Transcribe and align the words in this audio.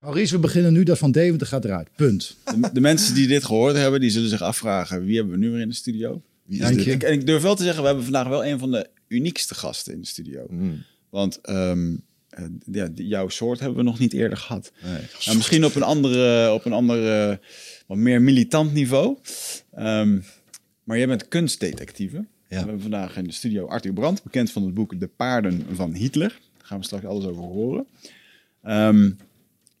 Maurice, 0.00 0.34
we 0.34 0.40
beginnen 0.40 0.72
nu 0.72 0.82
dat 0.82 0.98
Van 0.98 1.12
Deventer 1.12 1.46
gaat 1.46 1.64
eruit. 1.64 1.88
Punt. 1.96 2.36
De, 2.44 2.70
de 2.72 2.80
mensen 2.80 3.14
die 3.14 3.26
dit 3.26 3.44
gehoord 3.44 3.76
hebben, 3.76 4.00
die 4.00 4.10
zullen 4.10 4.28
zich 4.28 4.42
afvragen: 4.42 5.04
wie 5.04 5.16
hebben 5.16 5.32
we 5.32 5.38
nu 5.40 5.50
weer 5.50 5.60
in 5.60 5.68
de 5.68 5.74
studio? 5.74 6.22
Wie 6.44 6.58
is 6.58 6.64
Dank 6.64 6.76
dit? 6.76 6.84
je. 6.84 6.90
Ik, 6.90 7.02
en 7.02 7.12
ik 7.12 7.26
durf 7.26 7.42
wel 7.42 7.54
te 7.54 7.62
zeggen, 7.62 7.80
we 7.80 7.86
hebben 7.86 8.04
vandaag 8.04 8.28
wel 8.28 8.44
een 8.44 8.58
van 8.58 8.70
de 8.70 8.88
uniekste 9.08 9.54
gasten 9.54 9.92
in 9.92 10.00
de 10.00 10.06
studio. 10.06 10.46
Want 11.10 11.40
ehm, 11.40 11.96
eh, 12.28 12.44
ja, 12.64 12.88
jouw 12.94 13.28
soort 13.28 13.60
hebben 13.60 13.78
we 13.78 13.84
nog 13.84 13.98
niet 13.98 14.12
eerder 14.12 14.38
gehad. 14.38 14.72
Nou, 15.24 15.36
misschien 15.36 15.64
op 15.64 15.74
een 15.74 15.82
andere, 15.82 16.52
op 16.52 16.64
een 16.64 16.72
andere, 16.72 17.40
wat 17.86 17.96
meer 17.96 18.22
militant 18.22 18.72
niveau. 18.72 19.16
Ehm, 19.72 20.18
maar 20.84 20.98
jij 20.98 21.06
bent 21.06 21.28
kunstdetectieve. 21.28 22.24
We 22.48 22.56
hebben 22.56 22.80
vandaag 22.80 23.16
in 23.16 23.24
de 23.24 23.32
studio 23.32 23.66
Arthur 23.66 23.92
Brandt, 23.92 24.22
bekend 24.22 24.50
van 24.50 24.62
het 24.62 24.74
boek 24.74 25.00
De 25.00 25.08
Paarden 25.08 25.66
van 25.72 25.94
Hitler. 25.94 26.28
Daar 26.28 26.66
gaan 26.66 26.78
we 26.78 26.84
straks 26.84 27.04
alles 27.04 27.24
over 27.24 27.42
horen. 27.42 27.86
Ehm, 28.62 29.10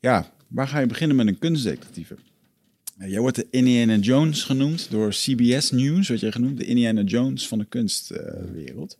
ja, 0.00 0.30
waar 0.48 0.68
ga 0.68 0.78
je 0.78 0.86
beginnen 0.86 1.16
met 1.16 1.26
een 1.26 1.38
kunstdetectieve? 1.38 2.16
Jij 3.06 3.20
wordt 3.20 3.36
de 3.36 3.46
Indiana 3.50 3.96
Jones 3.96 4.42
genoemd 4.42 4.90
door 4.90 5.08
CBS 5.10 5.70
News, 5.70 6.08
werd 6.08 6.20
je 6.20 6.32
genoemd, 6.32 6.58
de 6.58 6.64
Indiana 6.64 7.02
Jones 7.02 7.48
van 7.48 7.58
de 7.58 7.64
kunstwereld. 7.64 8.96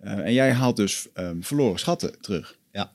Eh, 0.00 0.18
en 0.18 0.32
jij 0.32 0.52
haalt 0.52 0.76
dus 0.76 1.06
ehm, 1.14 1.40
verloren 1.40 1.78
schatten 1.78 2.20
terug. 2.20 2.58
Ja. 2.72 2.92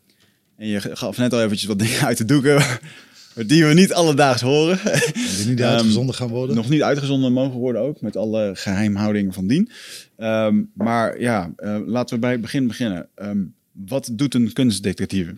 En 0.57 0.67
je 0.67 0.79
gaf 0.81 1.17
net 1.17 1.33
al 1.33 1.41
eventjes 1.41 1.67
wat 1.67 1.79
dingen 1.79 2.01
uit 2.01 2.17
de 2.17 2.25
doeken, 2.25 2.63
die 3.47 3.65
we 3.65 3.73
niet 3.73 3.93
alledaags 3.93 4.41
horen. 4.41 4.79
Die 5.13 5.47
niet 5.47 5.59
Ehm, 5.59 5.69
uitgezonden 5.69 6.15
gaan 6.15 6.29
worden. 6.29 6.55
Nog 6.55 6.69
niet 6.69 6.81
uitgezonden 6.83 7.33
mogen 7.33 7.59
worden 7.59 7.81
ook, 7.81 8.01
met 8.01 8.15
alle 8.15 8.51
geheimhoudingen 8.55 9.33
van 9.33 9.47
dien. 9.47 9.69
Ehm, 10.17 10.63
maar 10.73 11.21
ja, 11.21 11.53
eh, 11.57 11.77
laten 11.85 12.15
we 12.15 12.21
bij 12.21 12.31
het 12.31 12.41
begin 12.41 12.67
beginnen. 12.67 13.09
Wat 13.71 14.09
doet 14.11 14.33
een 14.33 14.53
kunstdetectieve? 14.53 15.35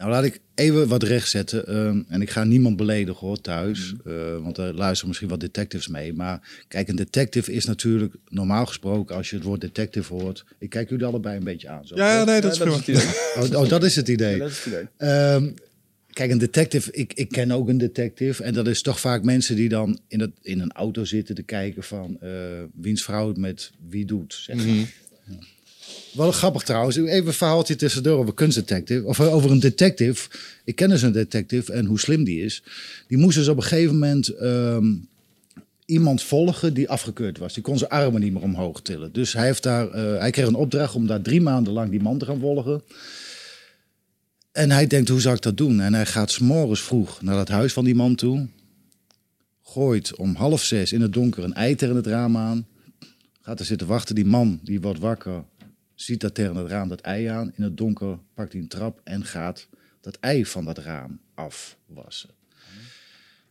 Nou, 0.00 0.12
laat 0.12 0.24
ik 0.24 0.40
even 0.54 0.88
wat 0.88 1.02
rechtzetten. 1.02 1.66
Ehm, 1.66 2.02
en 2.08 2.22
ik 2.22 2.30
ga 2.30 2.44
niemand 2.44 2.76
beledigen 2.76 3.26
hoor, 3.26 3.40
thuis. 3.40 3.94
Mhm. 4.04 4.14
Eh, 4.14 4.42
want 4.42 4.58
er 4.58 4.74
luisteren 4.74 5.08
misschien 5.08 5.28
wat 5.28 5.40
detectives 5.40 5.88
mee. 5.88 6.12
Maar 6.12 6.64
kijk, 6.68 6.88
een 6.88 6.96
detective 6.96 7.52
is 7.52 7.64
natuurlijk 7.64 8.14
normaal 8.28 8.66
gesproken... 8.66 9.16
als 9.16 9.30
je 9.30 9.36
het 9.36 9.44
woord 9.44 9.60
detective 9.60 10.14
hoort... 10.14 10.44
Ik 10.58 10.70
kijk 10.70 10.88
jullie 10.88 11.04
allebei 11.04 11.36
een 11.36 11.44
beetje 11.44 11.68
aan. 11.68 11.86
Zo, 11.86 11.96
Ja, 11.96 12.24
nee, 12.24 12.40
dat 12.40 12.52
is 12.52 12.58
het 12.58 12.86
idee. 12.86 13.02
Oh, 13.52 13.60
oh, 13.60 13.68
dat 13.68 13.84
is 13.84 13.96
het 13.96 14.08
idee. 14.08 14.32
Ja, 14.32 14.38
dat 14.38 14.50
is 14.50 14.64
het 14.64 14.66
idee. 14.66 14.86
Ehm, 14.96 15.50
kijk, 16.12 16.30
een 16.30 16.38
detective, 16.38 16.92
ik, 16.92 17.12
ik 17.12 17.28
ken 17.28 17.50
ook 17.50 17.68
een 17.68 17.78
detective. 17.78 18.42
En 18.42 18.54
dat 18.54 18.66
is 18.66 18.82
toch 18.82 19.00
vaak 19.00 19.22
mensen 19.22 19.56
die 19.56 19.68
dan 19.68 20.00
in, 20.08 20.20
het, 20.20 20.32
in 20.42 20.60
een 20.60 20.72
auto 20.72 21.04
zitten 21.04 21.34
te 21.34 21.42
kijken 21.42 21.82
van 21.82 22.16
eh, 22.20 22.30
wiens 22.74 23.04
vrouw 23.04 23.28
het 23.28 23.38
met 23.38 23.70
wie 23.88 24.04
doet. 24.04 24.34
Zeg 24.34 24.56
maar. 24.56 24.66
Ja. 24.66 24.84
Wel 26.12 26.32
grappig 26.32 26.62
trouwens. 26.62 26.96
Even 26.96 27.26
een 27.26 27.32
verhaaltje 27.32 27.76
tussendoor 27.76 28.18
over 28.18 28.34
kunstdetective. 28.34 29.04
Of 29.04 29.18
eh, 29.18 29.34
over 29.34 29.50
een 29.50 29.60
detective. 29.60 30.28
Ik 30.64 30.76
ken 30.76 30.88
dus 30.88 31.02
een 31.02 31.12
detective 31.12 31.72
en 31.72 31.86
hoe 31.86 32.00
slim 32.00 32.24
die 32.24 32.44
is. 32.44 32.62
Die 33.08 33.18
moest 33.18 33.36
dus 33.36 33.48
op 33.48 33.56
een 33.56 33.62
gegeven 33.62 33.92
moment 33.92 34.28
ehm, 34.28 34.94
iemand 35.84 36.22
volgen 36.22 36.74
die 36.74 36.88
afgekeurd 36.88 37.38
was. 37.38 37.54
Die 37.54 37.62
kon 37.62 37.78
zijn 37.78 37.90
armen 37.90 38.20
niet 38.20 38.32
meer 38.32 38.42
omhoog 38.42 38.82
tillen. 38.82 39.12
Dus 39.12 39.32
hij, 39.32 39.46
heeft 39.46 39.62
daar, 39.62 39.90
eh, 39.90 40.18
hij 40.18 40.30
kreeg 40.30 40.46
een 40.46 40.54
opdracht 40.54 40.94
om 40.94 41.06
daar 41.06 41.22
drie 41.22 41.40
maanden 41.40 41.72
lang 41.72 41.90
die 41.90 42.02
man 42.02 42.18
te 42.18 42.24
gaan 42.24 42.40
volgen. 42.40 42.82
En 44.52 44.70
hij 44.70 44.86
denkt, 44.86 45.08
hoe 45.08 45.20
zou 45.20 45.34
ik 45.34 45.42
dat 45.42 45.56
doen? 45.56 45.80
En 45.80 45.94
hij 45.94 46.06
gaat 46.06 46.30
s'morgens 46.30 46.80
vroeg 46.80 47.22
naar 47.22 47.38
het 47.38 47.48
huis 47.48 47.72
van 47.72 47.84
die 47.84 47.94
man 47.94 48.14
toe. 48.14 48.48
Gooit 49.62 50.16
om 50.16 50.34
half 50.34 50.62
zes 50.62 50.92
in 50.92 51.00
het 51.00 51.12
donker 51.12 51.44
een 51.44 51.54
ei 51.54 51.74
tegen 51.74 51.96
het 51.96 52.06
raam 52.06 52.36
aan. 52.36 52.66
Gaat 53.40 53.60
er 53.60 53.66
zitten 53.66 53.86
wachten. 53.86 54.14
Die 54.14 54.24
man, 54.24 54.60
die 54.62 54.80
wordt 54.80 55.00
wakker, 55.00 55.44
ziet 56.02 56.20
dat 56.20 56.34
tegen 56.34 56.56
het 56.56 56.68
raam 56.68 56.88
dat 56.88 57.00
ei 57.00 57.26
aan. 57.26 57.52
In 57.56 57.62
het 57.62 57.76
donker 57.76 58.18
pakt 58.34 58.52
hij 58.52 58.60
een 58.60 58.68
trap 58.68 59.00
en 59.04 59.24
gaat 59.24 59.68
dat 60.00 60.18
ei 60.20 60.46
van 60.46 60.64
dat 60.64 60.78
raam 60.78 61.20
afwassen. 61.34 62.30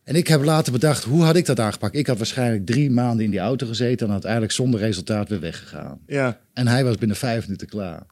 En 0.04 0.14
ik 0.14 0.26
heb 0.26 0.42
later 0.42 0.72
bedacht, 0.72 1.04
hoe 1.04 1.22
had 1.22 1.36
ik 1.36 1.46
dat 1.46 1.60
aangepakt? 1.60 1.96
Ik 1.96 2.06
had 2.06 2.16
waarschijnlijk 2.16 2.66
drie 2.66 2.90
maanden 2.90 3.24
in 3.24 3.30
die 3.30 3.40
auto 3.40 3.66
gezeten... 3.66 4.06
en 4.06 4.12
uiteindelijk 4.12 4.52
zonder 4.52 4.80
resultaat 4.80 5.28
weer 5.28 5.40
weggegaan. 5.40 6.00
Ja, 6.06 6.40
En 6.52 6.66
hij 6.66 6.84
was 6.84 6.96
binnen 6.96 7.16
vijf 7.16 7.44
minuten 7.44 7.66
klaar. 7.66 8.06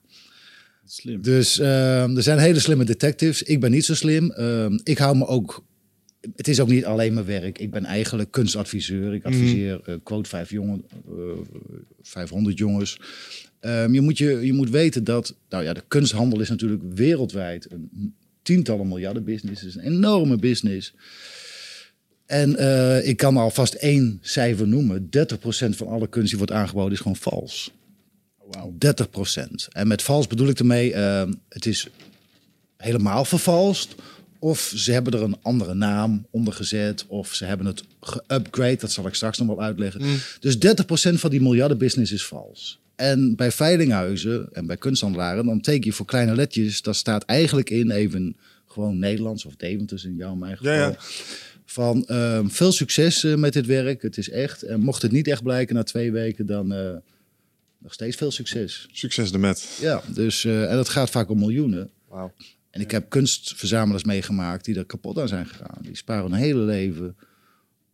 Slim. 0.85 1.23
Dus 1.23 1.59
ehm, 1.59 2.17
er 2.17 2.23
zijn 2.23 2.39
hele 2.39 2.61
slimme 2.61 2.85
detectives. 2.85 3.43
Ik 3.43 3.61
ben 3.61 3.71
niet 3.71 3.85
zo 3.85 3.95
slim. 3.95 4.31
Ehm, 4.31 4.79
ik 4.83 4.99
hou 4.99 5.17
me 5.17 5.27
ook. 5.27 5.65
Het 6.37 6.49
is 6.49 6.61
ook 6.61 6.69
niet 6.69 6.85
alleen 6.85 7.15
mijn 7.15 7.27
werk. 7.27 7.59
Ik 7.59 7.71
ben 7.71 7.85
eigenlijk 7.85 8.31
kunstadviseur. 8.31 9.15
Ik 9.15 9.25
adviseer 9.25 9.81
eh, 9.85 9.95
quote 10.03 10.29
vijf 10.29 10.51
jongen, 10.51 10.85
eh, 11.09 11.13
500 12.03 12.59
jongens. 12.59 12.99
Ehm, 13.61 13.95
je, 13.95 14.01
moet 14.01 14.19
je, 14.19 14.47
je 14.47 14.53
moet 14.53 14.71
weten 14.71 15.05
dat. 15.05 15.35
Nou 15.49 15.65
ja, 15.65 15.73
de 15.73 15.83
kunsthandel 15.89 16.41
is 16.41 16.49
natuurlijk 16.49 16.83
wereldwijd 16.95 17.71
een 17.71 18.15
tientallen 18.43 18.89
miljarden 18.89 19.25
business. 19.25 19.61
Het 19.61 19.71
is 19.71 19.77
een 19.77 19.93
enorme 19.93 20.37
business. 20.37 20.95
En 22.27 22.57
eh, 22.57 23.09
ik 23.09 23.17
kan 23.17 23.37
alvast 23.37 23.75
één 23.75 24.19
cijfer 24.23 24.69
noemen. 24.69 25.09
30% 25.09 25.09
van 25.69 25.87
alle 25.87 26.09
kunst 26.09 26.29
die 26.29 26.39
wordt 26.39 26.53
aangeboden 26.53 26.93
is 26.93 26.99
gewoon 26.99 27.17
vals. 27.17 27.73
30% 28.73 29.69
En 29.73 29.89
met 29.89 30.03
vals 30.03 30.27
bedoel 30.27 30.49
ik 30.49 30.59
ermee, 30.59 30.93
eh, 30.93 31.29
het 31.49 31.67
is 31.67 31.89
helemaal 32.77 33.25
vervalst. 33.25 33.95
Of 34.39 34.73
ze 34.77 34.93
hebben 34.93 35.13
er 35.13 35.23
een 35.23 35.37
andere 35.43 35.75
naam 35.75 36.27
onder 36.31 36.53
gezet. 36.53 37.05
Of 37.07 37.35
ze 37.35 37.45
hebben 37.45 37.67
het 37.67 37.85
geupgrade. 38.01 38.77
Dat 38.77 38.93
zal 38.93 39.07
ik 39.07 39.15
straks 39.15 39.39
nog 39.39 39.47
wel 39.47 39.63
uitleggen. 39.63 40.19
Dus 40.41 40.59
30% 40.59 41.21
van 41.21 41.31
die 41.31 41.41
miljardenbusiness 41.41 42.13
is 42.13 42.27
vals. 42.27 42.81
En 42.99 43.37
bij 43.37 43.51
veilinghuizen 43.51 44.49
en 44.53 44.67
bij 44.67 44.77
kunsthandelaren, 44.77 45.47
dan 45.47 45.61
teken 45.61 45.87
je 45.87 45.93
voor 45.93 46.07
kleine 46.07 46.35
letjes. 46.35 46.83
Daar 46.83 46.95
staat 46.95 47.25
eigenlijk 47.25 47.71
in, 47.71 47.91
even 47.91 48.37
gewoon 48.67 48.99
Nederlands 48.99 49.45
of 49.45 49.57
Deventers 49.57 50.05
in 50.05 50.15
jouw 50.15 50.35
mijn 50.35 50.57
geval. 50.57 50.73
Ja, 50.73 50.89
ja. 50.89 50.97
Van 51.65 52.07
ehm, 52.07 52.49
veel 52.49 52.73
succes 52.73 53.25
eh, 53.25 53.35
met 53.35 53.53
dit 53.53 53.67
werk. 53.67 54.03
Het 54.03 54.19
is 54.19 54.31
echt. 54.31 54.63
En 54.63 54.81
mocht 54.81 55.03
het 55.03 55.13
niet 55.13 55.29
echt 55.29 55.43
blijken 55.43 55.75
na 55.75 55.83
twee 55.83 56.13
weken, 56.13 56.47
dan 56.47 56.73
eh, 56.73 56.97
nog 57.79 57.93
steeds 57.93 58.17
veel 58.17 58.31
succes. 58.31 58.89
succes 58.93 59.33
ermet. 59.33 59.79
Ja, 59.81 60.03
dus, 60.15 60.45
eh, 60.45 60.71
en 60.71 60.77
dat 60.77 60.89
gaat 60.89 61.11
vaak 61.11 61.29
om 61.29 61.39
miljoenen. 61.39 61.91
Wauw. 62.09 62.33
En 62.71 62.81
ik 62.81 62.91
heb 62.91 63.09
kunstverzamelaars 63.09 64.05
meegemaakt 64.05 64.65
die 64.65 64.77
er 64.77 64.85
kapot 64.85 65.19
aan 65.19 65.29
zijn 65.29 65.47
gegaan. 65.47 65.79
Die 65.83 65.97
sparen 65.97 66.31
hun 66.31 66.41
hele 66.41 66.63
leven 66.63 67.17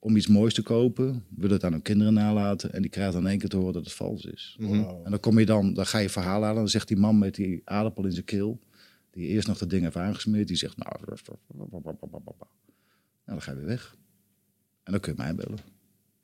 om 0.04 0.16
iets 0.16 0.26
moois 0.26 0.54
te 0.54 0.62
kopen, 0.62 1.24
willen 1.36 1.54
het 1.54 1.64
aan 1.64 1.72
hun 1.72 1.82
kinderen 1.82 2.14
nalaten 2.14 2.72
en 2.72 2.82
die 2.82 2.90
krijgen 2.90 3.12
dan 3.12 3.22
in 3.22 3.28
één 3.28 3.38
keer 3.38 3.48
te 3.48 3.56
horen 3.56 3.72
dat 3.72 3.84
het 3.84 3.92
vals 3.92 4.24
is. 4.24 4.56
En 5.04 5.10
dan 5.10 5.20
kom 5.20 5.38
je 5.38 5.46
dan, 5.46 5.74
dan 5.74 5.86
ga 5.86 5.98
je 5.98 6.08
verhaal 6.08 6.42
halen, 6.42 6.56
dan 6.56 6.68
zegt 6.68 6.88
die 6.88 6.96
man 6.96 7.18
met 7.18 7.34
die 7.34 7.62
aardappel 7.64 8.04
in 8.04 8.12
zijn 8.12 8.24
keel, 8.24 8.60
die 9.10 9.26
eerst 9.26 9.46
nog 9.46 9.58
dat 9.58 9.70
ding 9.70 9.82
heeft 9.82 9.96
aangesmeerd, 9.96 10.48
die 10.48 10.56
zegt, 10.56 10.76
nou, 10.76 10.90
nou 11.06 11.82
dan 13.24 13.42
ga 13.42 13.50
je 13.50 13.56
weer 13.56 13.66
weg. 13.66 13.96
En 14.82 14.92
dan 14.92 15.00
kun 15.00 15.12
je 15.16 15.22
mij 15.22 15.34
bellen. 15.34 15.58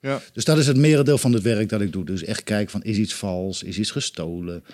Ja. 0.00 0.20
Dus 0.32 0.44
dat 0.44 0.58
is 0.58 0.66
het 0.66 0.76
merendeel 0.76 1.18
van 1.18 1.32
het 1.32 1.42
werk 1.42 1.68
dat 1.68 1.80
ik 1.80 1.92
doe. 1.92 2.04
Dus 2.04 2.24
echt 2.24 2.42
kijken 2.42 2.70
van, 2.70 2.82
is 2.82 2.96
iets 2.96 3.14
vals? 3.14 3.62
Is 3.62 3.78
iets 3.78 3.90
gestolen? 3.90 4.64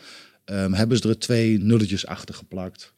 Ehm, 0.44 0.72
hebben 0.72 0.96
ze 0.96 1.08
er 1.08 1.18
twee 1.18 1.58
nulletjes 1.58 2.06
achter 2.06 2.34
geplakt? 2.34 2.92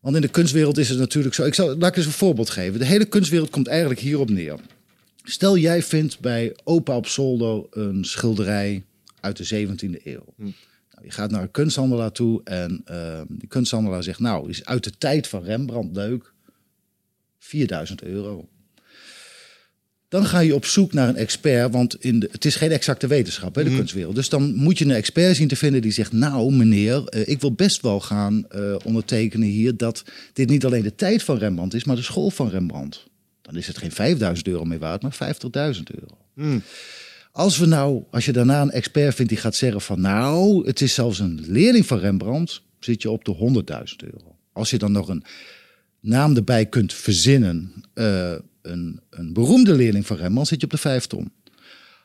Want 0.00 0.16
in 0.16 0.22
de 0.22 0.28
kunstwereld 0.28 0.78
is 0.78 0.88
het 0.88 0.98
natuurlijk 0.98 1.34
zo. 1.34 1.44
Ik 1.44 1.54
zal, 1.54 1.76
laat 1.76 1.90
ik 1.90 1.96
eens 1.96 2.06
een 2.06 2.12
voorbeeld 2.12 2.50
geven. 2.50 2.78
De 2.78 2.84
hele 2.84 3.04
kunstwereld 3.04 3.50
komt 3.50 3.66
eigenlijk 3.66 4.00
hierop 4.00 4.30
neer. 4.30 4.58
Stel 5.22 5.56
jij 5.56 5.82
vindt 5.82 6.20
bij 6.20 6.56
opa 6.64 6.96
op 6.96 7.06
zolder 7.06 7.66
een 7.70 8.04
schilderij 8.04 8.84
uit 9.20 9.36
de 9.36 9.66
17e 9.66 10.04
eeuw. 10.04 10.24
Nou, 10.36 10.54
je 11.02 11.10
gaat 11.10 11.30
naar 11.30 11.42
een 11.42 11.50
kunsthandelaar 11.50 12.12
toe 12.12 12.40
en 12.44 12.82
ehm, 12.84 13.24
die 13.28 13.48
kunsthandelaar 13.48 14.02
zegt... 14.02 14.18
nou, 14.18 14.48
is 14.48 14.64
uit 14.64 14.84
de 14.84 14.92
tijd 14.98 15.28
van 15.28 15.42
Rembrandt 15.42 15.96
leuk. 15.96 16.32
4000 17.38 18.02
euro. 18.02 18.48
Dan 20.08 20.26
ga 20.26 20.38
je 20.38 20.54
op 20.54 20.64
zoek 20.64 20.92
naar 20.92 21.08
een 21.08 21.16
expert, 21.16 21.72
want 21.72 22.04
in 22.04 22.20
de, 22.20 22.28
het 22.32 22.44
is 22.44 22.56
geen 22.56 22.70
exacte 22.70 23.06
wetenschap, 23.06 23.54
hè, 23.54 23.64
de 23.64 23.76
kunstwereld. 23.76 24.14
Dus 24.14 24.28
dan 24.28 24.54
moet 24.54 24.78
je 24.78 24.84
een 24.84 24.90
expert 24.90 25.36
zien 25.36 25.48
te 25.48 25.56
vinden 25.56 25.82
die 25.82 25.92
zegt... 25.92 26.12
nou 26.12 26.52
meneer, 26.52 27.04
eh, 27.04 27.28
ik 27.28 27.40
wil 27.40 27.52
best 27.52 27.82
wel 27.82 28.00
gaan 28.00 28.48
eh, 28.48 28.74
ondertekenen 28.84 29.48
hier... 29.48 29.76
dat 29.76 30.04
dit 30.32 30.48
niet 30.48 30.64
alleen 30.64 30.82
de 30.82 30.94
tijd 30.94 31.22
van 31.22 31.38
Rembrandt 31.38 31.74
is, 31.74 31.84
maar 31.84 31.96
de 31.96 32.02
school 32.02 32.30
van 32.30 32.48
Rembrandt. 32.48 33.10
Dan 33.52 33.60
is 33.60 33.66
het 33.66 33.78
geen 33.78 33.92
5000 33.92 34.48
euro 34.48 34.64
meer 34.64 34.78
waard, 34.78 35.02
maar 35.02 35.34
50.000 35.74 35.80
euro. 36.00 36.60
Als 37.32 37.58
we 37.58 37.66
nou, 37.66 38.04
als 38.10 38.24
je 38.24 38.32
daarna 38.32 38.62
een 38.62 38.70
expert 38.70 39.14
vindt 39.14 39.30
die 39.30 39.40
gaat 39.40 39.54
zeggen 39.54 39.80
van... 39.80 40.00
nou, 40.00 40.66
het 40.66 40.80
is 40.80 40.94
zelfs 40.94 41.18
een 41.18 41.44
leerling 41.46 41.86
van 41.86 41.98
Rembrandt, 41.98 42.62
zit 42.78 43.02
je 43.02 43.10
op 43.10 43.24
de 43.24 43.64
100.000 43.94 44.10
euro. 44.12 44.36
Als 44.52 44.70
je 44.70 44.78
dan 44.78 44.92
nog 44.92 45.08
een 45.08 45.24
naam 46.00 46.36
erbij 46.36 46.66
kunt 46.66 46.92
verzinnen... 46.94 47.72
eh, 47.94 48.34
een, 48.62 49.00
een 49.10 49.32
beroemde 49.32 49.74
leerling 49.74 50.06
van 50.06 50.16
Rembrandt, 50.16 50.48
zit 50.48 50.60
je 50.60 50.66
op 50.66 50.72
de 50.72 50.78
vijf 50.78 51.06
ton. 51.06 51.32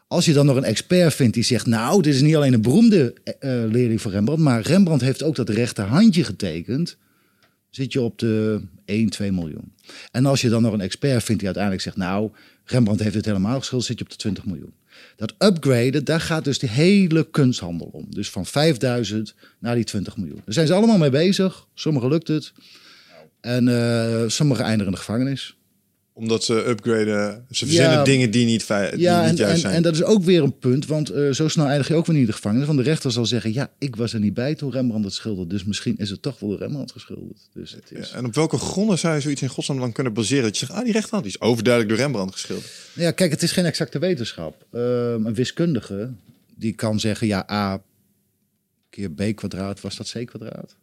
Als 0.07 0.25
je 0.25 0.33
dan 0.33 0.45
nog 0.45 0.55
een 0.55 0.63
expert 0.63 1.13
vindt 1.13 1.33
die 1.33 1.43
zegt, 1.43 1.65
nou, 1.65 2.01
dit 2.01 2.13
is 2.13 2.21
niet 2.21 2.35
alleen 2.35 2.53
een 2.53 2.61
beroemde 2.61 3.15
uh, 3.23 3.63
leerling 3.71 4.01
van 4.01 4.11
Rembrandt, 4.11 4.41
maar 4.41 4.61
Rembrandt 4.61 5.03
heeft 5.03 5.23
ook 5.23 5.35
dat 5.35 5.49
rechterhandje 5.49 6.23
getekend, 6.23 6.97
zit 7.77 7.93
je 7.93 8.01
op 8.01 8.19
de 8.19 8.61
1, 8.85 9.09
2 9.09 9.31
miljoen. 9.31 9.73
En 10.11 10.25
als 10.25 10.41
je 10.41 10.49
dan 10.49 10.61
nog 10.61 10.73
een 10.73 10.81
expert 10.81 11.23
vindt 11.23 11.41
die 11.41 11.45
uiteindelijk 11.45 11.83
zegt, 11.83 11.97
nou, 11.97 12.31
Rembrandt 12.65 13.03
heeft 13.03 13.15
het 13.15 13.25
helemaal 13.25 13.59
geschilderd, 13.59 13.89
zit 13.89 13.99
je 13.99 14.05
op 14.05 14.11
de 14.11 14.17
20 14.17 14.45
miljoen. 14.45 14.73
Dat 15.15 15.33
upgraden, 15.37 16.05
daar 16.05 16.21
gaat 16.21 16.43
dus 16.43 16.59
de 16.59 16.67
hele 16.67 17.29
kunsthandel 17.31 17.89
om. 17.91 18.05
Dus 18.09 18.29
van 18.29 18.45
5000 18.45 19.35
naar 19.59 19.75
die 19.75 19.83
20 19.83 20.17
miljoen. 20.17 20.41
Daar 20.45 20.53
zijn 20.53 20.67
ze 20.67 20.73
allemaal 20.73 20.97
mee 20.97 21.09
bezig. 21.09 21.67
Sommigen 21.73 22.09
lukt 22.09 22.27
het. 22.27 22.53
En 23.41 23.67
uh, 23.67 24.23
sommigen 24.27 24.63
eindigen 24.63 24.87
in 24.87 24.91
de 24.91 25.05
gevangenis 25.05 25.57
omdat 26.17 26.43
ze 26.43 26.67
upgraden. 26.67 27.45
Ze 27.51 27.65
verzinnen 27.65 28.03
dingen 28.03 28.31
die 28.31 28.45
niet, 28.45 28.67
die 28.67 28.99
ja, 28.99 29.21
niet 29.21 29.29
en, 29.29 29.35
juist 29.35 29.53
en, 29.53 29.59
zijn. 29.59 29.73
En 29.73 29.81
dat 29.81 29.93
is 29.93 30.03
ook 30.03 30.23
weer 30.23 30.43
een 30.43 30.57
punt. 30.57 30.85
Want 30.85 31.11
uh, 31.11 31.31
zo 31.31 31.47
snel 31.47 31.65
eindig 31.65 31.87
je 31.87 31.95
ook 31.95 32.05
weer 32.05 32.15
niet 32.15 32.23
in 32.23 32.29
de 32.29 32.35
gevangenis. 32.35 32.65
Want 32.65 32.77
de 32.77 32.83
rechter 32.83 33.11
zal 33.11 33.25
zeggen... 33.25 33.53
ja, 33.53 33.71
ik 33.79 33.95
was 33.95 34.13
er 34.13 34.19
niet 34.19 34.33
bij 34.33 34.55
toen 34.55 34.71
Rembrandt 34.71 35.05
het 35.05 35.13
schilderde. 35.13 35.53
Dus 35.53 35.63
misschien 35.63 35.97
is 35.97 36.09
het 36.09 36.21
toch 36.21 36.39
wel 36.39 36.57
Rembrandt 36.57 36.91
geschilderd. 36.91 37.49
Dus 37.53 37.71
het 37.71 37.91
is... 37.91 38.09
Ja, 38.09 38.15
en 38.15 38.25
op 38.25 38.35
welke 38.35 38.57
gronden 38.57 38.99
zou 38.99 39.15
je 39.15 39.21
zoiets 39.21 39.41
in 39.41 39.47
godsnaam 39.47 39.79
dan 39.79 39.91
kunnen 39.91 40.13
baseren? 40.13 40.43
Dat 40.43 40.57
je 40.57 40.65
zegt, 40.65 40.79
ah, 40.79 40.83
die 40.83 40.93
rechterhand 40.93 41.23
die 41.23 41.33
is 41.33 41.41
overduidelijk 41.41 41.95
door 41.95 42.03
Rembrandt 42.03 42.33
geschilderd. 42.33 42.71
Ja, 42.93 43.11
kijk, 43.11 43.31
het 43.31 43.43
is 43.43 43.51
geen 43.51 43.65
exacte 43.65 43.99
wetenschap. 43.99 44.65
Uh, 44.71 44.81
een 45.11 45.33
wiskundige 45.33 46.11
die 46.55 46.73
kan 46.73 46.99
zeggen... 46.99 47.27
ja, 47.27 47.47
A 47.51 47.81
keer 48.89 49.11
B 49.11 49.35
kwadraat, 49.35 49.81
was 49.81 49.95
dat 49.95 50.11
C 50.11 50.25
kwadraat? 50.25 50.75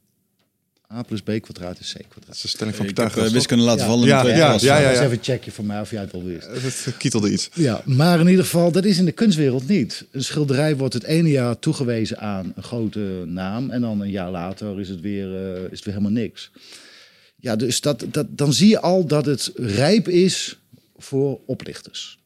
A 0.94 1.02
plus 1.02 1.23
B 1.23 1.31
kwadraat 1.41 1.79
is 1.81 1.93
C 1.93 1.96
kwadraat. 2.08 2.26
Dat 2.26 2.35
is 2.35 2.41
de 2.43 2.49
stelling 2.49 2.76
van 2.76 2.87
Ik 2.87 2.96
heb 2.96 3.05
Pythagoras. 3.05 3.29
uh, 3.29 3.35
wiskunde 3.37 3.64
laten 3.64 3.81
Ja. 3.81 3.87
vallen 3.87 4.06
Ja, 4.06 4.12
in 4.12 4.17
de 4.19 4.25
tweede 4.25 4.41
ja, 4.44 4.49
klas. 4.49 4.62
ja, 4.62 4.76
ja. 4.79 4.82
Dat 4.82 4.93
is 4.93 4.99
even 4.99 5.12
een 5.12 5.25
checkje 5.25 5.50
voor 5.50 5.64
mij 5.64 5.81
of 5.81 5.91
jij 5.91 6.00
het 6.00 6.12
al 6.12 6.25
wist. 6.25 6.85
Het 6.85 6.96
kietelde 6.96 7.31
iets. 7.32 7.49
Ja, 7.55 7.82
maar 7.85 8.20
in 8.20 8.29
ieder 8.29 8.44
geval, 8.44 8.73
dat 8.73 8.85
is 8.85 8.99
in 8.99 9.05
de 9.05 9.12
kunstwereld 9.12 9.69
niet. 9.69 10.06
Een 10.11 10.25
schilderij 10.25 10.76
wordt 10.76 10.94
het 10.94 11.02
ene 11.05 11.29
jaar 11.31 11.58
toegewezen 11.58 12.19
aan 12.19 12.52
een 12.56 12.62
grote 12.62 13.23
naam. 13.26 13.70
En 13.70 13.81
dan 13.81 14.00
een 14.00 14.11
jaar 14.11 14.31
later 14.31 14.81
is 14.81 14.88
het 14.88 15.00
weer, 15.00 15.35
eh, 15.55 15.62
is 15.62 15.70
het 15.70 15.85
weer 15.85 15.94
helemaal 15.94 16.23
niks. 16.23 16.50
Ja, 17.37 17.56
dus 17.56 17.81
dat, 17.81 18.05
dat, 18.11 18.26
dan 18.31 18.52
zie 18.52 18.69
je 18.69 18.81
al 18.81 19.06
dat 19.06 19.26
het 19.26 19.52
rijp 19.56 20.08
is 20.08 20.58
voor 20.97 21.40
oplichters. 21.47 22.19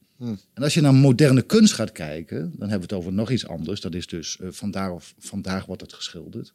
En 0.55 0.62
als 0.62 0.75
je 0.75 0.81
naar 0.81 0.94
moderne 0.94 1.43
kunst 1.43 1.73
gaat 1.73 1.93
kijken, 1.93 2.38
dan 2.59 2.69
hebben 2.69 2.88
we 2.88 2.94
het 2.94 3.03
over 3.05 3.12
nog 3.12 3.31
iets 3.31 3.47
anders. 3.47 3.81
Dat 3.81 3.94
is 3.94 4.06
dus 4.06 4.37
eh, 4.41 4.49
vandaag, 4.50 4.91
of, 4.91 5.14
vandaag 5.19 5.67
wordt 5.67 5.82
het 5.82 5.93
geschilderd. 5.93 6.53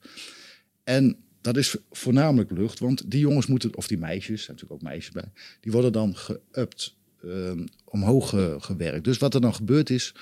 En 0.84 1.16
dat 1.44 1.58
is 1.58 1.76
voornamelijk 1.92 2.52
lucht, 2.52 2.80
want 2.80 3.12
die 3.12 3.20
jongens 3.20 3.46
moeten, 3.48 3.76
of 3.76 3.88
die 3.88 3.98
meisjes, 3.98 4.30
er 4.40 4.44
zijn 4.44 4.56
natuurlijk 4.58 4.82
ook 4.84 4.90
meisjes 4.90 5.12
bij, 5.14 5.32
die 5.60 5.72
worden 5.72 5.92
dan 5.92 6.16
geüpt, 6.16 6.94
ehm, 7.24 7.66
omhoog 7.84 8.30
ge- 8.30 8.56
gewerkt. 8.60 9.04
Dus 9.04 9.18
wat 9.18 9.34
er 9.34 9.42
dan 9.42 9.54
gebeurt 9.54 9.90
is, 9.90 10.14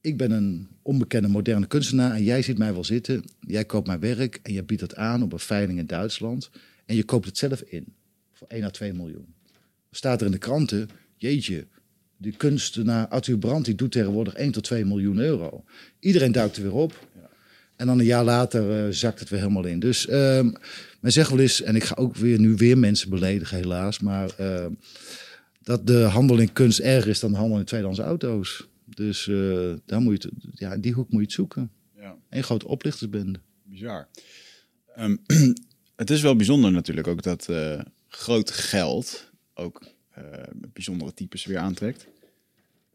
ik 0.00 0.16
ben 0.16 0.30
een 0.30 0.68
onbekende 0.82 1.28
moderne 1.28 1.66
kunstenaar 1.66 2.12
en 2.14 2.22
jij 2.22 2.42
ziet 2.42 2.58
mij 2.58 2.72
wel 2.72 2.84
zitten. 2.84 3.24
Jij 3.40 3.64
koopt 3.64 3.86
mijn 3.86 4.00
werk 4.00 4.40
en 4.42 4.52
je 4.52 4.62
biedt 4.64 4.80
het 4.80 4.94
aan 4.96 5.22
op 5.22 5.32
een 5.32 5.38
veiling 5.38 5.78
in 5.78 5.86
Duitsland. 5.86 6.50
En 6.86 6.96
je 6.96 7.04
koopt 7.04 7.26
het 7.26 7.38
zelf 7.38 7.60
in 7.60 7.84
voor 8.32 8.46
1 8.48 8.64
à 8.64 8.70
2 8.70 8.92
miljoen. 8.92 9.34
Staat 9.90 10.20
er 10.20 10.26
in 10.26 10.32
de 10.32 10.38
kranten, 10.38 10.88
jeetje, 11.16 11.66
die 12.16 12.36
kunstenaar 12.36 13.08
Arthur 13.08 13.38
Brandt 13.38 13.64
die 13.64 13.74
doet 13.74 13.92
tegenwoordig 13.92 14.34
1 14.34 14.52
tot 14.52 14.64
2 14.64 14.84
miljoen 14.84 15.18
euro. 15.18 15.64
Iedereen 16.00 16.32
duikt 16.32 16.56
er 16.56 16.62
weer 16.62 16.74
op. 16.74 17.06
En 17.80 17.86
dan 17.86 17.98
een 17.98 18.04
jaar 18.04 18.24
later 18.24 18.86
eh, 18.86 18.92
zakt 18.92 19.20
het 19.20 19.28
weer 19.28 19.40
helemaal 19.40 19.64
in. 19.64 19.80
Dus 19.80 20.06
ehm 20.06 20.50
men 21.00 21.12
zegt 21.12 21.30
wel 21.30 21.38
eens, 21.38 21.62
en 21.62 21.76
ik 21.76 21.84
ga 21.84 21.94
ook 21.94 22.16
weer 22.16 22.38
nu 22.38 22.54
weer 22.54 22.78
mensen 22.78 23.10
beledigen 23.10 23.56
helaas, 23.56 24.00
maar 24.00 24.30
ehm, 24.36 24.72
dat 25.62 25.86
de 25.86 25.98
handel 25.98 26.38
in 26.38 26.52
kunst 26.52 26.78
erger 26.78 27.10
is 27.10 27.20
dan 27.20 27.32
de 27.32 27.38
handel 27.38 27.58
in 27.58 27.64
tweedehands 27.64 28.00
auto's. 28.00 28.68
Dus 28.84 29.28
eh, 29.28 29.72
daar 29.86 30.00
moet 30.00 30.22
je 30.22 30.28
het, 30.28 30.58
ja, 30.58 30.72
in 30.72 30.80
die 30.80 30.92
hoek 30.92 31.10
moet 31.10 31.20
je 31.20 31.26
het 31.26 31.34
zoeken. 31.34 31.70
Ja. 31.96 32.16
Een 32.30 32.42
grote 32.42 32.68
oplichtersbende. 32.68 33.40
Bizar. 33.62 34.08
Ehm, 34.94 35.16
het 35.96 36.10
is 36.10 36.22
wel 36.22 36.36
bijzonder 36.36 36.72
natuurlijk 36.72 37.06
ook 37.06 37.22
dat 37.22 37.48
eh, 37.48 37.80
groot 38.08 38.50
geld 38.50 39.30
ook 39.54 39.82
bijzondere 40.72 41.14
types 41.14 41.44
weer 41.44 41.58
aantrekt. 41.58 42.06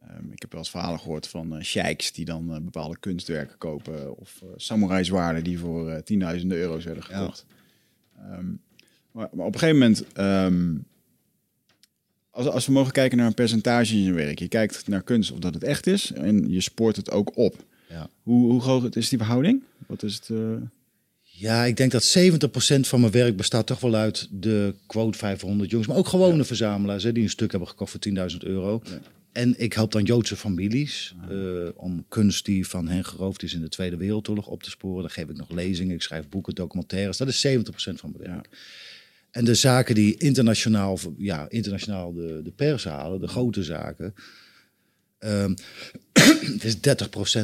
Ehm, 0.08 0.32
ik 0.32 0.42
heb 0.42 0.52
wel 0.52 0.60
eens 0.62 0.70
verhalen 0.70 1.00
gehoord 1.00 1.28
van 1.28 1.56
eh 1.58 1.64
sheiks 1.64 2.12
die 2.12 2.26
dan 2.26 2.54
eh, 2.54 2.60
bepaalde 2.62 2.98
kunstwerken 3.00 3.58
kopen. 3.58 4.18
Of 4.18 4.40
uh, 4.44 4.50
samurai 4.56 5.04
zwaarden 5.04 5.44
die 5.44 5.60
voor 5.60 5.90
eh, 5.90 6.02
tienduizenden 6.02 6.58
euro's 6.58 6.84
werden 6.84 7.04
gekocht. 7.04 7.46
Ehm, 8.18 8.46
maar, 9.12 9.30
maar 9.34 9.46
op 9.46 9.54
een 9.54 9.60
gegeven 9.60 9.80
moment, 9.80 10.04
ehm, 10.14 10.76
als, 12.30 12.48
als 12.48 12.66
we 12.66 12.72
mogen 12.72 12.92
kijken 12.92 13.18
naar 13.18 13.28
een 13.28 13.34
percentage 13.34 13.94
in 13.94 14.04
je 14.04 14.14
werk. 14.14 14.40
Je 14.40 14.48
kijkt 14.48 14.88
naar 14.88 15.02
kunst 15.04 15.32
of 15.32 15.40
dat 15.40 15.54
het 15.54 15.64
echt 15.64 15.88
is 15.88 16.12
en 16.12 16.50
je 16.52 16.62
spoort 16.62 16.96
het 16.96 17.12
ook 17.12 17.38
op. 17.38 17.64
Ja. 17.90 18.10
Hoe, 18.24 18.52
hoe 18.52 18.62
groot 18.62 18.96
is 18.96 19.10
die 19.10 19.18
verhouding? 19.18 19.64
Wat 19.88 20.04
is 20.04 20.16
het? 20.16 20.30
eh, 20.30 20.38
Ja, 21.22 21.64
ik 21.64 21.78
denk 21.78 21.92
dat 21.92 22.04
70% 22.18 22.88
van 22.88 23.00
mijn 23.00 23.12
werk 23.12 23.38
bestaat 23.38 23.68
toch 23.68 23.80
wel 23.80 23.96
uit 23.96 24.28
de 24.32 24.74
quote 24.86 25.18
500 25.18 25.70
jongens. 25.70 25.90
Maar 25.90 25.98
ook 25.98 26.08
gewone 26.08 26.44
verzamelaars 26.44 27.04
hè, 27.04 27.12
die 27.12 27.24
een 27.24 27.30
stuk 27.30 27.52
hebben 27.52 27.70
gekocht 27.70 27.92
voor 27.92 28.30
10.000 28.32 28.38
euro. 28.40 28.82
En 29.36 29.60
ik 29.60 29.74
help 29.74 29.92
dan 29.92 30.04
Joodse 30.04 30.36
families 30.36 31.16
eh, 31.30 31.68
om 31.76 32.06
kunst 32.08 32.46
die 32.46 32.68
van 32.68 32.88
hen 32.88 33.06
geroofd 33.06 33.44
is 33.44 33.54
in 33.54 33.62
de 33.62 33.70
Tweede 33.70 33.98
Wereldoorlog 33.98 34.48
op 34.48 34.64
te 34.64 34.70
sporen. 34.70 35.02
Dan 35.02 35.10
geef 35.10 35.30
ik 35.30 35.36
nog 35.36 35.50
lezingen, 35.50 35.96
ik 35.96 36.02
schrijf 36.02 36.30
boeken, 36.30 36.56
documentaires. 36.56 37.18
Dat 37.18 37.28
is 37.28 37.48
70% 37.48 37.50
van 37.74 38.14
mijn 38.18 38.32
werk. 38.32 38.50
En 39.32 39.46
de 39.46 39.56
zaken 39.56 39.96
die 39.96 40.18
internationaal, 40.18 41.00
ja, 41.18 41.50
internationaal 41.50 42.14
de, 42.14 42.42
de 42.44 42.52
pers 42.52 42.84
halen, 42.84 43.20
de 43.20 43.28
grote 43.28 43.64
zaken, 43.64 44.14
ehm, 45.18 45.54
het 46.58 46.64
is 46.64 46.76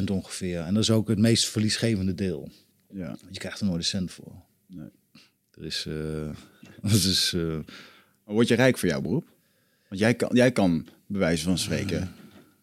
30% 0.00 0.04
ongeveer. 0.12 0.60
En 0.60 0.74
dat 0.74 0.82
is 0.82 0.90
ook 0.90 1.08
het 1.08 1.18
meest 1.18 1.48
verliesgevende 1.48 2.14
deel. 2.14 2.50
ja. 2.92 3.16
Je 3.30 3.38
krijgt 3.38 3.60
er 3.60 3.66
nooit 3.66 3.78
een 3.78 3.84
cent 3.84 4.12
voor. 4.12 4.34
Nee. 4.66 4.90
Er 5.50 5.64
is, 5.64 5.86
eh, 5.88 6.30
dat 6.92 6.92
is 6.92 7.32
eh, 7.36 7.58
word 8.24 8.48
je 8.48 8.54
rijk 8.54 8.78
voor 8.78 8.88
jouw 8.88 9.00
beroep? 9.00 9.30
Want 9.88 10.00
jij 10.00 10.14
kan, 10.14 10.30
jij 10.32 10.52
kan 10.52 10.86
bij 11.12 11.20
wijze 11.20 11.44
van 11.44 11.58
spreken. 11.58 12.12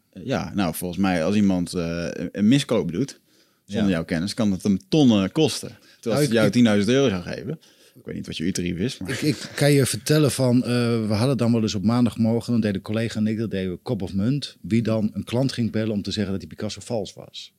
eh, 0.09 0.25
Ja, 0.25 0.51
nou, 0.53 0.75
volgens 0.75 0.99
mij, 0.99 1.23
als 1.25 1.35
iemand 1.35 1.73
eh, 1.73 2.07
een- 2.31 2.47
miskoop 2.47 2.91
doet, 2.91 3.19
zonder 3.65 3.85
Ja. 3.89 3.95
jouw 3.95 4.05
kennis, 4.05 4.33
kan 4.33 4.51
het 4.51 4.63
hem 4.63 4.77
tonnen 4.89 5.31
kosten. 5.31 5.67
Terwijl 5.99 6.01
Nou, 6.03 6.15
het 6.17 6.27
ik- 6.27 6.33
jou 6.33 6.49
10.000 6.83 6.89
euro 6.89 7.09
zou 7.09 7.21
geven. 7.23 7.59
Ik 7.95 8.05
weet 8.05 8.15
niet 8.15 8.25
wat 8.25 8.37
je 8.37 8.43
uurtarief 8.43 8.77
is, 8.77 8.97
maar... 8.97 9.09
ik, 9.11 9.21
ik 9.21 9.51
kan 9.55 9.71
je 9.71 9.85
vertellen 9.85 10.31
van, 10.31 10.63
eh, 10.63 10.67
we 11.07 11.13
hadden 11.13 11.37
dan 11.37 11.51
wel 11.51 11.61
eens 11.61 11.75
op 11.75 11.83
maandagmorgen, 11.83 12.51
dan 12.51 12.61
deed 12.61 12.73
de 12.73 12.81
collega 12.81 13.19
en 13.19 13.27
ik, 13.27 13.37
dat 13.37 13.51
deden 13.51 13.71
we 13.71 13.77
kop 13.77 14.01
of 14.01 14.13
munt, 14.13 14.57
wie 14.61 14.81
dan 14.81 15.09
een 15.13 15.23
klant 15.23 15.51
ging 15.51 15.71
bellen 15.71 15.91
om 15.91 16.01
te 16.01 16.11
zeggen 16.11 16.31
dat 16.31 16.39
die 16.41 16.49
Picasso 16.49 16.81
vals 16.81 17.13
was. 17.13 17.53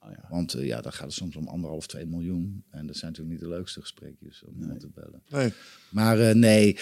Oh 0.00 0.10
ja. 0.10 0.26
Want 0.30 0.56
ja, 0.58 0.80
dan 0.80 0.92
gaat 0.92 1.04
het 1.06 1.12
soms 1.14 1.36
om 1.36 1.48
anderhalf, 1.48 1.86
twee 1.86 2.06
miljoen. 2.06 2.64
En 2.70 2.86
dat 2.86 2.96
zijn 2.96 3.10
natuurlijk 3.10 3.40
niet 3.40 3.48
de 3.50 3.56
leukste 3.56 3.80
gesprekjes 3.80 4.42
om 4.46 4.54
iemand 4.60 4.80
te 4.80 4.88
bellen. 4.94 5.22
Nee. 5.28 5.52
Maar 5.88 6.20
eh, 6.20 6.34
nee, 6.34 6.76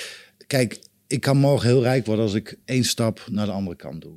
kijk, 0.46 0.78
ik 1.12 1.20
kan 1.20 1.36
morgen 1.36 1.68
heel 1.68 1.82
rijk 1.82 2.06
worden 2.06 2.24
als 2.24 2.34
ik 2.34 2.58
één 2.64 2.84
stap 2.84 3.26
naar 3.30 3.46
de 3.46 3.52
andere 3.52 3.76
kant 3.76 4.02
doe. 4.02 4.16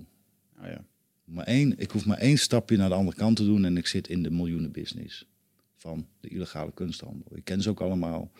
Oh 0.59 0.67
ja. 0.67 0.85
Maar 1.23 1.45
één, 1.45 1.79
ik 1.79 1.91
hoef 1.91 2.05
maar 2.05 2.17
één 2.17 2.37
stapje 2.37 2.77
naar 2.77 2.89
de 2.89 2.95
andere 2.95 3.17
kant 3.17 3.35
te 3.35 3.45
doen 3.45 3.65
en 3.65 3.77
ik 3.77 3.87
zit 3.87 4.07
in 4.07 4.23
de 4.23 4.31
miljoenenbusiness 4.31 5.27
van 5.75 6.07
de 6.19 6.27
illegale 6.27 6.71
kunsthandel. 6.73 7.37
Ik 7.37 7.43
ken 7.43 7.61
ze 7.61 7.69
ook 7.69 7.81
allemaal. 7.81 8.31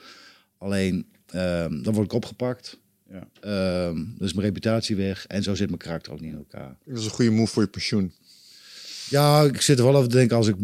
Alleen, 0.58 1.06
ehm, 1.26 1.82
dan 1.82 1.94
word 1.94 2.06
ik 2.06 2.14
opgepakt. 2.14 2.80
Ja. 3.10 3.28
Ehm, 3.40 3.96
dan 3.96 4.28
is 4.28 4.34
mijn 4.34 4.46
reputatie 4.46 4.96
weg 4.96 5.28
en 5.28 5.44
zo 5.44 5.56
zit 5.56 5.68
mijn 5.68 5.80
karakter 5.80 6.14
ook 6.14 6.20
niet 6.20 6.32
in 6.32 6.38
elkaar. 6.38 6.78
Dat 6.86 6.98
is 6.98 7.06
een 7.06 7.12
goede 7.12 7.32
move 7.32 7.54
voor 7.54 7.64
je 7.64 7.70
pensioen. 7.70 8.12
Ja, 9.10 9.42
ik 9.42 9.62
zit 9.62 9.78
er 9.80 9.86
wel 9.86 9.96
over 9.96 10.10
te 10.10 10.16
denken, 10.16 10.38
als 10.38 10.48
ik 10.48 10.56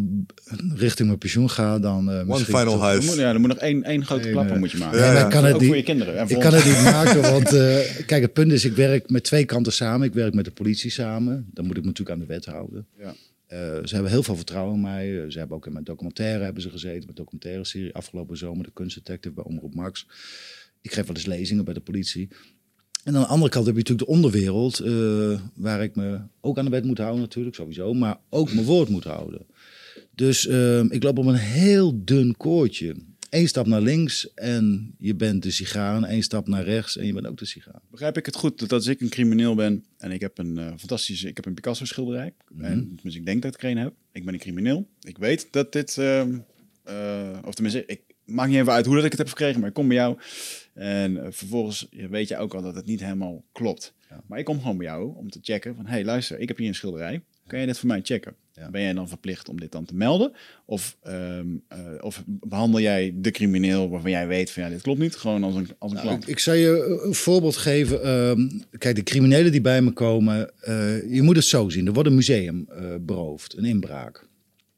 richting 0.76 1.08
mijn 1.08 1.20
pensioen 1.20 1.50
ga, 1.50 1.80
dan... 1.80 2.10
eh, 2.10 2.16
One 2.16 2.26
misschien 2.26 2.58
final 2.58 2.84
Er 2.90 3.04
moet, 3.04 3.16
ja, 3.16 3.34
er 3.34 3.40
moet 3.40 3.50
nog 3.50 3.58
één, 3.58 3.84
één 3.84 4.06
grote 4.06 4.26
Eén, 4.28 4.32
klapper 4.34 4.60
moet 4.60 4.72
je 4.72 4.78
maken. 4.78 5.00
ja, 5.00 5.06
Nee, 5.06 5.16
ja. 5.16 5.24
ik 5.26 5.30
kan 5.32 5.44
het 5.44 5.54
Ook 5.54 5.60
niet, 5.60 5.70
voor 5.70 5.78
je 5.78 5.84
kinderen. 5.84 6.18
En 6.18 6.28
voor 6.28 6.38
Ik 6.38 6.44
ons. 6.44 6.46
kan 6.46 6.54
het 6.54 6.66
niet 6.66 6.84
maken, 6.94 7.22
want 7.22 7.54
eh, 7.54 8.06
kijk, 8.06 8.22
het 8.22 8.34
punt 8.34 8.52
is, 8.52 8.66
ik 8.66 8.76
werk 8.76 9.10
met 9.10 9.24
twee 9.24 9.46
kanten 9.46 9.74
samen. 9.74 10.08
Ik 10.08 10.14
werk 10.14 10.34
met 10.34 10.46
de 10.46 10.52
politie 10.52 10.92
samen. 10.92 11.50
Dan 11.54 11.66
moet 11.66 11.76
ik 11.78 11.82
me 11.82 11.88
natuurlijk 11.88 12.18
aan 12.20 12.26
de 12.28 12.34
wet 12.34 12.46
houden. 12.46 12.88
Ja. 13.00 13.14
Eh, 13.48 13.58
ze 13.84 13.94
hebben 13.94 14.12
heel 14.12 14.24
veel 14.24 14.36
vertrouwen 14.36 14.76
in 14.76 14.82
mij. 14.82 15.26
Ze 15.32 15.38
hebben 15.40 15.58
ook 15.58 15.66
in 15.66 15.74
mijn 15.74 15.84
documentaire 15.86 16.44
hebben 16.44 16.62
ze 16.64 16.70
gezeten. 16.70 17.04
Mijn 17.04 17.16
documentaire 17.16 17.66
serie 17.66 17.94
afgelopen 17.94 18.38
zomer, 18.38 18.66
de 18.66 18.72
kunstdetective 18.74 19.34
bij 19.36 19.44
Omroep 19.44 19.76
Max. 19.76 20.08
Ik 20.82 20.94
geef 20.94 21.06
wel 21.08 21.16
eens 21.16 21.26
lezingen 21.26 21.66
bij 21.66 21.74
de 21.74 21.80
politie. 21.80 22.30
En 23.04 23.16
aan 23.16 23.22
de 23.22 23.28
andere 23.28 23.52
kant 23.52 23.66
heb 23.66 23.76
je 23.76 23.82
natuurlijk 23.82 24.08
de 24.08 24.16
onderwereld, 24.16 24.80
eh, 24.80 25.40
waar 25.56 25.84
ik 25.84 25.96
me 25.96 26.20
ook 26.42 26.58
aan 26.58 26.66
de 26.66 26.72
wet 26.72 26.86
moet 26.86 26.98
houden 26.98 27.22
natuurlijk, 27.22 27.56
sowieso. 27.56 27.94
Maar 27.94 28.18
ook 28.30 28.54
mijn 28.54 28.66
woord 28.66 28.90
moet 28.90 29.04
houden. 29.04 29.46
Dus 30.16 30.48
eh, 30.48 30.84
ik 30.84 31.04
loop 31.04 31.18
op 31.18 31.26
een 31.26 31.36
heel 31.36 32.04
dun 32.04 32.38
koordje. 32.38 32.96
Eén 33.30 33.48
stap 33.48 33.68
naar 33.68 33.82
links 33.82 34.34
en 34.34 34.96
je 34.98 35.16
bent 35.16 35.44
de 35.44 35.52
sigaar. 35.52 36.12
Eén 36.12 36.24
stap 36.24 36.48
naar 36.48 36.64
rechts 36.64 36.98
en 36.98 37.06
je 37.06 37.14
bent 37.14 37.28
ook 37.28 37.38
de 37.38 37.46
sigaar. 37.46 37.82
Begrijp 37.92 38.18
ik 38.18 38.26
het 38.26 38.36
goed 38.36 38.60
dat 38.60 38.72
als 38.72 38.88
ik 38.88 39.02
een 39.02 39.10
crimineel 39.10 39.56
ben 39.56 39.86
en 39.98 40.12
ik 40.12 40.22
heb 40.22 40.38
een 40.38 40.58
eh, 40.58 40.68
fantastische, 40.78 41.28
ik 41.28 41.36
heb 41.36 41.46
een 41.46 41.54
Picasso 41.54 41.86
schilderij. 41.86 42.34
Mhm. 42.50 42.64
En, 42.64 43.00
dus 43.04 43.16
ik 43.16 43.26
denk 43.26 43.42
dat 43.42 43.54
ik 43.54 43.64
er 43.64 43.70
een 43.70 43.78
heb. 43.78 43.94
Ik 44.12 44.26
ben 44.26 44.34
een 44.34 44.40
crimineel. 44.40 44.88
Ik 45.02 45.18
weet 45.18 45.48
dat 45.52 45.72
dit, 45.72 45.98
ehm, 45.98 46.38
eh, 46.84 47.38
of 47.46 47.54
tenminste, 47.54 47.84
ik 47.86 48.02
maakt 48.32 48.50
niet 48.50 48.60
even 48.60 48.74
uit 48.74 48.86
hoe 48.86 48.96
dat 48.96 49.04
ik 49.04 49.12
het 49.12 49.20
heb 49.20 49.30
gekregen, 49.30 49.60
maar 49.60 49.70
ik 49.70 49.76
kom 49.76 49.88
bij 49.88 49.98
jou. 49.98 50.18
En 50.74 51.12
uh, 51.12 51.22
vervolgens 51.30 51.88
weet 52.10 52.28
je 52.28 52.38
ook 52.38 52.54
al 52.54 52.62
dat 52.62 52.76
het 52.76 52.86
niet 52.86 53.02
helemaal 53.02 53.44
klopt. 53.52 53.94
Ja. 54.10 54.22
Maar 54.28 54.40
ik 54.40 54.46
kom 54.46 54.60
gewoon 54.60 54.78
bij 54.78 54.86
jou 54.86 55.16
om 55.16 55.30
te 55.30 55.40
checken 55.42 55.76
van... 55.76 55.86
hé, 55.86 55.92
hey, 55.92 56.06
luister, 56.06 56.40
ik 56.40 56.48
heb 56.48 56.58
hier 56.58 56.68
een 56.68 56.76
schilderij. 56.76 57.22
Kan 57.48 57.60
je 57.60 57.66
dit 57.66 57.80
voor 57.80 57.88
mij 57.88 58.02
checken? 58.04 58.36
Ja. 58.54 58.70
Ben 58.70 58.82
jij 58.82 58.94
dan 58.94 59.08
verplicht 59.08 59.50
om 59.50 59.60
dit 59.60 59.72
dan 59.72 59.86
te 59.86 59.96
melden? 59.96 60.34
Of, 60.66 60.98
um, 61.08 61.64
uh, 61.74 61.78
of 62.00 62.24
behandel 62.26 62.80
jij 62.80 63.14
de 63.16 63.32
crimineel 63.32 63.90
waarvan 63.90 64.12
jij 64.12 64.28
weet 64.28 64.52
van 64.52 64.64
ja, 64.64 64.70
dit 64.70 64.82
klopt 64.82 65.00
niet, 65.00 65.16
gewoon 65.16 65.44
als 65.44 65.56
een, 65.56 65.68
als 65.78 65.92
een 65.92 65.98
nou, 65.98 66.08
klant? 66.08 66.24
Ik, 66.24 66.30
ik 66.30 66.40
zou 66.40 66.58
je 66.58 67.00
een 67.04 67.14
voorbeeld 67.14 67.58
geven. 67.58 68.10
Um, 68.10 68.64
kijk, 68.78 68.96
de 68.96 69.04
criminelen 69.04 69.52
die 69.52 69.62
bij 69.62 69.82
me 69.82 69.92
komen, 69.92 70.52
uh, 70.68 71.14
je 71.14 71.22
moet 71.22 71.36
het 71.36 71.46
zo 71.46 71.70
zien. 71.70 71.88
Er 71.88 71.94
wordt 71.94 72.10
een 72.10 72.16
museum 72.16 72.68
uh, 72.70 72.96
beroofd, 73.02 73.58
een 73.58 73.66
inbraak. 73.66 74.30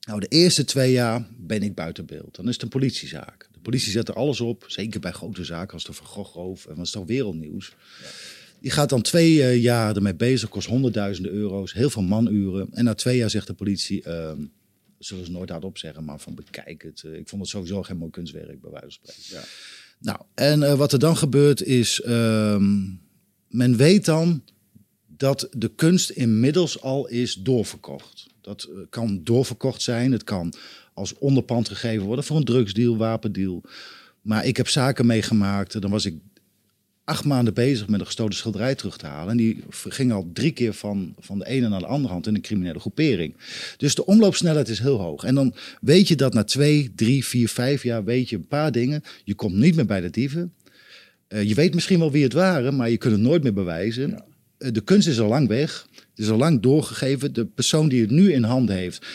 Nou, 0.07 0.19
de 0.19 0.27
eerste 0.27 0.65
twee 0.65 0.91
jaar 0.91 1.27
ben 1.37 1.63
ik 1.63 1.75
buiten 1.75 2.05
beeld. 2.05 2.35
Dan 2.35 2.47
is 2.47 2.53
het 2.53 2.63
een 2.63 2.69
politiezaak. 2.69 3.49
De 3.51 3.59
politie 3.59 3.91
zet 3.91 4.07
er 4.07 4.15
alles 4.15 4.41
op, 4.41 4.65
zeker 4.67 4.99
bij 4.99 5.11
grote 5.11 5.43
zaken 5.43 5.73
als 5.73 5.83
de 5.83 5.93
Van 5.93 6.05
Gogh 6.05 6.69
en 6.69 6.75
was 6.75 6.91
toch 6.91 7.05
wereldnieuws. 7.05 7.75
Ja. 8.01 8.07
Die 8.59 8.71
gaat 8.71 8.89
dan 8.89 9.01
twee 9.01 9.33
uh, 9.33 9.61
jaar 9.61 9.95
ermee 9.95 10.15
bezig, 10.15 10.49
kost 10.49 10.67
honderdduizenden 10.67 11.31
euro's, 11.31 11.73
heel 11.73 11.89
veel 11.89 12.01
manuren. 12.01 12.67
En 12.71 12.83
na 12.83 12.93
twee 12.93 13.17
jaar 13.17 13.29
zegt 13.29 13.47
de 13.47 13.53
politie, 13.53 14.03
uh, 14.07 14.31
zullen 14.99 15.25
ze 15.25 15.31
nooit 15.31 15.49
hardop 15.49 15.77
zeggen, 15.77 16.03
maar 16.03 16.19
van 16.19 16.35
bekijk 16.35 16.81
het. 16.81 17.03
Uh, 17.05 17.17
ik 17.17 17.29
vond 17.29 17.41
het 17.41 17.51
sowieso 17.51 17.83
geen 17.83 17.97
mooi 17.97 18.11
kunstwerk, 18.11 18.61
bij 18.61 18.71
wijze 18.71 18.99
van 19.01 19.13
spreken. 19.13 19.23
Ja. 19.29 19.43
Nou, 19.99 20.19
en 20.33 20.61
uh, 20.61 20.73
wat 20.73 20.93
er 20.93 20.99
dan 20.99 21.17
gebeurt 21.17 21.61
is, 21.61 22.01
ehm, 22.01 22.81
men 23.47 23.77
weet 23.77 24.05
dan 24.05 24.43
dat 25.07 25.47
de 25.51 25.75
kunst 25.75 26.09
inmiddels 26.09 26.81
al 26.81 27.07
is 27.07 27.33
doorverkocht. 27.33 28.32
Dat 28.43 28.69
kan 28.89 29.21
doorverkocht 29.23 29.81
zijn, 29.81 30.11
het 30.11 30.23
kan 30.23 30.53
als 30.93 31.17
onderpand 31.17 31.67
gegeven 31.67 32.05
worden 32.05 32.25
voor 32.25 32.37
een 32.37 32.43
drugsdeal, 32.43 32.97
wapendeal. 32.97 33.63
Maar 34.21 34.45
ik 34.45 34.57
heb 34.57 34.67
zaken 34.67 35.05
meegemaakt, 35.05 35.81
dan 35.81 35.91
was 35.91 36.05
ik 36.05 36.15
acht 37.03 37.25
maanden 37.25 37.53
bezig 37.53 37.87
met 37.87 37.99
een 37.99 38.05
gestolen 38.05 38.33
schilderij 38.33 38.75
terug 38.75 38.97
te 38.97 39.05
halen. 39.05 39.31
En 39.31 39.37
die 39.37 39.63
ging 39.69 40.11
al 40.11 40.29
drie 40.33 40.51
keer 40.51 40.73
van, 40.73 41.15
van 41.19 41.39
de 41.39 41.47
ene 41.47 41.67
naar 41.67 41.79
de 41.79 41.85
andere 41.85 42.13
hand 42.13 42.27
in 42.27 42.35
een 42.35 42.41
criminele 42.41 42.79
groepering. 42.79 43.35
Dus 43.77 43.95
de 43.95 44.05
omloopsnelheid 44.05 44.67
is 44.67 44.79
heel 44.79 44.99
hoog. 44.99 45.23
En 45.23 45.35
dan 45.35 45.53
weet 45.81 46.07
je 46.07 46.15
dat 46.15 46.33
na 46.33 46.43
twee, 46.43 46.91
drie, 46.95 47.25
vier, 47.25 47.49
vijf 47.49 47.83
jaar 47.83 48.03
weet 48.03 48.29
je 48.29 48.35
een 48.35 48.47
paar 48.47 48.71
dingen. 48.71 49.03
Je 49.23 49.33
komt 49.33 49.55
niet 49.55 49.75
meer 49.75 49.85
bij 49.85 50.01
de 50.01 50.09
dieven. 50.09 50.53
Uh, 51.29 51.43
je 51.43 51.53
weet 51.53 51.73
misschien 51.73 51.99
wel 51.99 52.11
wie 52.11 52.23
het 52.23 52.33
waren, 52.33 52.75
maar 52.75 52.89
je 52.89 52.97
kunt 52.97 53.13
het 53.13 53.21
nooit 53.21 53.43
meer 53.43 53.53
bewijzen. 53.53 54.09
Ja. 54.09 54.25
Uh, 54.57 54.71
de 54.71 54.81
kunst 54.81 55.07
is 55.07 55.19
al 55.19 55.27
lang 55.27 55.47
weg. 55.47 55.87
Het 56.15 56.25
is 56.25 56.29
al 56.29 56.37
lang 56.37 56.61
doorgegeven. 56.61 57.33
De 57.33 57.45
persoon 57.45 57.89
die 57.89 58.01
het 58.01 58.11
nu 58.11 58.33
in 58.33 58.43
handen 58.43 58.75
heeft, 58.75 59.05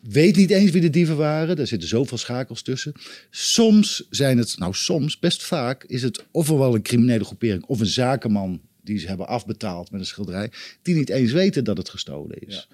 weet 0.00 0.36
niet 0.36 0.50
eens 0.50 0.70
wie 0.70 0.80
de 0.80 0.90
dieven 0.90 1.16
waren. 1.16 1.58
Er 1.58 1.66
zitten 1.66 1.88
zoveel 1.88 2.18
schakels 2.18 2.62
tussen. 2.62 2.92
Soms 3.30 4.06
zijn 4.10 4.38
het, 4.38 4.58
nou 4.58 4.74
soms, 4.74 5.18
best 5.18 5.42
vaak, 5.42 5.84
is 5.84 6.02
het 6.02 6.24
ofwel 6.30 6.74
een 6.74 6.82
criminele 6.82 7.24
groepering 7.24 7.64
of 7.64 7.80
een 7.80 7.86
zakenman 7.86 8.60
die 8.84 8.98
ze 8.98 9.06
hebben 9.06 9.28
afbetaald 9.28 9.90
met 9.90 10.00
een 10.00 10.06
schilderij, 10.06 10.50
die 10.82 10.94
niet 10.94 11.08
eens 11.08 11.32
weten 11.32 11.64
dat 11.64 11.76
het 11.76 11.88
gestolen 11.88 12.38
is. 12.38 12.68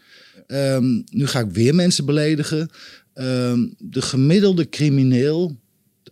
Ja. 0.47 0.75
Um, 0.75 1.05
nu 1.11 1.27
ga 1.27 1.41
ik 1.41 1.51
weer 1.51 1.75
mensen 1.75 2.05
beledigen. 2.05 2.71
Um, 3.15 3.75
de 3.79 4.03
gemiddelde 4.03 4.69
crimineel, 4.69 5.57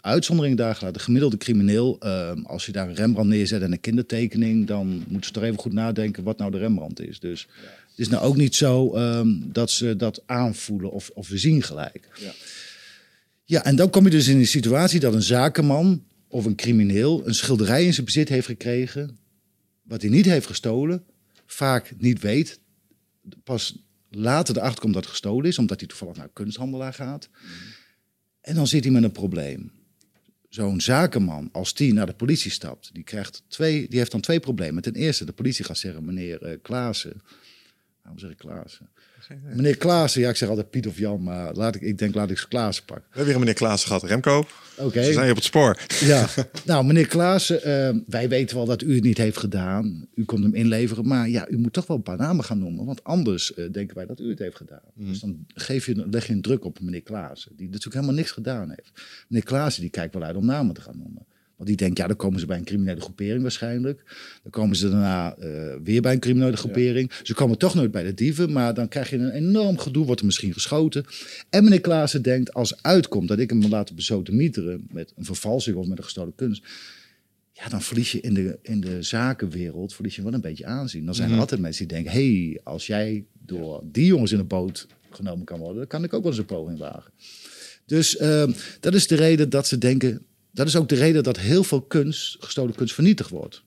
uitzondering 0.07 0.57
daar 0.57 0.75
gelaten, 0.75 0.99
de 0.99 1.05
gemiddelde 1.05 1.37
crimineel, 1.37 1.99
um, 2.07 2.45
als 2.47 2.67
je 2.67 2.73
daar 2.73 2.89
een 2.89 2.95
Rembrandt 2.95 3.31
neerzet 3.31 3.63
en 3.63 3.73
een 3.73 3.81
kindertekening, 3.81 4.67
dan 4.67 4.87
moeten 4.87 5.27
ze 5.27 5.33
toch 5.33 5.43
even 5.43 5.59
goed 5.59 5.73
nadenken 5.73 6.25
wat 6.25 6.39
nou 6.39 6.51
de 6.51 6.59
Rembrandt 6.59 7.01
is. 7.01 7.21
Dus 7.21 7.47
ja. 7.63 7.69
Het 7.97 7.99
is 7.99 8.09
nou 8.09 8.25
ook 8.25 8.37
niet 8.37 8.55
zo 8.55 8.97
um, 8.97 9.49
dat 9.53 9.71
ze 9.71 9.97
dat 9.97 10.23
aanvoelen 10.27 10.91
of, 10.91 11.11
of 11.15 11.29
we 11.29 11.39
zien 11.39 11.63
gelijk. 11.63 12.09
Ja. 12.21 12.33
ja, 13.45 13.65
en 13.65 13.77
dan 13.77 13.91
kom 13.91 14.05
je 14.05 14.11
dus 14.11 14.29
in 14.29 14.39
een 14.39 14.47
situatie 14.47 15.01
dat 15.01 15.15
een 15.15 15.23
zakenman 15.23 16.05
of 16.29 16.45
een 16.45 16.55
crimineel 16.55 17.27
een 17.27 17.35
schilderij 17.35 17.85
in 17.85 17.95
zijn 17.95 18.07
bezit 18.07 18.29
heeft 18.29 18.47
gekregen, 18.47 19.19
wat 19.83 20.03
hij 20.03 20.11
niet 20.11 20.25
heeft 20.25 20.47
gestolen, 20.47 21.05
vaak 21.47 21.95
niet 21.99 22.21
weet, 22.21 22.59
pas 23.45 23.79
later 24.11 24.57
erachter 24.57 24.81
komt 24.81 24.95
dat 24.95 25.03
het 25.03 25.13
gestolen 25.13 25.47
is, 25.49 25.59
omdat 25.59 25.81
hij 25.81 25.89
toevallig 25.89 26.17
naar 26.17 26.25
een 26.25 26.33
kunsthandelaar 26.33 26.95
gaat. 26.95 27.29
Mm. 27.33 27.49
En 28.41 28.55
dan 28.55 28.67
zit 28.67 28.85
hij 28.85 28.93
met 28.93 29.03
een 29.03 29.13
probleem. 29.13 29.71
Zo'n 30.57 30.81
zakenman, 30.81 31.49
als 31.53 31.75
die 31.75 31.93
naar 31.93 32.07
de 32.07 32.15
politie 32.15 32.51
stapt, 32.51 32.91
die, 32.93 33.03
krijgt 33.03 33.43
twee, 33.49 33.89
die 33.89 33.99
heeft 33.99 34.11
dan 34.11 34.21
twee 34.21 34.41
problemen. 34.41 34.83
Ten 34.83 34.95
eerste, 34.95 35.25
de 35.25 35.33
politie 35.33 35.65
gaat 35.65 35.79
zeggen, 35.79 36.05
meneer 36.05 36.43
uh, 36.43 36.57
Klaassen, 36.63 37.23
Waarom 38.07 38.25
zeg 38.25 38.31
ik 38.31 38.39
Klaassen? 38.39 38.89
Meneer 39.55 39.77
Klaassen, 39.77 40.21
ja, 40.21 40.29
ik 40.29 40.37
zeg 40.37 40.49
altijd 40.49 40.71
Piet 40.71 40.87
of 40.87 40.99
Jan, 40.99 41.23
maar 41.23 41.55
laat 41.55 41.75
ik, 41.75 41.83
ik 41.83 41.99
denk 41.99 42.15
laat 42.15 42.31
ik 42.31 42.47
Klaassen 42.49 42.85
pakken. 42.85 43.05
We 43.11 43.17
hebben 43.17 43.27
weer 43.27 43.39
meneer 43.39 43.55
Klaassen 43.55 43.89
gehad, 43.89 44.03
Remco. 44.05 44.39
Oké. 44.39 44.49
Okay. 44.83 45.05
Ze 45.05 45.13
zijn 45.13 45.31
op 45.31 45.37
het 45.37 45.45
spoor. 45.45 45.79
Ja, 46.01 46.29
nou 46.65 46.85
meneer 46.85 47.07
Klaassen, 47.07 47.57
uh, 47.57 48.03
wij 48.07 48.29
weten 48.29 48.57
wel 48.57 48.67
dat 48.67 48.83
u 48.83 48.95
het 48.95 49.05
niet 49.05 49.19
heeft 49.19 49.37
gedaan. 49.37 50.09
U 50.15 50.25
komt 50.25 50.43
hem 50.43 50.55
inleveren, 50.55 51.09
maar 51.09 51.29
ja, 51.29 51.49
u 51.49 51.59
moet 51.59 51.73
toch 51.73 51.87
wel 51.87 51.97
een 51.97 52.03
paar 52.03 52.17
namen 52.17 52.45
gaan 52.45 52.59
noemen, 52.59 52.85
want 52.85 53.05
anders 53.05 53.53
uh, 53.57 53.73
denken 53.73 53.97
wij 53.97 54.07
dat 54.07 54.21
u 54.21 54.29
het 54.29 54.39
heeft 54.39 54.57
gedaan. 54.57 54.81
Mm. 54.95 55.09
Dus 55.09 55.21
dan 55.21 55.47
geef 55.55 55.87
je, 55.87 56.07
leg 56.11 56.27
je 56.27 56.33
een 56.33 56.43
druk 56.43 56.65
op 56.65 56.81
meneer 56.81 57.03
Klaassen, 57.03 57.53
die 57.57 57.67
natuurlijk 57.67 57.95
helemaal 57.95 58.15
niks 58.15 58.31
gedaan 58.31 58.69
heeft. 58.69 58.91
Meneer 59.29 59.45
Klaassen, 59.45 59.83
die 59.83 59.91
kijkt 59.91 60.15
wel 60.15 60.23
uit 60.23 60.37
om 60.37 60.47
namen 60.47 60.75
te 60.75 60.81
gaan 60.81 60.99
noemen. 60.99 61.27
Want 61.57 61.69
die 61.69 61.77
denkt, 61.77 61.99
ja, 61.99 62.07
dan 62.07 62.17
komen 62.17 62.41
ze 62.41 62.47
bij 62.47 62.59
een 62.59 62.65
criminele 62.65 63.01
groepering 63.01 63.43
waarschijnlijk. 63.43 64.03
Dan 64.43 64.51
komen 64.51 64.77
ze 64.77 64.91
daarna 64.91 65.37
uh, 65.39 65.75
weer 65.83 66.03
bij 66.03 66.13
een 66.13 66.21
criminele 66.21 66.57
groepering. 66.57 67.11
Ja. 67.11 67.17
Ze 67.23 67.35
komen 67.35 67.59
toch 67.59 67.75
nooit 67.75 67.91
bij 67.91 68.03
de 68.03 68.15
dieven, 68.15 68.53
maar 68.53 68.75
dan 68.75 68.89
krijg 68.89 69.11
je 69.11 69.17
een 69.17 69.31
enorm 69.31 69.79
gedoe, 69.79 70.05
wordt 70.05 70.21
er 70.21 70.27
misschien 70.27 70.53
geschoten. 70.53 71.05
En 71.51 71.65
meneer 71.65 71.81
Klaassen 71.81 72.23
denkt, 72.23 72.55
als 72.55 72.83
uitkomt 72.83 73.29
dat 73.29 73.39
ik 73.39 73.51
hem 73.51 73.67
laat 73.69 73.95
bezoten 73.95 74.37
mieteren 74.37 74.87
met 74.91 75.13
een 75.17 75.25
vervalsing 75.25 75.77
of 75.77 75.87
met 75.87 75.99
een 75.99 76.05
gestolen 76.05 76.35
kunst. 76.35 76.65
Ja, 77.53 77.69
dan 77.69 77.83
verlies 77.83 78.13
je 78.13 78.21
in 78.21 78.35
de, 78.35 78.59
in 78.63 78.81
de 78.81 79.03
zakenwereld 79.03 79.95
verlies 79.95 80.17
je 80.17 80.23
wel 80.23 80.35
een 80.35 80.41
beetje 80.41 80.67
aanzien. 80.67 81.05
Dan 81.05 81.15
zijn 81.15 81.33
er 81.33 81.39
altijd 81.39 81.61
mensen 81.61 81.89
die 81.89 81.97
denken, 81.97 82.13
hey, 82.13 82.61
als 82.65 82.87
jij 82.87 83.25
door 83.47 83.83
die 83.85 84.07
jongens 84.07 84.33
in 84.33 84.39
de 84.39 84.45
boot 84.45 84.87
genomen 85.11 85.45
kan 85.45 85.59
worden, 85.59 85.77
dan 85.77 85.87
kan 85.87 86.05
ik 86.05 86.13
ook 86.13 86.23
wel 86.23 86.31
eens 86.31 86.41
een 86.41 86.47
poging 86.47 86.79
wagen. 86.79 87.13
Dus 87.87 88.21
uh, 88.21 88.47
dat 88.81 88.95
is 88.95 89.07
de 89.07 89.15
reden 89.15 89.51
dat 89.51 89.67
ze 89.67 89.79
denken, 89.79 90.27
dat 90.57 90.67
is 90.67 90.77
ook 90.77 90.89
de 90.89 90.95
reden 90.95 91.23
dat 91.23 91.39
heel 91.39 91.65
veel 91.65 91.83
kunst, 91.83 92.37
gestolen 92.41 92.75
kunst, 92.75 92.95
vernietigd 92.95 93.31
wordt. 93.31 93.63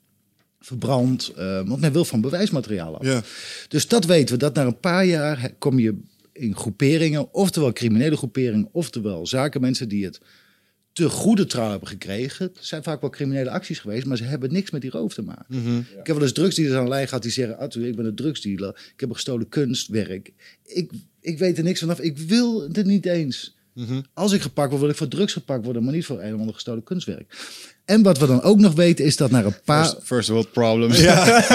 Verbrand, 0.60 1.32
uh, 1.38 1.68
want 1.68 1.80
men 1.80 1.92
wil 1.92 2.04
van 2.04 2.20
bewijsmateriaal 2.20 2.98
af. 2.98 3.04
Ja. 3.04 3.22
Dus 3.68 3.88
dat 3.88 4.04
weten 4.04 4.34
we, 4.34 4.40
dat 4.40 4.54
na 4.54 4.64
een 4.64 4.80
paar 4.80 5.04
jaar 5.04 5.52
kom 5.58 5.78
je 5.78 5.98
in 6.32 6.56
groeperingen, 6.56 7.34
oftewel 7.34 7.72
criminele 7.72 8.16
groeperingen, 8.16 8.68
oftewel 8.72 9.26
zakenmensen 9.26 9.88
die 9.88 10.04
het 10.04 10.20
te 10.92 11.08
goede 11.08 11.46
trouw 11.46 11.70
hebben 11.70 11.88
gekregen. 11.88 12.46
Het 12.46 12.56
zijn 12.60 12.82
vaak 12.82 13.00
wel 13.00 13.10
criminele 13.10 13.50
acties 13.50 13.78
geweest, 13.78 14.06
maar 14.06 14.16
ze 14.16 14.24
hebben 14.24 14.52
niks 14.52 14.70
met 14.70 14.80
die 14.80 14.90
roof 14.90 15.14
te 15.14 15.22
maken. 15.22 15.44
Mm 15.48 15.64
-hmm. 15.64 15.86
ja. 15.94 16.00
Ik 16.00 16.06
heb 16.06 16.16
wel 16.16 16.22
eens 16.22 16.32
drugsdealers 16.32 16.76
aan 16.76 16.84
de 16.84 16.90
lijn 16.90 17.08
gehad 17.08 17.22
die 17.22 17.32
zeggen, 17.32 17.58
Arthur, 17.58 17.86
ik 17.86 17.96
ben 17.96 18.04
een 18.04 18.14
drugsdealer, 18.14 18.68
ik 18.68 19.00
heb 19.00 19.08
een 19.08 19.14
gestolen 19.14 19.48
kunstwerk. 19.48 20.32
Ik, 20.64 20.90
ik 21.20 21.38
weet 21.38 21.58
er 21.58 21.64
niks 21.64 21.80
vanaf, 21.80 22.00
ik 22.00 22.18
wil 22.18 22.68
het 22.72 22.86
niet 22.86 23.06
eens. 23.06 23.58
Mm 23.80 23.86
-hmm. 23.86 24.04
Als 24.14 24.32
ik 24.32 24.40
gepakt 24.40 24.68
word, 24.68 24.80
wil 24.80 24.90
ik 24.90 24.96
voor 24.96 25.08
drugs 25.08 25.32
gepakt 25.32 25.64
worden, 25.64 25.84
maar 25.84 25.94
niet 25.94 26.04
voor 26.04 26.20
een 26.20 26.34
of 26.34 26.38
ander 26.38 26.54
gestolen 26.54 26.82
kunstwerk. 26.82 27.36
En 27.84 28.02
wat 28.02 28.18
we 28.18 28.26
dan 28.26 28.42
ook 28.42 28.58
nog 28.58 28.74
weten 28.74 29.04
is 29.04 29.16
dat 29.16 29.30
naar 29.30 29.44
een 29.44 29.60
paar... 29.64 29.84
First, 29.84 30.00
first 30.02 30.28
world 30.28 30.52
problems. 30.52 31.00
Ja. 31.00 31.26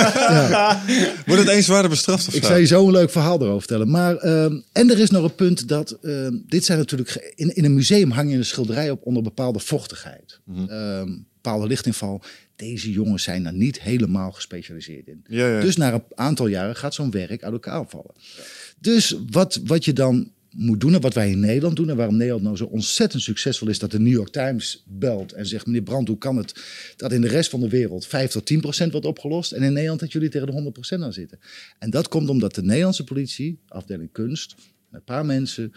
ja. 0.49 0.83
Wordt 1.25 1.41
het 1.41 1.51
eens 1.51 1.65
zwaarder 1.65 1.89
bestraft 1.89 2.27
of 2.27 2.33
Ik 2.33 2.43
zou 2.43 2.59
je 2.59 2.65
zo 2.65 2.85
een 2.85 2.91
leuk 2.91 3.09
verhaal 3.09 3.41
erover 3.41 3.59
vertellen. 3.59 3.89
Maar, 3.89 4.25
um, 4.25 4.63
en 4.71 4.89
er 4.89 4.99
is 4.99 5.09
nog 5.09 5.23
een 5.23 5.35
punt 5.35 5.67
dat... 5.67 5.97
Um, 6.01 6.43
dit 6.47 6.65
zijn 6.65 6.77
natuurlijk... 6.77 7.33
In, 7.35 7.55
in 7.55 7.65
een 7.65 7.73
museum 7.73 8.11
hang 8.11 8.31
je 8.31 8.37
een 8.37 8.45
schilderij 8.45 8.89
op 8.89 9.05
onder 9.05 9.23
bepaalde 9.23 9.59
vochtigheid. 9.59 10.39
Mhm. 10.45 10.59
Mm 10.59 10.67
-hmm. 10.67 10.77
um, 10.77 11.27
bepaalde 11.33 11.67
lichtinval. 11.67 12.21
Deze 12.55 12.91
jongens 12.91 13.23
zijn 13.23 13.43
daar 13.43 13.53
niet 13.53 13.81
helemaal 13.81 14.31
gespecialiseerd 14.31 15.07
in. 15.07 15.23
Ja, 15.27 15.47
ja. 15.47 15.61
Dus 15.61 15.77
na 15.77 15.93
een 15.93 16.03
aantal 16.15 16.47
jaren 16.47 16.75
gaat 16.75 16.93
zo'n 16.93 17.11
werk 17.11 17.43
uit 17.43 17.53
elkaar 17.53 17.85
vallen. 17.87 18.13
Ja. 18.15 18.43
Dus 18.79 19.15
wat, 19.29 19.59
wat 19.63 19.85
je 19.85 19.93
dan 19.93 20.31
moet 20.57 20.79
doen 20.79 20.93
en 20.93 21.01
wat 21.01 21.13
wij 21.13 21.29
in 21.29 21.39
Nederland 21.39 21.75
doen 21.75 21.89
en 21.89 21.95
waarom 21.95 22.15
Nederland 22.15 22.43
nou 22.43 22.57
zo 22.57 22.65
ontzettend 22.65 23.21
succesvol 23.21 23.67
is 23.67 23.79
dat 23.79 23.91
de 23.91 23.99
New 23.99 24.13
York 24.13 24.29
Times 24.29 24.83
belt 24.87 25.31
en 25.31 25.45
zegt 25.45 25.65
meneer 25.65 25.81
Brandt, 25.81 26.09
hoe 26.09 26.17
kan 26.17 26.37
het 26.37 26.63
dat 26.95 27.11
in 27.11 27.21
de 27.21 27.27
rest 27.27 27.49
van 27.49 27.59
de 27.59 27.69
wereld 27.69 28.05
5 28.05 28.31
tot 28.31 28.45
10 28.45 28.61
procent 28.61 28.91
wordt 28.91 29.07
opgelost 29.07 29.51
en 29.51 29.63
in 29.63 29.73
Nederland 29.73 29.99
dat 29.99 30.11
jullie 30.11 30.29
tegen 30.29 30.47
de 30.47 30.53
100 30.53 30.73
procent 30.73 31.03
aan 31.03 31.13
zitten. 31.13 31.39
En 31.79 31.89
dat 31.89 32.07
komt 32.07 32.29
omdat 32.29 32.55
de 32.55 32.63
Nederlandse 32.63 33.03
politie, 33.03 33.59
afdeling 33.67 34.11
kunst, 34.11 34.55
een 34.91 35.03
paar 35.03 35.25
mensen 35.25 35.73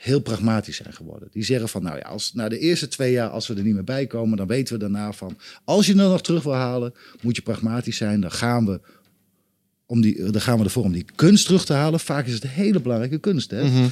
heel 0.00 0.20
pragmatisch 0.20 0.76
zijn 0.76 0.92
geworden. 0.92 1.28
Die 1.30 1.44
zeggen 1.44 1.68
van, 1.68 1.82
nou 1.82 1.96
ja, 1.96 2.02
als, 2.02 2.32
na 2.34 2.48
de 2.48 2.58
eerste 2.58 2.88
twee 2.88 3.12
jaar, 3.12 3.28
als 3.28 3.46
we 3.46 3.54
er 3.54 3.62
niet 3.62 3.74
meer 3.74 3.84
bij 3.84 4.06
komen, 4.06 4.36
dan 4.36 4.46
weten 4.46 4.74
we 4.74 4.80
daarna 4.80 5.12
van, 5.12 5.38
als 5.64 5.86
je 5.86 5.92
er 5.92 5.98
nog 5.98 6.22
terug 6.22 6.42
wil 6.42 6.54
halen, 6.54 6.94
moet 7.22 7.36
je 7.36 7.42
pragmatisch 7.42 7.96
zijn. 7.96 8.20
Dan 8.20 8.32
gaan 8.32 8.66
we 8.66 8.80
om 9.90 10.00
die, 10.00 10.30
dan 10.30 10.40
gaan 10.40 10.58
we 10.58 10.64
ervoor 10.64 10.84
om 10.84 10.92
die 10.92 11.04
kunst 11.14 11.44
terug 11.44 11.64
te 11.64 11.72
halen. 11.72 12.00
Vaak 12.00 12.26
is 12.26 12.32
het 12.32 12.42
een 12.42 12.48
hele 12.48 12.80
belangrijke 12.80 13.18
kunst. 13.18 13.50
Hè? 13.50 13.62
Mm 13.62 13.70
-hmm. 13.70 13.90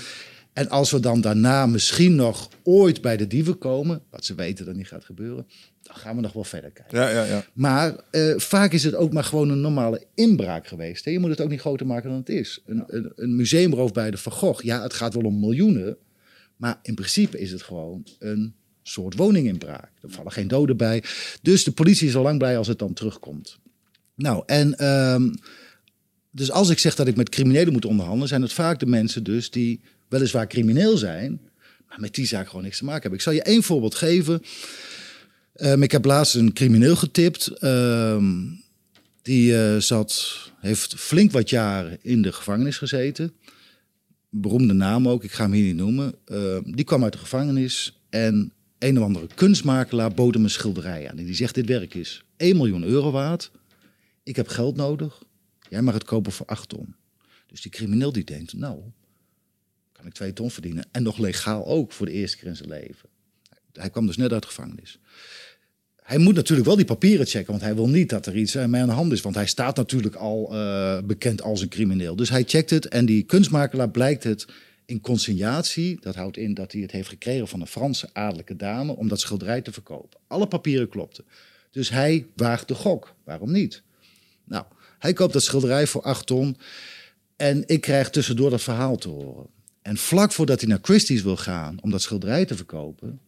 En 0.52 0.68
als 0.68 0.90
we 0.90 1.00
dan 1.00 1.20
daarna 1.20 1.66
misschien 1.66 2.14
nog 2.14 2.48
ooit 2.62 3.00
bij 3.00 3.16
de 3.16 3.26
dieven 3.26 3.58
komen, 3.58 4.02
wat 4.10 4.24
ze 4.24 4.34
weten 4.34 4.64
dat 4.64 4.74
niet 4.74 4.88
gaat 4.88 5.04
gebeuren, 5.04 5.46
dan 5.82 5.96
gaan 5.96 6.16
we 6.16 6.22
nog 6.22 6.32
wel 6.32 6.44
verder 6.44 6.70
kijken. 6.70 6.98
Ja, 6.98 7.08
ja, 7.08 7.24
ja. 7.24 7.44
Maar 7.52 7.96
uh, 8.10 8.38
vaak 8.38 8.72
is 8.72 8.84
het 8.84 8.94
ook 8.94 9.12
maar 9.12 9.24
gewoon 9.24 9.48
een 9.48 9.60
normale 9.60 10.06
inbraak 10.14 10.66
geweest. 10.66 11.04
Hè? 11.04 11.10
Je 11.10 11.18
moet 11.18 11.30
het 11.30 11.40
ook 11.40 11.48
niet 11.48 11.60
groter 11.60 11.86
maken 11.86 12.08
dan 12.08 12.18
het 12.18 12.28
is. 12.28 12.62
Een, 12.66 12.84
een, 12.86 13.12
een 13.16 13.36
museumroof 13.36 13.92
bij 13.92 14.10
de 14.10 14.16
Van 14.16 14.32
Gogh, 14.32 14.64
ja, 14.64 14.82
het 14.82 14.94
gaat 14.94 15.14
wel 15.14 15.24
om 15.24 15.40
miljoenen, 15.40 15.96
maar 16.56 16.78
in 16.82 16.94
principe 16.94 17.40
is 17.40 17.50
het 17.50 17.62
gewoon 17.62 18.06
een 18.18 18.54
soort 18.82 19.14
woninginbraak. 19.16 19.90
Er 20.02 20.10
vallen 20.10 20.32
geen 20.32 20.48
doden 20.48 20.76
bij. 20.76 21.02
Dus 21.42 21.64
de 21.64 21.72
politie 21.72 22.08
is 22.08 22.16
al 22.16 22.22
lang 22.22 22.38
blij 22.38 22.58
als 22.58 22.68
het 22.68 22.78
dan 22.78 22.92
terugkomt. 22.92 23.58
Nou, 24.14 24.42
en 24.46 24.74
ehm, 24.74 25.30
dus 26.38 26.50
als 26.50 26.68
ik 26.68 26.78
zeg 26.78 26.94
dat 26.94 27.06
ik 27.06 27.16
met 27.16 27.28
criminelen 27.28 27.72
moet 27.72 27.84
onderhandelen, 27.84 28.28
zijn 28.28 28.42
het 28.42 28.52
vaak 28.52 28.80
de 28.80 28.86
mensen 28.86 29.22
dus 29.22 29.50
die 29.50 29.80
weliswaar 30.08 30.46
crimineel 30.46 30.96
zijn, 30.96 31.40
maar 31.88 32.00
met 32.00 32.14
die 32.14 32.26
zaak 32.26 32.46
gewoon 32.46 32.62
niks 32.62 32.78
te 32.78 32.84
maken 32.84 33.00
hebben. 33.00 33.18
Ik 33.18 33.24
zal 33.24 33.34
je 33.34 33.42
één 33.42 33.62
voorbeeld 33.62 33.94
geven. 33.94 34.42
Ehm, 35.54 35.82
ik 35.82 35.92
heb 35.92 36.04
laatst 36.04 36.34
een 36.34 36.52
crimineel 36.52 36.96
getipt. 36.96 37.46
Ehm, 37.46 38.34
die 39.22 39.52
uh, 39.52 39.76
zat, 39.76 40.36
heeft 40.60 40.94
flink 40.94 41.32
wat 41.32 41.50
jaren 41.50 41.98
in 42.02 42.22
de 42.22 42.32
gevangenis 42.32 42.76
gezeten. 42.76 43.32
Beroemde 44.30 44.72
naam 44.72 45.08
ook, 45.08 45.24
ik 45.24 45.32
ga 45.32 45.42
hem 45.42 45.52
hier 45.52 45.64
niet 45.64 45.76
noemen. 45.76 46.14
die 46.64 46.84
kwam 46.84 47.04
uit 47.04 47.12
de 47.12 47.18
gevangenis 47.18 48.00
en 48.10 48.52
een 48.78 48.98
of 48.98 49.04
andere 49.04 49.26
kunstmakelaar 49.34 50.14
bood 50.14 50.34
hem 50.34 50.44
een 50.44 50.50
schilderij 50.50 51.10
aan. 51.10 51.18
En 51.18 51.24
die 51.24 51.34
zegt, 51.34 51.54
dit 51.54 51.66
werk 51.66 51.94
is 51.94 52.24
1 52.36 52.56
miljoen 52.56 52.84
euro 52.84 53.10
waard. 53.10 53.50
Ik 54.22 54.36
heb 54.36 54.48
geld 54.48 54.76
nodig. 54.76 55.22
Jij 55.68 55.82
mag 55.82 55.94
het 55.94 56.04
kopen 56.04 56.32
voor 56.32 56.46
8 56.46 56.68
ton. 56.68 56.94
Dus 57.46 57.62
die 57.62 57.70
crimineel 57.70 58.12
die 58.12 58.24
denkt, 58.24 58.52
nou, 58.52 58.80
kan 59.92 60.06
ik 60.06 60.12
2 60.12 60.32
ton 60.32 60.50
verdienen. 60.50 60.86
En 60.90 61.02
nog 61.02 61.18
legaal 61.18 61.66
ook 61.66 61.92
voor 61.92 62.06
de 62.06 62.12
eerste 62.12 62.36
keer 62.36 62.48
in 62.48 62.56
zijn 62.56 62.68
leven. 62.68 63.08
Hij 63.72 63.90
kwam 63.90 64.06
dus 64.06 64.16
net 64.16 64.32
uit 64.32 64.42
de 64.42 64.48
gevangenis. 64.48 64.98
Hij 66.02 66.18
moet 66.18 66.34
natuurlijk 66.34 66.66
wel 66.66 66.76
die 66.76 66.84
papieren 66.84 67.26
checken, 67.26 67.50
want 67.50 67.62
hij 67.62 67.74
wil 67.74 67.88
niet 67.88 68.08
dat 68.08 68.26
er 68.26 68.36
iets 68.36 68.56
uh, 68.56 68.64
mee 68.64 68.80
aan 68.80 68.88
de 68.88 68.94
hand 68.94 69.12
is. 69.12 69.20
Want 69.20 69.34
hij 69.34 69.46
staat 69.46 69.76
natuurlijk 69.76 70.14
al 70.14 70.54
uh, 70.54 70.98
bekend 71.04 71.42
als 71.42 71.60
een 71.60 71.68
crimineel. 71.68 72.16
Dus 72.16 72.30
hij 72.30 72.44
checkt 72.46 72.70
het 72.70 72.88
en 72.88 73.06
die 73.06 73.22
kunstmakelaar 73.22 73.90
blijkt 73.90 74.24
het 74.24 74.46
in 74.84 75.00
consignatie. 75.00 76.00
Dat 76.00 76.14
houdt 76.14 76.36
in 76.36 76.54
dat 76.54 76.72
hij 76.72 76.80
het 76.80 76.90
heeft 76.90 77.08
gekregen 77.08 77.48
van 77.48 77.60
een 77.60 77.66
Franse 77.66 78.08
adellijke 78.12 78.56
dame 78.56 78.96
om 78.96 79.08
dat 79.08 79.20
schilderij 79.20 79.60
te 79.60 79.72
verkopen. 79.72 80.20
Alle 80.26 80.46
papieren 80.46 80.88
klopten. 80.88 81.24
Dus 81.70 81.90
hij 81.90 82.26
waagt 82.36 82.68
de 82.68 82.74
gok. 82.74 83.14
Waarom 83.24 83.52
niet? 83.52 83.82
Nou, 84.44 84.64
hij 84.98 85.12
koopt 85.12 85.32
dat 85.32 85.42
schilderij 85.42 85.86
voor 85.86 86.02
8 86.02 86.26
ton. 86.26 86.56
En 87.36 87.62
ik 87.66 87.80
krijg 87.80 88.10
tussendoor 88.10 88.50
dat 88.50 88.62
verhaal 88.62 88.96
te 88.96 89.08
horen. 89.08 89.46
En 89.82 89.96
vlak 89.96 90.32
voordat 90.32 90.60
hij 90.60 90.68
naar 90.68 90.78
Christie's 90.82 91.22
wil 91.22 91.36
gaan 91.36 91.78
om 91.80 91.90
dat 91.90 92.02
schilderij 92.02 92.44
te 92.44 92.56
verkopen, 92.56 93.20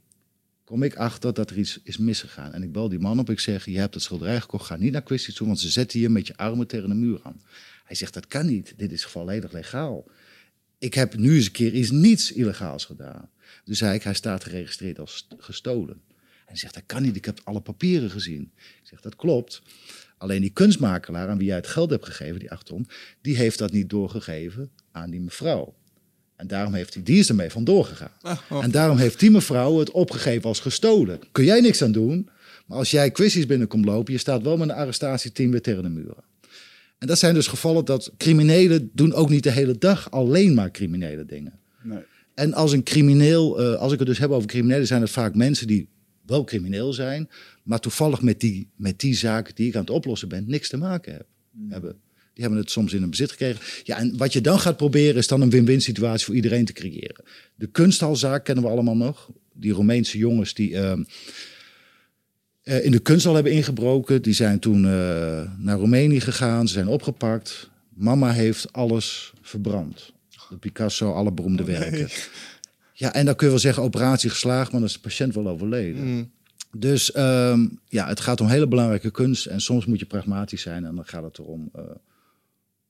kom 0.64 0.82
ik 0.82 0.96
achter 0.96 1.34
dat 1.34 1.50
er 1.50 1.58
iets 1.58 1.80
is 1.82 1.98
misgegaan. 1.98 2.52
En 2.52 2.62
ik 2.62 2.72
bel 2.72 2.88
die 2.88 2.98
man 2.98 3.18
op. 3.18 3.30
Ik 3.30 3.40
zeg: 3.40 3.64
Je 3.64 3.78
hebt 3.78 3.94
het 3.94 4.02
schilderij 4.02 4.40
gekocht, 4.40 4.66
ga 4.66 4.76
niet 4.76 4.92
naar 4.92 5.02
Christie's 5.04 5.34
toe, 5.34 5.46
want 5.46 5.60
ze 5.60 5.68
zetten 5.68 6.00
je 6.00 6.08
met 6.08 6.26
je 6.26 6.36
armen 6.36 6.66
tegen 6.66 6.88
de 6.88 6.94
muur 6.94 7.20
aan. 7.22 7.42
Hij 7.84 7.96
zegt: 7.96 8.14
Dat 8.14 8.26
kan 8.26 8.46
niet. 8.46 8.74
Dit 8.76 8.92
is 8.92 9.04
volledig 9.04 9.52
legaal. 9.52 10.04
Ik 10.78 10.94
heb 10.94 11.16
nu 11.16 11.34
eens 11.34 11.46
een 11.46 11.52
keer 11.52 11.72
iets 11.72 11.90
niets 11.90 12.32
illegaals 12.32 12.84
gedaan. 12.84 13.30
Dus 13.64 13.78
zei 13.78 13.94
ik: 13.94 14.02
Hij 14.02 14.14
staat 14.14 14.44
geregistreerd 14.44 14.98
als 14.98 15.26
gestolen. 15.38 16.00
Hij 16.46 16.56
zegt: 16.56 16.74
Dat 16.74 16.86
kan 16.86 17.02
niet. 17.02 17.16
Ik 17.16 17.24
heb 17.24 17.40
alle 17.44 17.60
papieren 17.60 18.10
gezien. 18.10 18.52
Ik 18.56 18.88
zeg: 18.88 19.00
Dat 19.00 19.16
klopt. 19.16 19.62
Alleen 20.20 20.40
die 20.40 20.50
kunstmakelaar 20.50 21.28
aan 21.28 21.38
wie 21.38 21.46
jij 21.46 21.56
het 21.56 21.66
geld 21.66 21.90
hebt 21.90 22.04
gegeven, 22.04 22.38
die 22.38 22.50
8 22.50 22.66
ton, 22.66 22.86
die 23.20 23.36
heeft 23.36 23.58
dat 23.58 23.72
niet 23.72 23.90
doorgegeven 23.90 24.70
aan 24.92 25.10
die 25.10 25.20
mevrouw. 25.20 25.74
En 26.36 26.46
daarom 26.46 26.74
heeft 26.74 26.94
hij, 26.94 27.02
die 27.02 27.18
is 27.18 27.28
ermee 27.28 27.50
vandoor 27.50 27.84
gegaan. 27.84 28.12
Ah, 28.20 28.38
oh. 28.50 28.64
En 28.64 28.70
daarom 28.70 28.96
heeft 28.96 29.20
die 29.20 29.30
mevrouw 29.30 29.78
het 29.78 29.90
opgegeven 29.90 30.48
als 30.48 30.60
gestolen. 30.60 31.20
Kun 31.32 31.44
jij 31.44 31.60
niks 31.60 31.82
aan 31.82 31.92
doen, 31.92 32.28
maar 32.66 32.78
als 32.78 32.90
jij 32.90 33.10
quizjes 33.10 33.46
binnenkomt 33.46 33.84
lopen, 33.84 34.12
je 34.12 34.18
staat 34.18 34.42
wel 34.42 34.56
met 34.56 34.68
een 34.68 34.74
arrestatieteam 34.74 35.50
weer 35.50 35.62
tegen 35.62 35.82
de 35.82 35.88
muren. 35.88 36.24
En 36.98 37.06
dat 37.06 37.18
zijn 37.18 37.34
dus 37.34 37.46
gevallen 37.46 37.84
dat 37.84 38.12
criminelen 38.16 38.90
doen 38.92 39.12
ook 39.12 39.30
niet 39.30 39.42
de 39.42 39.50
hele 39.50 39.78
dag 39.78 40.10
alleen 40.10 40.54
maar 40.54 40.70
criminele 40.70 41.26
dingen. 41.26 41.58
Nee. 41.82 42.02
En 42.34 42.54
als 42.54 42.72
een 42.72 42.82
crimineel, 42.82 43.62
uh, 43.62 43.74
als 43.74 43.92
ik 43.92 43.98
het 43.98 44.08
dus 44.08 44.18
heb 44.18 44.30
over 44.30 44.48
criminelen, 44.48 44.86
zijn 44.86 45.00
het 45.00 45.10
vaak 45.10 45.34
mensen 45.34 45.66
die 45.66 45.88
wel 46.26 46.44
crimineel 46.44 46.92
zijn, 46.92 47.28
maar 47.70 47.80
toevallig 47.80 48.22
met 48.22 48.40
die, 48.40 48.68
met 48.76 49.00
die 49.00 49.14
zaken 49.14 49.54
die 49.54 49.68
ik 49.68 49.74
aan 49.74 49.80
het 49.80 49.90
oplossen 49.90 50.28
ben, 50.28 50.44
niks 50.46 50.68
te 50.68 50.76
maken 50.76 51.12
heb, 51.12 51.26
hmm. 51.52 51.70
hebben. 51.70 51.96
Die 52.32 52.42
hebben 52.44 52.58
het 52.58 52.70
soms 52.70 52.92
in 52.92 53.02
een 53.02 53.10
bezit 53.10 53.30
gekregen. 53.30 53.60
Ja, 53.82 53.98
en 53.98 54.16
wat 54.16 54.32
je 54.32 54.40
dan 54.40 54.60
gaat 54.60 54.76
proberen 54.76 55.16
is 55.16 55.26
dan 55.26 55.40
een 55.40 55.50
win-win 55.50 55.80
situatie 55.80 56.26
voor 56.26 56.34
iedereen 56.34 56.64
te 56.64 56.72
creëren. 56.72 57.24
De 57.54 57.66
kunsthalzaak 57.66 58.44
kennen 58.44 58.64
we 58.64 58.70
allemaal 58.70 58.96
nog. 58.96 59.30
Die 59.52 59.72
Roemeense 59.72 60.18
jongens 60.18 60.54
die 60.54 60.70
uh, 60.70 60.92
uh, 62.64 62.84
in 62.84 62.90
de 62.90 62.98
kunsthal 62.98 63.34
hebben 63.34 63.52
ingebroken. 63.52 64.22
Die 64.22 64.34
zijn 64.34 64.58
toen 64.58 64.84
uh, 64.84 64.90
naar 65.58 65.78
Roemenië 65.78 66.20
gegaan. 66.20 66.68
Ze 66.68 66.74
zijn 66.74 66.88
opgepakt. 66.88 67.70
Mama 67.94 68.32
heeft 68.32 68.72
alles 68.72 69.32
verbrand. 69.40 70.12
De 70.48 70.56
Picasso, 70.56 71.12
alle 71.12 71.32
beroemde 71.32 71.62
oh, 71.62 71.68
werken. 71.68 72.08
Ja, 72.92 73.14
en 73.14 73.24
dan 73.24 73.34
kun 73.34 73.46
je 73.46 73.52
wel 73.52 73.62
zeggen 73.62 73.82
operatie 73.82 74.30
geslaagd, 74.30 74.70
maar 74.70 74.80
dan 74.80 74.88
is 74.88 74.94
de 74.94 75.00
patiënt 75.00 75.34
wel 75.34 75.48
overleden. 75.48 76.04
Mm. 76.04 76.30
Dus 76.76 77.16
um, 77.16 77.78
ja, 77.88 78.06
het 78.06 78.20
gaat 78.20 78.40
om 78.40 78.46
hele 78.46 78.68
belangrijke 78.68 79.10
kunst. 79.10 79.46
En 79.46 79.60
soms 79.60 79.86
moet 79.86 79.98
je 79.98 80.06
pragmatisch 80.06 80.62
zijn. 80.62 80.84
En 80.84 80.94
dan 80.94 81.06
gaat 81.06 81.22
het 81.22 81.38
erom 81.38 81.70
uh, 81.76 81.82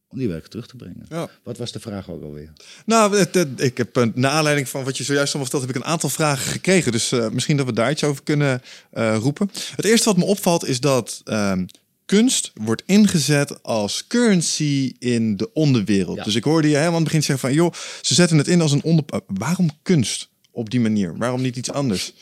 om 0.08 0.18
die 0.18 0.28
werken 0.28 0.50
terug 0.50 0.66
te 0.66 0.76
brengen. 0.76 1.06
Ja. 1.08 1.28
Wat 1.42 1.58
was 1.58 1.72
de 1.72 1.80
vraag 1.80 2.10
ook 2.10 2.22
alweer? 2.22 2.52
Nou, 2.86 3.16
het, 3.16 3.34
het, 3.34 3.48
ik 3.56 3.76
heb 3.76 3.96
een, 3.96 4.12
naar 4.14 4.30
aanleiding 4.30 4.68
van 4.68 4.84
wat 4.84 4.96
je 4.96 5.04
zojuist 5.04 5.34
allemaal 5.34 5.50
verteld, 5.50 5.68
heb 5.68 5.76
ik 5.76 5.86
een 5.86 5.92
aantal 5.92 6.08
vragen 6.08 6.52
gekregen. 6.52 6.92
Dus 6.92 7.12
uh, 7.12 7.28
misschien 7.28 7.56
dat 7.56 7.66
we 7.66 7.72
daar 7.72 7.90
iets 7.90 8.04
over 8.04 8.22
kunnen 8.22 8.62
uh, 8.92 9.16
roepen. 9.16 9.50
Het 9.76 9.84
eerste 9.84 10.08
wat 10.08 10.16
me 10.16 10.24
opvalt 10.24 10.66
is 10.66 10.80
dat 10.80 11.20
um, 11.24 11.66
kunst 12.04 12.52
wordt 12.54 12.82
ingezet 12.86 13.62
als 13.62 14.06
currency 14.06 14.94
in 14.98 15.36
de 15.36 15.52
onderwereld. 15.52 16.24
Dus 16.24 16.34
ik 16.34 16.44
hoorde 16.44 16.68
je 16.68 16.74
helemaal 16.74 16.96
aan 16.96 17.02
het 17.02 17.12
begin 17.12 17.22
zeggen 17.22 17.48
van, 17.48 17.56
joh, 17.56 17.72
ze 18.00 18.14
zetten 18.14 18.38
het 18.38 18.48
in 18.48 18.60
als 18.60 18.72
een 18.72 18.82
onder... 18.82 19.04
Waarom 19.26 19.70
kunst 19.82 20.28
op 20.50 20.70
die 20.70 20.80
manier? 20.80 21.16
Waarom 21.16 21.40
niet 21.40 21.56
iets 21.56 21.70
anders? 21.70 22.12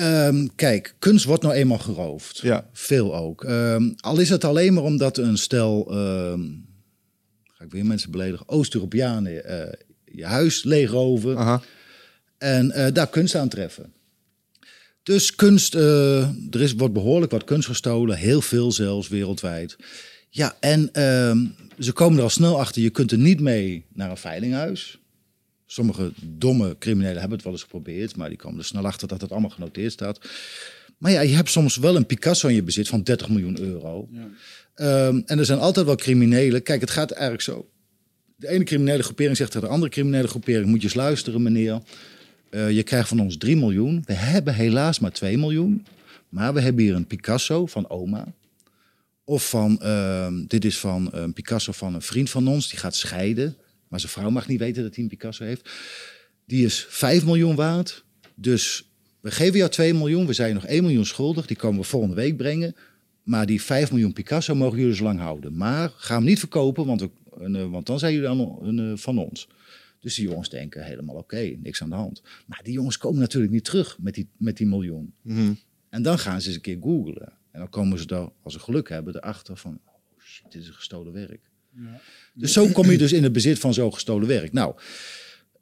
Um, 0.00 0.54
kijk, 0.54 0.94
kunst 0.98 1.24
wordt 1.24 1.42
nou 1.42 1.54
eenmaal 1.54 1.78
geroofd. 1.78 2.38
Ja. 2.38 2.68
Veel 2.72 3.16
ook. 3.16 3.44
Um, 3.44 3.94
al 3.96 4.18
is 4.18 4.28
het 4.28 4.44
alleen 4.44 4.74
maar 4.74 4.82
omdat 4.82 5.18
een 5.18 5.38
stel, 5.38 5.98
um, 5.98 6.66
ga 7.44 7.64
ik 7.64 7.70
weer 7.70 7.86
mensen 7.86 8.10
beledigen, 8.10 8.48
Oost-Europeanen 8.48 9.32
uh, 9.32 9.72
je 10.04 10.24
huis 10.24 10.64
leegroven 10.64 11.36
Aha. 11.36 11.62
en 12.38 12.72
uh, 12.76 12.86
daar 12.92 13.08
kunst 13.08 13.34
aantreffen. 13.34 13.92
Dus 15.02 15.34
kunst, 15.34 15.74
uh, 15.74 16.20
er 16.50 16.60
is, 16.60 16.74
wordt 16.74 16.94
behoorlijk 16.94 17.32
wat 17.32 17.44
kunst 17.44 17.68
gestolen, 17.68 18.16
heel 18.16 18.40
veel 18.40 18.72
zelfs 18.72 19.08
wereldwijd. 19.08 19.76
Ja, 20.30 20.56
en 20.60 20.90
ze 21.78 21.92
komen 21.92 22.18
er 22.18 22.24
al 22.24 22.30
snel 22.30 22.60
achter, 22.60 22.82
je 22.82 22.90
kunt 22.90 23.12
er 23.12 23.18
niet 23.18 23.40
mee 23.40 23.84
naar 23.92 24.10
een 24.10 24.16
veilinghuis. 24.16 24.98
Sommige 25.66 26.12
domme 26.22 26.76
criminelen 26.78 27.18
hebben 27.18 27.36
het 27.36 27.42
wel 27.42 27.52
eens 27.52 27.62
geprobeerd, 27.62 28.16
maar 28.16 28.28
die 28.28 28.38
komen 28.38 28.58
er 28.58 28.64
snel 28.64 28.86
achter 28.86 29.08
dat 29.08 29.20
het 29.20 29.30
allemaal 29.30 29.50
genoteerd 29.50 29.92
staat. 29.92 30.20
Maar 30.98 31.10
ja, 31.10 31.20
je 31.20 31.34
hebt 31.34 31.50
soms 31.50 31.76
wel 31.76 31.96
een 31.96 32.06
Picasso 32.06 32.48
in 32.48 32.54
je 32.54 32.62
bezit 32.62 32.88
van 32.88 33.02
30 33.02 33.28
miljoen 33.28 33.60
euro. 33.60 34.08
Ja. 34.10 34.28
Um, 35.06 35.22
en 35.26 35.38
er 35.38 35.44
zijn 35.44 35.58
altijd 35.58 35.86
wel 35.86 35.96
criminelen. 35.96 36.62
Kijk, 36.62 36.80
het 36.80 36.90
gaat 36.90 37.10
eigenlijk 37.10 37.42
zo. 37.42 37.68
De 38.36 38.48
ene 38.48 38.64
criminele 38.64 39.02
groepering 39.02 39.36
zegt 39.36 39.50
tegen 39.50 39.66
de 39.66 39.72
andere 39.72 39.92
criminele 39.92 40.28
groepering: 40.28 40.66
Moet 40.66 40.80
je 40.80 40.86
eens 40.86 40.94
luisteren, 40.94 41.42
meneer. 41.42 41.80
Uh, 42.50 42.70
je 42.70 42.82
krijgt 42.82 43.08
van 43.08 43.20
ons 43.20 43.36
3 43.36 43.56
miljoen. 43.56 44.02
We 44.04 44.12
hebben 44.12 44.54
helaas 44.54 44.98
maar 44.98 45.12
2 45.12 45.38
miljoen. 45.38 45.86
Maar 46.28 46.54
we 46.54 46.60
hebben 46.60 46.84
hier 46.84 46.94
een 46.94 47.06
Picasso 47.06 47.66
van 47.66 47.90
oma. 47.90 48.26
Of 49.24 49.48
van, 49.48 49.80
uh, 49.82 50.28
dit 50.46 50.64
is 50.64 50.78
van 50.78 51.08
een 51.12 51.32
Picasso 51.32 51.72
van 51.72 51.94
een 51.94 52.02
vriend 52.02 52.30
van 52.30 52.48
ons, 52.48 52.68
die 52.68 52.78
gaat 52.78 52.94
scheiden. 52.94 53.56
Maar 53.88 54.00
zijn 54.00 54.12
vrouw 54.12 54.30
mag 54.30 54.48
niet 54.48 54.58
weten 54.58 54.82
dat 54.82 54.94
hij 54.94 55.04
een 55.04 55.10
Picasso 55.10 55.44
heeft. 55.44 55.70
Die 56.44 56.64
is 56.64 56.86
5 56.88 57.24
miljoen 57.24 57.54
waard. 57.54 58.04
Dus 58.34 58.90
we 59.20 59.30
geven 59.30 59.58
jou 59.58 59.70
2 59.70 59.94
miljoen. 59.94 60.26
We 60.26 60.32
zijn 60.32 60.54
nog 60.54 60.66
1 60.66 60.82
miljoen 60.82 61.06
schuldig. 61.06 61.46
Die 61.46 61.56
komen 61.56 61.80
we 61.80 61.86
volgende 61.86 62.14
week 62.14 62.36
brengen. 62.36 62.76
Maar 63.22 63.46
die 63.46 63.62
5 63.62 63.90
miljoen 63.90 64.12
Picasso 64.12 64.54
mogen 64.54 64.78
jullie 64.78 64.94
zo 64.94 65.04
lang 65.04 65.18
houden. 65.20 65.56
Maar 65.56 65.92
ga 65.96 66.14
hem 66.14 66.24
niet 66.24 66.38
verkopen, 66.38 66.86
want, 66.86 67.00
we, 67.00 67.10
uh, 67.40 67.70
want 67.70 67.86
dan 67.86 67.98
zijn 67.98 68.12
jullie 68.12 68.28
dan 68.28 68.78
uh, 68.80 68.96
van 68.96 69.18
ons. 69.18 69.48
Dus 70.00 70.14
die 70.14 70.28
jongens 70.28 70.48
denken 70.48 70.84
helemaal 70.84 71.16
oké, 71.16 71.56
niks 71.62 71.82
aan 71.82 71.88
de 71.88 71.94
hand. 71.94 72.22
Maar 72.46 72.60
die 72.62 72.72
jongens 72.72 72.98
komen 72.98 73.20
natuurlijk 73.20 73.52
niet 73.52 73.64
terug 73.64 73.98
met 74.00 74.14
die, 74.14 74.28
met 74.36 74.56
die 74.56 74.66
miljoen. 74.66 75.14
Mm 75.22 75.58
En 75.88 76.02
dan 76.02 76.18
gaan 76.18 76.40
ze 76.40 76.46
eens 76.46 76.56
een 76.56 76.62
keer 76.62 76.78
googlen. 76.80 77.32
En 77.50 77.58
dan 77.58 77.68
komen 77.68 77.98
ze 77.98 78.06
daar, 78.06 78.28
als 78.42 78.52
ze 78.52 78.58
geluk 78.58 78.88
hebben, 78.88 79.16
erachter 79.16 79.56
van... 79.56 79.80
Oh 79.84 80.22
shit, 80.22 80.52
dit 80.52 80.62
is 80.62 80.68
een 80.68 80.74
gestolen 80.74 81.12
werk. 81.12 81.50
Ja. 81.70 82.00
Dus 82.38 82.52
zo 82.52 82.68
kom 82.68 82.90
je 82.90 82.98
dus 82.98 83.12
in 83.12 83.22
het 83.22 83.32
bezit 83.32 83.58
van 83.58 83.74
zo'n 83.74 83.92
gestolen 83.92 84.28
werk. 84.28 84.52
Nou, 84.52 84.74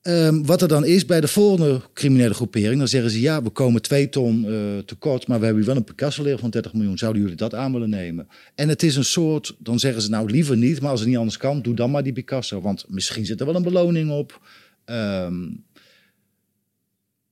um, 0.02 0.46
wat 0.46 0.62
er 0.62 0.68
dan 0.68 0.84
is 0.84 1.06
bij 1.06 1.20
de 1.20 1.28
volgende 1.28 1.80
criminele 1.92 2.34
groepering, 2.34 2.78
dan 2.78 2.88
zeggen 2.88 3.10
ze 3.10 3.20
ja, 3.20 3.42
we 3.42 3.50
komen 3.50 3.82
twee 3.82 4.08
ton 4.08 4.44
uh, 4.44 4.78
tekort, 4.78 5.26
maar 5.26 5.38
we 5.38 5.44
hebben 5.44 5.64
wel 5.64 5.76
een 5.76 5.84
Picasso-leer 5.84 6.38
van 6.38 6.50
30 6.50 6.72
miljoen. 6.72 6.98
Zouden 6.98 7.22
jullie 7.22 7.36
dat 7.36 7.54
aan 7.54 7.72
willen 7.72 7.90
nemen? 7.90 8.28
En 8.54 8.68
het 8.68 8.82
is 8.82 8.96
een 8.96 9.04
soort, 9.04 9.54
dan 9.58 9.78
zeggen 9.78 10.02
ze 10.02 10.10
nou 10.10 10.30
liever 10.30 10.56
niet, 10.56 10.80
maar 10.80 10.90
als 10.90 11.00
het 11.00 11.08
niet 11.08 11.18
anders 11.18 11.36
kan, 11.36 11.62
doe 11.62 11.74
dan 11.74 11.90
maar 11.90 12.02
die 12.02 12.12
Picasso. 12.12 12.60
Want 12.60 12.84
misschien 12.88 13.26
zit 13.26 13.40
er 13.40 13.46
wel 13.46 13.54
een 13.54 13.62
beloning 13.62 14.10
op. 14.10 14.40
Um, 14.86 15.64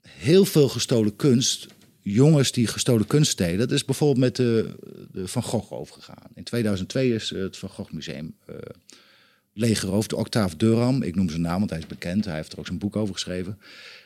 heel 0.00 0.44
veel 0.44 0.68
gestolen 0.68 1.16
kunst 1.16 1.66
jongens 2.00 2.52
die 2.52 2.66
gestolen 2.66 3.07
kunst 3.07 3.31
stelen. 3.31 3.59
Dat 3.59 3.70
is 3.70 3.85
bijvoorbeeld 3.85 4.18
met 4.18 4.37
de, 4.37 4.74
de 5.12 5.28
Van 5.28 5.42
Gogh 5.42 5.72
overgegaan. 5.72 6.31
In 6.35 6.44
2002 6.44 7.14
is 7.14 7.31
het 7.31 7.57
Van 7.57 7.68
Gogh 7.68 7.92
Museum 7.92 8.35
uh, 8.50 8.57
leeggeroofd. 9.52 10.10
De 10.10 10.16
Octave 10.16 10.56
Durham, 10.56 11.02
ik 11.02 11.14
noem 11.14 11.28
zijn 11.28 11.40
naam, 11.40 11.58
want 11.58 11.70
hij 11.70 11.78
is 11.78 11.86
bekend. 11.86 12.24
Hij 12.24 12.34
heeft 12.34 12.52
er 12.52 12.58
ook 12.58 12.66
zijn 12.66 12.78
boek 12.78 12.96
over 12.96 13.14
geschreven. 13.14 13.58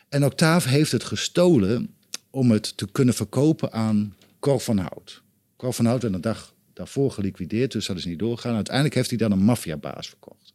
En 0.09 0.25
Octave 0.25 0.69
heeft 0.69 0.93
het 0.93 1.05
gestolen 1.05 1.95
om 2.31 2.51
het 2.51 2.77
te 2.77 2.91
kunnen 2.93 3.15
verkopen 3.15 3.73
aan 3.73 4.15
Cor 4.41 4.61
van 4.61 4.79
Hout. 4.79 5.23
Cor 5.57 5.73
van 5.73 5.85
Hout 5.85 6.03
werd 6.03 6.15
een 6.15 6.21
dag 6.21 6.55
daarvoor 6.73 7.11
geliquideerd, 7.11 7.73
dus 7.73 7.87
dat 7.87 7.97
is 7.97 8.05
niet 8.05 8.19
doorgegaan. 8.19 8.55
Uiteindelijk 8.55 8.95
heeft 8.95 9.09
hij 9.09 9.19
dan 9.19 9.33
een 9.33 9.45
maffiabaas 9.45 10.09
verkocht. 10.09 10.55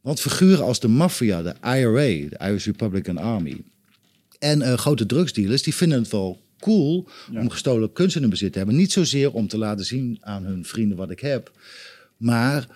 Want 0.00 0.20
figuren 0.20 0.64
als 0.64 0.80
de 0.80 0.88
maffia, 0.88 1.42
de 1.42 1.54
IRA, 1.62 2.28
de 2.28 2.38
Irish 2.38 2.66
Republican 2.66 3.18
Army, 3.18 3.64
en 4.38 4.60
uh, 4.60 4.72
grote 4.72 5.06
drugsdealers, 5.06 5.62
die 5.62 5.74
vinden 5.74 5.98
het 5.98 6.10
wel 6.10 6.40
cool 6.58 7.08
om 7.34 7.50
gestolen 7.50 7.92
kunst 7.92 8.14
in 8.16 8.20
hun 8.20 8.30
bezit 8.30 8.52
te 8.52 8.58
hebben. 8.58 8.76
Niet 8.76 8.92
zozeer 8.92 9.32
om 9.32 9.48
te 9.48 9.58
laten 9.58 9.84
zien 9.84 10.18
aan 10.20 10.44
hun 10.44 10.64
vrienden 10.64 10.96
wat 10.96 11.10
ik 11.10 11.20
heb, 11.20 11.52
maar 12.16 12.68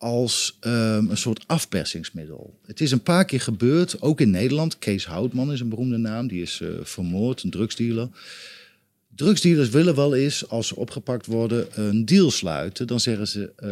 als 0.00 0.58
um, 0.60 1.10
een 1.10 1.16
soort 1.16 1.44
afpersingsmiddel. 1.46 2.58
Het 2.66 2.80
is 2.80 2.90
een 2.90 3.02
paar 3.02 3.24
keer 3.24 3.40
gebeurd, 3.40 4.02
ook 4.02 4.20
in 4.20 4.30
Nederland. 4.30 4.78
Kees 4.78 5.06
Houtman 5.06 5.52
is 5.52 5.60
een 5.60 5.68
beroemde 5.68 5.96
naam, 5.96 6.28
die 6.28 6.42
is 6.42 6.60
uh, 6.60 6.68
vermoord, 6.82 7.42
een 7.42 7.50
drugsdealer. 7.50 8.08
Drugsdealers 9.14 9.68
willen 9.68 9.94
wel 9.94 10.14
eens, 10.14 10.48
als 10.48 10.66
ze 10.66 10.76
opgepakt 10.76 11.26
worden, 11.26 11.66
een 11.74 12.04
deal 12.04 12.30
sluiten. 12.30 12.86
Dan 12.86 13.00
zeggen 13.00 13.28
ze, 13.28 13.52
uh, 13.62 13.68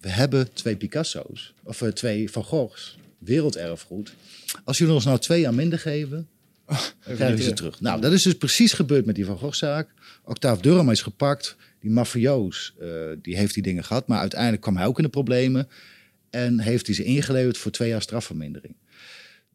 we 0.00 0.08
hebben 0.08 0.52
twee 0.52 0.76
Picasso's, 0.76 1.52
of 1.62 1.80
uh, 1.80 1.88
twee 1.88 2.30
Van 2.30 2.44
Goghs, 2.44 2.98
werelderfgoed. 3.18 4.12
Als 4.64 4.78
jullie 4.78 4.94
ons 4.94 5.04
nou 5.04 5.18
twee 5.18 5.46
aan 5.46 5.54
minder 5.54 5.78
geven, 5.78 6.28
oh, 6.66 6.80
dan 7.06 7.14
krijgen 7.14 7.44
ze 7.44 7.52
terug. 7.52 7.80
Nou, 7.80 8.00
dat 8.00 8.12
is 8.12 8.22
dus 8.22 8.34
precies 8.34 8.72
gebeurd 8.72 9.06
met 9.06 9.14
die 9.14 9.24
Van 9.24 9.38
Gogh-zaak. 9.38 9.88
Octaaf 10.24 10.60
Durham 10.60 10.90
is 10.90 11.02
gepakt 11.02 11.56
die 11.82 11.90
mafioos, 11.90 12.74
uh, 12.80 12.88
die 13.22 13.36
heeft 13.36 13.54
die 13.54 13.62
dingen 13.62 13.84
gehad. 13.84 14.06
Maar 14.06 14.18
uiteindelijk 14.18 14.62
kwam 14.62 14.76
hij 14.76 14.86
ook 14.86 14.96
in 14.96 15.04
de 15.04 15.10
problemen. 15.10 15.68
En 16.30 16.60
heeft 16.60 16.86
hij 16.86 16.94
ze 16.94 17.04
ingeleverd 17.04 17.58
voor 17.58 17.70
twee 17.70 17.88
jaar 17.88 18.02
strafvermindering. 18.02 18.76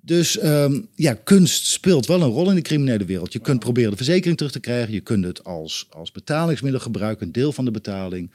Dus 0.01 0.43
um, 0.43 0.87
ja, 0.95 1.13
kunst 1.13 1.65
speelt 1.65 2.05
wel 2.05 2.21
een 2.21 2.29
rol 2.29 2.49
in 2.49 2.55
de 2.55 2.61
criminele 2.61 3.05
wereld. 3.05 3.33
Je 3.33 3.39
kunt 3.39 3.59
proberen 3.59 3.91
de 3.91 3.97
verzekering 3.97 4.37
terug 4.37 4.51
te 4.51 4.59
krijgen. 4.59 4.93
Je 4.93 4.99
kunt 4.99 5.25
het 5.25 5.43
als, 5.43 5.87
als 5.89 6.11
betalingsmiddel 6.11 6.81
gebruiken, 6.81 7.25
een 7.25 7.31
deel 7.31 7.51
van 7.51 7.65
de 7.65 7.71
betaling. 7.71 8.31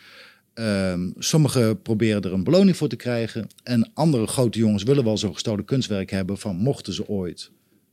Um, 0.55 1.15
sommigen 1.19 1.83
proberen 1.83 2.23
er 2.23 2.33
een 2.33 2.45
beloning 2.45 2.77
voor 2.77 2.89
te 2.89 2.97
krijgen. 2.97 3.47
En 3.63 3.91
andere 3.95 4.27
grote 4.27 4.59
jongens 4.59 4.83
willen 4.83 5.05
wel 5.05 5.19
zo'n 5.19 5.33
gestolen 5.33 5.65
kunstwerk 5.65 6.11
hebben 6.11 6.39
van 6.39 6.57
mochten 6.57 6.93
ze 6.93 7.09
ooit 7.09 7.51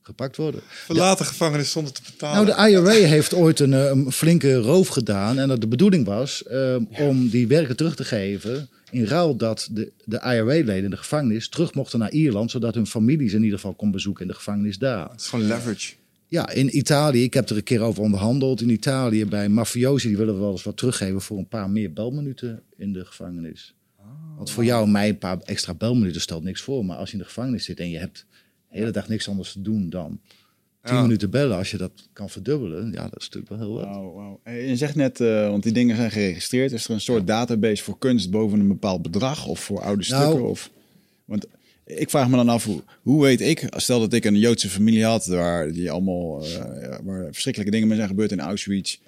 gepakt 0.09 0.37
worden. 0.37 0.61
Verlaten 0.67 1.25
gevangenis 1.25 1.71
zonder 1.71 1.93
te 1.93 2.01
betalen. 2.05 2.45
Nou, 2.45 2.57
de 2.57 2.71
IRA 2.71 3.07
heeft 3.07 3.33
ooit 3.33 3.59
een, 3.59 3.73
eh, 3.73 3.85
een, 3.85 4.11
flinke 4.11 4.55
roof 4.55 4.87
gedaan. 4.87 5.39
En 5.39 5.47
dat 5.47 5.61
de 5.61 5.67
bedoeling 5.67 6.05
was 6.05 6.43
uh, 6.51 6.75
om 6.99 7.29
die 7.29 7.47
werken 7.47 7.75
terug 7.75 7.95
te 7.95 8.03
geven. 8.03 8.69
In 8.91 9.05
ruil 9.05 9.35
dat 9.35 9.69
de, 9.71 9.91
de 10.05 10.17
IRA-leden 10.17 10.83
in 10.83 10.89
de 10.89 10.97
gevangenis 10.97 11.49
terug 11.49 11.73
mochten 11.73 11.99
naar 11.99 12.11
Ierland. 12.11 12.51
Zodat 12.51 12.75
hun 12.75 12.87
families 12.87 13.33
in 13.33 13.43
ieder 13.43 13.59
geval 13.59 13.73
kon 13.73 13.91
bezoeken 13.91 14.21
in 14.21 14.27
de 14.27 14.35
gevangenis 14.35 14.77
daar. 14.77 15.09
Het 15.09 15.21
is 15.21 15.27
gewoon 15.27 15.45
leverage. 15.45 15.93
Ja, 16.27 16.49
in 16.49 16.77
Italië, 16.77 17.23
ik 17.23 17.33
heb 17.33 17.49
er 17.49 17.55
een 17.55 17.63
keer 17.63 17.81
over 17.81 18.03
onderhandeld. 18.03 18.61
In 18.61 18.69
Italië 18.69 19.25
bij 19.25 19.49
mafiosi, 19.49 20.07
die 20.07 20.17
willen 20.17 20.39
wel 20.39 20.51
eens 20.51 20.63
wat 20.63 20.77
teruggeven 20.77 21.21
voor 21.21 21.37
een 21.37 21.47
paar 21.47 21.69
meer 21.69 21.93
belminuten 21.93 22.61
in 22.77 22.93
de 22.93 23.05
gevangenis. 23.05 23.73
Want 24.39 24.51
voor 24.51 24.65
jou 24.65 24.85
en 24.85 24.91
mij 24.91 25.09
een 25.09 25.17
paar 25.17 25.39
extra 25.39 25.73
belminuten 25.73 26.21
stelt 26.21 26.43
niks 26.43 26.61
voor. 26.61 26.85
Maar 26.85 26.97
als 26.97 27.09
je 27.09 27.13
in 27.13 27.21
de 27.21 27.27
gevangenis 27.27 27.65
zit 27.65 27.79
en 27.79 27.89
je 27.89 27.97
hebt 27.97 28.25
de 28.69 28.77
hele 28.77 28.91
dag 28.91 29.07
niks 29.07 29.29
anders 29.29 29.51
te 29.51 29.61
doen 29.61 29.89
dan 29.89 30.19
tien 30.83 31.01
minuten 31.01 31.29
bellen. 31.29 31.57
Als 31.57 31.71
je 31.71 31.77
dat 31.77 31.91
kan 32.13 32.29
verdubbelen, 32.29 32.91
ja, 32.91 33.03
dat 33.03 33.19
is 33.19 33.29
natuurlijk 33.29 33.49
wel 33.49 33.59
heel 33.59 33.73
wat. 33.73 33.95
Wow, 33.95 34.13
wow. 34.13 34.55
Je 34.67 34.75
zegt 34.75 34.95
net, 34.95 35.19
uh, 35.19 35.49
want 35.49 35.63
die 35.63 35.71
dingen 35.71 35.95
zijn 35.95 36.11
geregistreerd. 36.11 36.71
Is 36.71 36.85
er 36.85 36.91
een 36.91 37.01
soort 37.01 37.27
database 37.27 37.83
voor 37.83 37.97
kunst 37.97 38.31
boven 38.31 38.59
een 38.59 38.67
bepaald 38.67 39.01
bedrag 39.01 39.47
of 39.47 39.59
voor 39.59 39.81
oude 39.81 40.05
nou, 40.09 40.23
stukken? 40.23 40.49
Of, 40.49 40.71
want 41.25 41.45
ik 41.85 42.09
vraag 42.09 42.29
me 42.29 42.35
dan 42.35 42.49
af, 42.49 42.65
hoe, 42.65 42.81
hoe 43.01 43.21
weet 43.21 43.41
ik, 43.41 43.67
stel 43.75 43.99
dat 43.99 44.13
ik 44.13 44.25
een 44.25 44.39
Joodse 44.39 44.69
familie 44.69 45.05
had 45.05 45.25
waar 45.25 45.71
die 45.71 45.91
allemaal 45.91 46.45
uh, 46.45 46.97
waar 47.03 47.23
verschrikkelijke 47.25 47.71
dingen 47.73 47.87
mee 47.87 47.97
zijn 47.97 48.09
gebeurd 48.09 48.31
in 48.31 48.39
Auschwitz. 48.39 48.99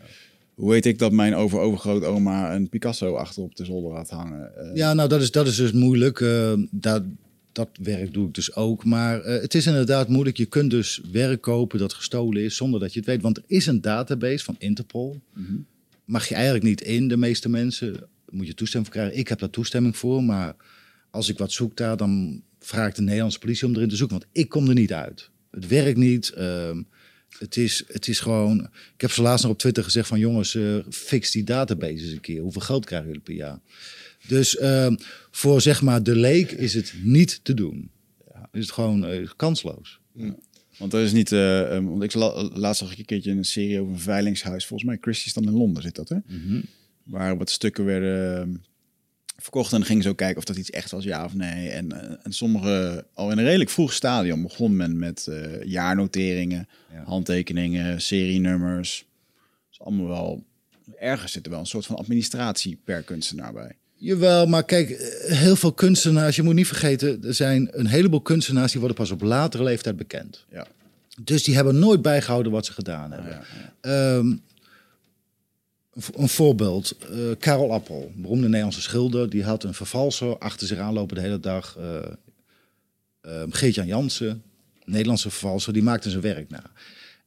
Hoe 0.53 0.69
weet 0.69 0.85
ik 0.85 0.99
dat 0.99 1.11
mijn 1.11 1.35
over-overgrootoma 1.35 2.55
een 2.55 2.69
Picasso 2.69 3.15
achter 3.15 3.43
op 3.43 3.55
de 3.55 3.65
zolder 3.65 3.95
had 3.95 4.09
hangen? 4.09 4.51
Uh, 4.57 4.75
ja, 4.75 4.93
nou, 4.93 5.09
dat 5.09 5.21
is, 5.21 5.31
dat 5.31 5.47
is 5.47 5.55
dus 5.55 5.71
moeilijk. 5.71 6.19
Uh, 6.19 6.53
dat, 6.71 7.03
dat 7.51 7.69
werk 7.81 8.13
doe 8.13 8.27
ik 8.27 8.33
dus 8.33 8.55
ook. 8.55 8.85
Maar 8.85 9.19
uh, 9.19 9.41
het 9.41 9.55
is 9.55 9.65
inderdaad 9.65 10.07
moeilijk. 10.07 10.37
Je 10.37 10.45
kunt 10.45 10.71
dus 10.71 11.01
werk 11.11 11.41
kopen 11.41 11.79
dat 11.79 11.93
gestolen 11.93 12.43
is 12.43 12.55
zonder 12.55 12.79
dat 12.79 12.93
je 12.93 12.99
het 12.99 13.07
weet. 13.07 13.21
Want 13.21 13.37
er 13.37 13.43
is 13.47 13.65
een 13.65 13.81
database 13.81 14.43
van 14.43 14.55
Interpol. 14.57 15.21
Mm 15.33 15.45
-hmm. 15.45 15.65
Mag 16.05 16.27
je 16.27 16.35
eigenlijk 16.35 16.63
niet 16.63 16.81
in, 16.81 17.07
de 17.07 17.17
meeste 17.17 17.49
mensen. 17.49 18.07
Moet 18.29 18.47
je 18.47 18.53
toestemming 18.53 18.93
voor 18.93 19.01
krijgen. 19.01 19.19
Ik 19.19 19.27
heb 19.27 19.39
daar 19.39 19.49
toestemming 19.49 19.97
voor. 19.97 20.23
Maar 20.23 20.55
als 21.09 21.29
ik 21.29 21.37
wat 21.37 21.51
zoek 21.51 21.77
daar, 21.77 21.97
dan 21.97 22.41
vraag 22.59 22.87
ik 22.87 22.95
de 22.95 23.01
Nederlandse 23.01 23.39
politie 23.39 23.67
om 23.67 23.75
erin 23.75 23.89
te 23.89 23.95
zoeken. 23.95 24.17
Want 24.19 24.29
ik 24.31 24.49
kom 24.49 24.67
er 24.67 24.73
niet 24.73 24.93
uit. 24.93 25.29
Het 25.51 25.67
werkt 25.67 25.97
niet. 25.97 26.33
Uh, 26.37 26.77
het 27.39 27.57
is, 27.57 27.83
het 27.87 28.07
is 28.07 28.19
gewoon. 28.19 28.59
Ik 28.93 29.01
heb 29.01 29.11
ze 29.11 29.21
laatst 29.21 29.43
nog 29.43 29.53
op 29.53 29.59
Twitter 29.59 29.83
gezegd 29.83 30.07
van 30.07 30.19
jongens, 30.19 30.53
uh, 30.53 30.75
fix 30.89 31.31
die 31.31 31.43
database 31.43 31.91
eens 31.91 32.11
een 32.11 32.19
keer. 32.19 32.41
Hoeveel 32.41 32.61
geld 32.61 32.85
krijgen 32.85 33.07
jullie 33.07 33.23
per 33.23 33.33
jaar? 33.33 33.59
Dus 34.31 34.55
uh, 34.55 34.91
voor 35.31 35.61
zeg 35.61 35.81
maar 35.81 36.03
de 36.03 36.15
leek 36.15 36.51
is 36.51 36.73
het 36.73 36.93
niet 37.03 37.39
te 37.43 37.53
doen. 37.53 37.91
Ja. 38.33 38.49
Is 38.51 38.61
het 38.61 38.71
gewoon 38.71 39.11
uh, 39.11 39.29
kansloos. 39.35 39.99
Ja. 40.13 40.35
Want 40.77 40.93
er 40.93 41.01
is 41.01 41.11
niet. 41.11 41.31
Uh, 41.31 41.73
um, 41.73 41.89
want 41.89 42.03
ik 42.03 42.13
la 42.13 42.49
laatst 42.53 42.81
zag 42.81 42.91
ik 42.91 42.97
een 42.97 43.05
keertje 43.05 43.31
een 43.31 43.45
serie 43.45 43.79
over 43.79 43.93
een 43.93 43.99
veilingshuis. 43.99 44.65
Volgens 44.65 44.89
mij 44.89 44.97
Christie's 45.01 45.33
dan 45.33 45.43
in 45.43 45.53
Londen 45.53 45.83
zit 45.83 45.95
dat, 45.95 46.09
hè? 46.09 46.15
Mm 46.15 46.23
-hmm. 46.47 46.63
Waar 47.03 47.37
wat 47.37 47.49
stukken 47.49 47.85
werden 47.85 48.49
uh, 48.49 48.55
verkocht 49.37 49.71
en 49.71 49.77
dan 49.77 49.87
gingen 49.87 50.03
ze 50.03 50.09
ook 50.09 50.17
kijken 50.17 50.37
of 50.37 50.43
dat 50.43 50.57
iets 50.57 50.69
echt 50.69 50.91
was, 50.91 51.03
ja 51.03 51.25
of 51.25 51.33
nee. 51.33 51.69
En, 51.69 51.93
uh, 51.93 51.99
en 52.23 52.33
sommige 52.33 53.05
al 53.13 53.31
in 53.31 53.37
een 53.37 53.43
redelijk 53.43 53.69
vroeg 53.69 53.93
stadium 53.93 54.41
begon 54.41 54.75
men 54.75 54.99
met 54.99 55.27
jaarnoteringen, 55.63 56.67
ja. 56.93 57.03
handtekeningen, 57.03 58.01
serienummers. 58.01 59.05
Dus 59.69 59.79
allemaal 59.79 60.07
wel. 60.07 60.43
Ergens 60.99 61.31
zit 61.31 61.45
er 61.45 61.51
wel 61.51 61.59
een 61.59 61.65
soort 61.65 61.85
van 61.85 61.95
administratie 61.95 62.79
per 62.83 63.03
kunstenaar 63.03 63.53
bij. 63.53 63.75
Jawel, 64.03 64.45
maar 64.45 64.63
kijk, 64.63 64.89
heel 65.27 65.55
veel 65.55 65.73
kunstenaars, 65.73 66.35
je 66.35 66.41
moet 66.41 66.53
niet 66.53 66.67
vergeten, 66.67 67.23
er 67.23 67.33
zijn 67.33 67.69
een 67.71 67.87
heleboel 67.87 68.21
kunstenaars 68.21 68.71
die 68.71 68.79
worden 68.79 68.97
pas 68.97 69.11
op 69.11 69.21
latere 69.21 69.63
leeftijd 69.63 69.95
bekend. 69.95 70.45
Ja. 70.51 70.67
Dus 71.21 71.43
die 71.43 71.55
hebben 71.55 71.79
nooit 71.79 72.01
bijgehouden 72.01 72.51
wat 72.51 72.65
ze 72.65 72.73
gedaan 72.73 73.11
hebben. 73.11 73.31
Ja, 73.31 73.43
ja. 73.81 74.15
Um, 74.15 74.41
een 76.15 76.29
voorbeeld, 76.29 76.97
uh, 77.11 77.17
Karel 77.39 77.73
Appel, 77.73 78.11
beroemde 78.15 78.47
Nederlandse 78.47 78.81
schilder, 78.81 79.29
die 79.29 79.43
had 79.43 79.63
een 79.63 79.73
vervalser 79.73 80.37
achter 80.37 80.67
zich 80.67 80.77
aanlopen 80.77 81.15
de 81.15 81.21
hele 81.21 81.39
dag. 81.39 81.77
Uh, 81.79 81.99
uh, 83.25 83.43
Geert-Jan 83.49 83.87
Jansen, 83.87 84.43
Nederlandse 84.85 85.29
vervalser, 85.29 85.73
die 85.73 85.83
maakte 85.83 86.09
zijn 86.09 86.21
werk 86.21 86.49
na. 86.49 86.63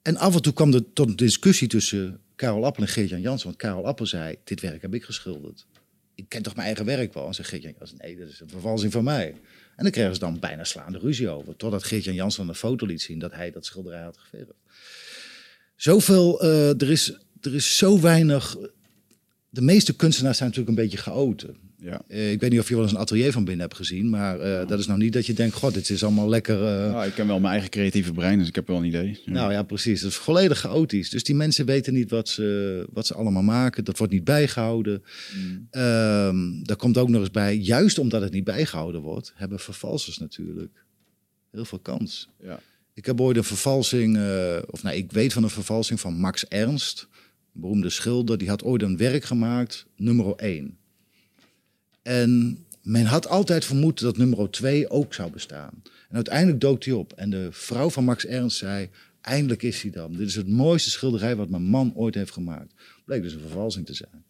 En 0.02 0.16
af 0.16 0.34
en 0.34 0.42
toe 0.42 0.52
kwam 0.52 0.72
er 0.72 0.92
tot 0.92 1.08
een 1.08 1.16
discussie 1.16 1.68
tussen 1.68 2.20
Karel 2.37 2.64
Appel 2.64 2.82
en 2.82 2.88
Geert-Jan 2.88 3.20
Jansen, 3.20 3.46
want 3.46 3.58
Karel 3.58 3.87
Appel 3.87 4.06
zei, 4.06 4.37
dit 4.44 4.60
werk 4.60 4.82
heb 4.82 4.94
ik 4.94 5.04
geschilderd 5.04 5.66
ik 6.14 6.29
ken 6.29 6.42
toch 6.42 6.55
mijn 6.55 6.66
eigen 6.66 6.85
werk 6.85 7.14
wel? 7.14 7.27
En 7.27 7.35
zeg 7.35 7.48
Geert-Jan 7.48 7.74
nee, 7.96 8.16
dat 8.16 8.29
is 8.29 8.40
een 8.40 8.48
vervalsing 8.48 8.92
van 8.92 9.05
mij. 9.05 9.35
En 9.77 9.83
dan 9.83 9.90
kregen 9.90 10.14
ze 10.14 10.20
dan 10.20 10.38
bijna 10.38 10.64
slaande 10.64 10.98
ruzie 10.98 11.29
over. 11.29 11.57
Totdat 11.57 11.85
Geert-Jan 11.85 12.14
Jansen 12.14 12.48
een 12.48 12.55
foto 12.55 12.87
liet 12.87 13.03
zien 13.03 13.18
dat 13.18 13.33
hij 13.33 13.50
dat 13.50 13.64
schilderij 13.64 14.03
had 14.03 14.18
geverfd. 14.18 14.53
Zoveel, 15.77 16.44
uh, 16.44 16.81
er, 16.81 16.90
is, 16.90 17.18
er 17.40 17.55
is 17.55 17.77
zo 17.77 18.00
weinig... 18.00 18.57
De 19.48 19.61
meeste 19.62 19.96
kunstenaars 19.96 20.37
zijn 20.37 20.48
natuurlijk 20.48 20.79
een 20.79 20.85
beetje 20.85 21.03
chaoten. 21.03 21.57
Ja. 21.85 22.03
Uh, 22.09 22.31
ik 22.31 22.40
weet 22.40 22.51
niet 22.51 22.61
of 22.61 22.68
je 22.68 22.75
wel 22.75 22.83
eens 22.83 22.92
een 22.92 22.99
atelier 22.99 23.33
van 23.33 23.44
binnen 23.44 23.64
hebt 23.64 23.77
gezien, 23.77 24.11
maar 24.11 24.38
uh, 24.38 24.44
ja. 24.44 24.64
dat 24.64 24.79
is 24.79 24.87
nou 24.87 24.99
niet 24.99 25.12
dat 25.12 25.27
je 25.27 25.33
denkt, 25.33 25.55
god, 25.55 25.75
dit 25.75 25.90
is 25.90 26.05
allemaal 26.05 26.29
lekker. 26.29 26.57
Uh... 26.57 26.92
Nou, 26.92 27.07
ik 27.07 27.14
ken 27.14 27.27
wel 27.27 27.40
mijn 27.40 27.53
eigen 27.53 27.70
creatieve 27.70 28.12
brein, 28.12 28.38
dus 28.38 28.49
ik 28.49 28.55
heb 28.55 28.66
wel 28.66 28.77
een 28.77 28.85
idee. 28.85 29.20
Ja. 29.25 29.33
Nou 29.33 29.53
ja, 29.53 29.62
precies. 29.62 30.01
Het 30.01 30.11
is 30.11 30.16
volledig 30.16 30.59
chaotisch. 30.59 31.11
Dus 31.11 31.25
die 31.25 31.35
mensen 31.35 31.66
weten 31.66 31.94
niet 31.94 32.11
wat 32.11 32.29
ze, 32.29 32.87
wat 32.92 33.07
ze 33.07 33.14
allemaal 33.14 33.42
maken. 33.42 33.85
Dat 33.85 33.99
wordt 33.99 34.12
niet 34.12 34.25
bijgehouden. 34.25 35.03
Mm. 35.37 35.81
Um, 35.81 36.64
daar 36.64 36.77
komt 36.77 36.99
ook 36.99 37.09
nog 37.09 37.20
eens 37.20 37.31
bij, 37.31 37.57
juist 37.57 37.99
omdat 37.99 38.23
het 38.23 38.33
niet 38.33 38.44
bijgehouden 38.44 39.01
wordt, 39.01 39.33
hebben 39.37 39.59
vervalsers 39.59 40.18
natuurlijk 40.18 40.85
heel 41.51 41.64
veel 41.64 41.79
kans. 41.79 42.29
Ja. 42.42 42.61
Ik 42.94 43.07
heb 43.07 43.20
ooit 43.20 43.37
een 43.37 43.44
vervalsing, 43.44 44.18
of 44.70 44.83
nou, 44.83 44.97
ik 44.97 45.12
weet 45.12 45.33
van 45.33 45.42
een 45.42 45.51
vervalsing 45.51 46.01
van 46.01 46.14
Max 46.14 46.49
Ernst, 46.49 47.09
een 47.55 47.61
beroemde 47.61 47.90
schilder. 47.90 48.38
Die 48.38 48.49
had 48.49 48.62
ooit 48.62 48.83
een 48.83 48.97
werk 48.97 49.25
gemaakt, 49.25 49.87
nummer 49.97 50.35
1. 50.37 50.79
En 52.04 52.58
men 52.82 53.04
had 53.04 53.28
altijd 53.28 53.64
vermoed 53.64 54.00
dat 54.00 54.16
nummer 54.16 54.50
2 54.50 54.90
ook 54.90 55.14
zou 55.14 55.30
bestaan. 55.30 55.82
En 56.08 56.14
uiteindelijk 56.14 56.60
dook 56.60 56.84
hij 56.84 56.94
op. 56.94 57.12
En 57.12 57.30
de 57.30 57.48
vrouw 57.50 57.90
van 57.90 58.04
Max 58.04 58.26
Ernst 58.26 58.56
zei: 58.56 58.88
Eindelijk 59.20 59.62
is 59.62 59.82
hij 59.82 59.90
dan. 59.90 60.12
Dit 60.12 60.28
is 60.28 60.34
het 60.34 60.48
mooiste 60.48 60.90
schilderij 60.90 61.36
wat 61.36 61.48
mijn 61.48 61.62
man 61.62 61.92
ooit 61.94 62.14
heeft 62.14 62.32
gemaakt. 62.32 62.72
Bleek 63.04 63.22
dus 63.22 63.32
een 63.32 63.40
vervalsing 63.40 63.86
te 63.86 63.94
zijn. 63.94 64.24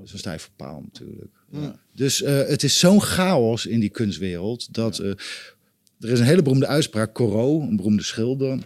Dus 0.00 0.10
dan 0.10 0.18
sta 0.18 0.32
je 0.32 0.38
verpaald 0.38 0.82
natuurlijk. 0.82 1.32
Ja. 1.50 1.78
Dus 1.94 2.20
uh, 2.20 2.28
het 2.28 2.62
is 2.62 2.78
zo'n 2.78 3.02
chaos 3.02 3.66
in 3.66 3.80
die 3.80 3.88
kunstwereld 3.88 4.74
dat 4.74 4.98
uh, 4.98 5.06
er 6.00 6.10
is 6.10 6.18
een 6.18 6.26
hele 6.26 6.42
beroemde 6.42 6.66
uitspraak. 6.66 7.14
Corot, 7.14 7.62
een 7.62 7.76
beroemde 7.76 8.02
schilder. 8.02 8.58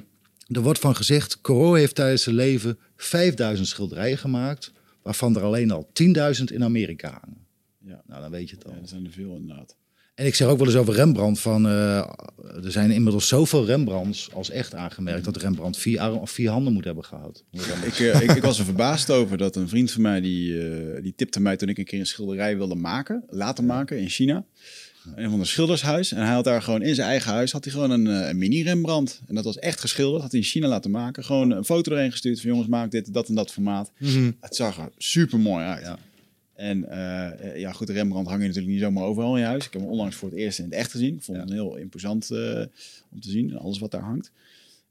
Er 0.48 0.60
wordt 0.60 0.78
van 0.78 0.96
gezegd: 0.96 1.40
Corot 1.40 1.76
heeft 1.76 1.94
tijdens 1.94 2.22
zijn 2.22 2.34
leven 2.34 2.78
5000 2.96 3.68
schilderijen 3.68 4.18
gemaakt, 4.18 4.72
waarvan 5.02 5.36
er 5.36 5.42
alleen 5.42 5.70
al 5.70 5.90
10.000 6.02 6.44
in 6.44 6.64
Amerika 6.64 7.20
hangen. 7.20 7.43
Ja. 7.86 8.02
Nou, 8.06 8.20
dan 8.20 8.30
weet 8.30 8.48
je 8.48 8.54
het 8.56 8.64
al. 8.64 8.72
Ja, 8.72 8.80
er 8.80 8.88
zijn 8.88 9.04
er 9.04 9.12
veel 9.12 9.36
inderdaad. 9.36 9.76
En 10.14 10.26
ik 10.26 10.34
zeg 10.34 10.48
ook 10.48 10.58
wel 10.58 10.66
eens 10.66 10.76
over 10.76 10.94
Rembrandt 10.94 11.40
van, 11.40 11.66
eh, 11.66 11.98
er 12.64 12.70
zijn 12.70 12.90
inmiddels 12.90 13.28
zoveel 13.28 13.64
Rembrandts 13.64 14.32
als 14.32 14.50
echt 14.50 14.74
aangemerkt 14.74 15.24
dat 15.24 15.36
Rembrandt 15.36 15.76
vier, 15.76 16.00
arm, 16.00 16.16
of 16.16 16.30
vier 16.30 16.50
handen 16.50 16.72
moet 16.72 16.84
hebben 16.84 17.04
gehad. 17.04 17.44
Ik, 17.84 17.98
eh, 17.98 18.20
ik, 18.20 18.30
ik 18.30 18.42
was 18.42 18.58
er 18.58 18.64
verbaasd 18.64 19.10
over 19.10 19.36
dat 19.36 19.56
een 19.56 19.68
vriend 19.68 19.90
van 19.90 20.02
mij, 20.02 20.20
die, 20.20 20.68
eh, 20.68 21.02
die 21.02 21.14
tipte 21.16 21.40
mij 21.40 21.56
toen 21.56 21.68
ik 21.68 21.78
een 21.78 21.84
keer 21.84 22.00
een 22.00 22.06
schilderij 22.06 22.56
wilde 22.56 22.74
maken, 22.74 23.24
laten 23.28 23.66
maken 23.66 23.98
in 23.98 24.08
China. 24.08 24.44
Een 25.14 25.30
van 25.30 25.40
een 25.40 25.46
schildershuis. 25.46 26.12
En 26.12 26.24
hij 26.24 26.34
had 26.34 26.44
daar 26.44 26.62
gewoon 26.62 26.82
in 26.82 26.94
zijn 26.94 27.08
eigen 27.08 27.32
huis 27.32 27.52
had 27.52 27.64
hij 27.64 27.72
gewoon 27.72 27.90
een, 27.90 28.06
een 28.06 28.38
mini 28.38 28.62
Rembrandt. 28.62 29.22
En 29.26 29.34
dat 29.34 29.44
was 29.44 29.58
echt 29.58 29.80
geschilderd. 29.80 30.22
Had 30.22 30.30
hij 30.30 30.40
in 30.40 30.46
China 30.46 30.68
laten 30.68 30.90
maken. 30.90 31.24
Gewoon 31.24 31.50
een 31.50 31.64
foto 31.64 31.92
erheen 31.92 32.10
gestuurd 32.10 32.40
van 32.40 32.50
jongens, 32.50 32.68
maak 32.68 32.90
dit, 32.90 33.14
dat 33.14 33.28
en 33.28 33.34
dat 33.34 33.52
formaat. 33.52 33.92
Het 34.40 34.56
zag 34.56 34.78
er 34.78 34.88
super 34.96 35.38
mooi 35.38 35.64
uit. 35.64 35.82
Ja. 35.82 35.98
En 36.54 36.88
eh, 36.88 37.60
ja, 37.60 37.72
goed, 37.72 37.90
Rembrandt 37.90 38.28
hang 38.28 38.40
je 38.40 38.46
natuurlijk 38.46 38.74
niet 38.74 38.82
zomaar 38.82 39.04
overal 39.04 39.34
in 39.34 39.40
je 39.40 39.46
huis. 39.46 39.66
Ik 39.66 39.72
heb 39.72 39.82
hem 39.82 39.90
onlangs 39.90 40.16
voor 40.16 40.28
het 40.28 40.38
eerst 40.38 40.58
in 40.58 40.64
het 40.64 40.74
echt 40.74 40.90
gezien. 40.90 41.14
Ik 41.14 41.22
vond 41.22 41.38
het 41.38 41.50
heel 41.50 41.76
imposant 41.76 42.30
eh, 42.30 42.60
om 43.10 43.20
te 43.20 43.30
zien. 43.30 43.58
Alles 43.58 43.78
wat 43.78 43.90
daar 43.90 44.02
hangt. 44.02 44.30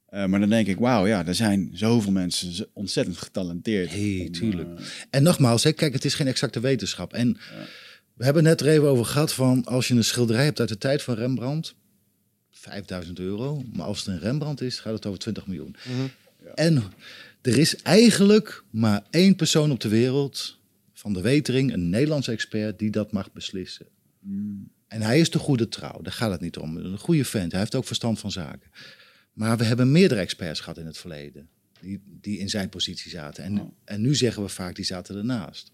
Maar 0.10 0.40
dan 0.40 0.50
denk 0.50 0.68
ik, 0.68 0.80
wauw, 0.80 1.08
ja, 1.08 1.26
er 1.26 1.36
zijn 1.36 1.70
zoveel 1.74 2.12
mensen 2.12 2.68
ontzettend 2.74 3.18
getalenteerd. 3.18 3.90
Hey, 3.90 4.24
om, 4.26 4.32
tuurlijk. 4.32 4.70
En 5.10 5.24
nogmaals, 5.24 5.64
hè, 5.64 5.72
kijk, 5.72 5.94
het 5.94 6.06
is 6.06 6.14
geen 6.14 6.28
exacte 6.28 6.60
wetenschap. 6.60 7.14
En 7.14 7.38
we 8.14 8.24
hebben 8.24 8.46
het 8.46 8.60
net 8.60 8.68
er 8.68 8.74
even 8.74 8.88
over 8.88 9.06
gehad 9.06 9.34
van 9.34 9.66
als 9.66 9.88
je 9.88 9.94
een 9.94 10.04
schilderij 10.04 10.44
hebt 10.44 10.60
uit 10.60 10.70
de 10.70 10.78
tijd 10.78 11.02
van 11.02 11.16
Rembrandt, 11.16 11.76
5000 12.52 13.20
euro. 13.20 13.64
Maar 13.74 13.86
als 13.86 13.98
het 13.98 14.08
een 14.08 14.20
Rembrandt 14.20 14.62
is, 14.62 14.80
gaat 14.80 14.94
het 14.94 15.06
over 15.06 15.20
20 15.20 15.48
miljoen. 15.48 15.76
En 16.56 16.84
er 17.42 17.58
is 17.58 17.76
eigenlijk 17.76 18.64
maar 18.70 19.04
één 19.10 19.36
persoon 19.36 19.72
op 19.72 19.80
de 19.80 19.90
wereld 19.90 20.58
van 21.04 21.14
de 21.14 21.22
Wetering, 21.22 21.74
een 21.74 21.90
Nederlands 21.90 22.28
expert, 22.28 22.80
die 22.80 22.90
dat 22.90 23.12
mag 23.12 23.32
beslissen. 23.32 23.86
En 24.88 25.02
hij 25.02 25.20
is 25.20 25.30
de 25.30 25.40
goede 25.40 25.68
trouw, 25.68 26.02
daar 26.02 26.14
gaat 26.14 26.32
het 26.32 26.42
niet 26.42 26.58
om. 26.58 26.78
Een 26.78 26.98
goede 26.98 27.26
vent, 27.26 27.52
hij 27.52 27.60
heeft 27.60 27.76
ook 27.76 27.86
verstand 27.86 28.20
van 28.20 28.32
zaken. 28.32 28.72
Maar 29.34 29.58
we 29.58 29.64
hebben 29.64 29.92
meerdere 29.92 30.20
experts 30.20 30.60
gehad 30.60 30.78
in 30.78 30.86
het 30.86 30.98
verleden. 30.98 31.48
Die, 31.82 32.02
die 32.06 32.40
in 32.40 32.50
zijn 32.50 32.70
positie 32.70 33.12
zaten. 33.12 33.44
En, 33.44 33.74
en 33.84 34.02
nu 34.02 34.16
zeggen 34.16 34.44
we 34.44 34.50
vaak, 34.50 34.76
die 34.76 34.86
zaten 34.86 35.16
ernaast. 35.18 35.72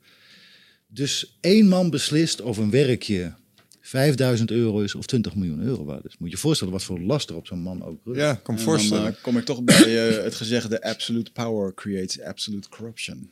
Dus 0.87 1.37
één 1.41 1.67
man 1.67 1.89
beslist 1.89 2.41
of 2.41 2.57
een 2.57 2.69
werkje 2.69 3.33
5000 3.79 4.51
euro 4.51 4.79
is 4.79 4.95
of 4.95 5.05
20 5.05 5.35
miljoen 5.35 5.61
euro 5.61 5.85
waard 5.85 6.05
is. 6.05 6.17
Moet 6.17 6.29
je 6.29 6.35
je 6.35 6.41
voorstellen 6.41 6.73
wat 6.73 6.83
voor 6.83 6.99
last 6.99 7.29
er 7.29 7.35
op 7.35 7.47
zo'n 7.47 7.61
man 7.61 7.83
ook 7.83 8.01
rust. 8.05 8.19
Ja, 8.19 8.33
kan 8.33 8.53
me 8.53 8.59
en 8.59 8.65
voorstellen. 8.65 9.03
Dan 9.03 9.13
eh, 9.13 9.21
kom 9.21 9.37
ik 9.37 9.45
toch 9.45 9.63
bij 9.63 10.09
eh, 10.09 10.23
het 10.23 10.35
gezegde 10.35 10.81
absolute 10.81 11.31
power 11.31 11.73
creates 11.73 12.21
absolute 12.21 12.69
corruption. 12.69 13.31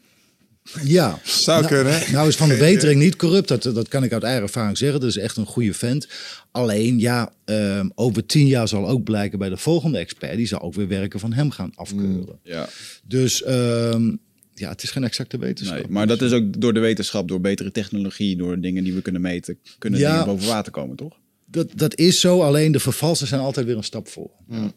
Ja. 0.83 1.19
Zou 1.23 1.61
nou, 1.61 1.73
kunnen. 1.73 2.11
Nou 2.11 2.27
is 2.27 2.35
Van 2.35 2.49
de 2.49 2.57
Wetering 2.57 3.01
niet 3.03 3.15
corrupt, 3.15 3.47
dat, 3.47 3.63
dat 3.63 3.87
kan 3.87 4.03
ik 4.03 4.13
uit 4.13 4.23
eigen 4.23 4.41
ervaring 4.43 4.77
zeggen. 4.77 4.99
Dat 4.99 5.09
is 5.09 5.17
echt 5.17 5.37
een 5.37 5.45
goede 5.45 5.73
vent. 5.73 6.07
Alleen, 6.51 6.99
ja, 6.99 7.33
ehm, 7.45 7.89
over 7.95 8.25
tien 8.25 8.47
jaar 8.47 8.67
zal 8.67 8.87
ook 8.87 9.03
blijken 9.03 9.39
bij 9.39 9.49
de 9.49 9.57
volgende 9.57 9.97
expert... 9.97 10.35
die 10.37 10.47
zal 10.47 10.61
ook 10.61 10.73
weer 10.73 10.87
werken 10.87 11.19
van 11.19 11.33
hem 11.33 11.51
gaan 11.51 11.71
afkeuren. 11.75 12.39
Ja, 12.43 12.69
Dus 13.03 13.43
ehm, 13.43 14.15
ja, 14.53 14.69
het 14.69 14.83
is 14.83 14.91
geen 14.91 15.03
exacte 15.03 15.37
wetenschap. 15.37 15.77
nee, 15.77 15.87
maar 15.89 16.07
dat 16.07 16.21
is 16.21 16.31
ook 16.31 16.61
door 16.61 16.73
de 16.73 16.79
wetenschap, 16.79 17.27
door 17.27 17.41
betere 17.41 17.71
technologie, 17.71 18.35
door 18.37 18.59
dingen 18.59 18.83
die 18.83 18.93
we 18.93 19.01
kunnen 19.01 19.21
meten, 19.21 19.57
kunnen 19.79 19.99
Ja. 19.99 20.11
dingen 20.11 20.25
boven 20.25 20.47
water 20.47 20.71
komen, 20.71 20.95
toch? 20.95 21.13
Dat, 21.49 21.67
dat 21.75 21.95
is 21.97 22.19
zo, 22.19 22.41
alleen 22.41 22.71
de 22.71 22.79
vervalsers 22.79 23.29
zijn 23.29 23.41
altijd 23.41 23.65
weer 23.65 23.77
een 23.77 23.83
stap 23.83 24.07
voor. 24.07 24.29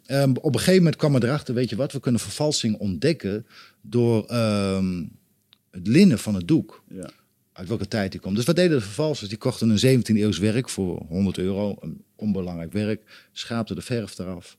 Ehm, 0.06 0.30
op 0.40 0.52
een 0.52 0.58
gegeven 0.58 0.76
moment 0.78 0.96
kwam 0.96 1.14
er 1.14 1.24
erachter, 1.24 1.54
weet 1.54 1.70
je 1.70 1.76
wat, 1.76 1.92
we 1.92 2.00
kunnen 2.00 2.20
vervalsing 2.20 2.76
ontdekken 2.78 3.46
door 3.82 4.24
het 5.70 5.86
linnen 5.86 6.18
van 6.18 6.34
het 6.34 6.48
doek. 6.48 6.82
Ja. 6.88 7.10
Uit 7.52 7.68
welke 7.68 7.88
tijd 7.88 8.12
die 8.12 8.20
komt. 8.20 8.36
Dus 8.36 8.44
wat 8.44 8.56
deden 8.56 8.76
de 8.78 8.84
vervalsers? 8.84 9.28
Die 9.28 9.38
kochten 9.38 9.68
een 9.70 10.00
17e 10.00 10.16
eeuws 10.16 10.38
werk 10.38 10.68
voor 10.68 11.02
100 11.08 11.38
euro, 11.38 11.76
een 11.80 12.02
onbelangrijk 12.16 12.72
werk, 12.72 13.28
schaapten 13.32 13.76
de 13.76 13.82
verf 13.82 14.18
eraf 14.18 14.56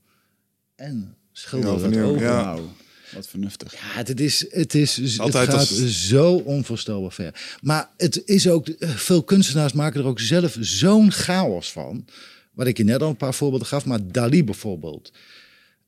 en 0.76 1.16
schilderden 1.32 1.92
het 1.94 2.04
over. 2.04 2.22
ja. 2.22 2.44
Wauw, 2.44 2.74
wat 3.14 3.28
vernuftig. 3.28 3.74
Ja, 3.74 3.80
het 4.04 4.20
is, 4.20 4.46
het 4.52 4.74
is 4.76 5.20
Altijd 5.20 5.48
het 5.48 5.56
gaat 5.56 5.60
als- 5.70 6.08
zo 6.08 6.34
onvoorstelbaar 6.34 7.12
ver. 7.12 7.58
Maar 7.62 7.90
het 7.98 8.22
is 8.26 8.48
ook, 8.50 8.68
veel 8.80 9.24
kunstenaars 9.24 9.74
maken 9.74 10.00
er 10.02 10.08
ook 10.08 10.20
zelf 10.20 10.58
zo'n 10.60 11.12
chaos 11.12 11.72
van. 11.72 12.06
Wat 12.54 12.68
ik 12.68 12.78
je 12.78 12.84
net 12.84 13.02
al 13.02 13.10
een 13.10 13.16
paar 13.18 13.34
voorbeelden 13.34 13.68
gaf, 13.68 13.86
maar 13.86 14.08
Dali 14.12 14.44
bijvoorbeeld. 14.44 15.12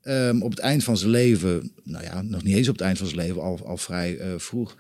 Ehm, 0.02 0.42
op 0.42 0.50
het 0.50 0.60
eind 0.60 0.84
van 0.84 0.98
zijn 0.98 1.12
leven, 1.12 1.72
nou 1.84 2.04
ja, 2.04 2.22
nog 2.22 2.44
niet 2.44 2.56
eens 2.56 2.68
op 2.68 2.74
het 2.76 2.84
eind 2.84 2.98
van 2.98 3.08
zijn 3.08 3.20
leven, 3.20 3.42
al, 3.42 3.60
al 3.66 3.78
vrij 3.78 4.18
eh, 4.18 4.34
vroeg, 4.38 4.76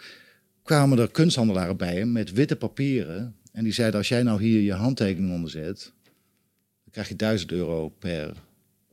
kwamen 0.63 0.99
er 0.99 1.11
kunsthandelaren 1.11 1.77
bij 1.77 1.95
hem 1.95 2.11
met 2.11 2.31
witte 2.31 2.55
papieren. 2.55 3.35
En 3.51 3.63
die 3.63 3.73
zeiden, 3.73 3.97
als 3.97 4.07
jij 4.07 4.23
nou 4.23 4.43
hier 4.43 4.61
je 4.61 4.73
handtekening 4.73 5.33
onder 5.33 5.49
zet, 5.49 5.91
dan 6.83 6.91
krijg 6.91 7.07
je 7.07 7.15
1000 7.15 7.51
euro 7.51 7.89
per 7.89 8.33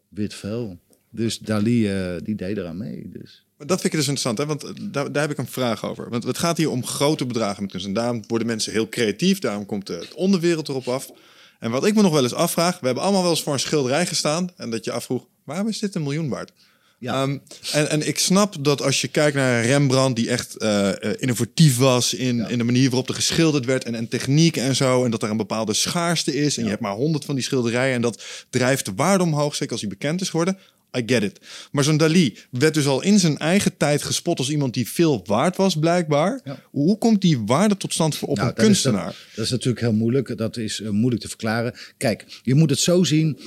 wit 0.08 0.34
vel. 0.34 0.78
Dus 1.10 1.38
Dali, 1.38 1.88
eh, 1.88 2.16
die 2.22 2.34
deed 2.34 2.56
eraan 2.56 2.76
mee. 2.76 3.08
Dus. 3.08 3.46
Dat 3.56 3.80
vind 3.80 3.92
ik 3.92 3.98
dus 3.98 4.08
interessant, 4.08 4.38
hè? 4.38 4.46
want 4.46 4.64
eh, 4.64 4.70
daar, 4.90 5.12
daar 5.12 5.22
heb 5.22 5.30
ik 5.30 5.38
een 5.38 5.46
vraag 5.46 5.84
over. 5.84 6.10
Want 6.10 6.24
het 6.24 6.38
gaat 6.38 6.56
hier 6.56 6.70
om 6.70 6.86
grote 6.86 7.26
bedragen 7.26 7.62
met 7.62 7.94
daarom 7.94 8.22
worden 8.26 8.46
mensen 8.46 8.72
heel 8.72 8.88
creatief. 8.88 9.38
Daarom 9.38 9.66
komt 9.66 9.86
de 9.86 10.08
onderwereld 10.14 10.68
erop 10.68 10.88
af. 10.88 11.10
En 11.58 11.70
wat 11.70 11.86
ik 11.86 11.94
me 11.94 12.02
nog 12.02 12.12
wel 12.12 12.22
eens 12.22 12.34
afvraag... 12.34 12.80
We 12.80 12.86
hebben 12.86 13.04
allemaal 13.04 13.22
wel 13.22 13.30
eens 13.30 13.42
voor 13.42 13.52
een 13.52 13.60
schilderij 13.60 14.06
gestaan... 14.06 14.50
en 14.56 14.70
dat 14.70 14.84
je 14.84 14.92
afvroeg, 14.92 15.26
waarom 15.44 15.68
is 15.68 15.78
dit 15.78 15.94
een 15.94 16.02
miljoen 16.02 16.28
waard? 16.28 16.52
Ja. 17.00 17.22
Ehm, 17.22 17.38
en, 17.72 17.90
en 17.90 18.06
ik 18.08 18.18
snap 18.18 18.64
dat 18.64 18.82
als 18.82 19.00
je 19.00 19.08
kijkt 19.08 19.36
naar 19.36 19.64
Rembrandt... 19.64 20.16
die 20.16 20.28
echt 20.28 20.56
eh, 20.56 20.88
eh, 20.88 21.14
innovatief 21.18 21.76
was 21.76 22.14
in, 22.14 22.48
in 22.48 22.58
de 22.58 22.64
manier 22.64 22.90
waarop 22.90 23.08
er 23.08 23.14
geschilderd 23.14 23.64
werd... 23.64 23.84
En, 23.84 23.94
en 23.94 24.08
techniek 24.08 24.56
en 24.56 24.76
zo, 24.76 25.04
en 25.04 25.10
dat 25.10 25.22
er 25.22 25.30
een 25.30 25.36
bepaalde 25.36 25.74
schaarste 25.74 26.34
is... 26.36 26.56
en 26.56 26.62
je 26.62 26.68
hebt 26.68 26.82
maar 26.82 26.94
honderd 26.94 27.24
van 27.24 27.34
die 27.34 27.44
schilderijen... 27.44 27.94
en 27.94 28.02
dat 28.02 28.22
drijft 28.50 28.84
de 28.84 28.92
waarde 28.96 29.24
omhoog, 29.24 29.54
zeker 29.54 29.72
als 29.72 29.80
hij 29.80 29.90
bekend 29.90 30.20
is 30.20 30.28
geworden... 30.28 30.58
I 30.96 31.02
get 31.06 31.22
it. 31.22 31.40
Maar 31.72 31.84
zo'n 31.84 31.96
Dali 31.96 32.38
werd 32.50 32.74
dus 32.74 32.86
al 32.86 33.02
in 33.02 33.18
zijn 33.18 33.38
eigen 33.38 33.76
tijd 33.76 34.02
gespot 34.02 34.38
als 34.38 34.50
iemand 34.50 34.74
die 34.74 34.88
veel 34.88 35.22
waard 35.24 35.56
was, 35.56 35.78
blijkbaar. 35.78 36.40
Ja. 36.44 36.62
Hoe 36.70 36.98
komt 36.98 37.20
die 37.20 37.38
waarde 37.38 37.76
tot 37.76 37.92
stand 37.92 38.16
voor 38.16 38.28
op 38.28 38.36
Nou, 38.36 38.48
een 38.48 38.54
dat 38.54 38.64
kunstenaar? 38.64 39.16
dat 39.34 39.44
is 39.44 39.50
natuurlijk 39.50 39.80
heel 39.80 39.92
moeilijk. 39.92 40.36
Dat 40.36 40.56
is 40.56 40.80
eh, 40.80 40.88
moeilijk 40.88 41.22
te 41.22 41.28
verklaren. 41.28 41.74
Kijk, 41.96 42.40
je 42.42 42.54
moet 42.54 42.70
het 42.70 42.78
zo 42.78 43.04
zien. 43.04 43.38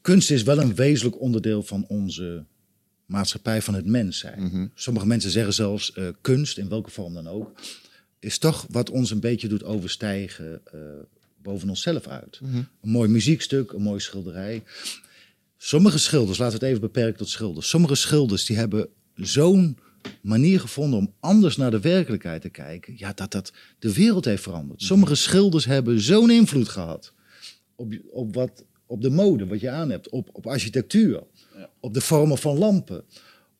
Kunst 0.00 0.30
is 0.30 0.42
wel 0.42 0.58
een 0.58 0.74
wezenlijk 0.74 1.20
onderdeel 1.20 1.62
van 1.62 1.84
onze 1.88 2.44
maatschappij, 3.14 3.62
van 3.62 3.74
het 3.74 3.86
mens 3.86 4.18
zijn. 4.18 4.70
Sommige 4.74 5.06
mensen 5.06 5.30
zeggen 5.30 5.54
zelfs 5.54 5.92
eh, 5.92 6.08
kunst, 6.20 6.58
in 6.58 6.68
welke 6.68 6.90
vorm 6.90 7.14
dan 7.14 7.28
ook, 7.28 7.60
is 8.18 8.38
toch 8.38 8.66
wat 8.70 8.90
ons 8.90 9.10
een 9.10 9.20
beetje 9.20 9.48
doet 9.48 9.64
overstijgen 9.64 10.60
eh, 10.64 10.80
boven 11.42 11.68
onszelf 11.68 12.06
uit. 12.06 12.40
Een 12.42 12.90
mooi 12.90 13.08
muziekstuk, 13.08 13.72
een 13.72 13.82
mooi 13.82 14.00
schilderij. 14.00 14.62
Sommige 15.56 15.98
schilders, 15.98 16.38
laten 16.38 16.58
we 16.58 16.64
het 16.64 16.74
even 16.74 16.86
beperken 16.86 17.18
tot 17.18 17.28
schilders. 17.28 17.68
Sommige 17.68 17.94
schilders 17.94 18.44
die 18.44 18.56
hebben 18.56 18.88
zo'n 19.14 19.78
manier 20.20 20.60
gevonden 20.60 20.98
om 20.98 21.12
anders 21.20 21.56
naar 21.56 21.70
de 21.70 21.80
werkelijkheid 21.80 22.42
te 22.42 22.48
kijken. 22.48 22.94
Ja, 22.96 23.12
dat 23.12 23.32
dat 23.32 23.52
de 23.78 23.92
wereld 23.92 24.24
heeft 24.24 24.42
veranderd. 24.42 24.82
Sommige 24.82 25.14
schilders 25.14 25.64
hebben 25.64 26.00
zo'n 26.00 26.30
invloed 26.30 26.68
gehad 26.68 27.12
op, 27.76 27.94
op, 28.10 28.34
wat, 28.34 28.64
op 28.86 29.02
de 29.02 29.10
mode, 29.10 29.46
wat 29.46 29.60
je 29.60 29.70
aan 29.70 29.90
hebt, 29.90 30.08
op, 30.08 30.28
op 30.32 30.46
architectuur, 30.46 31.22
op 31.84 31.94
de 31.94 32.00
vormen 32.00 32.38
van 32.38 32.58
lampen, 32.58 33.04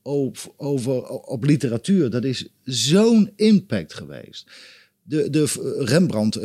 op, 0.03 0.55
over, 0.57 1.09
op 1.09 1.45
literatuur. 1.45 2.11
Dat 2.11 2.25
is 2.25 2.49
zo'n 2.63 3.33
impact 3.37 3.95
geweest. 3.95 4.51
De, 5.03 5.31
de 5.31 5.75
Rembrandt, 5.79 6.37
eh, 6.37 6.43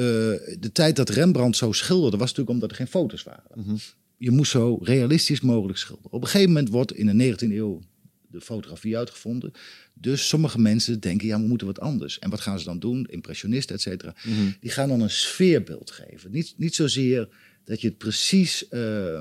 de 0.60 0.70
tijd 0.74 0.96
dat 0.96 1.10
Rembrandt 1.10 1.58
zo 1.58 1.72
schilderde, 1.72 2.18
was 2.18 2.28
natuurlijk 2.28 2.56
omdat 2.56 2.70
er 2.70 2.76
geen 2.76 2.88
foto's 2.88 3.24
waren. 3.24 3.80
Je 4.18 4.32
moest 4.32 4.52
zo 4.52 4.80
realistisch 4.82 5.42
mogelijk 5.42 5.78
schilderen. 5.78 6.12
Op 6.12 6.22
een 6.22 6.28
gegeven 6.28 6.54
moment 6.54 6.70
wordt 6.70 6.94
in 6.94 7.18
de 7.18 7.36
19e 7.36 7.52
eeuw 7.52 7.82
de 8.28 8.42
fotografie 8.42 8.98
uitgevonden. 8.98 9.52
Dus 9.94 10.28
sommige 10.28 10.60
mensen 10.60 11.00
denken, 11.00 11.28
ja, 11.28 11.40
we 11.42 11.48
moeten 11.48 11.68
wat 11.68 11.80
anders. 11.80 12.20
En 12.20 12.30
wat 12.30 12.42
gaan 12.42 12.60
ze 12.60 12.66
dan 12.66 12.80
doen? 12.80 13.06
Impressionisten, 13.06 13.76
et 13.76 13.82
cetera. 13.82 14.16
Die 14.60 14.72
gaan 14.72 14.90
dan 14.90 15.02
een 15.02 15.10
sfeerbeeld 15.10 15.92
geven. 15.92 16.32
Niet, 16.32 16.54
niet 16.58 16.76
zozeer 16.76 17.30
dat 17.64 17.82
je 17.82 17.88
het 17.88 17.98
precies 17.98 18.68
eh, 18.68 19.20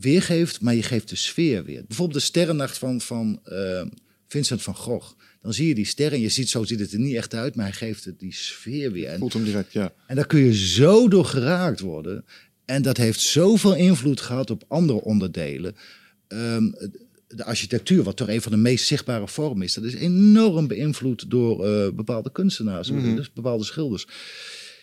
weergeeft, 0.00 0.60
maar 0.60 0.74
je 0.74 0.82
geeft 0.82 1.08
de 1.08 1.16
sfeer 1.16 1.64
weer. 1.64 1.84
Bijvoorbeeld 1.86 2.18
de 2.18 2.24
sterrennacht 2.26 2.78
van, 2.78 3.00
van 3.00 3.40
eh, 3.44 3.82
Vincent 4.26 4.62
van 4.62 4.74
Gogh. 4.74 5.12
Dan 5.40 5.54
zie 5.54 5.68
je 5.68 5.74
die 5.74 5.86
sterren 5.86 6.16
en 6.16 6.22
je 6.22 6.28
ziet, 6.28 6.48
zo 6.48 6.64
ziet 6.64 6.80
het 6.80 6.92
er 6.92 6.98
niet 6.98 7.16
echt 7.16 7.34
uit, 7.34 7.54
maar 7.54 7.64
hij 7.64 7.74
geeft 7.74 8.04
het 8.04 8.18
die 8.18 8.34
sfeer 8.34 8.92
weer. 8.92 9.08
En 9.08 9.18
Voelt 9.18 9.32
hem 9.32 9.44
direct, 9.44 9.72
ja. 9.72 9.92
en 10.06 10.16
daar 10.16 10.26
kun 10.26 10.40
je 10.40 10.54
zo 10.54 11.08
door 11.08 11.24
geraakt 11.24 11.80
worden. 11.80 12.24
En 12.64 12.82
dat 12.82 12.96
heeft 12.96 13.20
zoveel 13.20 13.74
invloed 13.74 14.20
gehad 14.20 14.50
op 14.50 14.64
andere 14.68 15.00
onderdelen. 15.00 15.76
Ehm, 16.28 16.70
de 17.28 17.44
architectuur, 17.44 18.02
wat 18.02 18.16
toch 18.16 18.28
een 18.28 18.42
van 18.42 18.52
de 18.52 18.58
meest 18.58 18.86
zichtbare 18.86 19.28
vormen 19.28 19.66
is, 19.66 19.74
dat 19.74 19.84
is 19.84 19.94
enorm 19.94 20.66
beïnvloed 20.66 21.30
door 21.30 21.66
eh, 21.66 21.92
bepaalde 21.92 22.32
kunstenaars, 22.32 22.88
dus 22.88 23.32
bepaalde 23.32 23.64
schilders. 23.64 24.06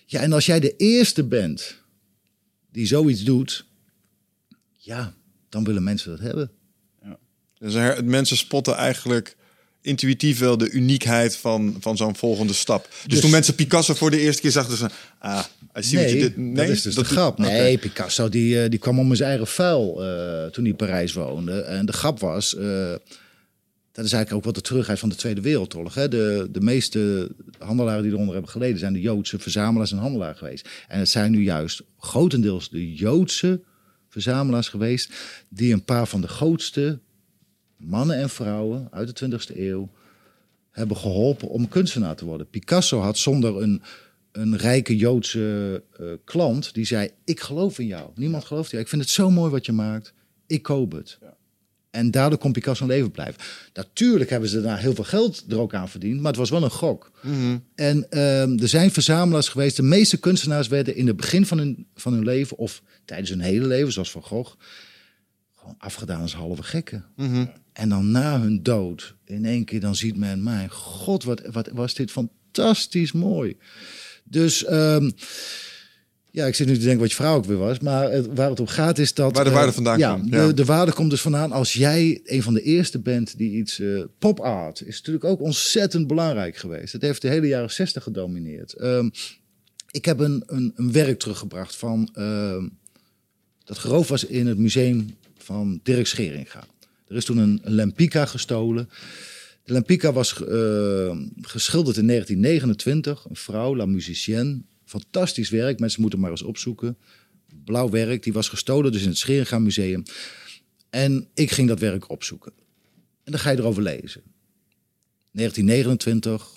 Ja, 0.05 0.21
en 0.21 0.33
als 0.33 0.45
jij 0.45 0.59
de 0.59 0.75
eerste 0.75 1.23
bent 1.23 1.83
die 2.71 2.85
zoiets 2.85 3.23
doet, 3.23 3.65
ja, 4.85 5.13
dan 5.49 5.63
willen 5.63 5.83
mensen 5.83 6.09
dat 6.11 6.19
hebben. 6.19 6.51
Dus 7.57 7.73
her- 7.73 8.05
mensen 8.05 8.37
spotten 8.37 8.75
eigenlijk 8.75 9.35
intuïtief 9.81 10.39
wel 10.39 10.57
de 10.57 10.69
uniekheid 10.69 11.35
van, 11.37 11.75
van 11.79 11.97
zo'n 11.97 12.15
volgende 12.15 12.53
stap. 12.53 12.87
Dus, 12.89 13.03
Dus- 13.07 13.19
toen 13.19 13.29
mensen 13.31 13.55
Picasso 13.55 13.93
voor 13.93 14.11
de 14.11 14.19
eerste 14.19 14.41
keer 14.41 14.51
zagen, 14.51 14.77
ze 14.77 14.89
ah, 15.19 15.43
I 15.77 15.83
see 15.83 15.99
what 15.99 16.11
Nee, 16.11 16.19
you 16.19 16.33
did. 16.35 16.55
dat 16.55 16.69
is 16.69 16.81
dus 16.81 16.95
de 16.95 17.03
grap. 17.03 17.37
Nee, 17.37 17.77
Picasso 17.77 18.29
die, 18.29 18.61
eh, 18.63 18.69
die 18.69 18.79
kwam 18.79 18.99
om 18.99 19.15
zijn 19.15 19.29
eigen 19.29 19.47
vuil 19.47 20.03
eh, 20.03 20.45
toen 20.51 20.63
hij 20.63 20.71
in 20.71 20.75
Parijs 20.75 21.13
woonde. 21.13 21.61
En 21.61 21.85
de 21.85 21.93
grap 21.93 22.19
was, 22.19 22.55
eh, 22.55 22.63
dat 23.91 24.05
is 24.05 24.11
eigenlijk 24.11 24.33
ook 24.33 24.43
wat 24.43 24.55
de 24.55 24.61
terugheid 24.61 24.99
van 24.99 25.09
de 25.09 25.15
Tweede 25.15 25.41
Wereldoorlog. 25.41 25.93
Hè? 25.95 26.07
De, 26.07 26.47
de 26.51 26.61
meeste 26.61 27.31
handelaren 27.59 28.03
die 28.03 28.11
eronder 28.11 28.33
hebben 28.33 28.51
geleden 28.51 28.79
zijn 28.79 28.93
de 28.93 29.01
Joodse 29.01 29.39
verzamelaars 29.39 29.91
en 29.91 29.97
handelaren 29.97 30.37
geweest. 30.37 30.69
En 30.87 30.99
het 30.99 31.09
zijn 31.09 31.31
nu 31.31 31.43
juist 31.43 31.81
grotendeels 31.99 32.69
de 32.69 32.93
Joodse 32.93 33.61
verzamelaars 34.15 34.69
geweest 34.69 35.13
die 35.49 35.73
een 35.73 35.83
paar 35.83 36.07
van 36.07 36.21
de 36.21 36.27
grootste 36.27 36.99
mannen 37.77 38.17
en 38.17 38.29
vrouwen 38.29 38.87
uit 38.91 39.17
de 39.17 39.29
20e 39.29 39.57
eeuw 39.57 39.89
hebben 40.71 40.97
geholpen 40.97 41.47
om 41.47 41.67
kunstenaar 41.67 42.15
te 42.15 42.25
worden. 42.25 42.49
Picasso 42.49 42.99
had 42.99 43.17
zonder 43.17 43.61
een, 43.61 43.81
een 44.31 44.57
rijke 44.57 44.95
Joodse 44.95 45.83
eh, 45.99 46.05
klant 46.23 46.73
die 46.73 46.85
zei: 46.85 47.09
Ik 47.23 47.39
geloof 47.39 47.79
in 47.79 47.87
jou. 47.87 48.09
Niemand 48.15 48.45
gelooft 48.45 48.65
in 48.65 48.71
jou. 48.71 48.83
Ik 48.83 48.89
vind 48.89 49.01
het 49.01 49.11
zo 49.11 49.29
mooi 49.29 49.51
wat 49.51 49.65
je 49.65 49.71
maakt. 49.71 50.13
Ik 50.47 50.61
koop 50.61 50.91
het. 50.91 51.17
En 51.95 52.11
daardoor 52.11 52.39
kon 52.39 52.51
Picasso 52.51 52.83
in 52.83 52.89
leven 52.89 53.11
blijven. 53.11 53.41
Natuurlijk 53.73 54.29
hebben 54.29 54.49
ze 54.49 54.61
daarna 54.61 54.77
heel 54.77 54.95
veel 54.95 55.03
geld 55.03 55.45
er 55.49 55.59
ook 55.59 55.73
aan 55.73 55.89
verdiend, 55.89 56.17
maar 56.19 56.31
het 56.31 56.39
was 56.39 56.49
wel 56.49 56.63
een 56.63 56.71
gok. 56.71 57.11
En 57.75 58.09
ehm, 58.09 58.57
er 58.57 58.67
zijn 58.67 58.91
verzamelaars 58.91 59.49
geweest. 59.49 59.75
De 59.75 59.83
meeste 59.83 60.17
kunstenaars 60.17 60.67
werden 60.67 60.95
in 60.95 61.07
het 61.07 61.15
begin 61.15 61.45
van 61.45 61.57
hun, 61.57 61.87
van 61.95 62.13
hun 62.13 62.23
leven, 62.23 62.57
of 62.57 62.81
tijdens 63.05 63.29
hun 63.29 63.39
hele 63.39 63.65
leven, 63.65 63.93
zoals 63.93 64.11
Van 64.11 64.23
Gogh, 64.23 64.55
gewoon 65.55 65.75
afgedaan 65.77 66.21
als 66.21 66.35
halve 66.35 66.63
gekken. 66.63 67.05
En 67.73 67.89
dan 67.89 68.11
na 68.11 68.39
hun 68.41 68.63
dood, 68.63 69.15
in 69.25 69.45
één 69.45 69.65
keer, 69.65 69.79
dan 69.79 69.95
ziet 69.95 70.17
men, 70.17 70.43
mijn 70.43 70.69
god, 70.69 71.23
wat, 71.23 71.41
wat 71.51 71.69
was 71.73 71.93
dit 71.93 72.11
fantastisch 72.11 73.11
mooi. 73.11 73.57
Dus 74.23 74.65
ehm, 74.65 75.09
ja, 76.35 76.45
ik 76.45 76.55
zit 76.55 76.67
nu 76.67 76.73
te 76.73 76.79
denken 76.79 76.99
wat 76.99 77.09
je 77.09 77.15
vrouw 77.15 77.35
ook 77.35 77.45
weer 77.45 77.57
was. 77.57 77.79
Maar 77.79 78.11
het, 78.11 78.27
waar 78.33 78.49
het 78.49 78.59
om 78.59 78.67
gaat 78.67 78.97
is 78.97 79.13
dat... 79.13 79.35
Waar 79.35 79.43
de 79.43 79.49
eh, 79.49 79.55
waarde 79.55 79.71
vandaan 79.71 79.97
ja, 79.97 80.13
komt, 80.13 80.31
De, 80.31 80.37
ja. 80.37 80.51
de 80.51 80.65
waarde 80.65 80.93
komt 80.93 81.09
dus 81.09 81.21
vandaan 81.21 81.51
als 81.51 81.73
jij 81.73 82.21
een 82.23 82.43
van 82.43 82.53
de 82.53 82.61
eerste 82.61 82.99
bent 82.99 83.37
die 83.37 83.51
iets... 83.51 83.79
eh 83.79 84.03
pop 84.19 84.39
art 84.39 84.81
is 84.85 84.97
natuurlijk 84.97 85.25
ook 85.25 85.41
ontzettend 85.41 86.07
belangrijk 86.07 86.55
geweest. 86.55 86.93
Het 86.93 87.01
heeft 87.01 87.21
de 87.21 87.27
hele 87.27 87.47
jaren 87.47 87.71
zestig 87.71 88.03
gedomineerd. 88.03 88.73
Ehm, 88.73 89.09
ik 89.91 90.05
heb 90.05 90.19
een, 90.19 90.43
een, 90.45 90.73
een 90.75 90.91
werk 90.91 91.19
teruggebracht 91.19 91.75
van... 91.75 92.09
ehm, 92.13 92.67
dat 93.63 93.77
geroof 93.77 94.07
was 94.07 94.25
in 94.25 94.47
het 94.47 94.57
museum 94.57 95.15
van 95.37 95.79
Dirk 95.83 96.07
Scheringa. 96.07 96.63
Er 97.07 97.15
is 97.15 97.25
toen 97.25 97.37
een, 97.37 97.61
Lempica 97.63 98.25
gestolen. 98.25 98.89
De 99.63 99.73
Lempica 99.73 100.13
was 100.13 100.33
eh, 100.33 101.17
geschilderd 101.41 101.97
in 101.97 102.07
1929. 102.07 103.25
Een 103.29 103.35
vrouw, 103.35 103.75
La 103.75 103.85
Musicienne. 103.85 104.61
Fantastisch 105.01 105.49
werk. 105.49 105.79
Mensen 105.79 106.01
moeten 106.01 106.19
maar 106.19 106.29
eens 106.29 106.41
opzoeken. 106.41 106.97
Blauw 107.63 107.89
werk. 107.89 108.23
Die 108.23 108.33
was 108.33 108.49
gestolen 108.49 108.91
dus 108.91 109.01
in 109.01 109.07
het 109.07 109.17
Scheringa 109.17 109.59
Museum. 109.59 110.03
En 110.89 111.27
ik 111.33 111.51
ging 111.51 111.67
dat 111.67 111.79
werk 111.79 112.09
opzoeken. 112.09 112.53
En 113.23 113.31
dan 113.31 113.39
ga 113.39 113.49
je 113.49 113.57
erover 113.57 113.83
lezen. 113.83 114.21
1929. 115.31 116.47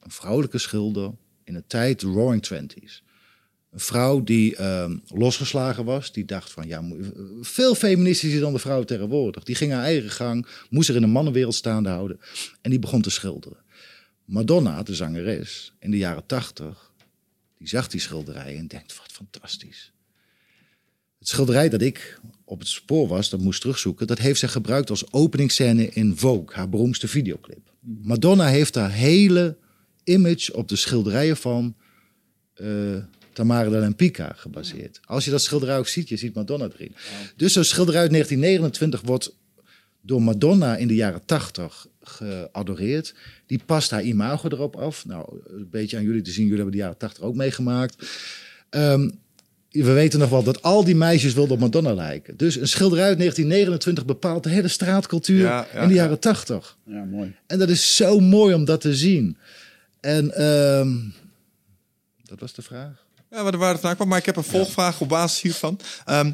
Een 0.00 0.10
vrouwelijke 0.10 0.58
schilder. 0.58 1.12
In 1.44 1.54
een 1.54 1.66
tijd, 1.66 2.00
de 2.00 2.06
Roaring 2.06 2.42
Twenties. 2.42 3.02
Een 3.70 3.80
vrouw 3.80 4.22
die 4.22 4.56
ehm, 4.56 4.96
losgeslagen 5.06 5.84
was. 5.84 6.12
Die 6.12 6.24
dacht 6.24 6.50
van, 6.50 6.66
ja, 6.66 6.84
veel 7.40 7.74
feministischer 7.74 8.40
dan 8.40 8.52
de 8.52 8.58
vrouw 8.58 8.82
tegenwoordig. 8.82 9.44
Die 9.44 9.54
ging 9.54 9.72
haar 9.72 9.82
eigen 9.82 10.10
gang. 10.10 10.46
Moest 10.70 10.88
er 10.88 10.96
in 10.96 11.02
een 11.02 11.10
mannenwereld 11.10 11.54
staande 11.54 11.88
houden. 11.88 12.20
En 12.60 12.70
die 12.70 12.78
begon 12.78 13.02
te 13.02 13.10
schilderen. 13.10 13.58
Madonna, 14.24 14.82
de 14.82 14.94
zangeres, 14.94 15.72
in 15.78 15.90
de 15.90 15.96
jaren 15.96 16.26
tachtig, 16.26 16.91
die 17.62 17.70
zag 17.70 17.88
die 17.88 18.00
schilderij 18.00 18.56
en 18.56 18.66
denkt, 18.66 18.96
wat 18.96 19.12
fantastisch. 19.12 19.92
Het 21.18 21.28
schilderij 21.28 21.68
dat 21.68 21.82
ik 21.82 22.20
op 22.44 22.58
het 22.58 22.68
spoor 22.68 23.08
was, 23.08 23.30
dat 23.30 23.40
moest 23.40 23.60
terugzoeken, 23.60 24.06
dat 24.06 24.18
heeft 24.18 24.38
zij 24.38 24.48
gebruikt 24.48 24.90
als 24.90 25.12
openingsscène 25.12 25.88
in 25.88 26.16
Vogue, 26.16 26.56
haar 26.56 26.68
beroemdste 26.68 27.08
videoclip. 27.08 27.72
Madonna 27.80 28.46
heeft 28.46 28.74
haar 28.74 28.92
hele 28.92 29.56
image 30.04 30.52
op 30.52 30.68
de 30.68 30.76
schilderijen 30.76 31.36
van 31.36 31.76
eh, 32.54 32.66
Tamara 33.32 33.70
de 33.70 33.78
Lempica 33.78 34.32
gebaseerd. 34.36 35.00
Als 35.04 35.24
je 35.24 35.30
dat 35.30 35.42
schilderij 35.42 35.78
ook 35.78 35.88
ziet, 35.88 36.08
je 36.08 36.16
ziet 36.16 36.34
Madonna 36.34 36.68
erin. 36.74 36.94
Dus 37.36 37.52
zo'n 37.52 37.64
schilderij 37.64 38.00
uit 38.00 38.10
1929 38.10 39.00
wordt 39.00 39.36
door 40.00 40.22
Madonna 40.22 40.76
in 40.76 40.88
de 40.88 40.94
jaren 40.94 41.24
80 41.24 41.86
geadoreerd. 42.02 43.14
Die 43.46 43.60
past 43.66 43.90
haar 43.90 44.02
imago 44.02 44.48
erop 44.48 44.76
af. 44.76 45.06
Nou, 45.06 45.40
een 45.46 45.68
beetje 45.70 45.96
aan 45.96 46.02
jullie 46.02 46.22
te 46.22 46.30
zien, 46.30 46.42
jullie 46.42 46.60
hebben 46.60 46.74
de 46.74 46.82
jaren 46.82 46.98
80 46.98 47.24
ook 47.24 47.34
meegemaakt. 47.34 48.06
Ehm, 48.70 49.10
we 49.70 49.92
weten 49.92 50.18
nog 50.18 50.30
wel 50.30 50.42
dat 50.42 50.62
al 50.62 50.84
die 50.84 50.94
meisjes 50.96 51.34
wilden 51.34 51.54
op 51.54 51.60
Madonna 51.60 51.94
lijken. 51.94 52.36
Dus 52.36 52.56
een 52.56 52.68
schilderij 52.68 53.04
uit 53.06 53.18
1929 53.18 54.04
bepaalt 54.04 54.42
de 54.42 54.50
hele 54.50 54.68
straatcultuur 54.68 55.40
Ja, 55.40 55.66
ja, 55.72 55.80
in 55.80 55.88
de 55.88 55.94
ja. 55.94 56.02
jaren 56.02 56.18
80. 56.18 56.76
Ja, 56.84 57.04
mooi. 57.04 57.34
En 57.46 57.58
dat 57.58 57.68
is 57.68 57.96
zo 57.96 58.20
mooi 58.20 58.54
om 58.54 58.64
dat 58.64 58.80
te 58.80 58.94
zien. 58.94 59.36
En 60.00 60.34
ehm, 60.34 60.98
dat 62.24 62.40
was 62.40 62.54
de 62.54 62.62
vraag. 62.62 63.04
Ja, 63.30 63.42
waar 63.42 63.52
de 63.52 63.58
waarde 63.58 63.78
vandaan 63.78 63.94
kwam. 63.96 64.08
Maar 64.08 64.18
ik 64.18 64.26
heb 64.26 64.36
een 64.36 64.42
volgvraag 64.42 65.00
op 65.00 65.08
basis 65.08 65.42
hiervan. 65.42 65.78
Ehm, 66.04 66.32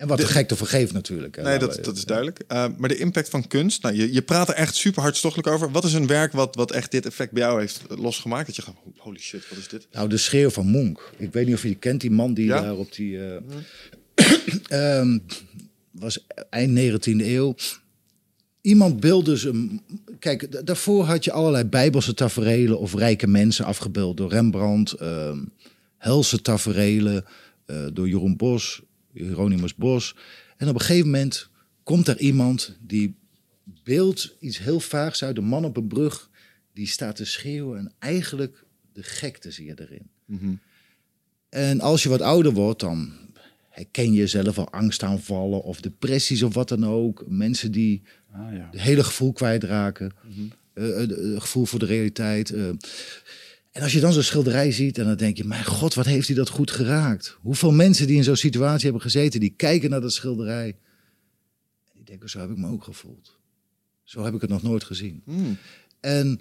En 0.00 0.06
wat 0.08 0.18
de 0.18 0.26
gek 0.26 0.48
te 0.48 0.56
vergeven 0.56 0.94
natuurlijk. 0.94 1.42
nee, 1.42 1.58
dat, 1.58 1.78
dat 1.84 1.96
is 1.96 2.04
duidelijk. 2.04 2.40
Uh, 2.48 2.66
maar 2.76 2.88
de 2.88 2.96
impact 2.96 3.28
van 3.28 3.46
kunst. 3.46 3.82
Nou, 3.82 3.94
je, 3.94 4.12
je 4.12 4.22
praat 4.22 4.48
er 4.48 4.54
echt 4.54 4.74
super 4.74 5.02
hartstochtelijk 5.02 5.48
over. 5.48 5.70
Wat 5.70 5.84
is 5.84 5.92
een 5.92 6.06
werk 6.06 6.32
wat, 6.32 6.54
wat 6.54 6.70
echt 6.72 6.90
dit 6.90 7.06
effect 7.06 7.32
bij 7.32 7.42
jou 7.42 7.60
heeft 7.60 7.82
losgemaakt? 7.88 8.46
Dat 8.46 8.56
je 8.56 8.62
gaat, 8.62 8.74
holy 8.96 9.18
shit, 9.18 9.48
wat 9.48 9.58
is 9.58 9.68
dit? 9.68 9.86
Nou, 9.92 10.08
de 10.08 10.16
schreeuw 10.16 10.50
van 10.50 10.66
Monk. 10.66 11.10
Ik 11.16 11.32
weet 11.32 11.46
niet 11.46 11.54
of 11.54 11.62
je 11.62 11.68
die 11.68 11.76
kent, 11.76 12.00
die 12.00 12.10
man 12.10 12.34
die 12.34 12.46
Ja. 12.46 12.60
daar 12.60 12.76
op 12.76 12.92
die... 12.94 13.18
eh, 13.24 13.36
ehm, 14.98 15.18
was 15.90 16.26
eind 16.50 16.78
19e 17.08 17.24
eeuw. 17.26 17.54
Iemand 18.60 19.00
beeldde 19.00 19.38
ze... 19.38 19.76
Kijk, 20.18 20.52
da- 20.52 20.62
daarvoor 20.62 21.04
had 21.04 21.24
je 21.24 21.32
allerlei 21.32 21.64
bijbelse 21.64 22.14
taferelen... 22.14 22.78
of 22.78 22.94
rijke 22.94 23.26
mensen 23.26 23.64
afgebeeld 23.64 24.16
door 24.16 24.30
Rembrandt. 24.30 24.92
ehm 24.92 25.38
helse 25.96 26.42
taferelen 26.42 27.24
eh, 27.66 27.76
door 27.92 28.08
Jeroen 28.08 28.36
Bos, 28.36 28.82
Hieronymus 29.12 29.74
Bos. 29.74 30.16
En 30.56 30.68
op 30.68 30.74
een 30.74 30.80
gegeven 30.80 31.10
moment 31.10 31.48
komt 31.82 32.08
er 32.08 32.18
iemand 32.18 32.76
die 32.80 33.14
beeldt 33.84 34.36
iets 34.40 34.58
heel 34.58 34.80
vaags 34.80 35.24
uit. 35.24 35.36
Een 35.38 35.44
man 35.44 35.64
op 35.64 35.76
een 35.76 35.86
brug 35.86 36.30
die 36.72 36.86
staat 36.86 37.16
te 37.16 37.24
schreeuwen 37.24 37.78
en 37.78 37.92
eigenlijk 37.98 38.64
de 38.92 39.02
gekte 39.02 39.50
zie 39.50 39.66
je 39.66 39.74
erin. 39.80 40.10
En 41.48 41.80
als 41.80 42.02
je 42.02 42.08
wat 42.08 42.20
ouder 42.20 42.52
wordt, 42.52 42.80
dan 42.80 43.12
herken 43.68 44.12
je 44.12 44.26
zelf 44.26 44.56
wel 44.56 44.70
angstaanvallen 44.70 45.62
of 45.62 45.80
depressies 45.80 46.42
of 46.42 46.54
wat 46.54 46.68
dan 46.68 46.86
ook. 46.86 47.24
Mensen 47.28 47.72
die 47.72 48.02
Ah, 48.32 48.52
ja. 48.54 48.68
het 48.70 48.80
hele 48.80 49.04
gevoel 49.04 49.32
kwijtraken. 49.32 50.12
Het 50.74 51.12
gevoel 51.42 51.64
voor 51.64 51.78
de 51.78 51.86
realiteit. 51.86 52.54
En 53.70 53.82
als 53.82 53.92
je 53.92 54.00
dan 54.00 54.12
zo'n 54.12 54.22
schilderij 54.22 54.72
ziet, 54.72 54.98
en 54.98 55.04
dan 55.04 55.16
denk 55.16 55.36
je, 55.36 55.44
mijn 55.44 55.64
god, 55.64 55.94
wat 55.94 56.06
heeft 56.06 56.26
hij 56.26 56.36
dat 56.36 56.48
goed 56.48 56.70
geraakt? 56.70 57.36
Hoeveel 57.40 57.72
mensen 57.72 58.06
die 58.06 58.16
in 58.16 58.24
zo'n 58.24 58.36
situatie 58.36 58.84
hebben 58.84 59.02
gezeten, 59.02 59.40
die 59.40 59.54
kijken 59.56 59.90
naar 59.90 60.00
dat 60.00 60.12
schilderij. 60.12 60.68
En 60.68 61.92
die 61.94 62.04
denken, 62.04 62.30
zo 62.30 62.40
heb 62.40 62.50
ik 62.50 62.56
me 62.56 62.68
ook 62.68 62.84
gevoeld. 62.84 63.38
Zo 64.04 64.24
heb 64.24 64.34
ik 64.34 64.40
het 64.40 64.50
nog 64.50 64.62
nooit 64.62 64.84
gezien. 64.84 65.22
En 66.00 66.40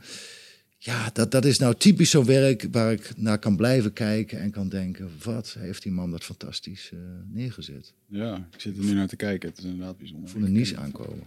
ja, 0.77 1.09
dat, 1.13 1.31
dat 1.31 1.45
is 1.45 1.57
nou 1.57 1.75
typisch 1.75 2.09
zo'n 2.09 2.25
werk 2.25 2.67
waar 2.71 2.91
ik 2.91 3.11
naar 3.15 3.39
kan 3.39 3.55
blijven 3.55 3.93
kijken 3.93 4.39
en 4.39 4.51
kan 4.51 4.69
denken, 4.69 5.11
wat 5.23 5.55
heeft 5.59 5.83
die 5.83 5.91
man 5.91 6.11
dat 6.11 6.23
fantastisch 6.23 6.89
eh, 6.93 6.99
neergezet. 7.27 7.93
ja, 8.07 8.47
ik 8.51 8.61
zit 8.61 8.77
er 8.77 8.83
nu 8.83 8.93
naar 8.93 9.07
te 9.07 9.15
kijken. 9.15 9.49
Het 9.49 9.57
is 9.57 9.63
inderdaad 9.63 9.97
bijzonder. 9.97 10.29
Ik 10.29 10.35
voel 10.35 10.43
een 10.43 10.51
nies 10.51 10.75
aankomen. 10.75 11.23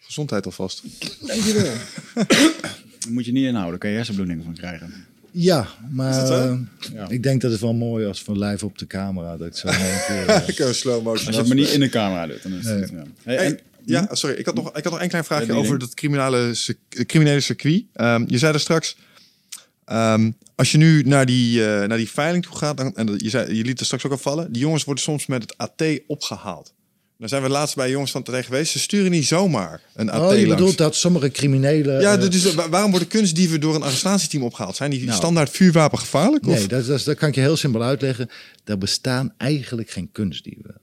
Gezondheid 0.00 0.46
alvast. 0.46 0.82
Dankjewel. 1.26 1.76
Daar 2.98 3.12
moet 3.12 3.24
je 3.24 3.32
niet 3.32 3.44
inhouden, 3.44 3.70
daar 3.70 3.78
kan 3.78 3.90
je 3.90 3.96
hersenbloeding 3.96 4.44
van 4.44 4.54
krijgen. 4.54 4.92
Ja, 5.30 5.66
maar 5.90 6.30
eh, 6.30 6.58
Ja. 6.94 7.08
ik 7.08 7.22
denk 7.22 7.40
dat 7.40 7.50
het 7.50 7.60
wel 7.60 7.74
mooi 7.74 8.06
als 8.06 8.22
van 8.22 8.38
live 8.38 8.64
op 8.64 8.78
de 8.78 8.86
camera 8.86 9.36
dat 9.36 9.46
ik 9.46 9.56
zo 9.56 9.66
één 9.68 10.00
keer, 10.06 10.26
eh, 10.28 10.48
Ik 10.48 10.58
heb 10.58 10.66
een 10.68 10.74
slow 10.74 11.02
motion. 11.04 11.26
Als 11.26 11.34
je 11.34 11.40
het 11.40 11.46
maar 11.48 11.56
niet 11.56 11.70
in 11.70 11.80
de 11.80 11.88
camera 11.88 12.26
doet, 12.26 12.42
dan 12.42 12.52
is 12.52 12.64
het... 12.66 12.92
Nee. 12.92 13.00
Ja. 13.00 13.06
Hey, 13.22 13.36
Hey, 13.36 13.46
en, 13.46 13.58
ja, 13.84 14.08
sorry. 14.14 14.36
Ik 14.36 14.46
had 14.46 14.54
nog, 14.54 14.76
ik 14.76 14.84
had 14.84 14.92
nog 14.92 15.02
een 15.02 15.08
klein 15.08 15.24
vraagje 15.24 15.52
over 15.52 15.68
ding. 15.68 15.80
dat 15.80 15.94
criminele, 15.94 16.54
cir- 16.54 16.76
criminele 16.88 17.40
circuit. 17.40 17.84
Ehm, 17.92 18.24
je 18.26 18.38
zei 18.38 18.52
er 18.52 18.60
straks, 18.60 18.96
ehm, 19.84 20.30
als 20.54 20.72
je 20.72 20.78
nu 20.78 21.02
naar 21.02 21.26
die, 21.26 21.64
eh, 21.66 21.88
naar 21.88 21.96
die 21.96 22.10
veiling 22.10 22.44
toe 22.44 22.56
gaat, 22.56 22.76
dan, 22.76 22.96
en 22.96 23.14
je, 23.16 23.28
zei, 23.30 23.54
je 23.54 23.64
liet 23.64 23.80
er 23.80 23.84
straks 23.86 24.04
ook 24.06 24.12
al 24.12 24.18
vallen, 24.18 24.52
die 24.52 24.62
jongens 24.62 24.84
worden 24.84 25.04
soms 25.04 25.26
met 25.26 25.42
het 25.42 25.56
AT 25.56 25.82
opgehaald. 26.06 26.72
Dan 27.18 27.28
zijn 27.28 27.42
we 27.42 27.48
laatst 27.48 27.74
bij 27.76 27.90
jongens 27.90 28.10
van 28.10 28.22
terecht 28.22 28.46
geweest. 28.46 28.72
Ze 28.72 28.78
sturen 28.78 29.10
niet 29.10 29.26
zomaar 29.26 29.80
een 29.94 30.10
AT 30.10 30.20
Oh, 30.20 30.28
je 30.30 30.34
langs. 30.36 30.48
bedoelt 30.48 30.76
dat 30.78 30.96
sommige 30.96 31.30
criminelen... 31.30 32.00
Ja, 32.00 32.16
dus 32.16 32.54
wa- 32.54 32.68
waarom 32.68 32.90
worden 32.90 33.08
kunstdieven 33.08 33.60
door 33.60 33.74
een 33.74 33.82
arrestatieteam 33.82 34.42
opgehaald? 34.42 34.76
Zijn 34.76 34.90
die 34.90 35.04
Nou. 35.04 35.16
standaard 35.16 35.50
vuurwapen 35.50 35.98
gevaarlijk? 35.98 36.46
Of? 36.46 36.54
Nee, 36.58 36.66
dat, 36.66 36.86
dat, 36.86 37.04
dat 37.04 37.16
kan 37.16 37.28
ik 37.28 37.34
je 37.34 37.40
heel 37.40 37.56
simpel 37.56 37.82
uitleggen. 37.82 38.28
Er 38.64 38.78
bestaan 38.78 39.34
eigenlijk 39.36 39.90
geen 39.90 40.08
kunstdieven. 40.12 40.74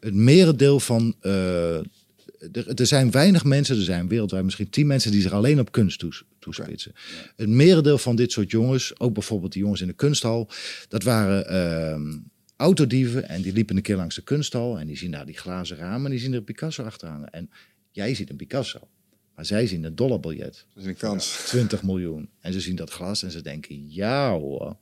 Het 0.00 0.14
merendeel 0.14 0.80
van 0.80 1.14
eh, 1.20 1.74
er, 1.76 2.68
er 2.74 2.86
zijn 2.86 3.10
weinig 3.10 3.44
mensen, 3.44 3.76
er 3.76 3.82
zijn 3.82 4.08
wereldwijd 4.08 4.44
misschien 4.44 4.70
tien 4.70 4.86
mensen 4.86 5.10
die 5.10 5.22
zich 5.22 5.32
alleen 5.32 5.60
op 5.60 5.72
kunst 5.72 5.98
toes- 5.98 6.22
toespitsen. 6.38 6.92
Het 7.36 7.48
merendeel 7.48 7.98
van 7.98 8.16
dit 8.16 8.32
soort 8.32 8.50
jongens, 8.50 9.00
ook 9.00 9.12
bijvoorbeeld 9.14 9.52
die 9.52 9.62
jongens 9.62 9.80
in 9.80 9.86
de 9.86 9.92
kunsthal, 9.92 10.48
dat 10.88 11.02
waren 11.02 11.48
ehm, 11.48 12.16
autodieven 12.58 13.28
en 13.28 13.42
die 13.42 13.52
liepen 13.52 13.76
een 13.76 13.82
keer 13.82 13.96
langs 13.96 14.14
de 14.14 14.22
kunsthal 14.22 14.78
en 14.78 14.86
die 14.86 14.96
zien 14.96 15.10
daar 15.10 15.26
die 15.26 15.36
glazen 15.36 15.76
ramen 15.76 16.04
en 16.04 16.10
die 16.10 16.20
zien 16.20 16.32
er 16.32 16.38
een 16.38 16.44
Picasso 16.44 16.82
achter 16.82 17.08
hangen. 17.08 17.30
En 17.30 17.50
jij 17.90 18.14
ziet 18.14 18.30
een 18.30 18.36
Picasso, 18.36 18.88
maar 19.34 19.44
zij 19.44 19.66
zien 19.66 19.84
een 19.84 19.94
dollarbiljet. 19.94 20.66
Dat 20.74 20.82
is 20.82 20.88
een 20.88 20.96
kans. 20.96 21.44
20 21.46 21.82
miljoen. 21.82 22.28
En 22.40 22.52
ze 22.52 22.60
zien 22.60 22.76
dat 22.76 22.90
glas 22.90 23.22
en 23.22 23.30
ze 23.30 23.42
denken, 23.42 23.90
ja 23.92 24.32
hoor. 24.32 24.76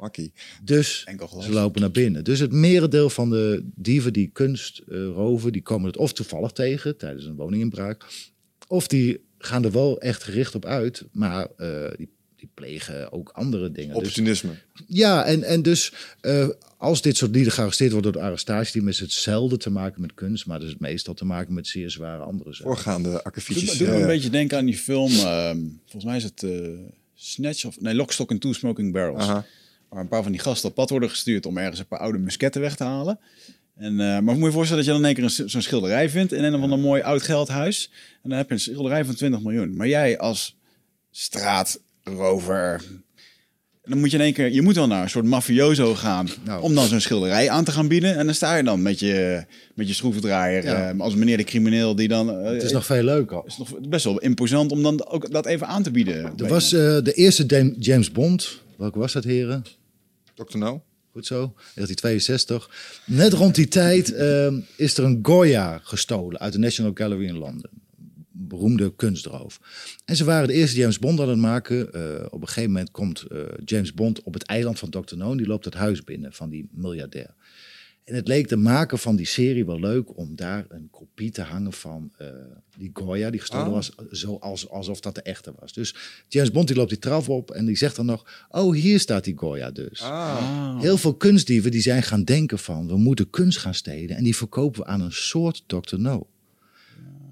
Makkie. 0.00 0.32
Dus 0.62 1.06
ze 1.40 1.52
lopen 1.52 1.80
naar 1.80 1.90
binnen. 1.90 2.24
Dus 2.24 2.38
het 2.38 2.52
merendeel 2.52 3.10
van 3.10 3.30
de 3.30 3.70
dieven 3.74 4.12
die 4.12 4.30
kunst 4.32 4.78
eh, 4.78 5.04
roven, 5.04 5.52
die 5.52 5.62
komen 5.62 5.86
het 5.86 5.96
of 5.96 6.12
toevallig 6.12 6.52
tegen 6.52 6.96
tijdens 6.96 7.24
een 7.24 7.36
woninginbraak. 7.36 8.06
Of 8.66 8.86
die 8.86 9.24
gaan 9.38 9.64
er 9.64 9.72
wel 9.72 10.00
echt 10.00 10.22
gericht 10.22 10.54
op 10.54 10.64
uit, 10.64 11.04
maar 11.12 11.48
eh, 11.56 11.90
die, 11.96 12.08
die 12.40 12.50
plegen 12.54 13.12
ook 13.12 13.28
andere 13.34 13.72
dingen. 13.72 13.88
Dus, 13.88 13.96
Opportunisme. 13.96 14.50
ja, 14.86 15.24
en, 15.24 15.42
en 15.42 15.62
dus 15.62 15.92
eh, 16.20 16.48
als 16.76 17.02
dit 17.02 17.16
soort 17.16 17.34
lieden 17.34 17.52
gearresteerd 17.52 17.92
worden 17.92 18.12
door 18.12 18.20
de 18.20 18.26
arrestatieteam, 18.28 18.88
is 18.88 19.00
het 19.00 19.12
zelden 19.12 19.58
te 19.58 19.70
maken 19.70 20.00
met 20.00 20.14
kunst, 20.14 20.46
maar 20.46 20.56
het 20.56 20.64
is 20.64 20.72
het 20.72 20.80
meestal 20.80 21.14
te 21.14 21.24
maken 21.24 21.54
met 21.54 21.66
zeer 21.66 21.90
zware 21.90 22.22
andere 22.22 22.52
zaken. 22.52 22.64
Voorgaande 22.72 23.22
akkefietjes. 23.22 23.78
doet 23.78 23.88
me 23.88 23.94
Ja, 23.94 24.00
een 24.00 24.06
beetje 24.06 24.30
denken 24.30 24.58
aan 24.58 24.64
die 24.64 24.76
film. 24.78 25.10
ehm, 25.12 25.58
volgens 25.80 26.04
mij 26.04 26.16
is 26.16 26.24
het 26.24 26.42
eh, 26.42 26.50
Snatch 27.14 27.64
of 27.64 27.80
nee, 27.80 27.94
Lock, 27.94 28.12
Stock 28.12 28.30
and 28.30 28.40
Two 28.40 28.52
Smoking 28.52 28.92
Barrels. 28.92 29.22
Aha. 29.22 29.44
Waar 29.88 30.00
een 30.00 30.08
paar 30.08 30.22
van 30.22 30.32
die 30.32 30.40
gasten 30.40 30.68
op 30.68 30.74
pad 30.74 30.90
worden 30.90 31.10
gestuurd 31.10 31.46
om 31.46 31.58
ergens 31.58 31.78
een 31.78 31.86
paar 31.86 31.98
oude 31.98 32.18
musketten 32.18 32.60
weg 32.60 32.76
te 32.76 32.84
halen. 32.84 33.18
En, 33.76 33.92
eh, 33.92 34.06
maar 34.06 34.22
moet 34.22 34.36
je 34.38 34.44
je 34.44 34.52
voorstellen 34.52 34.84
dat 34.84 34.94
je 34.94 35.00
dan 35.00 35.10
in 35.10 35.16
één 35.16 35.28
keer 35.30 35.48
zo'n 35.48 35.62
schilderij 35.62 36.08
vindt 36.10 36.32
in 36.32 36.44
een 36.44 36.54
of 36.54 36.60
ander 36.62 36.78
mooi 36.78 37.02
oud 37.02 37.22
geldhuis. 37.22 37.90
En 38.22 38.28
dan 38.28 38.38
heb 38.38 38.48
je 38.48 38.54
een 38.54 38.60
schilderij 38.60 39.04
van 39.04 39.14
20 39.14 39.40
miljoen. 39.40 39.76
Maar 39.76 39.88
jij 39.88 40.18
als 40.18 40.56
straatrover. 42.00 42.82
Dan 43.84 43.98
moet 43.98 44.10
je 44.10 44.16
in 44.16 44.22
één 44.22 44.32
keer, 44.32 44.52
je 44.52 44.62
moet 44.62 44.74
wel 44.74 44.86
naar 44.86 45.02
een 45.02 45.10
soort 45.10 45.24
mafioso 45.24 45.94
gaan 45.94 46.28
Nou. 46.44 46.62
om 46.62 46.74
dan 46.74 46.86
zo'n 46.86 47.00
schilderij 47.00 47.50
aan 47.50 47.64
te 47.64 47.70
gaan 47.72 47.88
bieden. 47.88 48.16
En 48.16 48.24
dan 48.26 48.34
sta 48.34 48.54
je 48.56 48.62
dan 48.62 48.82
met 48.82 48.98
je, 48.98 49.44
met 49.74 49.88
je 49.88 49.94
schroevendraaier 49.94 50.64
Ja. 50.64 50.90
eh, 50.90 51.00
als 51.00 51.14
meneer 51.14 51.36
de 51.36 51.44
crimineel 51.44 51.94
die 51.94 52.08
dan... 52.08 52.30
eh, 52.30 52.44
Het 52.52 52.62
is 52.62 52.72
nog 52.72 52.86
veel 52.86 53.02
leuker. 53.02 53.42
is 53.46 53.56
nog 53.58 53.80
best 53.88 54.04
wel 54.04 54.18
imposant 54.18 54.72
om 54.72 54.82
dan 54.82 55.06
ook 55.06 55.30
dat 55.32 55.46
even 55.46 55.66
aan 55.66 55.82
te 55.82 55.90
bieden. 55.90 56.32
Er 56.36 56.48
was 56.48 56.72
eh, 56.72 56.80
de 57.02 57.12
eerste 57.14 57.74
James 57.78 58.12
Bond. 58.12 58.62
Welke 58.76 58.98
was 58.98 59.12
dat, 59.12 59.24
heren? 59.24 59.64
Dr. 60.34 60.58
No? 60.58 60.82
Goed 61.12 61.26
zo, 61.26 61.36
1962. 61.74 62.70
Net 63.06 63.32
rond 63.32 63.54
die 63.54 63.68
tijd 63.68 64.14
ehm, 64.14 64.60
is 64.76 64.96
er 64.98 65.04
een 65.04 65.18
Goya 65.22 65.80
gestolen 65.82 66.40
uit 66.40 66.52
de 66.52 66.58
National 66.58 66.90
Gallery 66.94 67.24
in 67.26 67.38
Londen. 67.38 67.70
Beroemde 68.50 68.94
kunstroof. 68.96 69.60
En 70.04 70.16
ze 70.16 70.24
waren 70.24 70.48
de 70.48 70.54
eerste 70.54 70.76
James 70.76 70.98
Bond 70.98 71.20
aan 71.20 71.28
het 71.28 71.38
maken. 71.38 71.92
Eh, 71.92 72.26
op 72.30 72.40
een 72.40 72.48
gegeven 72.48 72.70
moment 72.70 72.90
komt 72.90 73.22
eh, 73.22 73.40
James 73.64 73.94
Bond 73.94 74.22
op 74.22 74.34
het 74.34 74.42
eiland 74.42 74.78
van 74.78 74.90
Dr. 74.90 75.16
No. 75.16 75.36
Die 75.36 75.46
loopt 75.46 75.64
het 75.64 75.74
huis 75.74 76.04
binnen 76.04 76.32
van 76.32 76.50
die 76.50 76.68
miljardair. 76.72 77.34
En 78.04 78.16
het 78.16 78.28
leek 78.28 78.48
de 78.48 78.56
maker 78.56 78.98
van 78.98 79.16
die 79.16 79.26
serie 79.26 79.64
wel 79.66 79.80
leuk 79.80 80.16
om 80.16 80.36
daar 80.36 80.64
een 80.68 80.88
kopie 80.90 81.30
te 81.30 81.42
hangen 81.42 81.72
van 81.72 82.12
eh, 82.18 82.26
die 82.78 82.90
Goya 82.92 83.30
die 83.30 83.40
gestolen 83.40 83.66
Oh. 83.66 83.72
was, 83.72 83.92
zoals, 84.10 84.68
alsof 84.68 85.00
dat 85.00 85.14
de 85.14 85.22
echte 85.22 85.52
was. 85.60 85.72
Dus 85.72 85.94
James 86.28 86.50
Bond 86.50 86.66
die 86.66 86.76
loopt 86.76 86.88
die 86.88 86.98
trap 86.98 87.28
op 87.28 87.50
en 87.50 87.66
die 87.66 87.76
zegt 87.76 87.96
dan 87.96 88.06
nog, 88.06 88.46
oh 88.48 88.74
hier 88.74 89.00
staat 89.00 89.24
die 89.24 89.36
Goya 89.38 89.70
dus. 89.70 90.02
Ah. 90.02 90.80
Heel 90.80 90.96
veel 90.96 91.14
kunstdieven 91.14 91.70
die 91.70 91.80
zijn 91.80 92.02
gaan 92.02 92.24
denken 92.24 92.58
van, 92.58 92.86
we 92.86 92.96
moeten 92.96 93.30
kunst 93.30 93.58
gaan 93.58 93.74
stelen 93.74 94.16
en 94.16 94.24
die 94.24 94.36
verkopen 94.36 94.80
we 94.80 94.86
aan 94.86 95.00
een 95.00 95.12
soort 95.12 95.64
Dr. 95.66 95.98
No. 95.98 96.26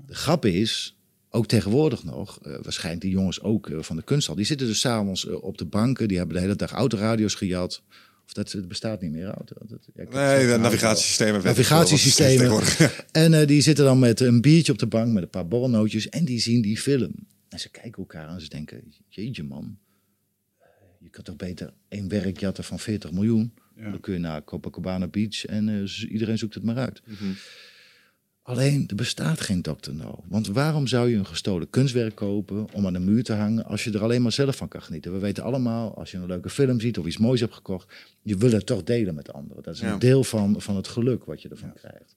De 0.06 0.14
grap 0.14 0.44
is, 0.44 0.97
ook 1.30 1.46
tegenwoordig 1.46 2.04
nog, 2.04 2.38
eh, 2.42 2.54
waarschijnlijk 2.62 3.04
die 3.04 3.12
jongens 3.12 3.40
ook 3.40 3.70
eh, 3.70 3.82
van 3.82 3.96
de 3.96 4.02
kunsthal, 4.02 4.34
die 4.34 4.44
zitten 4.44 4.66
dus 4.66 4.80
s'avonds 4.80 5.24
uh, 5.24 5.42
op 5.42 5.58
de 5.58 5.64
banken, 5.64 6.08
die 6.08 6.16
hebben 6.16 6.36
de 6.36 6.42
hele 6.42 6.56
dag 6.56 6.70
autoradio's 6.70 7.34
gejat. 7.34 7.82
Of 8.28 8.34
dat 8.34 8.52
het 8.52 8.68
bestaat 8.68 9.00
niet 9.00 9.10
meer, 9.10 9.24
auto. 9.24 9.54
Dat, 9.66 9.88
ja, 9.94 10.04
Nee, 10.10 10.46
de 10.46 10.56
navigatiesystemen. 10.56 11.44
Navigatiesystemen. 11.44 12.62
En 13.12 13.34
eh, 13.34 13.46
die 13.46 13.60
zitten 13.60 13.84
dan 13.84 13.98
met 13.98 14.20
een 14.20 14.40
biertje 14.40 14.72
op 14.72 14.78
de 14.78 14.86
bank 14.86 15.12
met 15.12 15.22
een 15.22 15.30
paar 15.30 15.48
borrelnootjes 15.48 16.08
en 16.08 16.24
die 16.24 16.40
zien 16.40 16.62
die 16.62 16.78
film. 16.78 17.12
En 17.48 17.60
ze 17.60 17.70
kijken 17.70 18.02
elkaar 18.02 18.26
aan 18.26 18.34
en 18.34 18.40
ze 18.40 18.48
denken, 18.48 18.94
jeetje 19.08 19.42
man, 19.42 19.78
eh, 20.58 20.66
je 20.98 21.08
kunt 21.08 21.26
toch 21.26 21.36
beter 21.36 21.72
één 21.88 22.08
werk 22.08 22.40
jatten 22.40 22.64
van 22.64 22.78
40 22.78 23.12
miljoen. 23.12 23.54
Dan 23.74 24.00
kun 24.00 24.12
je 24.12 24.18
naar 24.18 24.44
Copacabana 24.44 25.06
Beach 25.06 25.44
en 25.44 25.68
eh, 25.68 26.10
iedereen 26.10 26.38
zoekt 26.38 26.54
het 26.54 26.64
maar 26.64 26.76
uit. 26.76 27.02
Alleen, 28.48 28.84
er 28.86 28.94
bestaat 28.94 29.40
geen 29.40 29.62
Dr. 29.62 29.92
No. 29.92 30.24
Want 30.28 30.46
waarom 30.46 30.86
zou 30.86 31.08
je 31.10 31.16
een 31.16 31.26
gestolen 31.26 31.70
kunstwerk 31.70 32.14
kopen 32.14 32.66
om 32.72 32.86
aan 32.86 32.92
de 32.92 32.98
muur 32.98 33.24
te 33.24 33.32
hangen 33.32 33.64
als 33.64 33.84
je 33.84 33.92
er 33.92 34.02
alleen 34.02 34.22
maar 34.22 34.32
zelf 34.32 34.56
van 34.56 34.68
kan 34.68 34.82
genieten? 34.82 35.12
We 35.12 35.18
weten 35.18 35.42
allemaal, 35.42 35.96
als 35.96 36.10
je 36.10 36.16
een 36.16 36.26
leuke 36.26 36.50
film 36.50 36.80
ziet 36.80 36.98
of 36.98 37.06
iets 37.06 37.18
moois 37.18 37.40
hebt 37.40 37.54
gekocht, 37.54 37.92
je 38.22 38.36
wil 38.36 38.50
het 38.50 38.66
toch 38.66 38.82
delen 38.82 39.14
met 39.14 39.32
anderen. 39.32 39.62
Dat 39.62 39.74
is 39.74 39.80
een 39.80 39.98
deel 39.98 40.24
van, 40.24 40.60
van 40.60 40.76
het 40.76 40.88
geluk 40.88 41.24
wat 41.24 41.42
je 41.42 41.48
ervan 41.48 41.72
krijgt. 41.72 42.14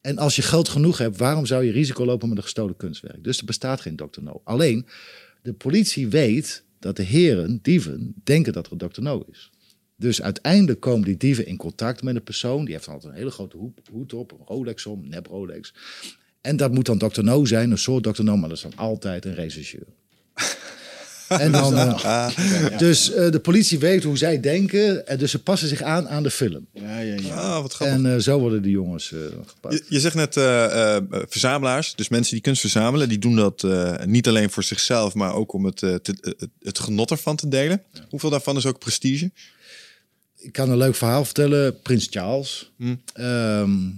En 0.00 0.18
als 0.18 0.36
je 0.36 0.42
geld 0.42 0.68
genoeg 0.68 0.98
hebt, 0.98 1.16
waarom 1.16 1.46
zou 1.46 1.64
je 1.64 1.72
risico 1.72 2.04
lopen 2.04 2.28
met 2.28 2.36
een 2.36 2.42
gestolen 2.42 2.76
kunstwerk? 2.76 3.24
Dus 3.24 3.38
er 3.38 3.44
bestaat 3.44 3.80
geen 3.80 3.96
Dr. 3.96 4.22
No. 4.22 4.40
Alleen, 4.44 4.86
de 5.42 5.52
politie 5.52 6.08
weet 6.08 6.64
dat 6.78 6.96
de 6.96 7.02
heren, 7.02 7.58
dieven, 7.62 8.14
denken 8.24 8.52
dat 8.52 8.66
er 8.66 8.72
een 8.72 8.88
Dr. 8.88 9.02
No 9.02 9.24
is. 9.30 9.50
Dus 10.00 10.22
uiteindelijk 10.22 10.80
komen 10.80 11.04
die 11.04 11.16
dieven 11.16 11.46
in 11.46 11.56
contact 11.56 12.02
met 12.02 12.14
een 12.14 12.22
persoon. 12.22 12.64
Die 12.64 12.72
heeft 12.74 12.84
dan 12.84 12.94
altijd 12.94 13.12
een 13.12 13.18
hele 13.18 13.30
grote 13.30 13.56
hoed, 13.56 13.72
hoed 13.90 14.12
op, 14.14 14.32
een 14.32 14.46
Rolex 14.46 14.86
om, 14.86 15.08
nep 15.08 15.26
Rolex. 15.26 15.74
En 16.40 16.56
dat 16.56 16.72
moet 16.72 16.86
dan 16.86 16.98
Dr. 16.98 17.22
No 17.22 17.44
zijn, 17.44 17.70
een 17.70 17.78
soort 17.78 18.02
Dr. 18.04 18.22
No, 18.22 18.36
maar 18.36 18.48
dat 18.48 18.56
is 18.58 18.62
dan 18.64 18.76
altijd 18.76 19.24
een 19.24 19.34
rechercheur. 19.34 19.86
En 21.28 21.52
dan, 21.52 21.76
eh, 21.78 22.28
dus 22.78 23.12
eh, 23.12 23.30
de 23.30 23.40
politie 23.40 23.78
weet 23.78 24.02
hoe 24.04 24.16
zij 24.18 24.40
denken, 24.40 25.06
en 25.06 25.18
dus 25.18 25.30
ze 25.30 25.42
passen 25.42 25.68
zich 25.68 25.82
aan 25.82 26.08
aan 26.08 26.22
de 26.22 26.30
film. 26.30 26.66
Ja, 26.72 26.98
ja, 27.00 27.14
ja. 27.22 27.34
Ah, 27.34 27.62
wat 27.62 27.72
grappig. 27.72 27.96
En 27.96 28.14
eh, 28.14 28.18
zo 28.20 28.38
worden 28.38 28.62
die 28.62 28.70
jongens 28.72 29.12
eh, 29.12 29.18
gepakt. 29.46 29.74
Je, 29.74 29.84
je 29.88 30.00
zegt 30.00 30.14
net 30.14 30.36
eh, 30.36 30.96
eh, 30.96 31.02
verzamelaars, 31.28 31.94
dus 31.94 32.08
mensen 32.08 32.32
die 32.32 32.42
kunst 32.42 32.60
verzamelen, 32.60 33.08
die 33.08 33.18
doen 33.18 33.36
dat 33.36 33.64
eh, 33.64 34.04
niet 34.04 34.28
alleen 34.28 34.50
voor 34.50 34.62
zichzelf, 34.62 35.14
maar 35.14 35.34
ook 35.34 35.52
om 35.52 35.64
het, 35.64 35.82
eh, 35.82 35.94
te- 35.94 36.16
het, 36.38 36.48
het 36.62 36.78
genot 36.78 37.10
ervan 37.10 37.36
te 37.36 37.48
delen. 37.48 37.82
Hoeveel 38.08 38.30
daarvan 38.30 38.56
is 38.56 38.66
ook 38.66 38.78
prestige? 38.78 39.30
Ik 40.40 40.52
kan 40.52 40.70
een 40.70 40.76
leuk 40.76 40.94
verhaal 40.94 41.24
vertellen. 41.24 41.80
Prins 41.80 42.06
Charles. 42.10 42.70
Hm. 42.76 42.94
Ehm, 43.12 43.88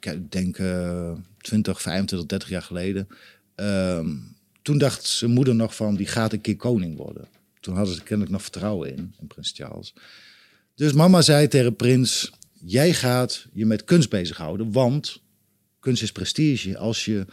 ik 0.00 0.32
denk 0.32 0.58
eh 0.58 1.12
20, 1.38 1.82
25, 1.82 2.28
30 2.28 2.48
jaar 2.48 2.62
geleden. 2.62 3.08
Ehm, 3.54 4.16
toen 4.62 4.78
dacht 4.78 5.06
zijn 5.06 5.30
moeder 5.30 5.54
nog 5.54 5.76
van, 5.76 5.96
die 5.96 6.06
gaat 6.06 6.32
een 6.32 6.40
keer 6.40 6.56
koning 6.56 6.96
worden. 6.96 7.28
Toen 7.60 7.76
hadden 7.76 7.94
ze 7.94 8.02
kennelijk 8.02 8.30
nog 8.30 8.42
vertrouwen 8.42 8.96
in, 8.96 9.14
in 9.20 9.26
Prins 9.26 9.52
Charles. 9.56 9.94
Dus 10.74 10.92
mama 10.92 11.22
zei 11.22 11.48
tegen 11.48 11.76
Prins, 11.76 12.32
jij 12.52 12.94
gaat 12.94 13.46
je 13.52 13.66
met 13.66 13.84
kunst 13.84 14.10
bezighouden, 14.10 14.72
want 14.72 15.20
kunst 15.80 16.02
is 16.02 16.12
prestige. 16.12 16.78
Als 16.78 17.04
je, 17.04 17.26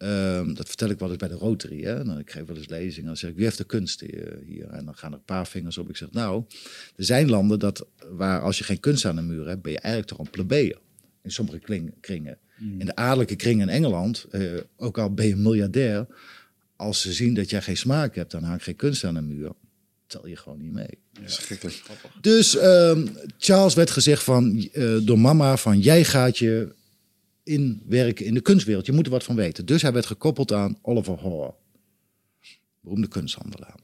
ehm, 0.00 0.54
dat 0.54 0.66
vertel 0.66 0.88
ik 0.90 0.98
wel 0.98 1.08
eens 1.08 1.18
bij 1.18 1.28
de 1.28 1.34
Rotary, 1.34 1.82
hè? 1.82 2.04
Dan, 2.04 2.18
ik 2.18 2.30
geef 2.30 2.44
wel 2.46 2.56
eens 2.56 2.68
lezingen, 2.68 3.06
dan 3.06 3.16
zeg 3.16 3.30
ik, 3.30 3.36
wie 3.36 3.44
heeft 3.44 3.58
de 3.58 3.64
kunst 3.64 4.00
hier? 4.00 4.68
En 4.70 4.84
dan 4.84 4.94
gaan 4.96 5.12
er 5.12 5.18
een 5.18 5.24
paar 5.24 5.46
vingers 5.46 5.78
op. 5.78 5.88
Ik 5.88 5.96
zeg, 5.96 6.10
nou, 6.10 6.44
er 6.96 7.04
zijn 7.04 7.30
landen 7.30 7.58
dat, 7.58 7.86
waar 8.10 8.40
als 8.40 8.58
je 8.58 8.64
geen 8.64 8.80
kunst 8.80 9.04
aan 9.04 9.16
de 9.16 9.22
muur 9.22 9.46
hebt, 9.48 9.62
ben 9.62 9.72
je 9.72 9.78
eigenlijk 9.78 10.12
toch 10.12 10.26
een 10.26 10.30
plebeer. 10.32 10.78
In 11.22 11.30
sommige 11.30 11.58
kling- 11.58 11.94
kringen. 12.00 12.38
In 12.78 12.86
de 12.86 12.96
adellijke 12.96 13.36
kringen 13.36 13.68
in 13.68 13.74
Engeland, 13.74 14.26
eh, 14.30 14.42
ook 14.76 14.98
al 14.98 15.14
ben 15.14 15.26
je 15.26 15.36
miljardair, 15.36 16.06
als 16.76 17.00
ze 17.00 17.12
zien 17.12 17.34
dat 17.34 17.50
jij 17.50 17.62
geen 17.62 17.76
smaak 17.76 18.14
hebt, 18.14 18.30
dan 18.30 18.42
hangt 18.42 18.62
geen 18.62 18.76
kunst 18.76 19.04
aan 19.04 19.14
de 19.14 19.20
muur. 19.20 19.52
Tel 20.06 20.26
je 20.26 20.36
gewoon 20.36 20.58
niet 20.58 20.72
mee. 20.72 20.98
Schrikkelijk. 21.24 21.82
Dus 22.20 22.56
ehm, 22.56 23.06
Charles 23.38 23.74
werd 23.74 23.90
gezegd 23.90 24.22
van, 24.22 24.68
eh, 24.72 24.96
door 25.02 25.18
mama 25.18 25.56
van 25.56 25.80
jij 25.80 26.04
gaat 26.04 26.38
je 26.38 26.74
inwerken 27.50 28.24
in 28.24 28.34
de 28.34 28.40
kunstwereld. 28.40 28.86
Je 28.86 28.92
moet 28.92 29.06
er 29.06 29.12
wat 29.12 29.24
van 29.24 29.36
weten. 29.36 29.66
Dus 29.66 29.82
hij 29.82 29.92
werd 29.92 30.06
gekoppeld 30.06 30.52
aan 30.52 30.78
Oliver 30.82 31.18
Hoare. 31.18 31.54
Beroemde 32.80 33.08
kunsthandelaar. 33.08 33.74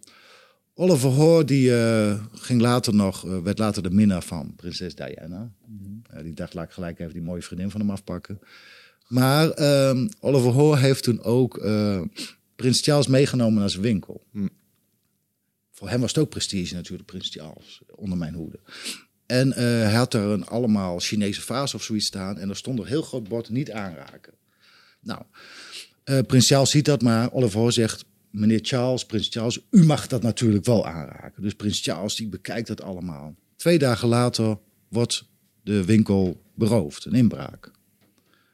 Oliver 0.74 1.10
Hoare 1.10 1.44
die, 1.44 1.76
eh, 1.76 2.24
ging 2.32 2.60
later 2.60 2.94
nog, 2.94 3.26
eh, 3.26 3.38
werd 3.38 3.58
later 3.58 3.82
de 3.82 3.90
minnaar 3.90 4.22
van 4.22 4.54
prinses 4.56 4.94
Diana. 4.94 5.52
Eh, 6.10 6.22
die 6.22 6.34
dacht, 6.34 6.54
laat 6.54 6.64
ik 6.64 6.70
gelijk 6.70 6.98
even 6.98 7.12
die 7.12 7.22
mooie 7.22 7.42
vriendin 7.42 7.70
van 7.70 7.80
hem 7.80 7.90
afpakken. 7.90 8.40
Maar 9.08 9.50
ehm, 9.50 10.08
Oliver 10.20 10.50
Hoare 10.50 10.80
heeft 10.80 11.02
toen 11.02 11.22
ook 11.22 11.60
prins 12.56 12.80
Charles 12.80 13.06
meegenomen 13.06 13.60
naar 13.60 13.70
zijn 13.70 13.82
winkel. 13.82 14.26
Voor 15.70 15.88
hem 15.88 16.00
was 16.00 16.14
het 16.14 16.22
ook 16.22 16.30
prestige 16.30 16.74
natuurlijk, 16.74 17.08
prins 17.08 17.30
Charles, 17.30 17.82
onder 17.94 18.18
mijn 18.18 18.34
hoede. 18.34 18.58
En 19.26 19.52
eh, 19.52 19.62
hij 19.62 19.94
had 19.94 20.14
er 20.14 20.22
een 20.22 20.46
allemaal 20.46 20.98
Chinese 20.98 21.40
vaas 21.42 21.74
of 21.74 21.82
zoiets 21.82 22.06
staan. 22.06 22.38
En 22.38 22.48
er 22.48 22.56
stond 22.56 22.78
er 22.78 22.86
heel 22.86 23.02
groot 23.02 23.28
bord, 23.28 23.48
niet 23.48 23.70
aanraken. 23.70 24.32
Nou, 25.00 25.22
eh, 26.04 26.18
prins 26.26 26.48
Charles 26.48 26.70
ziet 26.70 26.84
dat, 26.84 27.02
maar 27.02 27.32
Oliver 27.32 27.58
Hoare 27.58 27.72
zegt... 27.72 28.04
Meneer 28.30 28.60
Charles, 28.62 29.06
prins 29.06 29.28
Charles, 29.28 29.60
u 29.70 29.84
mag 29.84 30.06
dat 30.06 30.22
natuurlijk 30.22 30.64
wel 30.64 30.86
aanraken. 30.86 31.42
Dus 31.42 31.54
prins 31.54 31.80
Charles 31.80 32.14
die 32.14 32.28
bekijkt 32.28 32.68
dat 32.68 32.82
allemaal. 32.82 33.34
Twee 33.56 33.78
dagen 33.78 34.08
later 34.08 34.58
wordt 34.88 35.24
de 35.62 35.84
winkel 35.84 36.42
beroofd, 36.54 37.04
een 37.04 37.14
inbraak. 37.14 37.70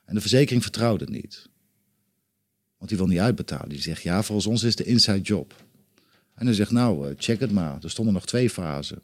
En 0.05 0.15
de 0.15 0.21
verzekering 0.21 0.63
vertrouwde 0.63 1.05
het 1.05 1.13
niet. 1.13 1.49
Want 2.77 2.91
die 2.91 2.99
wil 2.99 3.07
niet 3.07 3.19
uitbetalen. 3.19 3.69
Die 3.69 3.81
zegt, 3.81 4.03
ja, 4.03 4.23
volgens 4.23 4.47
ons 4.47 4.63
is 4.63 4.77
de 4.77 4.85
inside 4.85 5.21
job. 5.21 5.55
En 6.35 6.47
hij 6.47 6.55
zegt, 6.55 6.71
nou, 6.71 7.09
eh, 7.09 7.15
check 7.19 7.41
het 7.41 7.53
maar. 7.53 7.79
Er 7.83 7.91
stonden 7.91 8.15
nog 8.15 8.27
twee 8.27 8.51
fasen. 8.51 9.03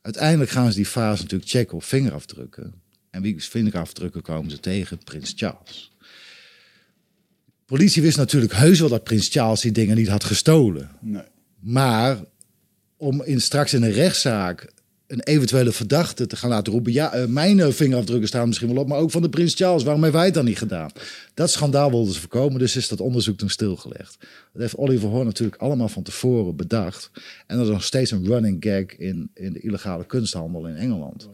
Uiteindelijk 0.00 0.50
gaan 0.50 0.70
ze 0.70 0.76
die 0.76 0.86
fase 0.86 1.22
natuurlijk 1.22 1.50
checken 1.50 1.76
op 1.76 1.84
vingerafdrukken. 1.84 2.74
En 3.10 3.22
wie 3.22 3.44
vingerafdrukken 3.44 4.22
komen 4.22 4.50
ze 4.50 4.60
tegen? 4.60 4.98
Prins 5.04 5.32
Charles. 5.36 5.92
Politie 7.64 8.02
wist 8.02 8.16
natuurlijk 8.16 8.52
heus 8.52 8.80
wel 8.80 8.88
dat 8.88 9.04
Prins 9.04 9.28
Charles 9.28 9.60
die 9.60 9.72
dingen 9.72 9.96
niet 9.96 10.08
had 10.08 10.24
gestolen. 10.24 10.90
Nee. 11.00 11.22
Maar 11.60 12.18
om 12.96 13.22
in, 13.22 13.40
straks 13.40 13.74
in 13.74 13.82
een 13.82 13.92
rechtszaak 13.92 14.72
een 15.08 15.22
eventuele 15.22 15.72
verdachte 15.72 16.26
te 16.26 16.36
gaan 16.36 16.50
laten 16.50 16.72
roepen... 16.72 16.92
ja, 16.92 17.16
uh, 17.16 17.24
mijn 17.24 17.60
eh, 17.60 17.68
vingerafdrukken 17.68 18.28
staan 18.28 18.46
misschien 18.46 18.74
wel 18.74 18.82
op, 18.82 18.88
maar 18.88 18.98
ook 18.98 19.10
van 19.10 19.22
de 19.22 19.28
Prins 19.28 19.54
Charles. 19.54 19.82
Waarom 19.82 20.02
hebben 20.02 20.20
wij 20.20 20.28
het 20.28 20.38
dan 20.38 20.44
niet 20.44 20.58
gedaan? 20.58 20.90
Dat 21.34 21.50
schandaal 21.50 21.90
wilden 21.90 22.14
ze 22.14 22.20
voorkomen, 22.20 22.58
dus 22.58 22.76
is 22.76 22.88
dat 22.88 23.00
onderzoek 23.00 23.38
toen 23.38 23.50
stilgelegd. 23.50 24.16
Dat 24.52 24.62
heeft 24.62 24.76
Oliver 24.76 25.08
Horn 25.08 25.26
natuurlijk 25.26 25.62
allemaal 25.62 25.88
van 25.88 26.02
tevoren 26.02 26.56
bedacht. 26.56 27.10
En 27.46 27.56
dat 27.56 27.66
is 27.66 27.72
nog 27.72 27.84
steeds 27.84 28.10
een 28.10 28.26
running 28.26 28.56
gag 28.60 28.96
in, 28.96 29.30
in 29.34 29.52
de 29.52 29.60
illegale 29.60 30.06
kunsthandel 30.06 30.66
in 30.66 30.76
Engeland. 30.76 31.28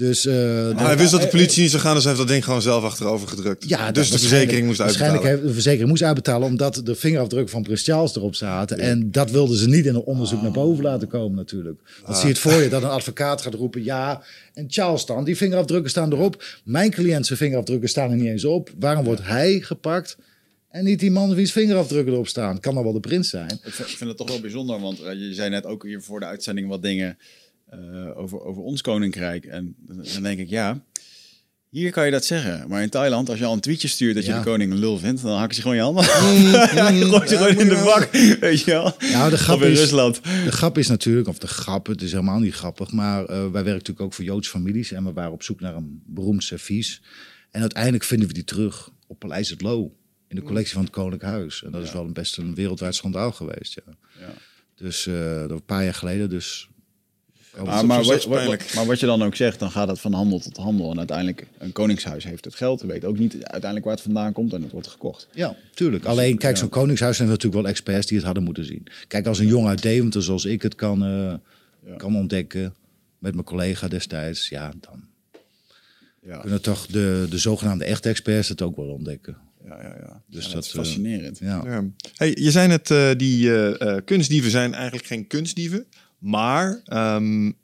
Dus, 0.00 0.26
uh, 0.26 0.34
maar 0.74 0.86
hij 0.86 0.96
wist 0.96 1.10
dat 1.10 1.20
de 1.20 1.28
politie 1.28 1.62
niet 1.62 1.70
zou 1.70 1.82
gaan, 1.82 1.94
dus 1.94 2.04
hij 2.04 2.12
heeft 2.12 2.24
dat 2.24 2.32
ding 2.32 2.44
gewoon 2.44 2.62
zelf 2.62 2.84
achterover 2.84 3.28
gedrukt. 3.28 3.68
Ja, 3.68 3.92
dus 3.92 4.10
de 4.10 4.18
verzekering 4.18 4.66
moest 4.66 4.80
uitbetalen. 4.80 5.12
Waarschijnlijk 5.12 5.24
heeft 5.24 5.48
de 5.48 5.52
verzekering 5.52 5.88
moest 5.88 6.02
uitbetalen 6.02 6.48
omdat 6.48 6.80
de 6.84 6.94
vingerafdrukken 6.94 7.50
van 7.50 7.62
Prins 7.62 7.82
Charles 7.82 8.16
erop 8.16 8.34
zaten. 8.34 8.76
Ja. 8.76 8.82
En 8.82 9.10
dat 9.10 9.30
wilden 9.30 9.56
ze 9.56 9.68
niet 9.68 9.86
in 9.86 9.94
een 9.94 10.00
onderzoek 10.00 10.42
naar 10.42 10.50
boven 10.50 10.84
laten 10.84 11.08
komen 11.08 11.36
natuurlijk. 11.36 11.80
Want 12.02 12.08
ah. 12.08 12.14
zie 12.14 12.26
je 12.26 12.32
het 12.32 12.38
voor 12.38 12.62
je 12.62 12.68
dat 12.78 12.82
een 12.82 12.88
advocaat 12.88 13.42
gaat 13.42 13.54
roepen, 13.54 13.84
ja, 13.84 14.22
en 14.54 14.64
Charles 14.68 15.06
dan, 15.06 15.24
die 15.24 15.36
vingerafdrukken 15.36 15.90
staan 15.90 16.12
erop. 16.12 16.44
Mijn 16.64 16.90
cliënt 16.90 17.26
zijn 17.26 17.38
vingerafdrukken 17.38 17.88
staan 17.88 18.10
er 18.10 18.16
niet 18.16 18.30
eens 18.30 18.44
op. 18.44 18.70
Waarom 18.78 19.04
wordt 19.04 19.22
hij 19.24 19.60
gepakt? 19.60 20.16
En 20.70 20.84
niet 20.84 21.00
die 21.00 21.10
man 21.10 21.34
wiens 21.34 21.52
vingerafdrukken 21.52 22.12
erop 22.12 22.28
staan. 22.28 22.60
Kan 22.60 22.74
dan 22.74 22.82
wel 22.82 22.92
de 22.92 23.00
prins 23.00 23.28
zijn. 23.28 23.60
Ik 23.64 23.72
vind, 23.72 24.00
het 24.00 24.16
toch 24.16 24.28
wel 24.28 24.40
bijzonder, 24.40 24.80
want 24.80 24.98
je 24.98 25.34
zei 25.34 25.50
net 25.50 25.64
ook 25.64 25.84
hier 25.84 26.02
voor 26.02 26.20
de 26.20 26.26
uitzending 26.26 26.68
wat 26.68 26.82
dingen 26.82 27.18
uh, 27.74 28.18
over, 28.18 28.40
over 28.40 28.62
ons 28.62 28.80
koninkrijk. 28.80 29.44
En 29.44 29.74
dan 29.78 30.22
denk 30.22 30.38
ik, 30.38 30.48
ja, 30.48 30.82
hier 31.70 31.90
kan 31.90 32.04
je 32.04 32.10
dat 32.10 32.24
zeggen. 32.24 32.68
Maar 32.68 32.82
in 32.82 32.88
Thailand, 32.88 33.28
als 33.28 33.38
je 33.38 33.44
al 33.44 33.52
een 33.52 33.60
tweetje 33.60 33.88
stuurt 33.88 34.14
dat 34.14 34.26
je 34.26 34.32
de 34.32 34.40
koning 34.40 34.72
een 34.72 34.78
lul 34.78 34.98
vindt, 34.98 35.22
dan 35.22 35.38
hakken 35.38 35.54
ze 35.54 35.60
gewoon 35.60 35.76
je 35.76 35.82
handen. 35.82 36.04
Mm, 36.04 36.96
je 36.98 37.04
gooit 37.04 37.28
ze 37.28 37.36
gewoon 37.36 37.58
in 37.58 37.68
de 37.68 37.82
bak, 37.84 38.10
weet 38.40 38.60
je 38.60 38.70
wel. 38.70 38.96
Nou, 39.12 39.30
de 39.30 39.38
grap 39.38 39.62
in 39.62 39.70
is, 39.70 39.78
Rusland. 39.78 40.22
De 40.22 40.52
grap 40.52 40.78
is 40.78 40.88
natuurlijk, 40.88 41.28
of 41.28 41.38
de 41.38 41.46
grap, 41.46 41.86
het 41.86 42.02
is 42.02 42.12
helemaal 42.12 42.38
niet 42.38 42.54
grappig, 42.54 42.92
maar 42.92 43.22
uh, 43.22 43.28
wij 43.28 43.50
werken 43.50 43.72
natuurlijk 43.72 44.00
ook 44.00 44.12
voor 44.12 44.24
Joodse 44.24 44.50
families 44.50 44.92
en 44.92 45.04
we 45.04 45.12
waren 45.12 45.32
op 45.32 45.42
zoek 45.42 45.60
naar 45.60 45.74
een 45.74 46.02
beroemd 46.06 46.44
servies. 46.44 47.02
En 47.50 47.60
uiteindelijk 47.60 48.04
vinden 48.04 48.28
we 48.28 48.34
die 48.34 48.44
terug 48.44 48.90
op 49.06 49.18
Paleis 49.18 49.50
het 49.50 49.62
Loo, 49.62 49.92
in 50.28 50.36
de 50.36 50.42
collectie 50.42 50.74
van 50.74 50.82
het 50.82 50.92
Koninklijk 50.92 51.22
Huis. 51.22 51.62
En 51.64 51.70
dat 51.70 51.80
ja. 51.80 51.86
is 51.86 51.92
wel 51.92 52.04
een 52.04 52.12
best 52.12 52.36
een 52.36 52.54
wereldwijd 52.54 52.94
schandaal 52.94 53.32
geweest, 53.32 53.74
ja. 53.74 53.92
ja. 54.20 54.32
Dus 54.74 55.06
uh, 55.06 55.40
dat 55.40 55.50
een 55.50 55.64
paar 55.64 55.84
jaar 55.84 55.94
geleden, 55.94 56.30
dus 56.30 56.69
maar, 57.64 57.86
maar, 57.86 58.02
wat, 58.02 58.24
wat, 58.24 58.74
maar, 58.74 58.86
wat, 58.86 59.00
je 59.00 59.06
dan 59.06 59.22
ook 59.22 59.34
zegt, 59.34 59.58
dan 59.58 59.70
gaat 59.70 59.88
het 59.88 60.00
van 60.00 60.12
handel 60.12 60.38
tot 60.38 60.56
handel. 60.56 60.90
En 60.90 60.98
uiteindelijk, 60.98 61.46
een 61.58 61.72
koningshuis 61.72 62.24
heeft 62.24 62.44
het 62.44 62.54
geld. 62.54 62.82
weet 62.82 63.04
ook 63.04 63.18
niet 63.18 63.32
uiteindelijk 63.32 63.84
waar 63.84 63.94
het 63.94 64.02
vandaan 64.02 64.32
komt 64.32 64.52
en 64.52 64.62
het 64.62 64.72
wordt 64.72 64.88
gekocht. 64.88 65.28
Ja, 65.32 65.56
tuurlijk. 65.74 66.02
Dus, 66.02 66.12
Alleen, 66.12 66.38
kijk, 66.38 66.56
zo'n 66.56 66.68
koningshuis 66.68 67.16
zijn 67.16 67.28
natuurlijk 67.28 67.62
wel 67.62 67.70
experts 67.70 68.06
die 68.06 68.16
het 68.16 68.26
hadden 68.26 68.44
moeten 68.44 68.64
zien. 68.64 68.86
Kijk, 69.08 69.26
als 69.26 69.38
een 69.38 69.46
jong 69.46 69.66
uit 69.66 69.82
Deventer, 69.82 70.22
zoals 70.22 70.44
ik 70.44 70.62
het 70.62 70.74
kan, 70.74 71.04
uh, 71.04 71.34
ja. 71.86 71.96
kan 71.96 72.16
ontdekken, 72.16 72.74
met 73.18 73.34
mijn 73.34 73.46
collega 73.46 73.88
destijds, 73.88 74.48
ja, 74.48 74.72
dan 74.80 75.04
ja. 76.22 76.38
kunnen 76.38 76.62
toch 76.62 76.86
de, 76.86 77.26
de 77.30 77.38
zogenaamde 77.38 77.84
echte 77.84 78.08
experts 78.08 78.48
het 78.48 78.62
ook 78.62 78.76
wel 78.76 78.88
ontdekken. 78.88 79.36
Ja, 79.64 79.82
ja, 79.82 79.96
ja. 80.00 80.22
Dus 80.26 80.44
dat, 80.44 80.52
dat, 80.52 80.64
is 80.64 80.70
fascinerend. 80.70 81.40
Uh, 81.40 81.48
ja. 81.48 81.84
Hey, 82.14 82.36
je 82.40 82.50
zei 82.50 82.68
net, 82.68 82.90
uh, 82.90 83.10
die 83.16 83.46
uh, 83.46 83.96
kunstdieven 84.04 84.50
zijn 84.50 84.74
eigenlijk 84.74 85.06
geen 85.06 85.26
kunstdieven. 85.26 85.86
Maar 86.20 86.82
um, 86.92 87.56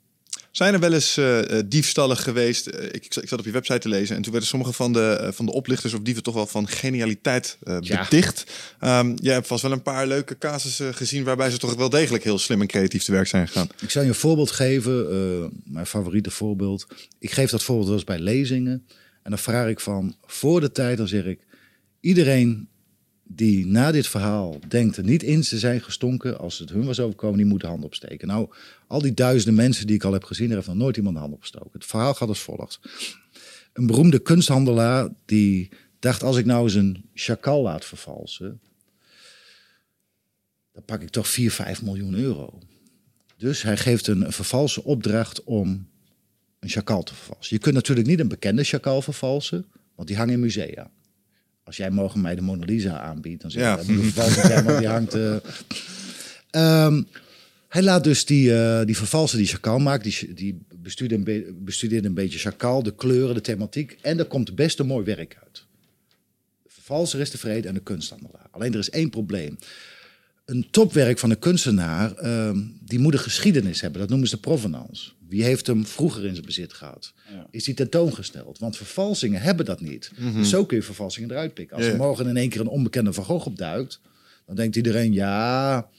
zijn 0.51 0.73
er 0.73 0.79
wel 0.79 0.93
eens 0.93 1.17
uh, 1.17 1.39
diefstallen 1.65 2.17
geweest? 2.17 2.67
Uh, 2.67 2.83
ik, 2.83 3.15
ik, 3.15 3.27
zat 3.27 3.39
op 3.39 3.45
je 3.45 3.51
website 3.51 3.79
te 3.79 3.89
lezen 3.89 4.15
en 4.15 4.21
toen 4.21 4.31
werden 4.31 4.49
sommige 4.49 4.73
van 4.73 4.93
de, 4.93 5.19
uh, 5.21 5.31
van 5.31 5.45
de 5.45 5.51
oplichters 5.51 5.93
of 5.93 5.99
dieven 5.99 6.23
toch 6.23 6.33
wel 6.33 6.47
van 6.47 6.67
genialiteit 6.67 7.57
beticht. 7.59 8.51
Ja. 8.79 8.99
Um, 8.99 9.13
jij 9.21 9.33
hebt 9.33 9.47
vast 9.47 9.61
wel 9.61 9.71
een 9.71 9.81
paar 9.81 10.07
leuke 10.07 10.37
casussen 10.37 10.93
gezien 10.93 11.23
waarbij 11.23 11.49
ze 11.49 11.57
toch 11.57 11.75
wel 11.75 11.89
degelijk 11.89 12.23
heel 12.23 12.39
slim 12.39 12.61
en 12.61 12.67
creatief 12.67 13.03
te 13.03 13.11
werk 13.11 13.27
zijn 13.27 13.47
gegaan. 13.47 13.69
Ik 13.81 13.89
zal 13.89 14.01
je 14.01 14.07
een 14.07 14.15
voorbeeld 14.15 14.51
geven, 14.51 15.61
mijn 15.63 15.85
favoriete 15.85 16.31
voorbeeld. 16.31 16.87
Ik 17.19 17.31
geef 17.31 17.49
dat 17.49 17.63
voorbeeld 17.63 17.87
wel 17.87 17.97
eens 17.97 18.05
bij 18.05 18.19
lezingen 18.19 18.85
en 19.23 19.29
dan 19.29 19.39
vraag 19.39 19.67
ik 19.67 19.79
van 19.79 20.15
voor 20.25 20.61
de 20.61 20.71
tijd, 20.71 20.97
dan 20.97 21.07
zeg 21.07 21.25
ik 21.25 21.39
iedereen 21.99 22.67
die 23.27 23.65
na 23.65 23.91
dit 23.91 24.07
verhaal 24.07 24.59
denkt 24.67 24.97
er 24.97 25.03
niet 25.03 25.23
in 25.23 25.41
te 25.41 25.59
zijn 25.59 25.81
gestonken 25.81 26.39
als 26.39 26.59
het 26.59 26.69
hun 26.69 26.85
was 26.85 26.99
overkomen, 26.99 27.37
die 27.37 27.45
moet 27.45 27.61
de 27.61 27.67
hand 27.67 27.83
opsteken. 27.83 28.27
Nou, 28.27 28.49
al 28.87 29.01
die 29.01 29.13
duizenden 29.13 29.55
mensen 29.55 29.87
die 29.87 29.95
ik 29.95 30.03
al 30.03 30.13
heb 30.13 30.23
gezien, 30.23 30.49
er 30.49 30.55
heeft 30.55 30.67
nog 30.67 30.75
nooit 30.75 30.97
iemand 30.97 31.15
de 31.15 31.21
hand 31.21 31.33
opgestoken. 31.33 31.69
Het 31.71 31.85
verhaal 31.85 32.13
gaat 32.13 32.27
als 32.27 32.39
volgt. 32.39 32.79
Een 33.73 33.87
beroemde 33.87 34.19
kunsthandelaar 34.19 35.09
die 35.25 35.69
dacht, 35.99 36.23
als 36.23 36.37
ik 36.37 36.45
nou 36.45 36.63
eens 36.63 36.73
een 36.73 37.05
chakal 37.13 37.61
laat 37.61 37.85
vervalsen, 37.85 38.59
dan 40.73 40.83
pak 40.85 41.01
ik 41.01 41.09
toch 41.09 41.27
4, 41.27 41.51
5 41.51 41.81
miljoen 41.81 42.13
euro. 42.13 42.59
Dus 43.37 43.61
hij 43.61 43.77
geeft 43.77 44.07
een 44.07 44.31
vervalse 44.31 44.83
opdracht 44.83 45.43
om 45.43 45.87
een 46.59 46.69
chakal 46.69 47.03
te 47.03 47.15
vervalsen. 47.15 47.55
Je 47.55 47.61
kunt 47.61 47.75
natuurlijk 47.75 48.07
niet 48.07 48.19
een 48.19 48.27
bekende 48.27 48.63
chakal 48.63 49.01
vervalsen, 49.01 49.65
want 49.95 50.07
die 50.07 50.17
hangen 50.17 50.33
in 50.33 50.39
musea 50.39 50.91
als 51.67 51.77
jij 51.77 51.89
morgen 51.89 52.21
mij 52.21 52.35
de 52.35 52.41
Mona 52.41 52.65
Lisa 52.65 52.99
aanbiedt, 52.99 53.41
dan 53.41 53.51
zeg 53.51 53.61
ja. 53.61 53.75
dat 53.75 54.63
maar 54.63 54.79
die 54.79 54.87
hangt... 54.87 55.15
Uh... 55.15 55.35
Um, 56.51 57.07
hij 57.67 57.83
laat 57.83 58.03
dus 58.03 58.25
die, 58.25 58.49
uh, 58.49 58.81
die 58.85 58.97
vervalsen 58.97 59.37
die 59.37 59.47
Chakal 59.47 59.79
maakt, 59.79 60.03
die, 60.03 60.33
die 60.33 60.65
bestudeert, 60.75 61.27
een 61.27 61.63
bestudeert 61.63 62.05
een 62.05 62.13
beetje 62.13 62.39
Chakal, 62.39 62.83
de 62.83 62.95
kleuren, 62.95 63.35
de 63.35 63.41
thematiek. 63.41 63.97
En 64.01 64.19
er 64.19 64.25
komt 64.25 64.55
best 64.55 64.79
een 64.79 64.87
mooi 64.87 65.05
werk 65.05 65.37
uit. 65.43 65.65
De 66.63 66.69
vervalser 66.69 67.19
is 67.19 67.29
tevreden 67.29 67.67
en 67.67 67.73
de 67.73 67.79
kunsthandelaar. 67.79 68.47
Alleen 68.51 68.73
er 68.73 68.79
is 68.79 68.89
één 68.89 69.09
probleem. 69.09 69.57
Een 70.45 70.67
topwerk 70.71 71.19
van 71.19 71.29
een 71.29 71.39
kunstenaar, 71.39 72.23
uh, 72.23 72.51
die 72.85 72.99
moet 72.99 73.13
een 73.13 73.19
geschiedenis 73.19 73.81
hebben. 73.81 73.99
Dat 73.99 74.09
noemen 74.09 74.27
ze 74.27 74.35
de 74.35 74.41
provenance. 74.41 75.11
Wie 75.29 75.43
heeft 75.43 75.67
hem 75.67 75.85
vroeger 75.85 76.25
in 76.25 76.33
zijn 76.33 76.45
bezit 76.45 76.73
gehad? 76.73 77.13
Ja. 77.31 77.47
Is 77.51 77.65
hij 77.65 77.75
tentoongesteld? 77.75 78.59
Want 78.59 78.77
vervalsingen 78.77 79.41
hebben 79.41 79.65
dat 79.65 79.81
niet. 79.81 80.11
Mm 80.17 80.31
-hmm. 80.31 80.43
zo 80.43 80.65
kun 80.65 80.77
je 80.77 80.83
vervalsingen 80.83 81.31
eruit 81.31 81.53
pikken. 81.53 81.77
Als 81.77 81.85
er 81.85 81.95
morgen 81.95 82.27
in 82.27 82.37
één 82.37 82.49
keer 82.49 82.61
een 82.61 82.67
onbekende 82.67 83.13
Van 83.13 83.23
Gogh 83.23 83.47
opduikt, 83.47 83.99
dan 84.45 84.55
denkt 84.55 84.75
iedereen, 84.75 85.13
ja, 85.13 85.89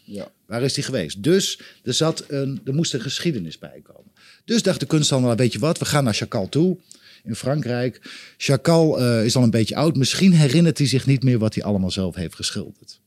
waar 0.46 0.62
is 0.62 0.74
hij 0.74 0.84
geweest? 0.84 1.22
Dus 1.22 1.60
er, 1.82 1.94
zat 1.94 2.24
een, 2.28 2.60
er 2.64 2.74
moest 2.74 2.94
een 2.94 3.00
geschiedenis 3.00 3.58
bij 3.58 3.80
komen. 3.82 4.12
Dus 4.44 4.62
dacht 4.62 4.80
de 4.80 4.86
kunsthandelaar, 4.86 5.36
weet 5.36 5.52
je 5.52 5.58
wat, 5.58 5.78
we 5.78 5.84
gaan 5.84 6.04
naar 6.04 6.14
Chakal 6.14 6.48
toe 6.48 6.78
in 7.24 7.34
Frankrijk. 7.34 8.00
Chakal 8.36 9.00
uh, 9.00 9.24
is 9.24 9.36
al 9.36 9.42
een 9.42 9.50
beetje 9.50 9.76
oud. 9.76 9.96
Misschien 9.96 10.32
herinnert 10.32 10.78
hij 10.78 10.86
zich 10.86 11.06
niet 11.06 11.22
meer 11.22 11.38
wat 11.38 11.54
hij 11.54 11.64
allemaal 11.64 11.90
zelf 11.90 12.14
heeft 12.14 12.34
geschilderd. 12.34 13.00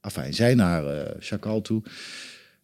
Enfin, 0.00 0.34
zij 0.34 0.54
naar 0.54 0.84
uh, 0.84 1.02
Chakal 1.18 1.60
toe. 1.60 1.82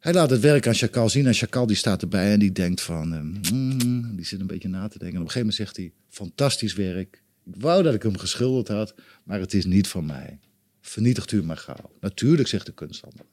Hij 0.01 0.13
laat 0.13 0.31
het 0.31 0.41
werk 0.41 0.67
aan 0.67 0.75
Chakal 0.75 1.09
zien 1.09 1.27
en 1.27 1.35
Chakal 1.35 1.67
die 1.67 1.77
staat 1.77 2.03
erbij 2.03 2.33
en 2.33 2.39
die 2.39 2.53
denkt 2.53 2.81
van, 2.81 3.15
uh, 3.15 3.53
mm, 3.53 4.17
die 4.17 4.25
zit 4.25 4.41
een 4.41 4.47
beetje 4.47 4.69
na 4.69 4.89
te 4.89 4.99
denken. 4.99 5.17
En 5.17 5.23
op 5.23 5.27
een 5.27 5.33
gegeven 5.33 5.39
moment 5.39 5.57
zegt 5.57 5.77
hij, 5.77 5.93
fantastisch 6.09 6.75
werk. 6.75 7.23
Ik 7.47 7.55
wou 7.59 7.83
dat 7.83 7.95
ik 7.95 8.03
hem 8.03 8.19
geschilderd 8.19 8.69
had, 8.69 8.95
maar 9.25 9.41
het 9.41 9.55
is 9.55 9.65
niet 9.65 9.89
van 9.89 10.07
mij. 10.07 10.39
Vernietigt 10.81 11.33
u 11.33 11.43
maar 11.43 11.57
gauw. 11.57 11.91
Natuurlijk, 12.01 12.49
zegt 12.49 12.67
de 12.67 12.73
kunsthandelaar. 12.73 13.27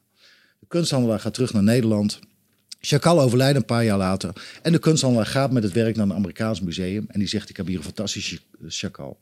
De 0.60 0.66
kunsthandelaar 0.68 1.20
gaat 1.20 1.34
terug 1.34 1.54
naar 1.54 1.64
Nederland. 1.64 2.20
Chakal 2.80 3.22
overlijdt 3.22 3.58
een 3.58 3.66
paar 3.66 3.84
jaar 3.84 3.98
later. 3.98 4.60
En 4.62 4.72
de 4.72 4.80
kunsthandelaar 4.80 5.26
gaat 5.26 5.52
met 5.52 5.64
het 5.64 5.74
werk 5.74 5.96
naar 5.96 6.06
een 6.06 6.14
Amerikaans 6.14 6.62
museum. 6.62 7.06
En 7.08 7.20
die 7.20 7.28
zegt, 7.28 7.50
ik 7.50 7.58
heb 7.58 7.68
hier 7.68 7.78
een 7.78 7.84
fantastische 7.84 8.40
Chakal. 8.68 9.20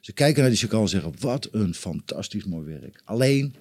Ze 0.00 0.12
kijken 0.12 0.40
naar 0.40 0.50
die 0.50 0.58
Chakal 0.58 0.82
en 0.82 0.88
zeggen, 0.88 1.12
wat 1.18 1.48
een 1.52 1.74
fantastisch 1.74 2.44
mooi 2.44 2.66
werk. 2.66 3.00
Alleen, 3.04 3.54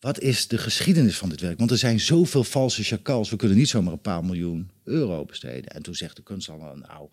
wat 0.00 0.20
is 0.20 0.48
de 0.48 0.58
geschiedenis 0.58 1.16
van 1.16 1.28
dit 1.28 1.40
werk? 1.40 1.58
Want 1.58 1.70
er 1.70 1.78
zijn 1.78 2.00
zoveel 2.00 2.44
valse 2.44 2.82
chakals. 2.82 3.30
We 3.30 3.36
kunnen 3.36 3.56
niet 3.56 3.68
zomaar 3.68 3.92
een 3.92 4.00
paar 4.00 4.24
miljoen 4.24 4.70
euro 4.84 5.24
besteden. 5.24 5.70
En 5.70 5.82
toen 5.82 5.94
zegt 5.94 6.16
de 6.16 6.22
kunsthandelaar, 6.22 6.78
nou, 6.78 7.08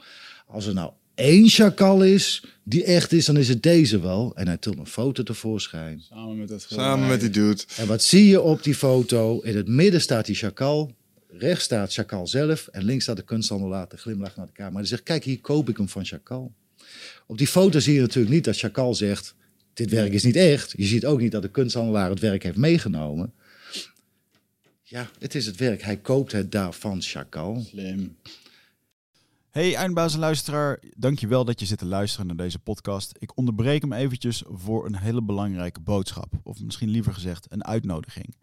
als 0.47 0.65
er 0.65 0.73
nou 0.73 0.91
één 1.15 1.49
chakal 1.49 2.03
is 2.03 2.43
die 2.63 2.83
echt 2.83 3.11
is, 3.11 3.25
dan 3.25 3.37
is 3.37 3.49
het 3.49 3.63
deze 3.63 3.99
wel. 3.99 4.31
En 4.35 4.47
hij 4.47 4.57
tilt 4.57 4.77
een 4.77 4.87
foto 4.87 5.23
tevoorschijn. 5.23 6.01
Samen 6.09 6.37
met, 6.37 6.49
het 6.49 6.65
Samen 6.69 7.07
met 7.07 7.19
die 7.19 7.29
dude. 7.29 7.63
En 7.77 7.87
wat 7.87 8.03
zie 8.03 8.27
je 8.27 8.41
op 8.41 8.63
die 8.63 8.75
foto? 8.75 9.39
In 9.39 9.55
het 9.55 9.67
midden 9.67 10.01
staat 10.01 10.25
die 10.25 10.35
chakal. 10.35 10.95
Rechts 11.29 11.63
staat 11.63 11.93
Chakal 11.93 12.27
zelf. 12.27 12.67
En 12.67 12.83
links 12.83 13.03
staat 13.03 13.15
de 13.15 13.23
kunsthandelaar 13.23 13.87
te 13.87 13.97
glimlachen 13.97 14.37
naar 14.37 14.47
de 14.47 14.53
camera. 14.53 14.77
Hij 14.77 14.85
zegt, 14.85 15.03
kijk, 15.03 15.23
hier 15.23 15.41
koop 15.41 15.69
ik 15.69 15.77
hem 15.77 15.89
van 15.89 16.05
Chakal. 16.05 16.53
Op 17.27 17.37
die 17.37 17.47
foto 17.47 17.79
zie 17.79 17.93
je 17.93 17.99
natuurlijk 17.99 18.33
niet 18.33 18.43
dat 18.43 18.57
Chakal 18.57 18.95
zegt 18.95 19.35
dit 19.77 19.89
werk 19.89 20.13
is 20.13 20.23
niet 20.23 20.35
echt. 20.35 20.73
Je 20.77 20.85
ziet 20.85 21.05
ook 21.05 21.19
niet 21.19 21.31
dat 21.31 21.41
de 21.41 21.51
kunsthandelaar 21.51 22.09
het 22.09 22.19
werk 22.19 22.43
heeft 22.43 22.57
meegenomen. 22.57 23.33
Ja, 24.83 25.09
het 25.19 25.35
is 25.35 25.45
het 25.45 25.57
werk. 25.57 25.81
Hij 25.81 25.97
koopt 25.97 26.31
het 26.31 26.51
daar 26.51 26.73
van 26.73 27.01
Chakal. 27.01 27.61
Slim. 27.67 28.17
Hey 29.49 29.75
eindbazenluisteraar, 29.75 30.79
dankjewel 30.95 31.45
dat 31.45 31.59
je 31.59 31.65
zit 31.65 31.77
te 31.77 31.85
luisteren 31.85 32.27
naar 32.27 32.35
deze 32.35 32.59
podcast. 32.59 33.11
Ik 33.19 33.37
onderbreek 33.37 33.81
hem 33.81 33.93
eventjes 33.93 34.43
voor 34.45 34.85
een 34.85 34.97
hele 34.97 35.23
belangrijke 35.23 35.79
boodschap. 35.79 36.33
Of 36.43 36.61
misschien 36.61 36.89
liever 36.89 37.13
gezegd 37.13 37.45
een 37.49 37.65
uitnodiging. 37.65 38.35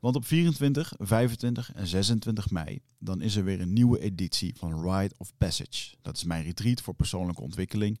Want 0.00 0.16
op 0.16 0.26
24, 0.26 0.92
25 0.98 1.72
en 1.74 1.86
26 1.86 2.50
mei 2.50 2.80
dan 2.98 3.20
is 3.20 3.36
er 3.36 3.44
weer 3.44 3.60
een 3.60 3.72
nieuwe 3.72 4.00
editie 4.00 4.54
van 4.56 4.90
Ride 4.90 5.14
of 5.18 5.32
Passage. 5.38 5.94
Dat 6.02 6.16
is 6.16 6.24
mijn 6.24 6.44
retreat 6.44 6.80
voor 6.80 6.94
persoonlijke 6.94 7.42
ontwikkeling. 7.42 8.00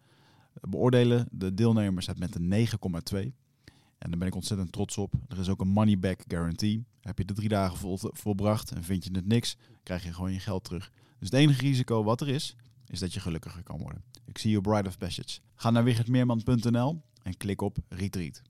beoordelen 0.69 1.27
de 1.31 1.53
deelnemers 1.53 2.07
het 2.07 2.19
met 2.19 2.35
een 2.35 2.67
9,2. 3.13 3.31
En 3.97 4.09
daar 4.09 4.19
ben 4.19 4.27
ik 4.27 4.35
ontzettend 4.35 4.71
trots 4.71 4.97
op. 4.97 5.13
Er 5.27 5.39
is 5.39 5.49
ook 5.49 5.61
een 5.61 5.67
money 5.67 5.99
back 5.99 6.23
guarantee. 6.27 6.83
Heb 7.01 7.17
je 7.17 7.25
de 7.25 7.33
drie 7.33 7.49
dagen 7.49 7.77
vol, 7.77 7.99
volbracht 8.01 8.71
en 8.71 8.83
vind 8.83 9.03
je 9.03 9.09
het 9.13 9.27
niks, 9.27 9.57
krijg 9.83 10.03
je 10.03 10.13
gewoon 10.13 10.33
je 10.33 10.39
geld 10.39 10.63
terug. 10.63 10.91
Dus 11.19 11.29
het 11.29 11.39
enige 11.39 11.61
risico 11.61 12.03
wat 12.03 12.21
er 12.21 12.27
is, 12.27 12.55
is 12.87 12.99
dat 12.99 13.13
je 13.13 13.19
gelukkiger 13.19 13.63
kan 13.63 13.79
worden. 13.79 14.03
Ik 14.25 14.37
zie 14.37 14.51
je 14.51 14.57
op 14.57 14.63
Bride 14.63 14.87
of 14.87 14.97
Passage. 14.97 15.39
Ga 15.55 15.69
naar 15.69 15.83
wichertmeerman.nl 15.83 17.01
en 17.23 17.37
klik 17.37 17.61
op 17.61 17.77
Retreat. 17.89 18.41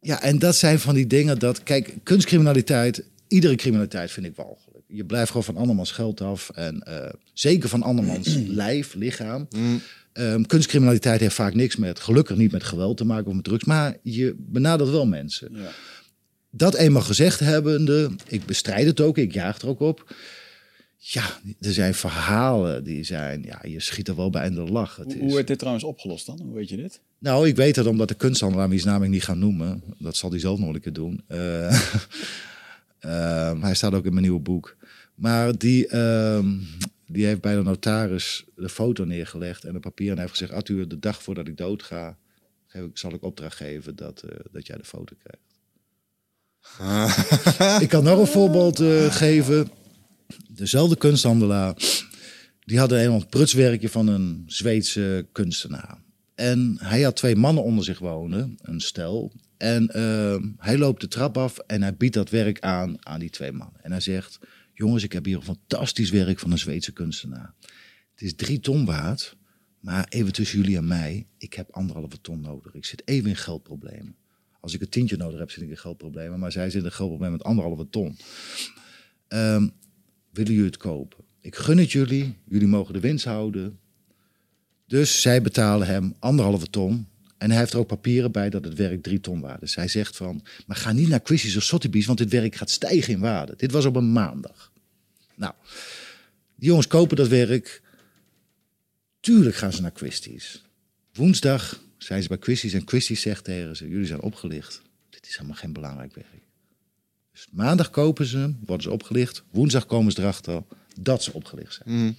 Ja, 0.00 0.22
en 0.22 0.38
dat 0.38 0.56
zijn 0.56 0.78
van 0.78 0.94
die 0.94 1.06
dingen 1.06 1.38
dat, 1.38 1.62
kijk, 1.62 1.98
kunstcriminaliteit, 2.02 3.04
iedere 3.28 3.54
criminaliteit 3.54 4.10
vind 4.10 4.26
ik 4.26 4.36
walgelijk. 4.36 4.84
Je 4.88 5.04
blijft 5.04 5.28
gewoon 5.28 5.44
van 5.44 5.56
andermans 5.56 5.92
geld 5.92 6.20
af 6.20 6.50
en 6.50 6.84
uh, 6.88 7.08
zeker 7.32 7.68
van 7.68 7.82
andermans 7.82 8.34
lijf, 8.62 8.94
lichaam. 8.94 9.46
Mm. 9.50 9.80
Um, 10.18 10.46
kunstcriminaliteit 10.46 11.20
heeft 11.20 11.34
vaak 11.34 11.54
niks 11.54 11.76
met, 11.76 12.00
gelukkig 12.00 12.36
niet 12.36 12.52
met 12.52 12.64
geweld 12.64 12.96
te 12.96 13.04
maken 13.04 13.26
of 13.26 13.34
met 13.34 13.44
drugs, 13.44 13.64
maar 13.64 13.96
je 14.02 14.34
benadert 14.38 14.90
wel 14.90 15.06
mensen. 15.06 15.48
Ja. 15.52 15.70
Dat 16.50 16.74
eenmaal 16.74 17.02
gezegd 17.02 17.40
hebbende, 17.40 18.10
ik 18.28 18.46
bestrijd 18.46 18.86
het 18.86 19.00
ook, 19.00 19.18
ik 19.18 19.32
jaag 19.32 19.60
er 19.60 19.68
ook 19.68 19.80
op. 19.80 20.14
Ja, 20.96 21.24
er 21.60 21.72
zijn 21.72 21.94
verhalen 21.94 22.84
die 22.84 23.04
zijn, 23.04 23.42
ja, 23.42 23.60
je 23.62 23.80
schiet 23.80 24.08
er 24.08 24.16
wel 24.16 24.30
bij 24.30 24.46
in 24.46 24.54
de 24.54 24.60
lach. 24.60 24.96
Het 24.96 25.06
Hoe, 25.06 25.14
is... 25.14 25.20
hoe 25.20 25.34
werd 25.34 25.46
dit 25.46 25.58
trouwens 25.58 25.84
opgelost 25.84 26.26
dan? 26.26 26.40
Hoe 26.42 26.54
weet 26.54 26.68
je 26.68 26.76
dit? 26.76 27.00
Nou, 27.18 27.48
ik 27.48 27.56
weet 27.56 27.74
dat 27.74 27.86
omdat 27.86 28.08
de 28.08 28.14
kunsthandelaar, 28.14 28.68
wiens 28.68 28.84
naam 28.84 29.02
ik 29.02 29.10
niet 29.10 29.24
ga 29.24 29.34
noemen, 29.34 29.82
dat 29.98 30.16
zal 30.16 30.30
hij 30.30 30.38
zelf 30.38 30.58
nog 30.58 30.74
een 30.74 30.80
keer 30.80 30.92
doen. 30.92 31.22
Uh, 31.28 31.80
uh, 33.00 33.62
hij 33.66 33.74
staat 33.74 33.94
ook 33.94 34.04
in 34.04 34.10
mijn 34.10 34.24
nieuwe 34.24 34.40
boek. 34.40 34.76
Maar 35.14 35.58
die, 35.58 35.88
uh, 35.92 36.44
die 37.06 37.26
heeft 37.26 37.40
bij 37.40 37.54
de 37.54 37.62
notaris 37.62 38.44
de 38.56 38.68
foto 38.68 39.04
neergelegd 39.04 39.64
en 39.64 39.74
een 39.74 39.80
papier 39.80 40.10
en 40.10 40.18
heeft 40.18 40.30
gezegd: 40.30 40.52
Arthur, 40.52 40.88
de 40.88 40.98
dag 40.98 41.22
voordat 41.22 41.48
ik 41.48 41.56
dood 41.56 41.82
ga, 41.82 42.18
zal 42.92 43.12
ik 43.12 43.22
opdracht 43.22 43.56
geven 43.56 43.96
dat, 43.96 44.22
uh, 44.24 44.30
dat 44.52 44.66
jij 44.66 44.76
de 44.76 44.84
foto 44.84 45.16
krijgt. 45.22 45.44
ik 47.82 47.88
kan 47.88 48.04
nog 48.04 48.18
een 48.18 48.26
voorbeeld 48.26 48.80
uh, 48.80 49.12
geven. 49.12 49.70
Dezelfde 50.50 50.96
kunsthandelaar, 50.96 51.74
die 52.64 52.78
had 52.78 52.92
een 52.92 53.26
prutswerkje 53.26 53.88
van 53.88 54.06
een 54.06 54.42
Zweedse 54.46 55.26
kunstenaar. 55.32 55.98
En 56.34 56.76
hij 56.80 57.02
had 57.02 57.16
twee 57.16 57.36
mannen 57.36 57.62
onder 57.62 57.84
zich 57.84 57.98
wonen, 57.98 58.58
een 58.62 58.80
stel. 58.80 59.32
En 59.56 59.90
uh, 59.96 60.36
hij 60.58 60.78
loopt 60.78 61.00
de 61.00 61.08
trap 61.08 61.38
af 61.38 61.58
en 61.58 61.82
hij 61.82 61.96
biedt 61.96 62.14
dat 62.14 62.30
werk 62.30 62.60
aan 62.60 63.06
aan 63.06 63.20
die 63.20 63.30
twee 63.30 63.52
mannen. 63.52 63.80
En 63.82 63.90
hij 63.90 64.00
zegt: 64.00 64.38
Jongens, 64.78 65.02
ik 65.02 65.12
heb 65.12 65.24
hier 65.24 65.36
een 65.36 65.42
fantastisch 65.42 66.10
werk 66.10 66.38
van 66.38 66.50
een 66.50 66.58
Zweedse 66.58 66.92
kunstenaar. 66.92 67.54
Het 68.10 68.22
is 68.22 68.34
drie 68.34 68.60
ton 68.60 68.84
waard, 68.84 69.36
maar 69.80 70.06
even 70.08 70.32
tussen 70.32 70.58
jullie 70.58 70.76
en 70.76 70.86
mij, 70.86 71.26
ik 71.38 71.54
heb 71.54 71.70
anderhalve 71.70 72.20
ton 72.20 72.40
nodig. 72.40 72.74
Ik 72.74 72.84
zit 72.84 73.02
even 73.04 73.28
in 73.28 73.36
geldproblemen. 73.36 74.16
Als 74.60 74.74
ik 74.74 74.80
een 74.80 74.88
tientje 74.88 75.16
nodig 75.16 75.38
heb, 75.38 75.50
zit 75.50 75.62
ik 75.62 75.68
in 75.68 75.76
geldproblemen. 75.76 76.38
Maar 76.38 76.52
zij 76.52 76.70
zit 76.70 76.84
in 76.84 76.92
geldproblemen 76.92 77.36
met 77.36 77.46
anderhalve 77.46 77.88
ton. 77.88 78.16
Um, 79.28 79.72
willen 80.30 80.52
jullie 80.52 80.64
het 80.64 80.76
kopen? 80.76 81.24
Ik 81.40 81.56
gun 81.56 81.78
het 81.78 81.92
jullie. 81.92 82.36
Jullie 82.48 82.68
mogen 82.68 82.92
de 82.92 83.00
winst 83.00 83.24
houden. 83.24 83.78
Dus 84.86 85.20
zij 85.20 85.42
betalen 85.42 85.86
hem 85.86 86.14
anderhalve 86.18 86.66
ton. 86.66 87.06
En 87.38 87.50
hij 87.50 87.58
heeft 87.58 87.72
er 87.72 87.78
ook 87.78 87.86
papieren 87.86 88.32
bij 88.32 88.50
dat 88.50 88.64
het 88.64 88.74
werk 88.74 89.02
drie 89.02 89.20
ton 89.20 89.40
waard 89.40 89.62
is. 89.62 89.74
Hij 89.74 89.88
zegt 89.88 90.16
van, 90.16 90.42
maar 90.66 90.76
ga 90.76 90.92
niet 90.92 91.08
naar 91.08 91.20
Christie's 91.22 91.56
of 91.56 91.62
Sotheby's, 91.62 92.06
want 92.06 92.18
dit 92.18 92.30
werk 92.30 92.54
gaat 92.54 92.70
stijgen 92.70 93.12
in 93.12 93.20
waarde. 93.20 93.54
Dit 93.56 93.72
was 93.72 93.84
op 93.84 93.96
een 93.96 94.12
maandag. 94.12 94.72
Nou, 95.34 95.52
die 96.54 96.68
jongens 96.68 96.86
kopen 96.86 97.16
dat 97.16 97.28
werk. 97.28 97.82
Tuurlijk 99.20 99.56
gaan 99.56 99.72
ze 99.72 99.80
naar 99.80 99.90
Christie's. 99.94 100.62
Woensdag 101.12 101.80
zijn 101.98 102.22
ze 102.22 102.28
bij 102.28 102.36
Christie's 102.40 102.72
en 102.72 102.82
Christie's 102.84 103.20
zegt 103.20 103.44
tegen 103.44 103.76
ze, 103.76 103.88
jullie 103.88 104.06
zijn 104.06 104.20
opgelicht. 104.20 104.82
Dit 105.10 105.26
is 105.26 105.36
helemaal 105.36 105.56
geen 105.56 105.72
belangrijk 105.72 106.14
werk. 106.14 106.44
Dus 107.32 107.46
maandag 107.52 107.90
kopen 107.90 108.26
ze, 108.26 108.54
worden 108.64 108.82
ze 108.82 108.90
opgelicht. 108.90 109.42
Woensdag 109.50 109.86
komen 109.86 110.12
ze 110.12 110.20
erachter 110.20 110.62
dat 111.00 111.22
ze 111.22 111.32
opgelicht 111.32 111.74
zijn. 111.74 111.98
Mm. 111.98 112.16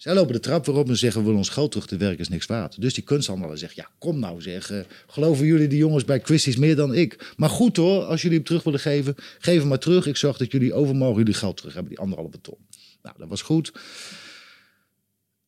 Zij 0.00 0.14
lopen 0.14 0.32
de 0.32 0.40
trap 0.40 0.66
weer 0.66 0.74
op 0.74 0.88
en 0.88 0.96
zeggen: 0.96 1.18
We 1.20 1.24
willen 1.24 1.40
ons 1.40 1.48
geld 1.48 1.70
terug, 1.70 1.86
de 1.86 1.96
werk 1.96 2.18
is 2.18 2.28
niks 2.28 2.46
waard. 2.46 2.80
Dus 2.80 2.94
die 2.94 3.04
kunsthandelaar 3.04 3.58
zegt: 3.58 3.74
Ja, 3.74 3.88
kom 3.98 4.18
nou 4.18 4.42
zeg. 4.42 4.70
Uh, 4.70 4.80
geloven 5.06 5.46
jullie 5.46 5.68
die 5.68 5.78
jongens 5.78 6.04
bij 6.04 6.20
Christie's 6.20 6.56
meer 6.56 6.76
dan 6.76 6.94
ik? 6.94 7.32
Maar 7.36 7.48
goed 7.48 7.76
hoor, 7.76 8.02
als 8.02 8.22
jullie 8.22 8.36
hem 8.36 8.46
terug 8.46 8.62
willen 8.62 8.80
geven, 8.80 9.14
geef 9.38 9.58
hem 9.58 9.68
maar 9.68 9.78
terug. 9.78 10.06
Ik 10.06 10.16
zorg 10.16 10.36
dat 10.36 10.52
jullie 10.52 10.74
overmorgen 10.74 11.18
jullie 11.18 11.34
geld 11.34 11.56
terug 11.56 11.72
hebben, 11.72 11.90
die 11.90 12.00
anderhalve 12.00 12.40
ton. 12.40 12.56
Nou, 13.02 13.14
dat 13.18 13.28
was 13.28 13.42
goed. 13.42 13.72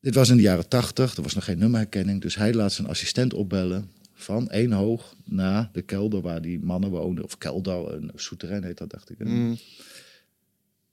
Dit 0.01 0.15
was 0.15 0.29
in 0.29 0.37
de 0.37 0.43
jaren 0.43 0.69
tachtig, 0.69 1.17
er 1.17 1.23
was 1.23 1.35
nog 1.35 1.45
geen 1.45 1.59
nummerherkenning. 1.59 2.21
Dus 2.21 2.35
hij 2.35 2.55
laat 2.55 2.73
zijn 2.73 2.89
assistent 2.89 3.35
opbellen 3.35 3.91
van 4.15 4.51
één 4.51 4.73
hoog 4.73 5.15
naar 5.25 5.71
de 5.73 5.83
kelder 5.83 6.21
waar 6.21 6.43
die 6.43 6.61
mannen 6.61 6.91
woonden. 6.91 7.25
Of 7.25 7.39
kelder, 7.39 7.93
een 7.93 8.11
souterrain 8.15 8.65
heet 8.65 8.79
dat, 8.79 8.91
dacht 8.91 9.11
ik. 9.11 9.19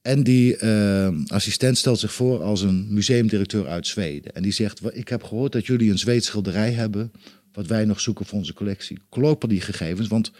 En 0.01 0.23
die 0.23 0.61
uh, 0.61 1.09
assistent 1.27 1.77
stelt 1.77 1.99
zich 1.99 2.13
voor 2.13 2.43
als 2.43 2.61
een 2.61 2.93
museumdirecteur 2.93 3.67
uit 3.67 3.87
Zweden. 3.87 4.35
En 4.35 4.41
die 4.41 4.51
zegt, 4.51 4.95
ik 4.95 5.07
heb 5.07 5.23
gehoord 5.23 5.51
dat 5.51 5.65
jullie 5.65 5.91
een 5.91 5.97
Zweeds 5.97 6.27
schilderij 6.27 6.71
hebben... 6.71 7.11
wat 7.53 7.67
wij 7.67 7.85
nog 7.85 7.99
zoeken 7.99 8.25
voor 8.25 8.37
onze 8.37 8.53
collectie. 8.53 8.99
Kloppen 9.09 9.49
die 9.49 9.61
gegevens, 9.61 10.07
want 10.07 10.31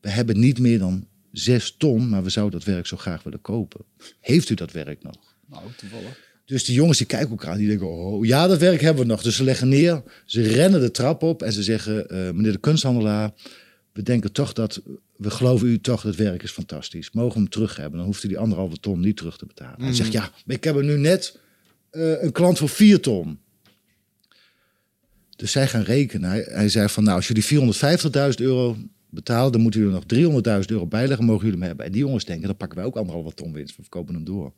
we 0.00 0.10
hebben 0.10 0.38
niet 0.38 0.58
meer 0.58 0.78
dan 0.78 1.06
zes 1.32 1.74
ton... 1.78 2.08
maar 2.08 2.22
we 2.22 2.30
zouden 2.30 2.58
dat 2.58 2.68
werk 2.68 2.86
zo 2.86 2.96
graag 2.96 3.22
willen 3.22 3.40
kopen. 3.40 3.84
Heeft 4.20 4.50
u 4.50 4.54
dat 4.54 4.72
werk 4.72 5.02
nog? 5.02 5.36
Nou, 5.46 5.62
toevallig. 5.76 6.28
Dus 6.44 6.64
die 6.64 6.74
jongens 6.74 6.98
die 6.98 7.06
kijken 7.06 7.30
elkaar 7.30 7.50
aan, 7.50 7.58
die 7.58 7.68
denken, 7.68 7.88
oh 7.88 8.24
ja, 8.26 8.46
dat 8.46 8.58
werk 8.58 8.80
hebben 8.80 9.02
we 9.02 9.08
nog. 9.08 9.22
Dus 9.22 9.36
ze 9.36 9.44
leggen 9.44 9.68
neer, 9.68 10.02
ze 10.24 10.42
rennen 10.42 10.80
de 10.80 10.90
trap 10.90 11.22
op 11.22 11.42
en 11.42 11.52
ze 11.52 11.62
zeggen, 11.62 12.14
uh, 12.14 12.30
meneer 12.30 12.52
de 12.52 12.58
kunsthandelaar, 12.58 13.32
we 13.92 14.02
denken 14.02 14.32
toch 14.32 14.52
dat, 14.52 14.82
we 15.16 15.30
geloven 15.30 15.68
u 15.68 15.80
toch, 15.80 16.02
dat 16.02 16.16
werk 16.16 16.42
is 16.42 16.50
fantastisch. 16.50 17.10
Mogen 17.10 17.32
we 17.32 17.38
hem 17.38 17.48
terug 17.48 17.76
hebben, 17.76 17.98
dan 17.98 18.06
hoeft 18.06 18.24
u 18.24 18.28
die 18.28 18.38
anderhalve 18.38 18.76
ton 18.76 19.00
niet 19.00 19.16
terug 19.16 19.36
te 19.36 19.46
betalen. 19.46 19.74
Mm. 19.78 19.84
Hij 19.84 19.94
zegt, 19.94 20.12
ja, 20.12 20.30
maar 20.44 20.56
ik 20.56 20.64
heb 20.64 20.76
er 20.76 20.84
nu 20.84 20.98
net 20.98 21.38
uh, 21.92 22.22
een 22.22 22.32
klant 22.32 22.58
voor 22.58 22.68
vier 22.68 23.00
ton. 23.00 23.38
Dus 25.36 25.52
zij 25.52 25.68
gaan 25.68 25.82
rekenen. 25.82 26.30
Hij, 26.30 26.46
hij 26.48 26.68
zei 26.68 26.88
van, 26.88 27.04
nou, 27.04 27.16
als 27.16 27.28
jullie 27.28 27.74
450.000 27.74 28.34
euro 28.36 28.76
betalen, 29.08 29.52
dan 29.52 29.60
moeten 29.60 29.80
jullie 29.80 29.94
nog 29.94 30.42
300.000 30.60 30.66
euro 30.66 30.86
bijleggen, 30.86 31.26
mogen 31.26 31.44
jullie 31.44 31.58
hem 31.58 31.68
hebben. 31.68 31.86
En 31.86 31.92
die 31.92 32.00
jongens 32.00 32.24
denken, 32.24 32.46
dan 32.46 32.56
pakken 32.56 32.78
wij 32.78 32.86
ook 32.86 32.96
anderhalve 32.96 33.34
ton 33.34 33.52
winst, 33.52 33.76
we 33.76 33.82
verkopen 33.82 34.14
hem 34.14 34.24
door. 34.24 34.52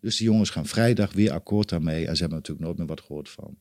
Dus 0.00 0.16
die 0.16 0.26
jongens 0.26 0.50
gaan 0.50 0.66
vrijdag 0.66 1.12
weer 1.12 1.32
akkoord 1.32 1.68
daarmee. 1.68 2.06
En 2.06 2.14
ze 2.14 2.20
hebben 2.20 2.38
natuurlijk 2.38 2.66
nooit 2.66 2.78
meer 2.78 2.86
wat 2.86 3.00
gehoord 3.00 3.28
van 3.28 3.56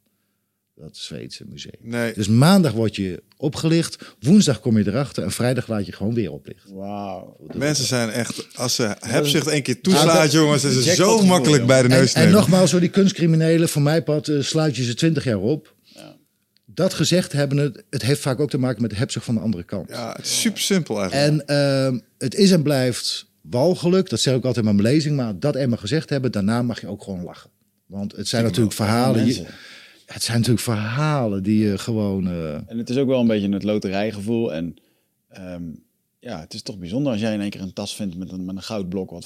dat 0.80 0.98
Zweedse 0.98 1.44
museum. 1.50 1.74
Nee. 1.82 2.14
Dus 2.14 2.28
maandag 2.28 2.72
word 2.72 2.96
je 2.96 3.24
opgelicht, 3.38 4.16
woensdag 4.20 4.60
kom 4.60 4.78
je 4.78 4.88
erachter 4.88 5.24
en 5.24 5.32
vrijdag 5.32 5.68
laat 5.68 5.86
je 5.86 5.92
gewoon 5.92 6.14
weer 6.14 6.32
oplichten. 6.32 6.76
Wauw. 6.76 7.38
Mensen 7.56 7.86
zijn 7.86 8.10
echt, 8.10 8.48
als 8.58 8.76
ze 8.76 8.96
hebzucht 9.00 9.48
één 9.48 9.64
keer 9.64 9.82
toeslaat, 9.82 10.22
dat- 10.22 10.32
jongens, 10.32 10.64
is 10.64 10.76
het 10.76 10.84
jackpot 10.86 11.20
zo 11.20 11.26
makkelijk 11.26 11.66
bij 11.66 11.82
de 11.82 11.88
En, 11.88 12.00
neus 12.00 12.12
te 12.12 12.18
en 12.18 12.24
nemen. 12.26 12.40
nogmaals, 12.40 12.72
voor 12.72 12.80
die 12.80 12.90
kunstcriminelen, 12.90 13.70
voor 13.70 13.82
mij 13.82 14.04
pad, 14.04 14.28
eh, 14.28 14.42
sluit 14.42 14.76
je 14.76 14.84
ze 14.84 14.94
twintig 14.94 15.24
jaar 15.24 15.40
op. 15.40 15.76
Dat 16.66 16.94
gezegd 16.94 17.32
hebben, 17.32 17.58
het, 17.58 17.84
het 17.90 18.02
heeft 18.02 18.22
vaak 18.22 18.40
ook 18.40 18.50
te 18.50 18.58
maken 18.58 18.82
met 18.82 18.90
de 18.92 18.96
hebzucht 18.98 19.26
van 19.26 19.36
de 19.36 19.42
andere 19.42 19.64
kant. 19.64 19.90
Ja, 19.90 20.14
het 20.16 20.26
is 20.26 20.42
super 20.42 20.62
simpel 20.62 21.02
eigenlijk. 21.02 21.50
En 21.50 21.56
ehm, 21.56 22.00
het 22.18 22.36
is 22.36 22.52
en 22.52 22.64
blijft 22.64 23.26
walgelijk, 23.42 24.10
dat 24.10 24.20
zeg 24.20 24.36
ik 24.36 24.46
altijd 24.46 24.66
in 24.66 24.76
mijn 24.76 24.88
lezing, 24.88 25.16
maar 25.16 25.40
dat 25.40 25.56
eenmaal 25.56 25.78
gezegd 25.78 26.10
hebben, 26.10 26.32
daarna 26.32 26.62
mag 26.62 26.82
je 26.82 26.88
ook 26.88 27.04
gewoon 27.04 27.24
lachen. 27.24 27.50
Want 27.86 28.16
het 28.16 28.28
zijn 28.28 28.44
natuurlijk 28.44 28.76
verhalen. 28.76 29.26
Het 30.14 30.24
zijn 30.24 30.38
natuurlijk 30.38 30.64
verhalen 30.64 31.44
die 31.44 31.68
je 31.68 31.78
gewoon. 31.78 32.28
eh, 32.28 32.54
En 32.54 32.78
het 32.78 32.90
is 32.90 32.98
ook 32.98 33.08
wel 33.08 33.20
een 33.20 33.28
beetje 33.28 33.50
het 33.54 33.64
loterijgevoel. 33.64 34.54
En 34.54 34.76
ehm, 35.30 35.64
ja, 36.20 36.40
het 36.40 36.54
is 36.54 36.62
toch 36.62 36.78
bijzonder 36.78 37.12
als 37.12 37.22
jij 37.22 37.34
in 37.34 37.42
één 37.42 37.50
keer 37.50 37.62
een 37.62 37.74
tas 37.74 37.96
vindt 37.96 38.18
met 38.18 38.32
een, 38.32 38.46
met 38.46 38.56
een 38.56 38.62
goudblok 38.64 39.10
wat 39.12 39.26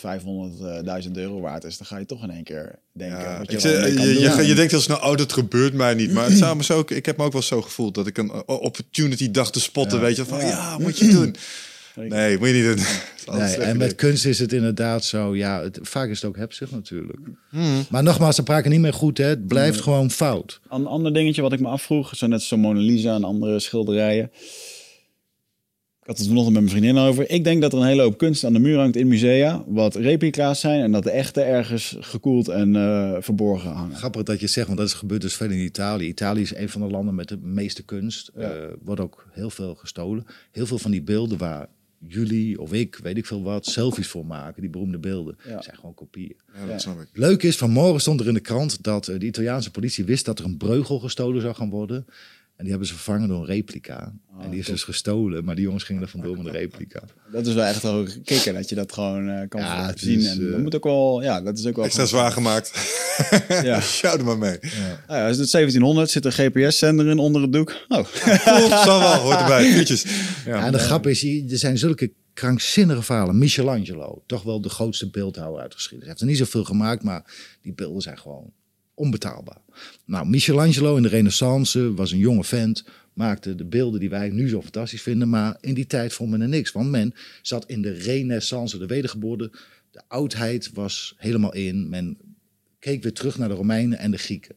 500.000 1.06 1.12
euro 1.12 1.40
waard 1.40 1.64
is. 1.64 1.78
Dan 1.78 1.88
ga 1.88 1.98
je 1.98 2.06
toch 2.06 2.24
in 2.24 2.30
één 2.32 2.44
keer 2.44 2.80
denken 2.94 3.20
Ja, 3.20 3.38
wat 3.38 3.52
je, 3.52 4.54
denkt 4.56 4.72
heel 4.72 4.82
snel, 4.82 4.98
oh, 4.98 5.16
dat 5.16 5.34
gebeurt 5.34 5.74
mij 5.74 5.94
niet. 5.94 6.12
Maar 6.14 6.26
het 6.30 6.38
zou 6.38 6.56
me 6.56 6.64
zo, 6.64 6.78
ook- 6.78 6.92
ik 6.92 7.06
heb 7.06 7.18
me 7.18 7.24
ook 7.24 7.34
wel 7.34 7.42
zo 7.42 7.62
gevoeld 7.62 7.96
dat 7.96 8.08
ik 8.08 8.18
een 8.18 8.30
eh, 8.32 8.42
opportunity 8.46 9.32
dacht 9.32 9.54
te 9.54 9.60
spotten. 9.60 10.00
Weet 10.02 10.16
je, 10.16 10.26
van 10.26 10.40
ja, 10.40 10.78
moet 10.78 10.98
je 10.98 11.08
doen. 11.08 11.36
Nee, 11.96 12.38
moet 12.38 12.48
je 12.48 12.54
niet 12.54 12.64
doen. 12.64 12.86
Nee, 13.38 13.56
en 13.56 13.78
met 13.78 13.96
kunst 13.96 14.26
is 14.26 14.40
het 14.40 14.54
inderdaad 14.54 15.04
zo. 15.04 15.36
Ja, 15.36 15.62
het, 15.62 15.80
vaak 15.82 16.10
is 16.10 16.22
het 16.22 16.30
ook 16.30 16.38
hebzucht 16.38 16.72
natuurlijk. 16.72 17.20
Hmm. 17.50 17.86
Maar 17.90 18.04
nogmaals, 18.04 18.36
ze 18.36 18.44
praten 18.44 18.72
niet 18.72 18.80
meer 18.80 18.94
goed. 18.94 19.18
Hè. 19.18 19.26
Het 19.26 19.48
blijft 19.48 19.82
gewoon 19.82 20.12
fout. 20.12 20.60
Een 20.70 20.86
ander 20.86 21.14
dingetje 21.14 21.42
wat 21.42 21.54
ik 21.54 21.60
me 21.60 21.68
afvroeg, 21.68 22.16
zo 22.16 22.28
net 22.28 22.42
zo 22.42 22.58
Mona 22.58 22.80
Lisa 22.80 23.16
en 23.16 23.24
andere 23.24 23.60
schilderijen. 23.60 24.32
Ik 26.02 26.08
had 26.08 26.18
het 26.18 26.28
vanochtend 26.28 26.54
met 26.54 26.64
mijn 26.64 26.76
vriendin 26.76 27.04
over. 27.04 27.30
Ik 27.30 27.44
denk 27.44 27.62
dat 27.62 27.74
er 27.74 27.80
een 27.80 27.86
hele 27.86 28.02
hoop 28.02 28.18
kunst 28.18 28.44
aan 28.44 28.54
de 28.54 28.60
muur 28.60 28.78
hangt 28.78 28.96
in 28.96 29.08
musea, 29.08 29.64
wat 29.68 29.96
replica's 29.96 30.60
zijn 30.60 30.82
en 30.82 30.92
dat 30.92 31.04
de 31.04 31.12
echte 31.12 31.42
ergens 31.42 31.96
gekoeld 32.00 32.48
en 32.48 32.76
eh, 32.76 33.16
verborgen 33.20 33.72
hangen. 33.72 33.96
Grappig 33.96 34.24
dat 34.24 34.40
je 34.40 34.48
zegt, 34.48 34.68
want 34.68 34.80
dat 34.80 34.88
is 34.88 34.94
gebeurd 34.94 35.22
dus 35.22 35.36
veel 35.36 35.50
in 35.50 35.60
Italië. 35.60 36.08
Italië 36.08 36.42
is 36.42 36.56
een 36.56 36.70
van 36.70 36.82
de 36.82 36.88
landen 36.88 37.16
met 37.16 37.28
de 37.28 37.38
meeste 37.42 37.84
kunst. 37.84 38.32
Ja. 38.36 38.42
Er 38.42 38.76
wordt 38.82 39.02
ook 39.02 39.28
heel 39.32 39.50
veel 39.50 39.76
gestolen. 39.76 40.26
Heel 40.52 40.66
veel 40.66 40.78
van 40.78 40.92
die 40.92 41.04
beelden 41.04 41.38
waar 41.38 41.68
jullie 42.08 42.60
of 42.62 42.74
ik, 42.74 42.96
weet 43.04 43.18
ik 43.18 43.26
veel 43.26 43.44
wat, 43.44 43.66
selfies 43.66 44.08
voor 44.08 44.26
maken, 44.26 44.62
die 44.62 44.70
beroemde 44.70 44.98
beelden, 45.00 45.38
Ja. 45.48 45.62
zijn 45.62 45.76
gewoon 45.76 45.94
kopieën. 45.94 46.36
Ja, 46.56 46.66
dat 46.66 46.82
snap 46.82 47.02
ik. 47.02 47.08
Leuk 47.14 47.44
is, 47.44 47.58
vanmorgen 47.58 48.02
stond 48.02 48.20
er 48.20 48.28
in 48.28 48.34
de 48.34 48.40
krant 48.40 48.84
dat 48.84 49.08
eh, 49.08 49.20
de 49.20 49.26
Italiaanse 49.26 49.72
politie 49.72 50.04
wist 50.06 50.26
dat 50.26 50.40
er 50.40 50.46
een 50.46 50.58
breugel 50.58 51.00
gestolen 51.00 51.42
zou 51.42 51.56
gaan 51.56 51.70
worden. 51.70 52.06
En 52.62 52.68
die 52.68 52.76
hebben 52.76 52.88
ze 52.96 53.00
vervangen 53.02 53.28
door 53.28 53.40
een 53.40 53.46
replica. 53.46 54.14
en 54.42 54.50
die 54.50 54.60
is 54.60 54.66
dus 54.66 54.84
gestolen, 54.84 55.44
maar 55.44 55.56
die 55.56 55.64
jongens 55.64 55.84
gingen 55.84 56.02
er 56.02 56.08
vandoor 56.08 56.38
met 56.38 56.46
een 56.46 56.52
replica. 56.52 57.02
Dat 57.32 57.48
is 57.48 57.54
wel 57.54 57.64
echt 57.64 57.82
wel 57.82 58.08
kicken 58.24 58.54
dat 58.54 58.70
je 58.70 58.76
dat 58.76 58.94
gewoon 58.94 59.30
eh, 59.30 59.50
kan 59.50 59.62
Ja, 59.62 59.92
zien. 59.96 60.20
is, 60.20 60.28
en 60.28 60.40
dat 60.46 60.54
eh, 60.54 60.60
moet 60.60 60.76
ook 60.76 60.84
wel, 60.84 61.22
ja, 61.24 61.42
dat 61.42 61.58
is 61.58 61.66
ook 61.66 61.76
wel 61.76 61.86
Extra 61.86 62.06
gewoon- 62.06 62.20
zwaar 62.22 62.32
gemaakt. 62.32 62.72
Ja. 63.64 63.82
Sjouw 63.98 64.18
er 64.18 64.24
maar 64.26 64.38
mee. 64.38 64.58
Ja, 65.08 65.28
is 65.28 65.38
het 65.38 65.52
1700 65.52 66.10
zit 66.10 66.26
een 66.26 66.32
GPS-zender 66.32 67.08
in 67.08 67.20
onder 67.20 67.42
het 67.42 67.52
doek. 67.54 67.76
Oh, 67.88 68.06
zal 68.86 69.00
wel, 69.00 69.14
hoort 69.16 69.40
erbij. 69.40 69.86
Ja, 70.46 70.66
en 70.66 70.72
de 70.72 70.80
grap 70.80 71.08
is, 71.08 71.24
er 71.24 71.58
zijn 71.58 71.78
zulke 71.78 72.12
krankzinnige 72.34 73.02
verhalen. 73.02 73.38
Michelangelo, 73.38 74.24
toch 74.26 74.44
wel 74.44 74.62
de 74.62 74.70
grootste 74.70 75.10
beeldhouwer 75.10 75.62
uit 75.62 75.70
de 75.72 75.76
geschiedenis. 75.78 76.08
Hij 76.08 76.18
heeft 76.28 76.40
er 76.40 76.46
niet 76.46 76.52
zoveel 76.54 76.64
gemaakt, 76.74 77.04
maar 77.04 77.34
die 77.62 77.74
beelden 77.74 78.02
zijn 78.02 78.18
gewoon 78.18 78.52
onbetaalbaar. 78.94 79.62
Nou, 80.06 80.28
Michelangelo 80.28 80.96
in 80.96 81.04
de 81.04 81.10
renaissance 81.10 81.94
was 81.94 82.12
een 82.12 82.18
jonge 82.18 82.44
vent, 82.44 82.84
maakte 83.14 83.56
de 83.56 83.66
beelden 83.66 84.00
die 84.00 84.10
wij 84.10 84.30
nu 84.30 84.50
zo 84.50 84.62
fantastisch 84.62 85.02
vinden, 85.02 85.30
maar 85.30 85.58
in 85.62 85.74
die 85.74 85.88
tijd 85.88 86.14
vond 86.14 86.30
men 86.30 86.42
er 86.42 86.48
niks. 86.48 86.72
Want 86.72 86.90
men 86.90 87.14
zat 87.42 87.66
in 87.66 87.82
de 87.82 87.92
renaissance, 87.92 88.78
de 88.78 88.86
wedergeboorte. 88.86 89.52
De 89.92 90.02
oudheid 90.08 90.70
was 90.74 91.14
helemaal 91.18 91.54
in. 91.54 91.90
Men 91.90 92.18
keek 92.80 93.04
weer 93.04 93.14
terug 93.14 93.38
naar 93.38 93.50
de 93.50 93.56
Romeinen 93.56 93.98
en 93.98 94.12
de 94.12 94.18
Grieken. 94.18 94.56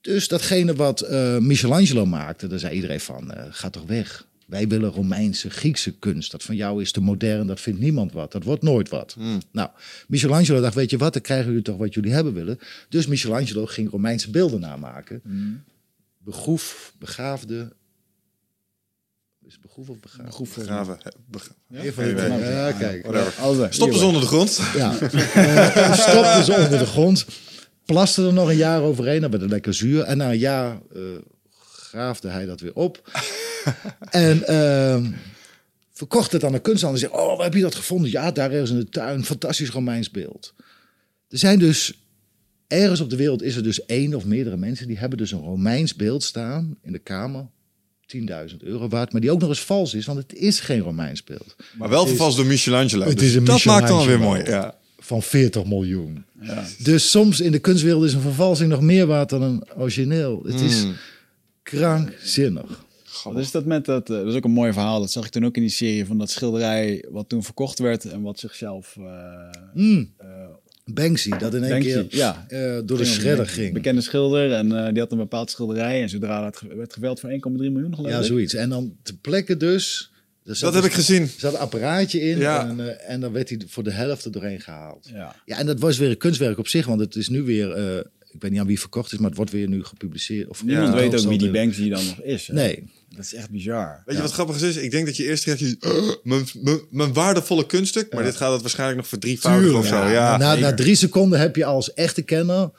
Dus 0.00 0.28
datgene 0.28 0.74
wat 0.74 1.00
eh, 1.00 1.38
Michelangelo 1.38 2.06
maakte, 2.06 2.46
daar 2.46 2.58
zei 2.58 2.74
iedereen 2.74 3.00
van, 3.00 3.32
eh, 3.32 3.44
ga 3.50 3.70
toch 3.70 3.86
weg. 3.86 4.25
Wij 4.46 4.68
willen 4.68 4.90
Romeinse, 4.90 5.50
Griekse 5.50 5.98
kunst. 5.98 6.30
Dat 6.30 6.42
van 6.42 6.56
jou 6.56 6.80
is 6.82 6.92
te 6.92 7.00
modern, 7.00 7.46
dat 7.46 7.60
vindt 7.60 7.80
niemand 7.80 8.12
wat. 8.12 8.32
Dat 8.32 8.44
wordt 8.44 8.62
nooit 8.62 8.88
wat. 8.88 9.16
Nou, 9.52 9.70
Michelangelo 10.08 10.60
dacht, 10.60 10.74
weet 10.74 10.90
je 10.90 10.96
wat, 10.98 11.12
dan 11.12 11.22
krijgen 11.22 11.46
jullie 11.46 11.62
toch 11.62 11.76
wat 11.76 11.94
jullie 11.94 12.12
hebben 12.12 12.32
willen. 12.34 12.58
Dus 12.88 13.06
Michelangelo 13.06 13.66
ging 13.66 13.90
Romeinse 13.90 14.30
beelden 14.30 14.60
namaken. 14.60 15.22
Begroef, 16.18 16.92
begaafde... 16.98 17.72
Is 19.46 19.58
begroef 19.60 19.88
of 19.88 20.00
begaafde? 20.00 20.32
goed 20.32 20.48
voor 20.48 20.62
Graven. 20.62 20.98
Bega- 21.30 21.54
Een 21.70 21.92
van 21.92 22.04
die 22.04 22.14
Geen 22.16 22.26
twee. 22.26 22.38
idee. 22.38 22.50
Ja, 22.52 22.72
kijk. 22.72 23.06
Stop 23.72 23.88
dus 23.88 23.96
Hier, 23.98 24.06
onder 24.06 24.20
de 24.20 24.26
grond. 24.26 24.60
Ja, 24.76 24.98
Eh, 25.00 25.92
stopte 25.92 26.42
ze 26.44 26.52
onder 26.64 26.78
de 26.78 26.86
grond. 26.86 27.26
Plaste 27.84 28.26
er 28.26 28.32
nog 28.32 28.48
een 28.48 28.56
jaar 28.56 28.80
overheen. 28.82 29.20
Dan 29.20 29.30
werd 29.30 29.42
het 29.42 29.50
lekker 29.52 29.74
zuur. 29.74 30.02
En 30.02 30.16
na 30.16 30.30
een 30.30 30.38
jaar 30.38 30.78
eh, 30.94 31.00
graafde 31.96 32.28
hij 32.28 32.46
dat 32.46 32.60
weer 32.60 32.74
op. 32.74 33.10
en 34.10 34.46
ehm, 34.46 35.10
verkocht 35.92 36.32
het 36.32 36.44
aan 36.44 36.54
een 36.54 36.60
kunsthandel. 36.60 37.00
Zei, 37.00 37.12
oh, 37.12 37.36
waar 37.36 37.44
heb 37.44 37.54
je 37.54 37.60
dat 37.60 37.74
gevonden? 37.74 38.10
Ja, 38.10 38.30
daar 38.30 38.50
ergens 38.50 38.70
in 38.70 38.76
de 38.76 38.88
tuin. 38.88 39.24
Fantastisch 39.24 39.70
Romeins 39.70 40.10
beeld. 40.10 40.54
Er 41.28 41.38
zijn 41.38 41.58
dus... 41.58 42.00
Ergens 42.66 43.00
op 43.00 43.10
de 43.10 43.16
wereld 43.16 43.42
is 43.42 43.56
er 43.56 43.62
dus 43.62 43.84
één 43.84 44.14
of 44.14 44.24
meerdere 44.24 44.56
mensen... 44.56 44.86
die 44.86 44.98
hebben 44.98 45.18
dus 45.18 45.32
een 45.32 45.40
Romeins 45.40 45.94
beeld 45.94 46.22
staan 46.22 46.76
in 46.82 46.92
de 46.92 46.98
kamer. 46.98 47.46
10.000 48.50 48.56
euro 48.58 48.88
waard. 48.88 49.12
Maar 49.12 49.20
die 49.20 49.30
ook 49.30 49.40
nog 49.40 49.48
eens 49.48 49.60
vals 49.60 49.94
is. 49.94 50.06
Want 50.06 50.18
het 50.18 50.34
is 50.34 50.60
geen 50.60 50.80
Romeins 50.80 51.24
beeld. 51.24 51.56
Maar 51.78 51.88
wel 51.88 52.06
vervast 52.06 52.36
door 52.36 52.46
Michelangelo. 52.46 53.04
Het 53.04 53.18
Dus 53.18 53.28
is 53.28 53.34
een 53.34 53.44
dat 53.44 53.64
maakt 53.64 53.88
dan 53.88 54.06
weer 54.06 54.20
mooi. 54.20 54.44
Ja. 54.44 54.74
Van 54.98 55.22
40 55.22 55.64
miljoen. 55.64 56.24
Ja. 56.40 56.64
Dus 56.78 57.10
soms 57.10 57.40
in 57.40 57.52
de 57.52 57.58
kunstwereld 57.58 58.04
is 58.04 58.12
een 58.12 58.20
vervalsing 58.20 58.70
nog 58.70 58.80
meer 58.80 59.06
waard 59.06 59.28
dan 59.28 59.42
een 59.42 59.64
origineel. 59.76 60.42
Het 60.44 60.60
is 60.60 60.82
Hmm. 60.82 60.94
Krankzinnig. 61.70 62.84
Wat 63.24 63.38
is 63.38 63.50
dat 63.50 63.64
met 63.64 63.84
dat? 63.84 64.10
eh, 64.10 64.16
dat 64.16 64.26
is 64.26 64.34
ook 64.34 64.44
een 64.44 64.50
mooi 64.50 64.72
verhaal. 64.72 65.00
Dat 65.00 65.10
zag 65.10 65.24
ik 65.24 65.30
toen 65.30 65.44
ook 65.44 65.56
in 65.56 65.62
die 65.62 65.70
serie 65.70 66.06
van 66.06 66.18
dat 66.18 66.30
schilderij 66.30 67.04
wat 67.10 67.28
toen 67.28 67.42
verkocht 67.42 67.78
werd 67.78 68.04
en 68.04 68.22
wat 68.22 68.38
zichzelf. 68.38 68.96
Mm. 69.74 70.12
eh, 70.18 70.26
Banksy, 70.84 71.30
dat 71.30 71.54
in 71.54 71.62
één 71.62 71.70
Banksy, 71.70 71.88
keer 71.92 72.06
ja. 72.18 72.46
eh, 72.48 72.58
door 72.84 72.96
de 72.98 73.04
ging 73.04 73.16
om 73.16 73.20
shredder 73.22 73.46
een 73.46 73.52
ging. 73.52 73.72
Bekende 73.72 74.00
schilder 74.00 74.52
en 74.52 74.72
eh, 74.86 74.92
die 74.92 74.98
had 75.02 75.12
een 75.12 75.18
bepaald 75.18 75.50
schilderij 75.50 76.02
en 76.02 76.08
zodra 76.08 76.42
dat 76.42 76.56
ge- 76.56 76.74
werd 76.76 76.92
geveld 76.92 77.20
voor 77.20 77.30
1,3 77.30 77.36
miljoen 77.52 77.94
geloof 77.94 78.10
Ja, 78.10 78.18
ik. 78.18 78.24
zoiets. 78.24 78.54
En 78.54 78.68
dan 78.68 78.96
ter 79.02 79.14
plekke 79.20 79.56
dus... 79.56 80.10
Dat 80.42 80.60
heb 80.60 80.72
dus- 80.72 80.84
ik 80.84 80.92
gezien. 80.92 81.22
Er 81.22 81.28
zat 81.36 81.52
een 81.54 81.58
apparaatje 81.58 82.20
in 82.20 82.38
Ja. 82.38 82.68
en, 82.68 82.80
eh, 82.80 83.10
en 83.14 83.20
dan 83.20 83.32
werd 83.32 83.48
hij 83.48 83.60
voor 83.66 83.82
de 83.82 83.90
helft 83.90 84.24
er 84.24 84.32
doorheen 84.32 84.60
gehaald. 84.60 85.08
Ja. 85.12 85.36
Ja, 85.44 85.58
en 85.58 85.66
dat 85.66 85.80
was 85.80 85.98
weer 85.98 86.10
een 86.10 86.16
kunstwerk 86.16 86.58
op 86.58 86.68
zich, 86.68 86.86
want 86.86 87.00
het 87.00 87.16
is 87.16 87.28
nu 87.28 87.42
weer... 87.42 87.72
eh, 87.72 88.04
ik 88.36 88.42
weet 88.42 88.50
niet 88.50 88.60
aan 88.60 88.66
wie 88.66 88.80
verkocht 88.80 89.12
is, 89.12 89.18
maar 89.18 89.28
het 89.28 89.36
wordt 89.36 89.52
weer 89.52 89.68
nu 89.68 89.84
gepubliceerd. 89.84 90.48
Of 90.48 90.64
Niemand 90.64 90.94
weet 90.94 91.14
ook 91.20 91.28
wie 91.28 91.38
die 91.38 91.50
Banksy 91.50 91.88
dan 91.88 92.04
nog 92.06 92.20
is. 92.20 92.46
hè. 92.46 92.54
Nee. 92.54 92.84
Dat 93.08 93.24
is 93.24 93.34
echt 93.34 93.50
bizar. 93.50 94.02
Weet 94.06 94.16
je 94.16 94.22
wat 94.22 94.32
grappig 94.32 94.62
is? 94.62 94.76
Ik 94.76 94.90
denk 94.90 95.06
dat 95.06 95.16
je 95.16 95.24
eerst 95.24 95.44
reactie 95.44 95.78
mijn, 96.22 96.46
mijn, 96.62 96.80
mijn 96.90 97.12
waardevolle 97.12 97.66
kunststuk. 97.66 98.12
Maar 98.14 98.22
dit 98.22 98.36
gaat 98.36 98.52
het 98.52 98.60
waarschijnlijk 98.60 98.98
nog 98.98 99.08
verdrievoudigen 99.08 99.78
of 99.78 99.86
zo. 99.86 100.06
Ja, 100.06 100.36
na, 100.36 100.54
na 100.54 100.74
drie 100.74 100.94
seconden 100.94 101.38
heb 101.40 101.56
je 101.56 101.64
als 101.64 101.94
echte 101.94 102.22
kenner... 102.22 102.70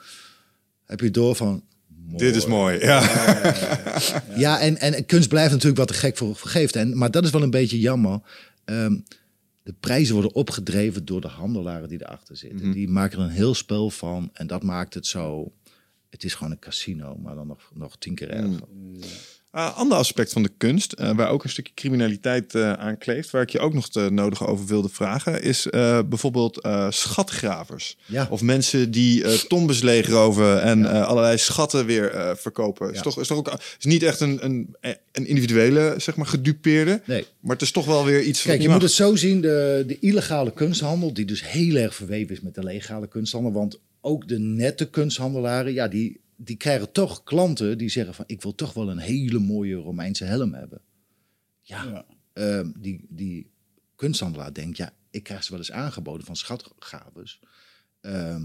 heb 0.86 1.00
je 1.00 1.10
door 1.10 1.36
van... 1.36 1.62
dit 2.16 2.36
is 2.36 2.46
mooi. 2.46 2.78
Ja. 2.78 3.00
Ja, 4.36 4.60
en, 4.60 4.78
en 4.78 5.06
kunst 5.06 5.28
blijft 5.28 5.50
natuurlijk 5.50 5.78
wat 5.78 5.88
de 5.88 5.94
gek 5.94 6.16
voor 6.16 6.36
geeft. 6.36 6.76
En, 6.76 6.98
maar 6.98 7.10
dat 7.10 7.24
is 7.24 7.30
wel 7.30 7.42
een 7.42 7.50
beetje 7.50 7.80
jammer. 7.80 8.20
Ehm, 8.64 8.96
de 9.68 9.74
prijzen 9.80 10.14
worden 10.14 10.34
opgedreven 10.34 11.04
door 11.04 11.20
de 11.20 11.28
handelaren 11.28 11.88
die 11.88 12.02
erachter 12.02 12.36
zitten. 12.36 12.70
Die 12.72 12.88
maken 12.88 13.18
er 13.18 13.24
een 13.24 13.30
heel 13.30 13.54
spel 13.54 13.90
van. 13.90 14.30
En 14.32 14.46
dat 14.46 14.62
maakt 14.62 14.94
het 14.94 15.06
zo... 15.06 15.52
Het 16.10 16.24
is 16.24 16.34
gewoon 16.34 16.52
een 16.52 16.58
casino, 16.58 17.16
maar 17.16 17.34
dan 17.34 17.46
nog, 17.46 17.70
nog 17.74 17.96
tien 17.98 18.14
keer 18.14 18.30
erger. 18.30 18.68
Uh, 19.58 19.76
ander 19.76 19.98
aspect 19.98 20.32
van 20.32 20.42
de 20.42 20.50
kunst, 20.56 20.92
eh, 20.92 21.16
waar 21.16 21.30
ook 21.30 21.44
een 21.44 21.50
stukje 21.50 21.74
criminaliteit 21.74 22.54
eh, 22.54 22.72
aan 22.72 22.98
kleeft, 22.98 23.30
waar 23.30 23.42
ik 23.42 23.50
je 23.50 23.58
ook 23.58 23.74
nog 23.74 23.88
het 23.92 24.12
nodige 24.12 24.46
over 24.46 24.66
wilde 24.66 24.88
vragen, 24.88 25.42
is 25.42 25.66
bijvoorbeeld 26.08 26.68
schatgravers. 26.88 27.96
Ja. 28.06 28.26
Of 28.30 28.42
mensen 28.42 28.90
die 28.90 29.46
tombes 29.46 29.82
leegroven 29.82 30.62
en 30.62 31.06
allerlei 31.06 31.38
schatten 31.38 31.86
weer 31.86 32.36
verkopen. 32.36 32.92
Is, 32.92 33.02
toch, 33.02 33.20
is, 33.20 33.26
toch 33.26 33.38
ook, 33.38 33.52
is 33.78 33.84
niet 33.84 34.02
echt 34.02 34.20
een, 34.20 34.44
een, 34.44 34.76
een 35.12 35.26
individuele, 35.26 35.94
zeg 35.96 36.16
maar, 36.16 36.26
gedupeerde. 36.26 37.00
Nee. 37.04 37.26
Maar 37.40 37.52
het 37.52 37.62
is 37.62 37.70
toch 37.70 37.86
wel 37.86 38.04
weer 38.04 38.22
iets 38.22 38.42
Kijk, 38.42 38.62
je 38.62 38.68
moet 38.68 38.82
het 38.82 38.90
zo 38.90 39.16
zien, 39.16 39.40
de, 39.40 39.84
de 39.86 39.98
illegale 39.98 40.52
kunsthandel, 40.52 41.14
die 41.14 41.24
dus 41.24 41.50
heel 41.50 41.76
erg 41.76 41.94
verweven 41.94 42.34
is 42.34 42.40
met 42.40 42.54
de 42.54 42.64
legale 42.64 43.08
kunsthandel. 43.08 43.52
Want 43.52 43.78
ook 44.00 44.28
de 44.28 44.38
nette 44.38 44.90
kunsthandelaren, 44.90 45.72
ja, 45.72 45.88
die, 45.88 46.20
die 46.40 46.56
krijgen 46.56 46.92
toch 46.92 47.22
klanten 47.24 47.78
die 47.78 47.88
zeggen 47.88 48.14
van, 48.14 48.24
ik 48.28 48.42
wil 48.42 48.54
toch 48.54 48.72
wel 48.72 48.90
een 48.90 48.98
hele 48.98 49.38
mooie 49.38 49.74
Romeinse 49.74 50.24
helm 50.24 50.54
hebben. 50.54 50.80
Ja, 51.62 51.84
Ja. 51.84 52.04
ehm, 52.32 52.70
die, 52.78 53.06
die 53.08 53.50
kunsthandelaar 53.96 54.52
denkt, 54.52 54.76
ja, 54.76 54.92
ik 55.10 55.22
krijg 55.22 55.44
ze 55.44 55.50
wel 55.50 55.58
eens 55.58 55.72
aangeboden 55.72 56.26
van 56.26 56.36
schatgavers. 56.36 57.40
Ehm, 58.00 58.42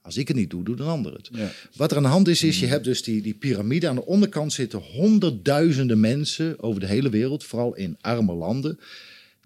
Als 0.00 0.16
ik 0.16 0.28
het 0.28 0.36
niet 0.36 0.50
doe, 0.50 0.64
doet 0.64 0.80
een 0.80 0.86
ander 0.86 1.12
het. 1.14 1.28
Ja. 1.32 1.50
Wat 1.76 1.90
er 1.90 1.96
aan 1.96 2.02
de 2.02 2.08
hand 2.08 2.28
is, 2.28 2.42
is 2.42 2.60
je 2.60 2.66
hebt 2.66 2.84
dus 2.84 3.02
die, 3.02 3.22
die 3.22 3.34
piramide. 3.34 3.88
Aan 3.88 3.94
de 3.94 4.06
onderkant 4.06 4.52
zitten 4.52 4.78
honderdduizenden 4.78 6.00
mensen 6.00 6.62
over 6.62 6.80
de 6.80 6.86
hele 6.86 7.08
wereld, 7.08 7.44
vooral 7.44 7.74
in 7.74 7.96
arme 8.00 8.34
landen. 8.34 8.78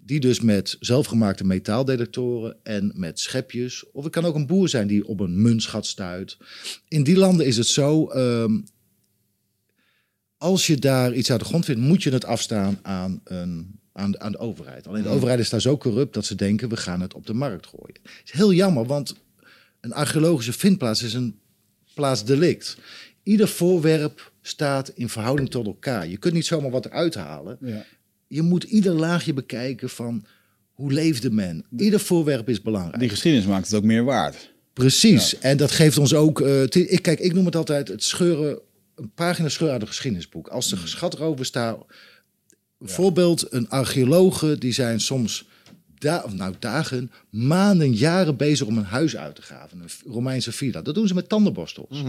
Die 0.05 0.19
dus 0.19 0.39
met 0.41 0.77
zelfgemaakte 0.79 1.43
metaaldetectoren 1.43 2.55
en 2.63 2.91
met 2.95 3.19
schepjes. 3.19 3.91
Of 3.91 4.03
het 4.03 4.13
kan 4.13 4.25
ook 4.25 4.35
een 4.35 4.47
boer 4.47 4.69
zijn 4.69 4.87
die 4.87 5.07
op 5.07 5.19
een 5.19 5.41
muntschat 5.41 5.85
stuit. 5.85 6.37
In 6.87 7.03
die 7.03 7.17
landen 7.17 7.45
is 7.45 7.57
het 7.57 7.67
zo. 7.67 8.07
ehm, 8.07 8.59
als 10.37 10.67
je 10.67 10.77
daar 10.77 11.13
iets 11.13 11.31
uit 11.31 11.39
de 11.39 11.45
grond 11.45 11.65
vindt, 11.65 11.81
moet 11.81 12.03
je 12.03 12.11
het 12.11 12.25
afstaan 12.25 12.79
aan, 12.81 13.21
een, 13.23 13.79
aan, 13.93 14.19
aan 14.21 14.31
de 14.31 14.37
overheid. 14.37 14.87
Alleen 14.87 15.03
de 15.03 15.09
overheid 15.09 15.39
is 15.39 15.49
daar 15.49 15.61
zo 15.61 15.77
corrupt 15.77 16.13
dat 16.13 16.25
ze 16.25 16.35
denken: 16.35 16.69
we 16.69 16.77
gaan 16.77 17.01
het 17.01 17.13
op 17.13 17.25
de 17.25 17.33
markt 17.33 17.67
gooien. 17.67 17.99
Het 18.03 18.21
is 18.23 18.31
heel 18.31 18.53
jammer, 18.53 18.85
want 18.85 19.15
een 19.81 19.93
archeologische 19.93 20.53
vindplaats 20.53 21.03
is 21.03 21.13
een 21.13 21.39
plaats 21.93 22.25
delict. 22.25 22.77
Ieder 23.23 23.47
voorwerp 23.47 24.31
staat 24.41 24.89
in 24.89 25.09
verhouding 25.09 25.49
tot 25.49 25.65
elkaar. 25.65 26.07
Je 26.07 26.17
kunt 26.17 26.33
niet 26.33 26.45
zomaar 26.45 26.71
wat 26.71 26.85
eruit 26.85 27.15
halen. 27.15 27.57
Ja. 27.61 27.85
Je 28.31 28.41
moet 28.41 28.63
ieder 28.63 28.93
laagje 28.93 29.33
bekijken 29.33 29.89
van 29.89 30.25
hoe 30.71 30.91
leefde 30.91 31.31
men. 31.31 31.65
Ieder 31.77 31.99
voorwerp 31.99 32.49
is 32.49 32.61
belangrijk. 32.61 32.99
Die 32.99 33.09
geschiedenis 33.09 33.47
maakt 33.47 33.65
het 33.65 33.75
ook 33.75 33.83
meer 33.83 34.03
waard. 34.03 34.53
Precies. 34.73 35.39
En 35.39 35.57
dat 35.57 35.71
geeft 35.71 35.97
ons 35.97 36.13
ook. 36.13 36.41
eh, 36.41 36.61
ik, 36.63 37.01
kijk, 37.01 37.19
ik 37.19 37.33
noem 37.33 37.45
het 37.45 37.55
altijd 37.55 37.87
het 37.87 38.03
scheuren. 38.03 38.59
Een 38.95 39.11
pagina 39.15 39.49
scheuren 39.49 39.73
uit 39.73 39.81
een 39.81 39.87
geschiedenisboek. 39.87 40.47
Als 40.47 40.71
er 40.71 40.77
schatrover 40.85 41.45
staat. 41.45 41.77
Bijvoorbeeld 42.77 43.53
een 43.53 43.69
archeologen 43.69 44.59
die 44.59 44.71
zijn 44.73 44.99
soms 44.99 45.47
da 46.01 46.21
of 46.25 46.33
nou, 46.33 46.53
dagen, 46.59 47.11
maanden, 47.29 47.93
jaren 47.93 48.37
bezig 48.37 48.67
om 48.67 48.77
een 48.77 48.83
huis 48.83 49.17
uit 49.17 49.35
te 49.35 49.41
graven. 49.41 49.81
Een 49.81 50.11
Romeinse 50.11 50.51
villa. 50.51 50.81
Dat 50.81 50.95
doen 50.95 51.07
ze 51.07 51.13
met 51.13 51.29
tandenborstels. 51.29 52.01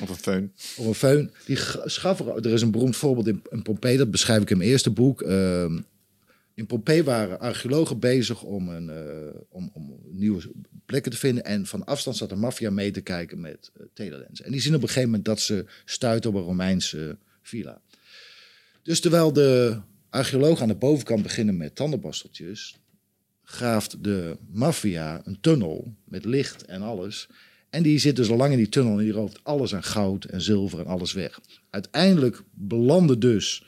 Of 0.00 0.24
een 0.24 0.50
föhn. 0.50 0.52
Of 0.76 0.86
een 0.86 0.94
föhn. 0.94 1.44
Die 1.46 1.58
schaffen, 1.84 2.26
er 2.26 2.52
is 2.52 2.62
een 2.62 2.70
beroemd 2.70 2.96
voorbeeld 2.96 3.26
in, 3.26 3.42
in 3.50 3.62
Pompeii, 3.62 3.96
dat 3.96 4.10
beschrijf 4.10 4.42
ik 4.42 4.50
in 4.50 4.58
mijn 4.58 4.70
eerste 4.70 4.90
boek. 4.90 5.22
Ehm, 5.22 5.78
in 6.54 6.66
Pompeii 6.66 7.02
waren 7.02 7.40
archeologen 7.40 7.98
bezig 7.98 8.42
om, 8.42 8.68
een, 8.68 8.90
eh, 8.90 9.40
om, 9.48 9.70
om 9.74 9.98
nieuwe 10.10 10.42
plekken 10.86 11.10
te 11.10 11.18
vinden. 11.18 11.44
En 11.44 11.66
van 11.66 11.84
afstand 11.84 12.16
zat 12.16 12.28
de 12.28 12.36
maffia 12.36 12.70
mee 12.70 12.90
te 12.90 13.00
kijken 13.00 13.40
met 13.40 13.70
uh, 13.76 13.86
telelens. 13.94 14.42
En 14.42 14.52
die 14.52 14.60
zien 14.60 14.74
op 14.74 14.82
een 14.82 14.88
gegeven 14.88 15.08
moment 15.08 15.24
dat 15.24 15.40
ze 15.40 15.64
stuiten 15.84 16.30
op 16.30 16.36
een 16.36 16.42
Romeinse 16.42 17.16
villa. 17.42 17.80
Dus 18.82 19.00
terwijl 19.00 19.32
de 19.32 19.80
archeologen 20.10 20.62
aan 20.62 20.68
de 20.68 20.74
bovenkant 20.74 21.22
beginnen 21.22 21.56
met 21.56 21.74
tandenborsteltjes, 21.74 22.79
graaft 23.50 24.04
de 24.04 24.36
maffia 24.50 25.20
een 25.24 25.40
tunnel 25.40 25.94
met 26.04 26.24
licht 26.24 26.64
en 26.64 26.82
alles. 26.82 27.28
En 27.70 27.82
die 27.82 27.98
zit 27.98 28.16
dus 28.16 28.30
al 28.30 28.36
lang 28.36 28.52
in 28.52 28.58
die 28.58 28.68
tunnel 28.68 28.98
en 28.98 29.04
die 29.04 29.12
rooft 29.12 29.40
alles 29.42 29.74
aan 29.74 29.82
goud 29.82 30.24
en 30.24 30.40
zilver 30.40 30.78
en 30.78 30.86
alles 30.86 31.12
weg. 31.12 31.40
Uiteindelijk 31.70 32.42
belanden 32.50 33.20
dus 33.20 33.64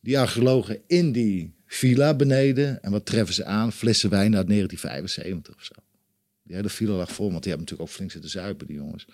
die 0.00 0.18
archeologen 0.18 0.80
in 0.86 1.12
die 1.12 1.54
villa 1.66 2.14
beneden. 2.14 2.82
En 2.82 2.90
wat 2.90 3.06
treffen 3.06 3.34
ze 3.34 3.44
aan? 3.44 3.72
Flessen 3.72 4.10
wijn 4.10 4.36
uit 4.36 4.48
1975 4.48 5.54
of 5.54 5.64
zo. 5.64 5.74
Die 6.42 6.56
hele 6.56 6.68
villa 6.68 6.94
lag 6.94 7.12
vol, 7.12 7.30
want 7.30 7.42
die 7.42 7.52
hebben 7.52 7.60
natuurlijk 7.60 7.90
ook 7.90 7.96
flink 7.96 8.10
zitten 8.10 8.30
zuipen, 8.30 8.66
die 8.66 8.76
jongens. 8.76 9.06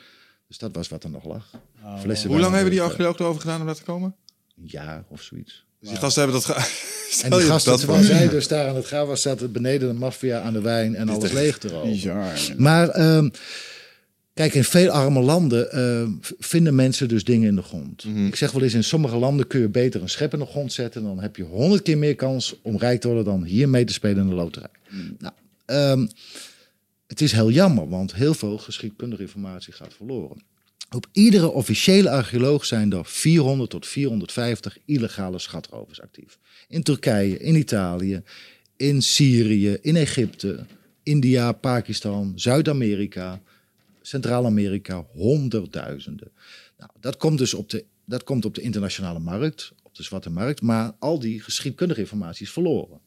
Dus 0.49 0.59
dat 0.59 0.75
was 0.75 0.89
wat 0.89 1.05
er 1.05 1.11
nog 1.11 1.25
lag. 1.25 1.51
Flessen 1.99 2.31
Hoe 2.31 2.41
lang 2.41 2.53
hebben 2.55 2.71
die 2.71 2.83
archeologen 2.83 3.21
erover 3.21 3.41
gedaan 3.41 3.61
om 3.61 3.67
daar 3.67 3.75
te 3.75 3.83
komen? 3.83 4.15
Een 4.57 4.67
jaar 4.67 5.05
of 5.09 5.23
zoiets. 5.23 5.65
Dus 5.83 5.91
die 5.91 5.99
gasten 5.99 6.23
hebben 6.23 6.41
dat... 6.41 6.57
ge- 6.57 6.91
En 7.25 7.31
die 7.31 7.41
gasten, 7.49 7.73
terwijl 7.79 8.03
zij 8.05 8.29
dus 8.29 8.49
daar 8.49 8.69
aan 8.69 8.77
het 8.77 8.87
gaan 8.87 9.07
was, 9.07 9.23
zaten 9.23 9.53
beneden 9.53 9.89
de 9.89 9.95
maffia 9.95 10.41
aan 10.41 10.53
de 10.53 10.61
wijn 10.61 10.95
en 10.95 11.09
alles 11.09 11.33
leeg 11.33 11.59
te 11.59 11.69
roken. 11.69 11.91
Bizar. 11.91 12.33
Maar 12.57 12.89
ehm, 12.89 13.29
kijk, 14.35 14.55
in 14.55 14.65
veel 14.65 14.91
arme 14.91 15.21
landen 15.21 15.73
ehm, 15.73 16.11
vinden 16.39 16.75
mensen 16.75 17.09
dus 17.09 17.25
dingen 17.25 17.49
in 17.49 17.55
de 17.55 17.63
grond. 17.63 18.05
Ik 18.27 18.35
zeg 18.37 18.53
wel 18.53 18.63
eens, 18.63 18.75
in 18.75 18.85
sommige 18.85 19.17
landen 19.17 19.47
kun 19.47 19.61
je 19.61 19.69
beter 19.69 20.03
een 20.03 20.09
schep 20.09 20.33
in 20.33 20.39
de 20.39 20.47
grond 20.47 20.73
zetten. 20.73 21.03
Dan 21.03 21.21
heb 21.21 21.37
je 21.37 21.43
honderd 21.43 21.83
keer 21.83 21.99
meer 21.99 22.15
kans 22.15 22.55
om 22.63 22.79
rijk 22.79 23.01
te 23.01 23.07
worden 23.07 23.25
dan 23.25 23.45
hier 23.45 23.69
mee 23.69 23.85
te 23.85 23.93
spelen 23.93 24.23
in 24.23 24.29
de 24.29 24.35
loterij. 24.35 24.69
Nou, 25.19 25.35
ehm, 25.67 26.07
het 27.07 27.21
is 27.21 27.33
heel 27.33 27.51
jammer, 27.51 27.89
want 27.89 28.15
heel 28.15 28.35
veel 28.35 28.59
geschiedkundige 28.59 29.23
informatie 29.23 29.73
gaat 29.73 29.95
verloren. 29.97 30.43
Op 30.91 31.07
iedere 31.13 31.51
officiële 31.51 32.11
archeoloog 32.11 32.65
zijn 32.65 32.93
er 32.93 33.05
400 33.05 33.71
tot 33.71 33.87
450 33.87 34.79
illegale 34.85 35.39
schatrovers 35.39 36.01
actief. 36.01 36.39
In 36.69 36.83
Turkije, 36.83 37.39
in 37.39 37.55
Italië, 37.55 38.23
in 38.77 39.03
Syrië, 39.03 39.79
in 39.81 39.97
Egypte, 39.97 40.67
India, 41.03 41.53
Pakistan, 41.53 42.33
Zuid-Amerika, 42.35 43.43
Centraal-Amerika, 44.03 45.07
honderdduizenden. 45.13 46.31
Nou, 46.79 46.91
dat 47.01 47.17
komt 47.17 47.39
dus 47.39 47.55
op 47.55 47.71
de, 47.71 47.85
dat 48.05 48.25
komt 48.25 48.45
op 48.45 48.55
de 48.55 48.61
internationale 48.61 49.19
markt, 49.19 49.73
op 49.83 49.95
de 49.95 50.03
zwarte 50.03 50.31
markt, 50.31 50.63
maar 50.63 50.93
al 50.99 51.19
die 51.19 51.41
geschiedkundige 51.41 52.01
informatie 52.01 52.47
is 52.47 52.53
verloren. 52.53 53.01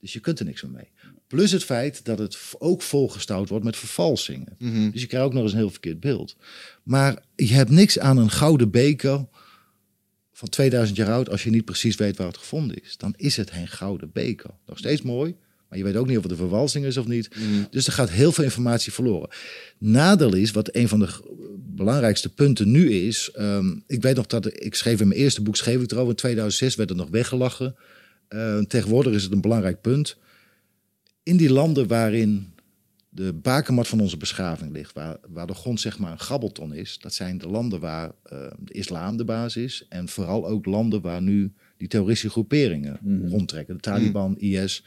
Dus 0.00 0.12
je 0.12 0.20
kunt 0.20 0.38
er 0.38 0.44
niks 0.44 0.62
meer 0.62 0.72
mee. 0.72 0.90
Plus 1.26 1.50
het 1.52 1.64
feit 1.64 2.04
dat 2.04 2.18
het 2.18 2.38
ook 2.58 2.82
volgestouwd 2.82 3.48
wordt 3.48 3.64
met 3.64 3.76
vervalsingen. 3.76 4.54
Dus 4.92 5.00
je 5.00 5.06
krijgt 5.06 5.26
ook 5.26 5.32
nog 5.32 5.42
eens 5.42 5.52
een 5.52 5.58
heel 5.58 5.70
verkeerd 5.70 6.00
beeld. 6.00 6.36
Maar 6.82 7.22
je 7.36 7.52
hebt 7.52 7.70
niks 7.70 7.98
aan 7.98 8.16
een 8.16 8.30
gouden 8.30 8.70
beker 8.70 9.26
van 10.32 10.48
2000 10.48 10.96
jaar 10.98 11.10
oud 11.12 11.30
als 11.30 11.44
je 11.44 11.50
niet 11.50 11.64
precies 11.64 11.96
weet 11.96 12.16
waar 12.16 12.26
het 12.26 12.36
gevonden 12.36 12.82
is. 12.82 12.96
Dan 12.96 13.14
is 13.16 13.36
het 13.36 13.50
geen 13.50 13.68
gouden 13.68 14.10
beker. 14.12 14.50
Nog 14.66 14.78
steeds 14.78 15.02
mooi, 15.02 15.36
maar 15.68 15.78
je 15.78 15.84
weet 15.84 15.96
ook 15.96 16.06
niet 16.06 16.16
of 16.16 16.22
het 16.22 16.32
een 16.32 16.38
vervalsing 16.38 16.84
is 16.84 16.96
of 16.96 17.06
niet. 17.06 17.28
Dus 17.70 17.86
er 17.86 17.92
gaat 17.92 18.10
heel 18.10 18.32
veel 18.32 18.44
informatie 18.44 18.92
verloren. 18.92 19.28
Nadeel 19.78 20.34
is, 20.34 20.50
wat 20.50 20.74
een 20.74 20.88
van 20.88 20.98
de 20.98 21.08
belangrijkste 21.58 22.28
punten 22.34 22.70
nu 22.70 22.90
is. 22.90 23.30
ehm, 23.34 23.76
ik 23.86 24.02
weet 24.02 24.16
nog 24.16 24.26
dat 24.26 24.46
ik 24.64 24.74
schreef 24.74 25.00
in 25.00 25.08
mijn 25.08 25.20
eerste 25.20 25.42
boek, 25.42 25.56
schreef 25.56 25.82
ik 25.82 25.90
erover. 25.90 26.10
In 26.10 26.16
2006 26.16 26.74
werd 26.74 26.88
het 26.88 26.98
nog 26.98 27.08
weggelachen. 27.08 27.76
Eh, 28.28 28.58
tegenwoordig 28.58 29.12
is 29.12 29.22
het 29.22 29.32
een 29.32 29.40
belangrijk 29.40 29.80
punt. 29.80 30.16
In 31.22 31.36
die 31.36 31.52
landen 31.52 31.86
waarin 31.86 32.54
de 33.08 33.32
bakermat 33.32 33.88
van 33.88 34.00
onze 34.00 34.16
beschaving 34.16 34.72
ligt, 34.72 34.92
waar, 34.92 35.16
waar 35.28 35.46
de 35.46 35.54
grond 35.54 35.80
zeg 35.80 35.98
maar 35.98 36.12
een 36.12 36.18
grabbelton 36.18 36.74
is, 36.74 36.98
dat 36.98 37.14
zijn 37.14 37.38
de 37.38 37.48
landen 37.48 37.80
waar 37.80 38.12
eh, 38.22 38.46
de 38.58 38.72
islam 38.72 39.16
de 39.16 39.24
basis 39.24 39.64
is. 39.64 39.86
En 39.88 40.08
vooral 40.08 40.46
ook 40.46 40.66
landen 40.66 41.00
waar 41.00 41.22
nu 41.22 41.52
die 41.76 41.88
terroristische 41.88 42.30
groeperingen 42.30 43.00
rondtrekken. 43.28 43.74
De 43.74 43.80
Taliban, 43.80 44.38
IS. 44.38 44.84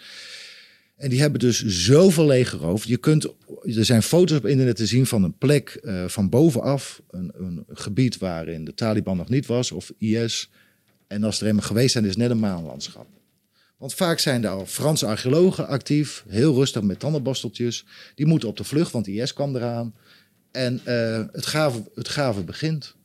En 0.96 1.10
die 1.10 1.20
hebben 1.20 1.40
dus 1.40 1.66
zoveel 1.66 2.26
leeggeroofd. 2.26 2.88
Je 2.88 2.98
kunt, 2.98 3.24
er 3.62 3.86
zijn 3.86 4.04
foto's 4.04 4.38
op 4.38 4.46
internet 4.46 4.76
te 4.76 4.86
zien 4.86 5.06
van 5.06 5.24
een 5.24 5.38
plek 5.38 5.70
eh, 5.70 6.08
van 6.08 6.30
bovenaf. 6.30 7.02
Een, 7.10 7.32
een 7.34 7.66
gebied 7.70 8.18
waarin 8.18 8.66
de 8.66 8.74
Taliban 8.74 9.18
nog 9.18 9.30
niet 9.30 9.46
was, 9.46 9.72
of 9.72 9.92
IS. 9.98 10.50
En 11.08 11.24
als 11.24 11.42
er 11.42 11.48
eenmaal 11.48 11.66
geweest 11.66 11.92
zijn, 11.92 12.04
is 12.04 12.10
het 12.10 12.20
net 12.20 12.30
een 12.30 12.40
maanlandschap. 12.40 13.08
Want 13.80 13.94
vaak 13.94 14.20
zijn 14.20 14.42
daar 14.42 14.52
al 14.52 14.66
Franse 14.66 15.06
archeologen 15.06 15.68
actief, 15.68 16.24
heel 16.28 16.54
rustig 16.54 16.82
met 16.82 17.00
tandenborsteltjes. 17.00 17.86
Die 18.16 18.26
moeten 18.26 18.50
op 18.50 18.58
de 18.58 18.64
vlucht, 18.64 18.92
want 18.92 19.08
IS 19.08 19.34
kwam 19.34 19.56
eraan. 19.56 19.94
En 20.52 20.82
eh, 20.86 21.24
het, 21.32 21.46
gave, 21.46 21.84
het 22.36 22.46
begint. 22.46 22.96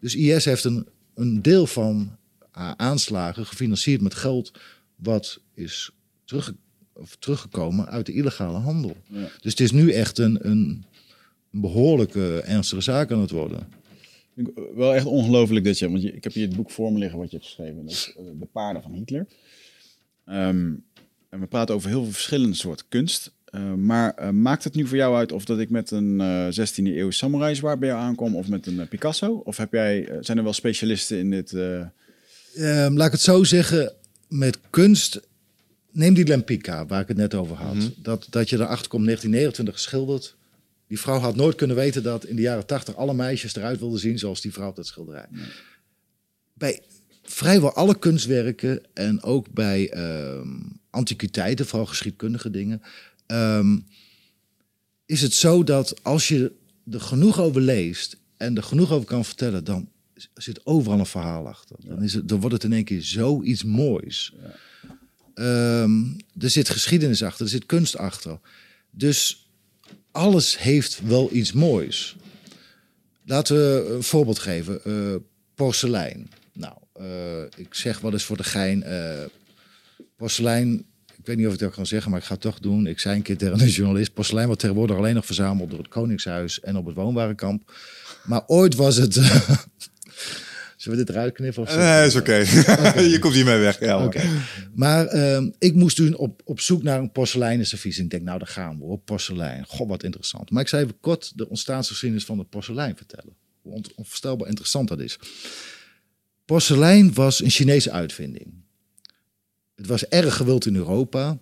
Dus 0.00 0.14
IS 0.14 0.44
heeft 0.44 0.64
een, 0.64 0.86
een 1.14 1.42
deel 1.42 1.66
van 1.66 2.16
haar 2.50 2.74
aanslagen 2.76 3.46
gefinancierd 3.46 4.00
met 4.00 4.14
geld 4.14 4.52
wat 4.96 5.40
is 5.54 5.90
terugge- 6.24 6.56
of 6.92 7.16
teruggekomen 7.16 7.86
uit 7.88 8.06
de 8.06 8.12
illegale 8.12 8.58
handel. 8.58 8.96
Ja. 9.06 9.28
Dus 9.40 9.50
het 9.50 9.60
is 9.60 9.72
nu 9.72 9.92
echt 9.92 10.18
een, 10.18 10.48
een 10.48 10.84
behoorlijke 11.50 12.40
ernstige 12.40 12.80
zaak 12.82 13.12
aan 13.12 13.20
het 13.20 13.30
worden. 13.30 13.68
Het 14.34 14.50
Wel 14.74 14.94
echt 14.94 15.06
ongelooflijk 15.06 15.64
dat 15.64 15.78
je, 15.78 15.90
want 15.90 16.04
ik 16.04 16.24
heb 16.24 16.32
hier 16.32 16.46
het 16.46 16.56
boek 16.56 16.70
voor 16.70 16.92
me 16.92 16.98
liggen 16.98 17.18
wat 17.18 17.30
je 17.30 17.36
hebt 17.36 17.48
geschreven. 17.48 17.84
Dat 17.84 17.92
is 17.92 18.14
eh, 18.16 18.24
De 18.38 18.46
Paarden 18.52 18.82
van 18.82 18.92
Hitler. 18.92 19.26
Ehm, 20.26 20.72
en 21.28 21.40
we 21.40 21.46
praten 21.46 21.74
over 21.74 21.88
heel 21.88 22.02
veel 22.02 22.12
verschillende 22.12 22.56
soorten 22.56 22.86
kunst. 22.88 23.32
Eh, 23.44 23.72
maar 23.74 24.14
eh, 24.14 24.30
maakt 24.30 24.64
het 24.64 24.74
nu 24.74 24.86
voor 24.86 24.96
jou 24.96 25.16
uit 25.16 25.32
of 25.32 25.44
dat 25.44 25.58
ik 25.58 25.70
met 25.70 25.90
een 25.90 26.20
eh 26.20 26.46
16e 26.50 26.96
eeuw 26.96 27.10
samurai 27.10 27.54
zwaard 27.54 27.78
bij 27.78 27.88
jou 27.88 28.00
aankom 28.00 28.36
of 28.36 28.48
met 28.48 28.66
een 28.66 28.80
eh, 28.80 28.88
Picasso? 28.88 29.32
Of 29.44 29.56
heb 29.56 29.72
jij, 29.72 30.08
zijn 30.20 30.38
er 30.38 30.44
wel 30.44 30.52
specialisten 30.52 31.18
in 31.18 31.30
dit? 31.30 31.52
eh, 31.52 31.80
Ehm, 32.54 32.94
laat 32.96 33.06
ik 33.06 33.12
het 33.12 33.20
zo 33.20 33.44
zeggen, 33.44 33.92
met 34.28 34.58
kunst. 34.70 35.20
Neem 35.90 36.14
die 36.14 36.26
Lempicka, 36.26 36.86
waar 36.86 37.00
ik 37.00 37.08
het 37.08 37.16
net 37.16 37.34
over 37.34 37.56
had. 37.56 37.90
dat, 37.96 38.26
dat 38.30 38.48
je 38.50 38.56
erachter 38.56 38.88
komt, 38.88 39.04
1929 39.04 39.74
geschilderd. 39.74 40.36
Die 40.86 41.00
vrouw 41.00 41.18
had 41.18 41.36
nooit 41.36 41.54
kunnen 41.54 41.76
weten 41.76 42.02
dat 42.02 42.24
in 42.24 42.36
de 42.36 42.42
jaren 42.42 42.66
80 42.66 42.96
alle 42.96 43.14
meisjes 43.14 43.56
eruit 43.56 43.78
wilden 43.78 43.98
zien 43.98 44.18
zoals 44.18 44.40
die 44.40 44.52
vrouw 44.52 44.68
op 44.68 44.76
dat 44.76 44.86
schilderij. 44.86 45.26
Bij 46.52 46.80
vrijwel 47.34 47.72
alle 47.72 47.98
kunstwerken 47.98 48.82
en 48.92 49.22
ook 49.22 49.52
bij 49.52 49.90
ehm, 49.90 50.48
antiquiteiten, 50.90 51.66
vooral 51.66 51.86
geschiedkundige 51.86 52.50
dingen, 52.50 52.82
ehm, 53.26 53.78
is 55.06 55.22
het 55.22 55.32
zo 55.32 55.64
dat 55.64 56.02
als 56.02 56.28
je 56.28 56.52
er 56.90 57.00
genoeg 57.00 57.40
over 57.40 57.60
leest 57.60 58.16
en 58.36 58.56
er 58.56 58.62
genoeg 58.62 58.92
over 58.92 59.06
kan 59.06 59.24
vertellen, 59.24 59.64
dan 59.64 59.88
zit 60.34 60.66
overal 60.66 60.98
een 60.98 61.06
verhaal 61.06 61.48
achter. 61.48 61.76
Dan, 61.86 62.02
is 62.02 62.14
het, 62.14 62.28
dan 62.28 62.40
wordt 62.40 62.54
het 62.54 62.64
in 62.64 62.72
één 62.72 62.84
keer 62.84 63.02
zoiets 63.02 63.64
moois. 63.64 64.34
Ehm, 65.34 66.02
er 66.38 66.50
zit 66.50 66.68
geschiedenis 66.68 67.22
achter, 67.22 67.44
er 67.44 67.50
zit 67.50 67.66
kunst 67.66 67.96
achter. 67.96 68.38
Dus 68.90 69.48
alles 70.10 70.58
heeft 70.58 71.00
wel 71.04 71.28
iets 71.32 71.52
moois. 71.52 72.16
Laten 73.24 73.56
we 73.56 73.92
een 73.94 74.02
voorbeeld 74.02 74.38
geven. 74.38 74.80
Uh, 74.84 75.16
porselein. 75.54 76.28
Uh, 77.00 77.42
ik 77.56 77.74
zeg 77.74 78.00
wel 78.00 78.12
eens 78.12 78.24
voor 78.24 78.36
de 78.36 78.44
gein. 78.44 78.84
Uh, 78.86 79.24
porselein, 80.16 80.86
ik 81.16 81.26
weet 81.26 81.36
niet 81.36 81.46
of 81.46 81.52
ik 81.52 81.58
dat 81.58 81.74
kan 81.74 81.86
zeggen, 81.86 82.10
maar 82.10 82.20
ik 82.20 82.26
ga 82.26 82.32
het 82.32 82.42
toch 82.42 82.58
doen. 82.58 82.86
Ik 82.86 83.00
zei 83.00 83.16
een 83.16 83.22
keer 83.22 83.36
tegen 83.36 83.60
een 83.60 83.68
journalist: 83.80 84.14
porselein 84.14 84.46
wordt 84.46 84.60
tegenwoordig 84.60 84.96
alleen 84.96 85.14
nog 85.14 85.26
verzameld 85.26 85.70
door 85.70 85.78
het 85.78 85.88
Koningshuis 85.88 86.60
en 86.60 86.76
op 86.76 86.86
het 86.86 86.94
woonwarenkamp. 86.94 87.72
Maar 88.24 88.42
ooit 88.46 88.74
was 88.74 88.96
het. 88.96 89.14
Zullen 90.76 90.98
we 90.98 91.04
dit 91.04 91.14
eruit 91.14 91.34
knippen? 91.34 91.62
Of 91.62 91.76
nee, 91.76 92.06
is 92.06 92.16
oké. 92.16 92.34
je 93.14 93.16
komt 93.20 93.34
hiermee 93.34 93.58
weg. 93.58 93.80
Ja, 93.80 94.04
okay. 94.04 94.28
Maar 94.74 95.14
uh, 95.14 95.46
ik 95.58 95.74
moest 95.74 95.96
toen 95.96 96.16
op, 96.16 96.42
op 96.44 96.60
zoek 96.60 96.82
naar 96.82 96.98
een 96.98 97.12
porseleinen 97.12 97.66
servies. 97.66 97.98
En 97.98 98.04
ik 98.04 98.10
denk, 98.10 98.22
nou, 98.22 98.38
daar 98.38 98.48
gaan 98.48 98.78
we 98.78 98.84
op 98.84 99.04
porselein. 99.04 99.64
God, 99.66 99.88
wat 99.88 100.02
interessant. 100.02 100.50
Maar 100.50 100.62
ik 100.62 100.68
zou 100.68 100.82
even 100.82 101.00
kort 101.00 101.32
de 101.34 101.48
ontstaansgeschiedenis 101.48 102.24
van 102.24 102.38
de 102.38 102.44
porselein 102.44 102.96
vertellen. 102.96 103.34
Hoe 103.62 103.82
onvoorstelbaar 103.94 104.48
interessant 104.48 104.88
dat 104.88 105.00
is. 105.00 105.18
Porselein 106.44 107.14
was 107.14 107.42
een 107.42 107.50
Chinese 107.50 107.90
uitvinding. 107.90 108.46
Het 109.74 109.86
was 109.86 110.08
erg 110.08 110.36
gewild 110.36 110.66
in 110.66 110.76
Europa. 110.76 111.38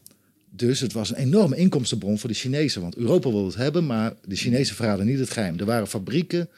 Dus 0.50 0.80
het 0.80 0.92
was 0.92 1.10
een 1.10 1.16
enorme 1.16 1.56
inkomstenbron 1.56 2.18
voor 2.18 2.28
de 2.28 2.34
Chinezen. 2.34 2.80
Want 2.80 2.96
Europa 2.96 3.30
wilde 3.30 3.46
het 3.46 3.56
hebben, 3.56 3.86
maar 3.86 4.14
de 4.24 4.36
Chinezen 4.36 4.76
verraden 4.76 5.06
niet 5.06 5.18
het 5.18 5.30
geheim. 5.30 5.58
Er 5.58 5.64
waren 5.64 5.86
fabrieken 5.86 6.48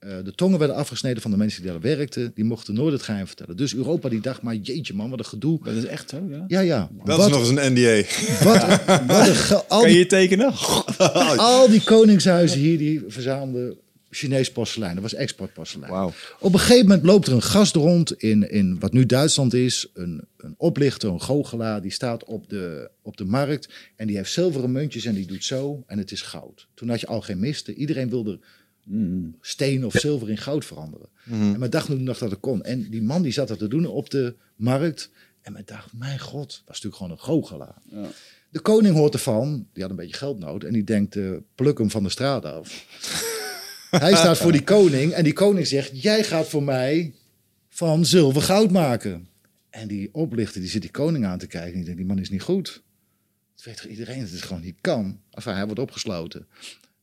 uh, 0.00 0.12
de 0.24 0.34
tongen 0.34 0.58
werden 0.58 0.76
afgesneden 0.76 1.22
van 1.22 1.30
de 1.30 1.36
mensen 1.36 1.62
die 1.62 1.70
daar 1.70 1.80
werkten. 1.80 2.32
Die 2.34 2.44
mochten 2.44 2.74
nooit 2.74 2.92
het 2.92 3.02
geheim 3.02 3.26
vertellen. 3.26 3.56
Dus 3.56 3.74
Europa 3.74 4.08
die 4.08 4.20
dacht, 4.20 4.42
maar 4.42 4.54
jeetje 4.54 4.94
man, 4.94 5.10
wat 5.10 5.18
een 5.18 5.24
gedoe. 5.24 5.58
Dat 5.64 5.74
is 5.74 5.84
echt 5.84 6.10
zo, 6.10 6.26
ja? 6.28 6.44
Ja, 6.46 6.60
ja. 6.60 6.90
Dat 7.04 7.16
wat, 7.16 7.26
is 7.26 7.32
nog 7.32 7.40
eens 7.40 7.48
een 7.48 7.72
NDA. 7.72 8.02
Wat, 8.44 8.84
wat 9.06 9.50
een 9.50 9.68
al 9.68 9.80
kan 9.80 9.92
je 9.92 10.06
tekenen? 10.06 10.52
al 11.36 11.68
die 11.68 11.82
koningshuizen 11.82 12.58
hier, 12.58 12.78
die 12.78 13.02
verzamelden 13.08 13.76
Chinees 14.10 14.52
porselein. 14.52 14.94
Dat 14.94 15.02
was 15.02 15.14
exportporselein. 15.14 15.92
Wow. 15.92 16.12
Op 16.40 16.52
een 16.52 16.58
gegeven 16.58 16.86
moment 16.86 17.06
loopt 17.06 17.26
er 17.26 17.32
een 17.32 17.42
gast 17.42 17.74
rond 17.74 18.12
in, 18.12 18.50
in 18.50 18.78
wat 18.78 18.92
nu 18.92 19.06
Duitsland 19.06 19.54
is. 19.54 19.90
Een, 19.94 20.24
een 20.36 20.54
oplichter, 20.56 21.10
een 21.10 21.22
goochelaar. 21.22 21.82
Die 21.82 21.90
staat 21.90 22.24
op 22.24 22.48
de, 22.48 22.90
op 23.02 23.16
de 23.16 23.24
markt. 23.24 23.68
En 23.96 24.06
die 24.06 24.16
heeft 24.16 24.32
zilveren 24.32 24.72
muntjes 24.72 25.04
en 25.04 25.14
die 25.14 25.26
doet 25.26 25.44
zo. 25.44 25.82
En 25.86 25.98
het 25.98 26.10
is 26.10 26.22
goud. 26.22 26.68
Toen 26.74 26.88
had 26.88 27.00
je 27.00 27.06
al 27.06 27.20
geen 27.20 27.38
misten. 27.38 27.74
Iedereen 27.74 28.10
wilde 28.10 28.40
steen 29.40 29.86
of 29.86 29.92
zilver 29.92 30.30
in 30.30 30.38
goud 30.38 30.64
veranderen. 30.64 31.08
Mm. 31.24 31.52
En 31.54 31.60
men 31.60 31.70
dacht 31.70 31.86
toen 31.86 32.02
nog 32.02 32.18
dat 32.18 32.30
het 32.30 32.40
kon. 32.40 32.62
En 32.62 32.90
die 32.90 33.02
man 33.02 33.22
die 33.22 33.32
zat 33.32 33.48
dat 33.48 33.58
te 33.58 33.68
doen 33.68 33.86
op 33.86 34.10
de 34.10 34.34
markt. 34.56 35.10
En 35.40 35.52
men 35.52 35.62
dacht, 35.64 35.92
mijn 35.92 36.18
god, 36.18 36.62
was 36.66 36.80
natuurlijk 36.80 36.96
gewoon 36.96 37.12
een 37.12 37.18
goochelaar. 37.18 37.82
Ja. 37.84 38.06
De 38.50 38.60
koning 38.60 38.94
hoort 38.94 39.14
ervan, 39.14 39.66
die 39.72 39.82
had 39.82 39.90
een 39.90 39.96
beetje 39.98 40.16
geldnood. 40.16 40.64
En 40.64 40.72
die 40.72 40.84
denkt, 40.84 41.16
uh, 41.16 41.36
pluk 41.54 41.78
hem 41.78 41.90
van 41.90 42.02
de 42.02 42.08
straat 42.08 42.44
af. 42.44 42.86
Hij 43.90 44.16
staat 44.16 44.38
voor 44.38 44.52
die 44.52 44.64
koning 44.64 45.12
en 45.12 45.24
die 45.24 45.32
koning 45.32 45.66
zegt, 45.66 46.02
jij 46.02 46.24
gaat 46.24 46.48
voor 46.48 46.62
mij 46.62 47.14
van 47.68 48.04
zilver 48.04 48.42
goud 48.42 48.70
maken. 48.70 49.28
En 49.70 49.88
die 49.88 50.14
oplichter, 50.14 50.60
die 50.60 50.70
zit 50.70 50.82
die 50.82 50.90
koning 50.90 51.24
aan 51.24 51.38
te 51.38 51.46
kijken 51.46 51.70
en 51.70 51.76
die 51.76 51.84
denkt, 51.84 51.98
die 51.98 52.08
man 52.08 52.18
is 52.18 52.30
niet 52.30 52.42
goed. 52.42 52.82
Dat 53.54 53.64
weet 53.64 53.84
iedereen 53.84 54.20
dat 54.20 54.30
het 54.30 54.42
gewoon 54.42 54.62
niet 54.62 54.80
kan. 54.80 55.20
Enfin, 55.30 55.54
hij 55.54 55.64
wordt 55.64 55.80
opgesloten. 55.80 56.46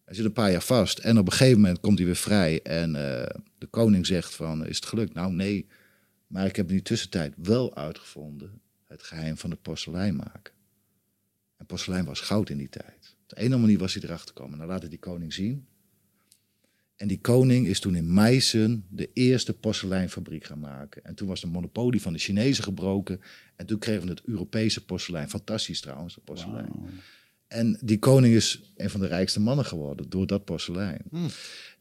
Hij 0.05 0.15
zit 0.15 0.25
een 0.25 0.33
paar 0.33 0.51
jaar 0.51 0.61
vast 0.61 0.99
en 0.99 1.17
op 1.17 1.25
een 1.25 1.31
gegeven 1.31 1.59
moment 1.59 1.79
komt 1.79 1.97
hij 1.97 2.07
weer 2.07 2.15
vrij. 2.15 2.61
En 2.61 2.89
uh, 2.89 3.25
de 3.57 3.67
koning 3.69 4.05
zegt 4.05 4.35
van, 4.35 4.65
is 4.65 4.75
het 4.75 4.85
gelukt? 4.85 5.13
Nou, 5.13 5.33
nee. 5.33 5.67
Maar 6.27 6.45
ik 6.45 6.55
heb 6.55 6.67
in 6.67 6.73
die 6.73 6.81
tussentijd 6.81 7.33
wel 7.37 7.75
uitgevonden 7.75 8.61
het 8.87 9.03
geheim 9.03 9.37
van 9.37 9.49
het 9.49 9.61
porselein 9.61 10.15
maken. 10.15 10.53
En 11.57 11.65
porselein 11.65 12.05
was 12.05 12.19
goud 12.19 12.49
in 12.49 12.57
die 12.57 12.69
tijd. 12.69 13.15
Op 13.23 13.29
de 13.29 13.37
ene 13.37 13.57
manier 13.57 13.77
was 13.77 13.93
hij 13.93 14.03
erachter 14.03 14.27
gekomen. 14.27 14.57
Nou, 14.57 14.69
laat 14.69 14.81
het 14.81 14.91
die 14.91 14.99
koning 14.99 15.33
zien. 15.33 15.67
En 16.95 17.07
die 17.07 17.19
koning 17.19 17.67
is 17.67 17.79
toen 17.79 17.95
in 17.95 18.13
Meissen 18.13 18.85
de 18.89 19.09
eerste 19.13 19.53
porseleinfabriek 19.53 20.43
gaan 20.43 20.59
maken. 20.59 21.03
En 21.03 21.15
toen 21.15 21.27
was 21.27 21.41
de 21.41 21.47
monopolie 21.47 22.01
van 22.01 22.13
de 22.13 22.19
Chinezen 22.19 22.63
gebroken. 22.63 23.21
En 23.55 23.65
toen 23.65 23.79
kregen 23.79 24.03
we 24.03 24.09
het 24.09 24.21
Europese 24.25 24.85
porselein. 24.85 25.29
Fantastisch 25.29 25.81
trouwens, 25.81 26.15
dat 26.15 26.23
porselein. 26.23 26.69
En 27.47 27.79
die 27.81 27.99
koning 27.99 28.35
is 28.35 28.61
een 28.77 28.89
van 28.89 28.99
de 28.99 29.07
rijkste 29.07 29.39
mannen 29.39 29.65
geworden 29.65 30.09
door 30.09 30.27
dat 30.27 30.45
porselein. 30.45 31.01
Hmm. 31.09 31.27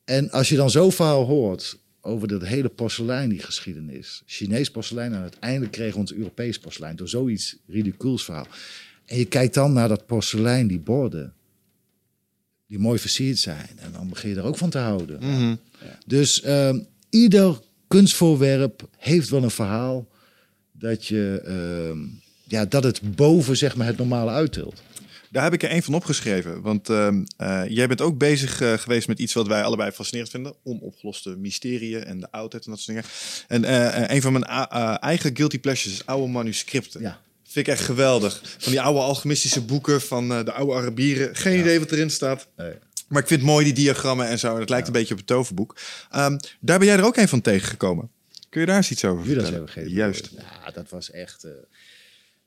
En 0.05 0.31
als 0.31 0.49
je 0.49 0.57
dan 0.57 0.71
zo'n 0.71 0.93
verhaal 0.93 1.25
hoort 1.25 1.79
over 2.01 2.29
dat 2.29 2.45
hele 2.45 2.69
porselein, 2.69 3.29
die 3.29 3.39
geschiedenis. 3.39 4.23
Chinees 4.27 4.71
porselein 4.71 5.12
en 5.12 5.21
uiteindelijk 5.21 5.73
kregen 5.73 5.93
we 5.93 6.01
ons 6.01 6.12
Europees 6.12 6.59
porselein 6.59 6.97
door 6.97 7.09
zoiets 7.09 7.57
ridicules 7.67 8.25
verhaal. 8.25 8.47
En 9.07 9.19
je 9.19 9.25
kijkt 9.25 9.55
dan 9.55 9.73
naar 9.73 9.89
dat 9.89 10.07
porselein, 10.07 10.67
die 10.67 10.79
borden, 10.79 11.35
die 12.67 12.79
mooi 12.79 12.99
versierd 12.99 13.39
zijn. 13.39 13.71
En 13.77 13.93
dan 13.93 14.09
begin 14.09 14.31
je 14.31 14.37
er 14.37 14.45
ook 14.45 14.59
van 14.59 14.71
te 14.71 14.79
houden. 14.79 15.19
Mhm. 15.21 15.55
Dus 16.07 16.43
uh, 16.45 16.77
ieder 17.11 17.61
kunstvoorwerp 17.89 18.89
heeft 18.97 19.29
wel 19.29 19.43
een 19.43 19.51
verhaal 19.51 20.09
dat, 20.73 21.07
je, 21.07 21.43
uh, 21.95 22.09
ja, 22.45 22.65
dat 22.65 22.85
het 22.85 23.17
boven 23.17 23.57
zeg 23.57 23.77
maar, 23.77 23.87
het 23.87 23.99
normale 23.99 24.31
uittilt. 24.31 24.83
Daar 25.31 25.43
heb 25.43 25.53
ik 25.53 25.62
er 25.62 25.69
één 25.69 25.83
van 25.83 25.95
opgeschreven. 25.95 26.61
Want 26.61 26.89
uh, 26.89 27.09
uh, 27.39 27.62
jij 27.69 27.87
bent 27.87 28.01
ook 28.01 28.19
bezig 28.19 28.61
uh, 28.61 28.73
geweest 28.73 29.09
met 29.09 29.19
iets 29.19 29.33
wat 29.33 29.47
wij 29.47 29.62
allebei 29.62 29.91
fascinerend 29.91 30.31
vinden. 30.31 30.55
Onopgeloste 30.62 31.37
mysterieën 31.37 32.05
en 32.05 32.21
de 32.21 32.31
oudheid 32.31 32.65
en 32.65 32.71
dat 32.71 32.81
soort 32.81 32.97
dingen. 32.97 33.11
En 33.49 33.62
uh, 33.62 34.11
een 34.11 34.23
van 34.23 34.33
mijn 34.33 34.45
eigen 34.99 35.37
guilty 35.37 35.59
pleasures 35.59 35.99
is 35.99 36.07
oude 36.07 36.33
manuscripten. 36.33 37.01
Ja. 37.01 37.21
Vind 37.55 37.66
ik 37.66 37.72
echt 37.72 37.84
geweldig. 37.84 38.57
Van 38.59 38.72
die 38.72 38.80
oude 38.80 39.00
alchemistische 39.00 39.64
boeken 39.64 40.00
van 40.00 40.28
de 40.28 40.52
oude 40.52 40.74
Arabieren. 40.74 41.36
Geen 41.36 41.59
idee 41.61 41.78
wat 41.78 41.90
erin 41.90 42.11
staat. 42.11 42.48
Nee. 42.57 42.72
Maar 43.09 43.22
ik 43.22 43.28
vind 43.28 43.40
het 43.40 43.50
mooi, 43.50 43.64
die 43.64 43.74
diagrammen 43.74 44.28
en 44.28 44.38
zo. 44.38 44.55
En 44.55 44.61
het 44.61 44.68
lijkt 44.68 44.86
ja. 44.86 44.92
een 44.92 44.98
beetje 44.98 45.14
op 45.14 45.20
een 45.20 45.26
toverboek. 45.26 45.76
Um, 46.16 46.36
daar 46.61 46.78
ben 46.78 46.86
jij 46.86 46.96
er 46.96 47.05
ook 47.05 47.16
een 47.16 47.28
van 47.28 47.40
tegengekomen. 47.40 48.11
Kun 48.48 48.61
je 48.61 48.66
daar 48.66 48.76
eens 48.76 48.90
iets 48.90 49.05
over 49.05 49.26
Judas 49.26 49.48
vertellen? 49.48 49.90
Juist. 49.90 50.30
Ja, 50.36 50.70
dat 50.70 50.90
was 50.90 51.11
echt... 51.11 51.46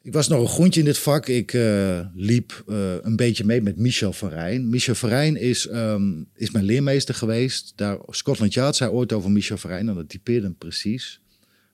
Ik 0.02 0.14
was 0.14 0.28
nog 0.28 0.42
een 0.42 0.48
groentje 0.48 0.80
in 0.80 0.86
dit 0.86 0.98
vak. 0.98 1.28
Ik 1.28 1.54
uh, 1.54 2.00
liep 2.16 2.64
uh, 2.68 2.94
een 3.02 3.16
beetje 3.16 3.44
mee 3.44 3.62
met 3.62 3.78
Michel 3.78 4.14
Verijn. 4.14 4.70
Michel 4.70 4.96
Verijn 4.96 5.36
is, 5.36 5.68
um, 5.72 6.28
is 6.36 6.52
mijn 6.52 6.66
leermeester 6.66 7.16
geweest. 7.16 7.74
Daar, 7.76 7.98
Scotland 8.10 8.54
Yard 8.54 8.76
zei 8.76 8.92
ooit 8.92 9.14
over 9.14 9.32
Michel 9.32 9.58
Verijn, 9.58 9.90
en 9.90 9.96
dat 9.96 10.10
typeerde 10.10 10.46
hem 10.46 10.58
precies. 10.58 11.22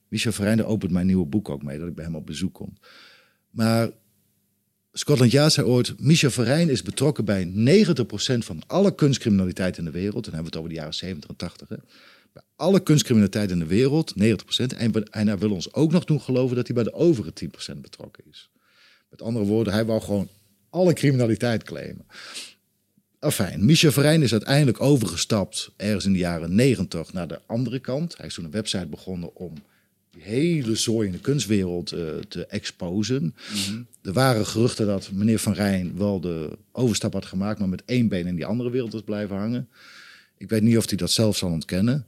Michel 0.08 0.32
Verijn 0.32 0.56
daar 0.56 0.66
opent 0.66 0.92
mijn 0.92 1.06
nieuwe 1.06 1.26
boek 1.26 1.48
ook 1.48 1.62
mee, 1.62 1.78
dat 1.78 1.88
ik 1.88 1.94
bij 1.94 2.04
hem 2.04 2.16
op 2.16 2.26
bezoek 2.26 2.54
kom. 2.54 2.76
Maar 3.54 3.90
Scotland 4.92 5.30
Yard 5.30 5.52
zei 5.52 5.66
ooit, 5.66 6.00
Michel 6.00 6.30
Verijn 6.30 6.68
is 6.68 6.82
betrokken 6.82 7.24
bij 7.24 7.52
90% 7.94 8.38
van 8.38 8.62
alle 8.66 8.94
kunstcriminaliteit 8.94 9.78
in 9.78 9.84
de 9.84 9.90
wereld. 9.90 10.26
En 10.26 10.32
dan 10.32 10.34
hebben 10.34 10.52
we 10.52 10.56
het 10.56 10.56
over 10.56 10.68
de 10.68 10.74
jaren 10.74 10.94
70 10.94 11.30
en 11.30 11.36
80. 11.36 11.68
Hè 11.68 11.76
bij 12.34 12.42
alle 12.56 12.80
kunstcriminaliteit 12.80 13.50
in 13.50 13.58
de 13.58 13.66
wereld, 13.66 14.14
90%. 14.22 14.76
En, 14.76 15.28
hij 15.28 15.38
wil 15.38 15.50
ons 15.50 15.72
ook 15.72 15.92
nog 15.92 16.04
doen 16.04 16.20
geloven 16.20 16.56
dat 16.56 16.66
hij 16.66 16.74
bij 16.74 16.84
de 16.84 16.94
overige 16.94 17.32
10% 17.74 17.80
betrokken 17.80 18.24
is. 18.30 18.50
Met 19.10 19.22
andere 19.22 19.44
woorden, 19.44 19.72
hij 19.72 19.84
wou 19.84 20.00
gewoon 20.00 20.28
alle 20.70 20.92
criminaliteit 20.92 21.62
claimen. 21.62 22.06
Enfin, 23.18 23.64
Michel 23.64 23.92
Verijn 23.92 24.22
is 24.22 24.32
uiteindelijk 24.32 24.80
overgestapt 24.80 25.70
ergens 25.76 26.04
in 26.04 26.12
de 26.12 26.18
jaren 26.18 26.54
90 26.54 27.12
naar 27.12 27.28
de 27.28 27.40
andere 27.46 27.78
kant. 27.78 28.16
Hij 28.16 28.26
is 28.26 28.34
toen 28.34 28.44
een 28.44 28.50
website 28.50 28.86
begonnen 28.86 29.34
om 29.34 29.54
hele 30.18 30.76
zooi 30.76 31.06
in 31.06 31.12
de 31.12 31.18
kunstwereld 31.18 31.92
uh, 31.92 32.00
te 32.28 32.46
exposen. 32.46 33.22
Mm 33.22 33.32
-hmm. 33.66 33.86
Er 34.02 34.12
waren 34.12 34.46
geruchten 34.46 34.86
dat 34.86 35.10
meneer 35.12 35.38
Van 35.38 35.52
Rijn 35.52 35.92
wel 35.96 36.20
de 36.20 36.58
overstap 36.72 37.12
had 37.12 37.24
gemaakt, 37.24 37.58
maar 37.58 37.68
met 37.68 37.82
één 37.86 38.08
been 38.08 38.26
in 38.26 38.34
die 38.36 38.46
andere 38.46 38.70
wereld 38.70 38.92
was 38.92 39.02
blijven 39.02 39.36
hangen. 39.36 39.68
Ik 40.38 40.48
weet 40.48 40.62
niet 40.62 40.76
of 40.76 40.88
hij 40.88 40.96
dat 40.96 41.10
zelf 41.10 41.36
zal 41.36 41.50
ontkennen. 41.50 42.06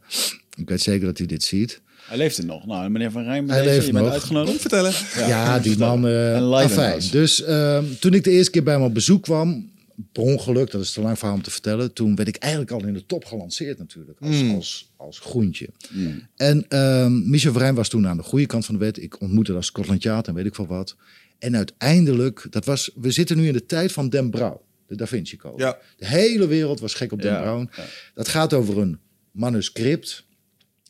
Ik 0.56 0.68
weet 0.68 0.80
zeker 0.80 1.06
dat 1.06 1.18
hij 1.18 1.26
dit 1.26 1.42
ziet. 1.42 1.80
Hij 2.06 2.16
leeft 2.16 2.38
er 2.38 2.44
nog. 2.44 2.66
Nou, 2.66 2.90
meneer 2.90 3.10
Van 3.10 3.22
Rijn, 3.22 3.48
hij 3.48 3.64
leeft 3.64 3.86
je 3.86 3.92
nog. 3.92 4.02
bent 4.02 4.12
uitgenodigd. 4.12 4.50
Kom 4.50 4.60
vertellen. 4.60 4.92
Ja, 5.16 5.28
ja 5.28 5.58
die 5.58 5.78
man. 5.78 6.06
Uh, 6.06 6.66
fijn. 6.66 7.02
Dus 7.10 7.40
uh, 7.40 7.78
toen 8.00 8.14
ik 8.14 8.24
de 8.24 8.30
eerste 8.30 8.50
keer 8.50 8.62
bij 8.62 8.74
hem 8.74 8.82
op 8.82 8.94
bezoek 8.94 9.22
kwam, 9.22 9.70
per 10.12 10.22
ongeluk, 10.22 10.70
dat 10.70 10.80
is 10.80 10.92
te 10.92 11.00
lang 11.00 11.18
verhaal 11.18 11.36
om 11.36 11.42
te 11.42 11.50
vertellen. 11.50 11.92
Toen 11.92 12.16
werd 12.16 12.28
ik 12.28 12.36
eigenlijk 12.36 12.72
al 12.72 12.84
in 12.84 12.94
de 12.94 13.06
top 13.06 13.24
gelanceerd 13.24 13.78
natuurlijk, 13.78 14.20
als, 14.20 14.42
mm. 14.42 14.54
als, 14.54 14.92
als 14.96 15.18
groentje. 15.18 15.68
Mm. 15.90 16.26
En 16.36 16.66
uh, 16.68 17.06
Michel 17.06 17.52
Verijn 17.52 17.74
was 17.74 17.88
toen 17.88 18.06
aan 18.06 18.16
de 18.16 18.22
goede 18.22 18.46
kant 18.46 18.64
van 18.64 18.74
de 18.74 18.80
wet. 18.80 19.02
Ik 19.02 19.20
ontmoette 19.20 19.52
dat 19.52 19.64
Scotland 19.64 20.02
Yard 20.02 20.28
en 20.28 20.34
weet 20.34 20.46
ik 20.46 20.54
veel 20.54 20.66
wat. 20.66 20.96
En 21.38 21.56
uiteindelijk, 21.56 22.46
dat 22.50 22.64
was, 22.64 22.90
we 22.94 23.10
zitten 23.10 23.36
nu 23.36 23.46
in 23.46 23.52
de 23.52 23.66
tijd 23.66 23.92
van 23.92 24.08
Den 24.08 24.30
Brouw 24.30 24.64
de 24.86 24.96
Da 24.96 25.06
Vinci 25.06 25.36
Code. 25.36 25.62
Ja. 25.62 25.78
De 25.96 26.06
hele 26.06 26.46
wereld 26.46 26.80
was 26.80 26.94
gek 26.94 27.12
op 27.12 27.22
Dan 27.22 27.32
Ja, 27.32 27.40
Brown. 27.40 27.70
ja. 27.76 27.84
Dat 28.14 28.28
gaat 28.28 28.52
over 28.52 28.78
een 28.78 28.98
manuscript, 29.30 30.24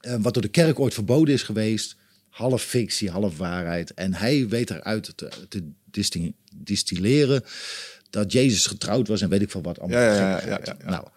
eh, 0.01 0.17
wat 0.21 0.35
door 0.35 0.43
de 0.43 0.49
kerk 0.49 0.81
ooit 0.81 0.95
verboden 0.95 1.35
is 1.35 1.43
geweest. 1.43 1.97
Half 2.29 2.63
fictie, 2.63 3.11
half 3.11 3.37
waarheid. 3.37 3.95
En 3.95 4.15
hij 4.15 4.49
weet 4.49 4.71
eruit 4.71 5.13
te, 5.17 5.29
te 5.49 5.63
distilleren 6.51 7.43
dat 8.11 8.33
Jezus 8.33 8.67
getrouwd 8.67 9.09
was 9.09 9.21
en 9.21 9.29
weet 9.29 9.43
ik 9.43 9.51
veel 9.51 9.63
wat. 9.63 9.79
Allemaal 9.79 10.01
Ja, 10.01 10.15
ja, 10.15 10.47
ja, 10.47 10.61
ja. 10.65 10.77
Nou, 10.85 11.09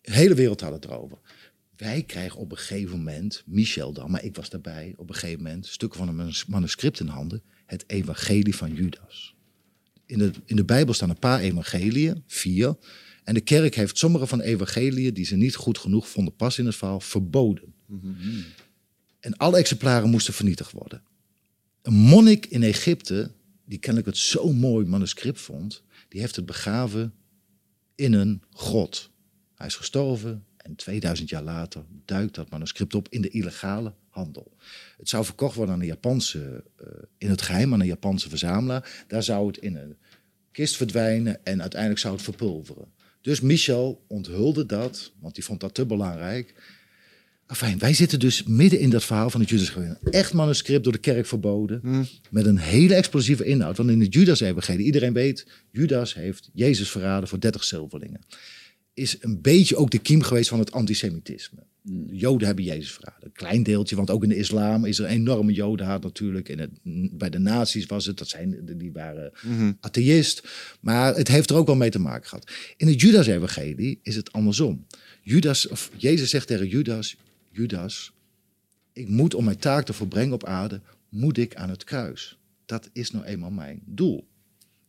de 0.00 0.12
hele 0.12 0.34
wereld 0.34 0.60
had 0.60 0.72
het 0.72 0.84
erover. 0.84 1.18
Wij 1.76 2.02
krijgen 2.02 2.38
op 2.38 2.50
een 2.50 2.56
gegeven 2.56 2.96
moment, 2.96 3.42
Michel 3.46 3.92
dan, 3.92 4.10
maar 4.10 4.24
ik 4.24 4.36
was 4.36 4.50
daarbij, 4.50 4.94
op 4.96 5.08
een 5.08 5.14
gegeven 5.14 5.42
moment 5.42 5.66
stukken 5.66 5.98
van 5.98 6.08
een 6.08 6.16
manus- 6.16 6.46
manuscript 6.46 7.00
in 7.00 7.06
handen. 7.06 7.42
Het 7.66 7.84
evangelie 7.86 8.56
van 8.56 8.74
Judas. 8.74 9.34
In 10.06 10.18
de, 10.18 10.30
in 10.44 10.56
de 10.56 10.64
Bijbel 10.64 10.94
staan 10.94 11.10
een 11.10 11.18
paar 11.18 11.40
evangeliën, 11.40 12.22
vier. 12.26 12.76
En 13.24 13.34
de 13.34 13.40
kerk 13.40 13.74
heeft 13.74 13.98
sommige 13.98 14.26
van 14.26 14.38
de 14.38 14.44
evangeliën 14.44 15.14
die 15.14 15.24
ze 15.24 15.36
niet 15.36 15.54
goed 15.54 15.78
genoeg 15.78 16.08
vonden 16.08 16.36
pas 16.36 16.58
in 16.58 16.66
het 16.66 16.76
verhaal 16.76 17.00
verboden. 17.00 17.74
En 19.20 19.36
alle 19.36 19.56
exemplaren 19.58 20.10
moesten 20.10 20.34
vernietigd 20.34 20.70
worden. 20.72 21.02
Een 21.82 21.94
monnik 21.94 22.46
in 22.46 22.62
Egypte, 22.62 23.30
die 23.64 23.78
kennelijk 23.78 24.08
het 24.08 24.18
zo 24.18 24.52
mooi 24.52 24.86
manuscript 24.86 25.40
vond, 25.40 25.82
die 26.12 26.20
heeft 26.20 26.36
het 26.36 26.46
begraven 26.46 27.14
in 27.94 28.12
een 28.12 28.42
grot. 28.50 29.10
Hij 29.54 29.66
is 29.66 29.76
gestorven 29.76 30.44
en 30.56 30.74
2000 30.74 31.28
jaar 31.28 31.42
later 31.42 31.84
duikt 32.04 32.34
dat 32.34 32.50
manuscript 32.50 32.94
op 32.94 33.08
in 33.08 33.22
de 33.22 33.28
illegale 33.28 33.94
handel. 34.08 34.56
Het 34.96 35.08
zou 35.08 35.24
verkocht 35.24 35.54
worden 35.54 35.74
aan 35.74 35.80
een 35.80 35.86
Japanse, 35.86 36.64
uh, 36.80 36.86
in 37.18 37.30
het 37.30 37.42
geheim 37.42 37.72
aan 37.72 37.80
een 37.80 37.86
Japanse 37.86 38.28
verzamelaar. 38.28 39.04
Daar 39.06 39.22
zou 39.22 39.46
het 39.46 39.56
in 39.56 39.76
een 39.76 39.96
kist 40.50 40.76
verdwijnen 40.76 41.44
en 41.44 41.60
uiteindelijk 41.60 42.00
zou 42.00 42.14
het 42.14 42.22
verpulveren. 42.22 42.92
Dus 43.20 43.40
Michel 43.40 44.04
onthulde 44.06 44.66
dat, 44.66 45.12
want 45.20 45.36
hij 45.36 45.44
vond 45.44 45.60
dat 45.60 45.74
te 45.74 45.86
belangrijk. 45.86 46.54
Enfin, 47.46 47.78
wij 47.78 47.94
zitten 47.94 48.20
dus 48.20 48.42
midden 48.42 48.78
in 48.78 48.90
dat 48.90 49.04
verhaal 49.04 49.30
van 49.30 49.40
het 49.40 49.48
Judas. 49.48 49.74
Een 49.74 49.96
echt 50.10 50.32
manuscript 50.32 50.84
door 50.84 50.92
de 50.92 50.98
kerk 50.98 51.26
verboden. 51.26 51.80
Hmm. 51.82 52.06
Met 52.30 52.46
een 52.46 52.58
hele 52.58 52.94
explosieve 52.94 53.44
inhoud. 53.44 53.76
Want 53.76 53.90
in 53.90 54.00
het 54.00 54.14
Judas-evangelie, 54.14 54.86
iedereen 54.86 55.12
weet, 55.12 55.46
Judas 55.70 56.14
heeft 56.14 56.50
Jezus 56.52 56.90
verraden 56.90 57.28
voor 57.28 57.40
30 57.40 57.64
zilverlingen. 57.64 58.20
Is 58.94 59.16
een 59.20 59.40
beetje 59.40 59.76
ook 59.76 59.90
de 59.90 59.98
kiem 59.98 60.22
geweest 60.22 60.48
van 60.48 60.58
het 60.58 60.72
antisemitisme. 60.72 61.58
De 61.82 62.16
Joden 62.16 62.46
hebben 62.46 62.64
Jezus 62.64 62.92
verraden. 62.92 63.24
Een 63.24 63.32
klein 63.32 63.62
deeltje, 63.62 63.96
want 63.96 64.10
ook 64.10 64.22
in 64.22 64.28
de 64.28 64.36
islam 64.36 64.84
is 64.84 64.98
er 64.98 65.04
een 65.04 65.10
enorme 65.10 65.52
jodenhaat 65.52 66.02
natuurlijk. 66.02 66.48
En 66.48 66.58
het, 66.58 66.70
bij 67.18 67.30
de 67.30 67.38
nazi's 67.38 67.86
was 67.86 68.06
het, 68.06 68.18
dat 68.18 68.28
zijn, 68.28 68.60
die 68.76 68.92
waren 68.92 69.32
atheïst. 69.80 70.48
Maar 70.80 71.14
het 71.14 71.28
heeft 71.28 71.50
er 71.50 71.56
ook 71.56 71.66
wel 71.66 71.76
mee 71.76 71.90
te 71.90 71.98
maken 71.98 72.28
gehad. 72.28 72.50
In 72.76 72.86
het 72.86 73.00
Judas-evangelie 73.00 73.98
is 74.02 74.16
het 74.16 74.32
andersom. 74.32 74.86
Judas, 75.22 75.68
of 75.68 75.90
Jezus 75.96 76.30
zegt 76.30 76.46
tegen 76.46 76.68
Judas, 76.68 77.16
Judas, 77.52 78.12
ik 78.92 79.08
moet 79.08 79.34
om 79.34 79.44
mijn 79.44 79.56
taak 79.58 79.84
te 79.84 79.92
volbrengen 79.92 80.34
op 80.34 80.44
aarde, 80.44 80.80
moet 81.08 81.38
ik 81.38 81.54
aan 81.54 81.70
het 81.70 81.84
kruis. 81.84 82.38
Dat 82.64 82.90
is 82.92 83.10
nou 83.10 83.24
eenmaal 83.24 83.50
mijn 83.50 83.82
doel. 83.84 84.28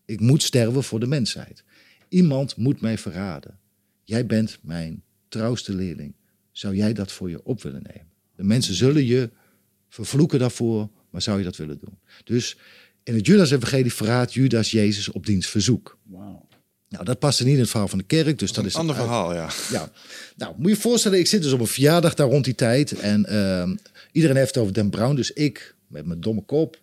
Ik 0.05 0.19
moet 0.19 0.43
sterven 0.43 0.83
voor 0.83 0.99
de 0.99 1.07
mensheid. 1.07 1.63
Iemand 2.09 2.55
moet 2.55 2.81
mij 2.81 2.97
verraden. 2.97 3.59
Jij 4.03 4.25
bent 4.25 4.59
mijn 4.61 5.03
trouwste 5.27 5.75
leerling. 5.75 6.15
Zou 6.51 6.75
jij 6.75 6.93
dat 6.93 7.11
voor 7.11 7.29
je 7.29 7.43
op 7.43 7.61
willen 7.61 7.83
nemen? 7.83 8.11
De 8.35 8.43
mensen 8.43 8.73
zullen 8.73 9.05
je 9.05 9.29
vervloeken 9.89 10.39
daarvoor, 10.39 10.89
maar 11.09 11.21
zou 11.21 11.37
je 11.37 11.43
dat 11.43 11.55
willen 11.55 11.79
doen? 11.79 11.97
Dus 12.23 12.57
in 13.03 13.15
het 13.15 13.25
Judas-evangelie 13.25 13.93
verraadt 13.93 14.33
Judas 14.33 14.71
Jezus 14.71 15.09
op 15.09 15.25
diens 15.25 15.47
verzoek. 15.47 15.99
Wauw. 16.03 16.47
Nou, 16.93 17.05
dat 17.05 17.19
paste 17.19 17.43
niet 17.43 17.53
in 17.53 17.59
het 17.59 17.69
verhaal 17.69 17.87
van 17.87 17.97
de 17.97 18.03
kerk, 18.03 18.39
dus 18.39 18.49
dat, 18.51 18.63
Een 18.63 18.69
is 18.69 18.75
ander 18.75 18.95
het 18.95 19.03
uit- 19.03 19.13
verhaal, 19.13 19.33
ja. 19.33 19.49
ja, 19.71 19.91
nou 20.35 20.53
moet 20.57 20.69
je 20.69 20.75
je 20.75 20.81
voorstellen, 20.81 21.19
ik 21.19 21.27
zit 21.27 21.43
dus 21.43 21.51
op 21.51 21.59
een 21.59 21.67
verjaardag 21.67 22.13
daar 22.13 22.27
rond 22.27 22.45
die 22.45 22.55
tijd. 22.55 22.91
En 22.99 23.25
ehm, 23.25 23.75
iedereen 24.11 24.35
heeft 24.35 24.53
het 24.53 24.57
over 24.63 24.73
Dan 24.73 24.89
Brown. 24.89 25.15
Dus 25.15 25.31
ik, 25.31 25.75
met 25.87 26.05
mijn 26.05 26.21
domme 26.21 26.41
kop, 26.41 26.79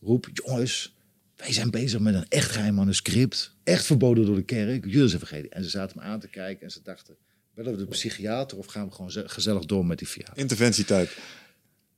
roep: 0.00 0.28
jongens, 0.32 0.94
wij 1.36 1.52
zijn 1.52 1.70
bezig 1.70 2.00
met 2.00 2.14
een 2.14 2.26
echt 2.28 2.50
geheim 2.50 2.74
manuscript. 2.74 3.52
Echt 3.64 3.84
verboden 3.86 4.26
door 4.26 4.34
de 4.36 4.42
kerk. 4.42 4.84
Jullie 4.84 5.02
even 5.06 5.18
vergeten. 5.18 5.50
En 5.50 5.64
ze 5.64 5.70
zaten 5.70 5.96
me 5.98 6.04
aan 6.04 6.20
te 6.20 6.28
kijken 6.28 6.64
en 6.64 6.70
ze 6.70 6.80
dachten: 6.84 7.14
willen 7.54 7.72
we 7.72 7.78
de 7.78 7.86
psychiater 7.86 8.58
of 8.58 8.66
gaan 8.66 8.88
we 8.88 8.94
gewoon 8.94 9.10
ze- 9.10 9.28
gezellig 9.28 9.64
door 9.64 9.86
met 9.86 9.98
die 9.98 10.08
verjaardag? 10.08 10.38
Interventietijd. 10.38 11.10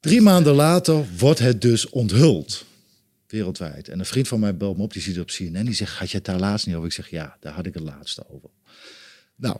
Drie 0.01 0.21
maanden 0.21 0.55
later 0.55 1.05
wordt 1.19 1.39
het 1.39 1.61
dus 1.61 1.89
onthuld. 1.89 2.65
Wereldwijd. 3.27 3.89
En 3.89 3.99
een 3.99 4.07
vriend 4.07 4.29
van 4.29 4.41
mij 4.41 4.57
belt 4.57 4.77
me 4.77 4.83
op, 4.83 4.93
die 4.93 5.03
ziet 5.03 5.16
het 5.16 5.22
op 5.22 5.31
CNN. 5.31 5.64
Die 5.64 5.75
zegt, 5.75 5.99
had 5.99 6.11
je 6.11 6.16
het 6.16 6.27
daar 6.27 6.39
laatst 6.39 6.66
niet 6.66 6.75
over? 6.75 6.89
Ik 6.89 6.95
zeg, 6.95 7.11
ja, 7.11 7.37
daar 7.41 7.53
had 7.53 7.66
ik 7.66 7.75
het 7.75 7.83
laatste 7.83 8.25
over. 8.29 8.49
Nou, 9.37 9.57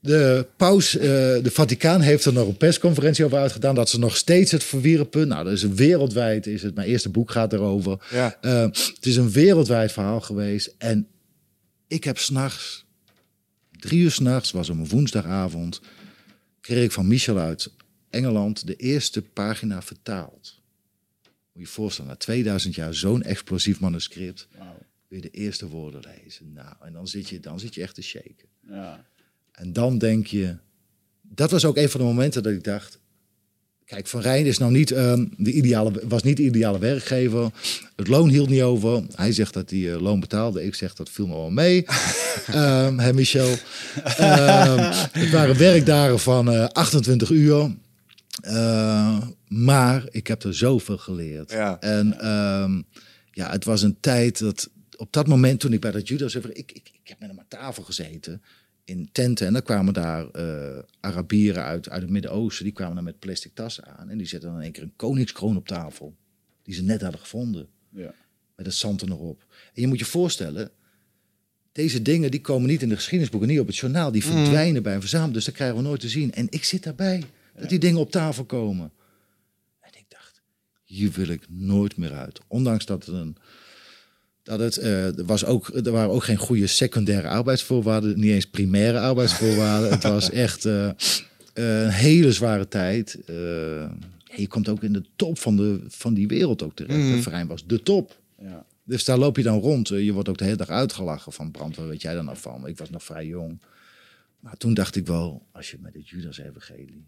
de 0.00 0.46
paus, 0.56 0.96
eh, 0.96 1.06
de 1.42 1.50
Vaticaan 1.50 2.00
heeft 2.00 2.24
er 2.24 2.32
nog 2.32 2.48
een 2.48 2.56
persconferentie 2.56 3.24
over 3.24 3.38
uitgedaan... 3.38 3.74
dat 3.74 3.88
ze 3.88 3.98
nog 3.98 4.16
steeds 4.16 4.50
het 4.50 4.64
verwierpen. 4.64 5.28
Nou, 5.28 5.44
dat 5.44 5.52
is 5.52 5.62
wereldwijd, 5.62 6.46
is 6.46 6.62
het. 6.62 6.74
Mijn 6.74 6.88
eerste 6.88 7.08
boek 7.08 7.30
gaat 7.30 7.52
erover. 7.52 8.06
Ja. 8.10 8.36
Eh, 8.40 8.60
het 8.62 9.06
is 9.06 9.16
een 9.16 9.30
wereldwijd 9.30 9.92
verhaal 9.92 10.20
geweest. 10.20 10.74
En 10.78 11.08
ik 11.86 12.04
heb 12.04 12.18
s'nachts, 12.18 12.84
drie 13.70 14.00
uur 14.00 14.10
s'nachts, 14.10 14.50
was 14.50 14.70
op 14.70 14.76
een 14.76 14.88
woensdagavond... 14.88 15.80
kreeg 16.60 16.84
ik 16.84 16.92
van 16.92 17.08
Michel 17.08 17.38
uit 17.38 17.70
Engeland 18.10 18.66
de 18.66 18.76
eerste 18.76 19.22
pagina 19.22 19.82
vertaald. 19.82 20.59
Moet 21.60 21.68
je 21.68 21.74
je 21.74 21.80
voorstellen, 21.80 22.10
na 22.10 22.16
2000 22.16 22.74
jaar 22.74 22.94
zo'n 22.94 23.22
explosief 23.22 23.80
manuscript... 23.80 24.48
Weer 25.08 25.20
de 25.20 25.30
eerste 25.30 25.68
woorden 25.68 26.00
lezen. 26.00 26.52
Nou, 26.52 26.74
en 26.80 26.92
dan 26.92 27.08
zit 27.08 27.28
je, 27.28 27.40
dan 27.40 27.60
zit 27.60 27.74
je 27.74 27.82
echt 27.82 27.94
te 27.94 28.02
shaken. 28.02 28.48
Ja. 28.68 29.06
En 29.52 29.72
dan 29.72 29.98
denk 29.98 30.26
je... 30.26 30.56
Dat 31.22 31.50
was 31.50 31.64
ook 31.64 31.76
een 31.76 31.88
van 31.88 32.00
de 32.00 32.06
momenten 32.06 32.42
dat 32.42 32.52
ik 32.52 32.64
dacht... 32.64 32.98
Kijk, 33.84 34.06
Van 34.06 34.20
Rijn 34.20 34.46
is 34.46 34.58
nou 34.58 34.72
niet, 34.72 34.90
ehm, 34.90 35.26
de 35.36 35.52
ideale, 35.52 36.08
was 36.08 36.22
niet 36.22 36.36
de 36.36 36.42
ideale 36.42 36.78
werkgever. 36.78 37.50
Het 37.96 38.08
loon 38.08 38.28
hield 38.28 38.48
niet 38.48 38.62
over. 38.62 39.04
Hij 39.14 39.32
zegt 39.32 39.54
dat 39.54 39.70
hij 39.70 39.92
eh, 39.92 40.00
loon 40.00 40.20
betaalde. 40.20 40.64
Ik 40.64 40.74
zeg 40.74 40.94
dat 40.94 41.10
viel 41.10 41.26
me 41.26 41.34
wel 41.34 41.50
mee. 41.50 41.84
Ehm 42.46 42.98
hè, 42.98 43.12
Michel. 43.12 43.56
Ehm, 44.04 44.92
het 45.12 45.30
waren 45.30 45.58
werkdagen 45.58 46.18
van 46.18 46.50
eh, 46.50 46.64
28 46.64 47.30
uur. 47.30 47.74
Eh, 48.40 49.18
maar 49.50 50.06
ik 50.10 50.26
heb 50.26 50.42
er 50.42 50.54
zoveel 50.54 50.98
geleerd. 50.98 51.50
Ja. 51.50 51.80
En 51.80 52.20
ehm, 52.20 52.82
ja, 53.30 53.50
het 53.50 53.64
was 53.64 53.82
een 53.82 54.00
tijd 54.00 54.38
dat 54.38 54.70
op 54.96 55.12
dat 55.12 55.26
moment 55.26 55.60
toen 55.60 55.72
ik 55.72 55.80
bij 55.80 55.90
dat 55.90 56.08
Judas... 56.08 56.34
Ik, 56.34 56.44
ik, 56.44 56.70
ik 56.72 57.00
heb 57.02 57.18
met 57.18 57.28
hem 57.28 57.38
aan 57.38 57.48
tafel 57.48 57.82
gezeten 57.82 58.42
in 58.84 59.08
tenten. 59.12 59.46
En 59.46 59.52
dan 59.52 59.62
kwamen 59.62 59.94
daar 59.94 60.30
eh, 60.30 60.78
Arabieren 61.00 61.64
uit, 61.64 61.88
uit 61.88 62.02
het 62.02 62.10
Midden-Oosten. 62.10 62.64
Die 62.64 62.72
kwamen 62.72 62.94
dan 62.94 63.04
met 63.04 63.18
plastic 63.18 63.54
tassen 63.54 63.98
aan. 63.98 64.08
En 64.08 64.18
die 64.18 64.26
zetten 64.26 64.48
dan 64.48 64.58
in 64.58 64.64
één 64.64 64.72
keer 64.72 64.82
een 64.82 64.96
koningskroon 64.96 65.56
op 65.56 65.66
tafel. 65.66 66.16
Die 66.62 66.74
ze 66.74 66.82
net 66.82 67.02
hadden 67.02 67.20
gevonden. 67.20 67.68
Ja. 67.88 68.14
Met 68.56 68.66
het 68.66 68.74
zand 68.74 69.00
er 69.00 69.08
nog 69.08 69.18
op. 69.18 69.44
En 69.74 69.80
je 69.80 69.86
moet 69.86 69.98
je 69.98 70.04
voorstellen... 70.04 70.70
Deze 71.72 72.02
dingen 72.02 72.30
die 72.30 72.40
komen 72.40 72.68
niet 72.68 72.82
in 72.82 72.88
de 72.88 72.94
geschiedenisboeken, 72.94 73.48
niet 73.48 73.60
op 73.60 73.66
het 73.66 73.76
journaal. 73.76 74.12
Die 74.12 74.24
verdwijnen 74.24 74.82
bij 74.82 74.94
een 74.94 75.00
verzameling. 75.00 75.34
Dus 75.34 75.44
dat 75.44 75.54
krijgen 75.54 75.76
we 75.76 75.82
nooit 75.82 76.00
te 76.00 76.08
zien. 76.08 76.32
En 76.32 76.46
ik 76.50 76.64
zit 76.64 76.82
daarbij. 76.82 77.24
Dat 77.58 77.68
die 77.68 77.78
dingen 77.78 78.00
op 78.00 78.10
tafel 78.10 78.44
komen. 78.44 78.92
Hier 80.90 81.10
wil 81.10 81.28
ik 81.28 81.46
nooit 81.48 81.96
meer 81.96 82.12
uit. 82.12 82.40
Ondanks 82.46 82.86
dat 82.86 83.06
het 83.06 83.14
een... 83.14 83.36
Dat 84.42 84.58
het, 84.58 84.76
eh, 84.76 85.18
er, 85.18 85.24
was 85.24 85.44
ook, 85.44 85.68
er 85.68 85.90
waren 85.90 86.10
ook 86.10 86.24
geen 86.24 86.36
goede 86.36 86.66
secundaire 86.66 87.28
arbeidsvoorwaarden. 87.28 88.20
Niet 88.20 88.30
eens 88.30 88.46
primaire 88.46 89.00
arbeidsvoorwaarden. 89.00 89.90
het 89.90 90.02
was 90.02 90.30
echt 90.30 90.64
eh, 90.64 90.88
eh, 90.88 90.94
een 91.54 91.90
hele 91.90 92.32
zware 92.32 92.68
tijd. 92.68 93.24
Eh, 93.26 93.34
ja, 93.34 94.36
je 94.36 94.46
komt 94.48 94.68
ook 94.68 94.82
in 94.82 94.92
de 94.92 95.04
top 95.16 95.38
van, 95.38 95.56
de, 95.56 95.80
van 95.88 96.14
die 96.14 96.28
wereld 96.28 96.62
ook 96.62 96.74
terecht. 96.74 96.98
Mhm. 96.98 97.16
De 97.16 97.22
Verijn 97.22 97.46
was 97.46 97.66
de 97.66 97.82
top. 97.82 98.20
Ja. 98.38 98.66
Dus 98.84 99.04
daar 99.04 99.18
loop 99.18 99.36
je 99.36 99.42
dan 99.42 99.58
rond. 99.58 99.88
Je 99.88 100.12
wordt 100.12 100.28
ook 100.28 100.38
de 100.38 100.44
hele 100.44 100.56
dag 100.56 100.68
uitgelachen 100.68 101.32
van 101.32 101.50
brand. 101.50 101.76
Waar 101.76 101.88
weet 101.88 102.02
jij 102.02 102.14
dan 102.14 102.28
af 102.28 102.40
van? 102.40 102.66
Ik 102.66 102.78
was 102.78 102.90
nog 102.90 103.02
vrij 103.02 103.26
jong. 103.26 103.60
Maar 104.40 104.56
toen 104.56 104.74
dacht 104.74 104.96
ik 104.96 105.06
wel, 105.06 105.46
als 105.52 105.70
je 105.70 105.76
met 105.80 105.94
het 105.94 106.08
Judas-evangelie... 106.08 107.06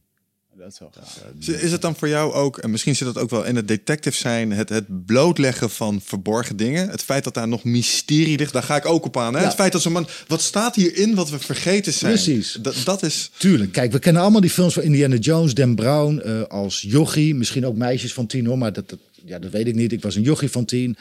Dat 0.59 0.72
is 0.72 0.78
wel 0.78 0.92
gaaf. 0.94 1.20
Is- 1.40 1.48
Is 1.48 1.72
het 1.72 1.80
dan 1.80 1.96
voor 1.96 2.09
jou 2.09 2.32
ook, 2.32 2.59
en 2.59 2.70
misschien 2.70 2.96
zit 2.96 3.07
dat 3.07 3.18
ook 3.18 3.30
wel 3.30 3.44
in 3.44 3.57
het 3.57 3.68
detective 3.68 4.16
zijn, 4.16 4.53
het, 4.53 4.68
het 4.68 5.07
blootleggen 5.07 5.70
van 5.70 6.00
verborgen 6.05 6.57
dingen? 6.57 6.88
Het 6.88 7.03
feit 7.03 7.24
dat 7.24 7.34
daar 7.34 7.48
nog 7.48 7.64
mysterie 7.64 8.38
ligt, 8.38 8.53
daar 8.53 8.62
ga 8.62 8.76
ik 8.76 8.86
ook 8.86 9.05
op 9.05 9.16
aan. 9.16 9.34
Hè? 9.34 9.40
Ja. 9.40 9.46
Het 9.46 9.55
feit 9.55 9.72
dat 9.72 9.82
zo'n 9.82 9.92
man, 9.92 10.09
wat 10.26 10.40
staat 10.40 10.74
hierin 10.74 11.14
wat 11.14 11.30
we 11.30 11.38
vergeten 11.38 11.92
zijn? 11.92 12.12
Precies. 12.12 12.59
Dat, 12.62 12.74
dat 12.84 13.03
is, 13.03 13.30
Tuurlijk. 13.38 13.72
Kijk, 13.72 13.92
we 13.92 13.98
kennen 13.98 14.22
allemaal 14.22 14.40
die 14.40 14.50
films 14.50 14.74
van 14.74 14.82
Indiana 14.82 15.16
Jones, 15.16 15.55
Dan 15.55 15.74
Brown 15.74 16.18
eh, 16.18 16.42
als 16.42 16.80
jochie. 16.88 17.34
Misschien 17.34 17.66
ook 17.66 17.76
meisjes 17.76 18.12
van 18.12 18.26
tien 18.26 18.46
hoor, 18.46 18.59
maar 18.59 18.72
dat, 18.72 18.88
dat, 18.88 18.98
ja, 19.24 19.38
dat 19.38 19.50
weet 19.50 19.66
ik 19.66 19.74
niet. 19.74 19.92
Ik 19.92 20.03
was 20.03 20.14
een 20.14 20.22
jochie 20.22 20.50
van 20.50 20.64
tien. 20.64 20.96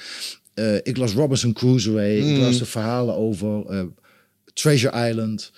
Eh, 0.54 0.76
ik 0.76 0.98
las 0.98 1.14
Robinson 1.14 1.54
Crusoe. 1.54 2.18
Ik 2.18 2.38
las 2.38 2.58
de 2.58 2.66
verhalen 2.66 3.16
over 3.16 3.66
eh, 3.66 3.84
Treasure 4.54 5.10
Island. 5.10 5.52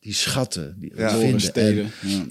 Die 0.00 0.14
schatten 0.14 0.76
die 0.80 0.92
we 0.94 1.00
Ja. 1.00 1.18
vinden. 1.18 1.40
steden. 1.40 1.92
En, 2.02 2.08
Ja. 2.10 2.24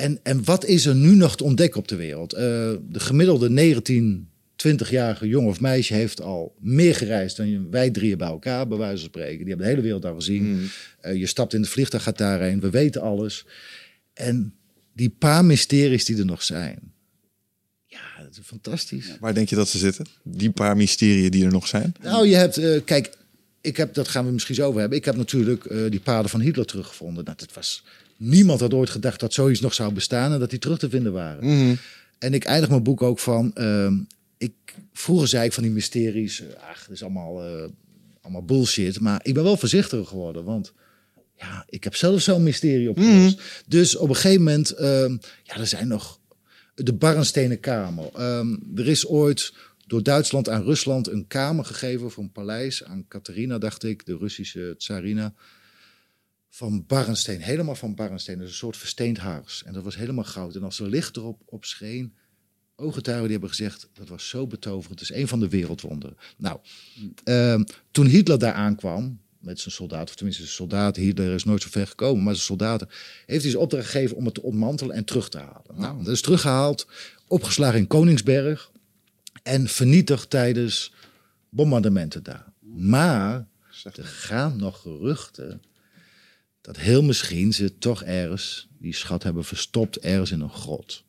En, 0.00 0.20
en 0.22 0.44
wat 0.44 0.64
is 0.64 0.86
er 0.86 0.94
nu 0.94 1.14
nog 1.14 1.36
te 1.36 1.44
ontdekken 1.44 1.80
op 1.80 1.88
de 1.88 1.96
wereld? 1.96 2.32
Eh, 2.32 2.42
de 2.88 3.00
gemiddelde 3.00 3.50
19, 3.50 4.28
20-jarige 4.68 5.28
jongen 5.28 5.50
of 5.50 5.60
meisje 5.60 5.94
heeft 5.94 6.20
al 6.20 6.54
meer 6.58 6.94
gereisd 6.94 7.36
dan 7.36 7.70
wij 7.70 7.90
drieën 7.90 8.18
bij 8.18 8.28
elkaar, 8.28 8.68
bij 8.68 8.78
wijze 8.78 9.00
van 9.00 9.08
spreken. 9.08 9.38
Die 9.38 9.48
hebben 9.48 9.66
de 9.66 9.72
hele 9.72 9.82
wereld 9.82 10.04
al 10.04 10.14
gezien. 10.14 10.70
Eh, 11.00 11.16
je 11.16 11.26
stapt 11.26 11.54
in 11.54 11.60
het 11.60 11.70
vliegtuig, 11.70 12.02
gaat 12.02 12.18
daarheen. 12.18 12.60
We 12.60 12.70
weten 12.70 13.00
alles. 13.00 13.46
En 14.12 14.54
die 14.92 15.10
paar 15.10 15.44
mysteries 15.44 16.04
die 16.04 16.18
er 16.18 16.24
nog 16.24 16.42
zijn. 16.42 16.78
Ja, 17.86 18.22
dat 18.22 18.30
is 18.30 18.38
fantastisch. 18.44 19.16
waar 19.20 19.34
denk 19.34 19.48
je 19.48 19.56
dat 19.56 19.68
ze 19.68 19.78
zitten? 19.78 20.06
Die 20.22 20.50
paar 20.50 20.76
mysterieën 20.76 21.30
die 21.30 21.44
er 21.44 21.52
nog 21.52 21.66
zijn? 21.66 21.94
Nou, 22.02 22.26
je 22.26 22.36
hebt, 22.36 22.56
eh, 22.56 22.80
kijk, 22.84 23.16
ik 23.60 23.76
heb, 23.76 23.94
dat 23.94 24.08
gaan 24.08 24.26
we 24.26 24.32
misschien 24.32 24.54
zo 24.54 24.66
over 24.66 24.80
hebben. 24.80 24.98
Ik 24.98 25.04
heb 25.04 25.16
natuurlijk 25.16 25.90
die 25.90 26.00
paden 26.00 26.30
van 26.30 26.40
Hitler 26.40 26.66
teruggevonden. 26.66 27.24
Nou, 27.24 27.36
dat 27.36 27.52
was, 27.52 27.84
niemand 28.20 28.60
had 28.60 28.74
ooit 28.74 28.90
gedacht 28.90 29.20
dat 29.20 29.32
zoiets 29.32 29.60
nog 29.60 29.74
zou 29.74 29.92
bestaan 29.92 30.32
en 30.32 30.38
dat 30.38 30.50
die 30.50 30.58
terug 30.58 30.78
te 30.78 30.88
vinden 30.90 31.12
waren. 31.12 31.78
En 32.18 32.34
ik 32.34 32.44
eindig 32.44 32.68
mijn 32.70 32.82
boek 32.82 33.02
ook 33.02 33.18
van, 33.18 33.54
ehm, 33.54 33.94
ik, 34.38 34.52
vroeger 34.92 35.28
zei 35.28 35.44
ik 35.44 35.52
van 35.52 35.62
die 35.62 35.72
mysteries, 35.72 36.40
eh, 36.40 36.46
ach, 36.70 36.80
dat 36.80 36.90
is 36.94 37.02
allemaal, 37.02 37.42
eh, 37.44 37.68
allemaal 38.20 38.44
bullshit. 38.44 39.00
Maar 39.00 39.20
ik 39.22 39.34
ben 39.34 39.42
wel 39.42 39.56
voorzichtiger 39.56 40.06
geworden, 40.06 40.44
want 40.44 40.72
Ja, 41.36 41.64
ik 41.68 41.84
heb 41.84 41.94
zelf 41.94 42.20
zo'n 42.20 42.42
mysterie 42.42 42.88
opgelost. 42.90 43.40
Dus 43.66 43.96
op 43.96 44.08
een 44.08 44.14
gegeven 44.14 44.42
moment, 44.42 44.70
ehm, 44.70 45.16
ja, 45.42 45.56
er 45.56 45.66
zijn 45.66 45.88
nog 45.88 46.20
de 46.74 46.92
Barnstenen 46.92 47.60
Kamer. 47.60 48.08
Ehm, 48.14 48.56
er 48.74 48.88
is 48.88 49.06
ooit 49.06 49.52
door 49.86 50.02
Duitsland 50.02 50.48
aan 50.48 50.62
Rusland 50.62 51.08
een 51.08 51.26
kamer 51.26 51.64
gegeven 51.64 52.10
voor 52.10 52.22
een 52.22 52.32
paleis 52.32 52.84
aan 52.84 53.04
Catharina, 53.08 53.58
dacht 53.58 53.84
ik, 53.84 54.06
de 54.06 54.16
Russische 54.16 54.74
tsarina. 54.78 55.34
Van 56.52 56.84
Barnsteen, 56.86 57.40
helemaal 57.40 57.74
van 57.74 57.94
Barnsteen. 57.94 58.38
Dus 58.38 58.48
een 58.48 58.54
soort 58.54 58.76
versteend 58.76 59.18
haars. 59.18 59.62
En 59.64 59.72
dat 59.72 59.84
was 59.84 59.96
helemaal 59.96 60.24
goud. 60.24 60.54
En 60.54 60.62
als 60.62 60.80
er 60.80 60.88
licht 60.88 61.16
erop 61.16 61.42
op 61.44 61.64
scheen, 61.64 62.14
ooggetuigen 62.76 63.24
die 63.24 63.32
hebben 63.32 63.56
gezegd, 63.56 63.88
dat 63.92 64.08
was 64.08 64.28
zo 64.28 64.46
betoverend. 64.46 65.00
Het 65.00 65.10
is 65.10 65.16
een 65.16 65.28
van 65.28 65.40
de 65.40 65.48
wereldwonderen. 65.48 66.16
Nou, 66.36 66.60
ehm, 67.24 67.64
toen 67.90 68.06
Hitler 68.06 68.38
daar 68.38 68.52
aankwam, 68.52 69.20
met 69.38 69.60
zijn 69.60 69.74
soldaten, 69.74 70.08
of 70.08 70.14
tenminste 70.14 70.42
zijn 70.42 70.54
soldaten, 70.54 71.02
Hitler 71.02 71.34
is 71.34 71.44
nooit 71.44 71.62
zo 71.62 71.68
ver 71.70 71.86
gekomen, 71.86 72.24
maar 72.24 72.34
zijn 72.34 72.46
soldaten, 72.46 72.88
heeft 73.26 73.42
hij 73.42 73.50
ze 73.50 73.58
opdracht 73.58 73.86
gegeven 73.86 74.16
om 74.16 74.24
het 74.24 74.34
te 74.34 74.42
ontmantelen 74.42 74.96
en 74.96 75.04
terug 75.04 75.28
te 75.28 75.38
halen. 75.38 75.74
Nou, 75.74 76.04
dat 76.04 76.12
is 76.14 76.20
teruggehaald, 76.20 76.86
opgeslagen 77.26 77.78
in 77.78 77.86
Koningsberg 77.86 78.70
en 79.42 79.68
vernietigd 79.68 80.30
tijdens 80.30 80.92
bombardementen 81.48 82.22
daar. 82.22 82.52
Maar 82.74 83.46
er 83.92 84.04
gaan 84.04 84.56
nog 84.56 84.80
geruchten 84.80 85.62
dat 86.60 86.76
heel 86.76 87.02
misschien 87.02 87.52
ze 87.52 87.78
toch 87.78 88.02
ergens 88.02 88.68
die 88.78 88.94
schat 88.94 89.22
hebben 89.22 89.44
verstopt 89.44 89.98
ergens 89.98 90.30
in 90.30 90.40
een 90.40 90.50
grot. 90.50 91.04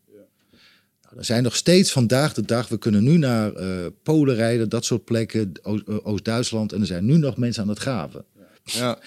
Nou, 1.04 1.18
er 1.18 1.26
zijn 1.26 1.44
nog 1.44 1.56
steeds 1.56 1.92
vandaag 1.92 2.34
de 2.34 2.46
dag, 2.46 2.68
we 2.68 2.78
kunnen 2.78 3.04
nu 3.04 3.18
naar 3.18 3.54
eh, 3.54 3.86
Polen 4.04 4.36
rijden, 4.36 4.70
dat 4.70 4.86
soort 4.86 5.06
plekken, 5.06 5.52
eh, 5.64 5.78
Oost-Duitsland, 6.04 6.74
en 6.74 6.80
er 6.80 6.86
zijn 6.86 7.06
nu 7.06 7.18
nog 7.18 7.38
mensen 7.38 7.64
aan 7.64 7.70
het 7.70 7.80
graven. 7.80 8.26
Ja. 8.64 9.00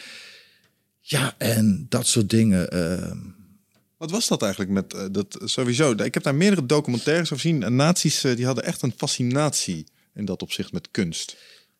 Ja, 1.00 1.34
en 1.38 1.86
dat 1.88 2.06
soort 2.06 2.30
dingen. 2.30 2.70
ehm, 2.70 3.18
Wat 3.96 4.10
was 4.10 4.28
dat 4.28 4.42
eigenlijk 4.42 4.72
met 4.72 4.94
eh, 4.94 5.04
dat 5.10 5.38
sowieso? 5.44 5.92
Ik 5.92 6.14
heb 6.14 6.22
daar 6.22 6.34
meerdere 6.34 6.66
documentaires 6.66 7.32
over 7.32 7.44
gezien. 7.44 7.62
En 7.62 7.76
nazi's 7.76 8.20
die 8.20 8.46
hadden 8.46 8.64
echt 8.64 8.82
een 8.82 8.94
fascinatie 8.96 9.86
in 10.14 10.24
dat 10.24 10.42
opzicht 10.42 10.72
met 10.72 10.90
kunst. 10.90 11.36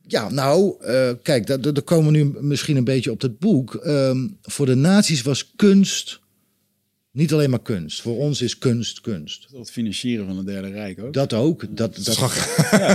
Ja, 0.07 0.31
nou, 0.31 0.75
eh, 0.85 1.11
kijk, 1.23 1.47
daar, 1.47 1.83
komen 1.83 2.13
we 2.13 2.19
nu 2.19 2.37
misschien 2.41 2.77
een 2.77 2.85
beetje 2.85 3.11
op 3.11 3.21
het 3.21 3.39
boek. 3.39 3.75
Ehm, 3.75 4.29
voor 4.43 4.67
de 4.67 4.75
nazi's 4.75 5.23
was 5.23 5.53
kunst 5.57 6.23
niet 7.15 7.33
alleen 7.33 7.51
maar 7.51 7.63
kunst. 7.63 8.03
Voor 8.03 8.19
ons 8.19 8.43
is 8.43 8.59
kunst 8.59 9.01
kunst. 9.01 9.47
Het 9.57 9.71
financieren 9.71 10.27
van 10.27 10.37
het 10.37 10.47
Derde 10.47 10.69
Rijk 10.69 11.01
ook. 11.03 11.13
Dat 11.13 11.33
ook. 11.33 11.65
Dat, 11.69 12.05
dat, 12.05 12.17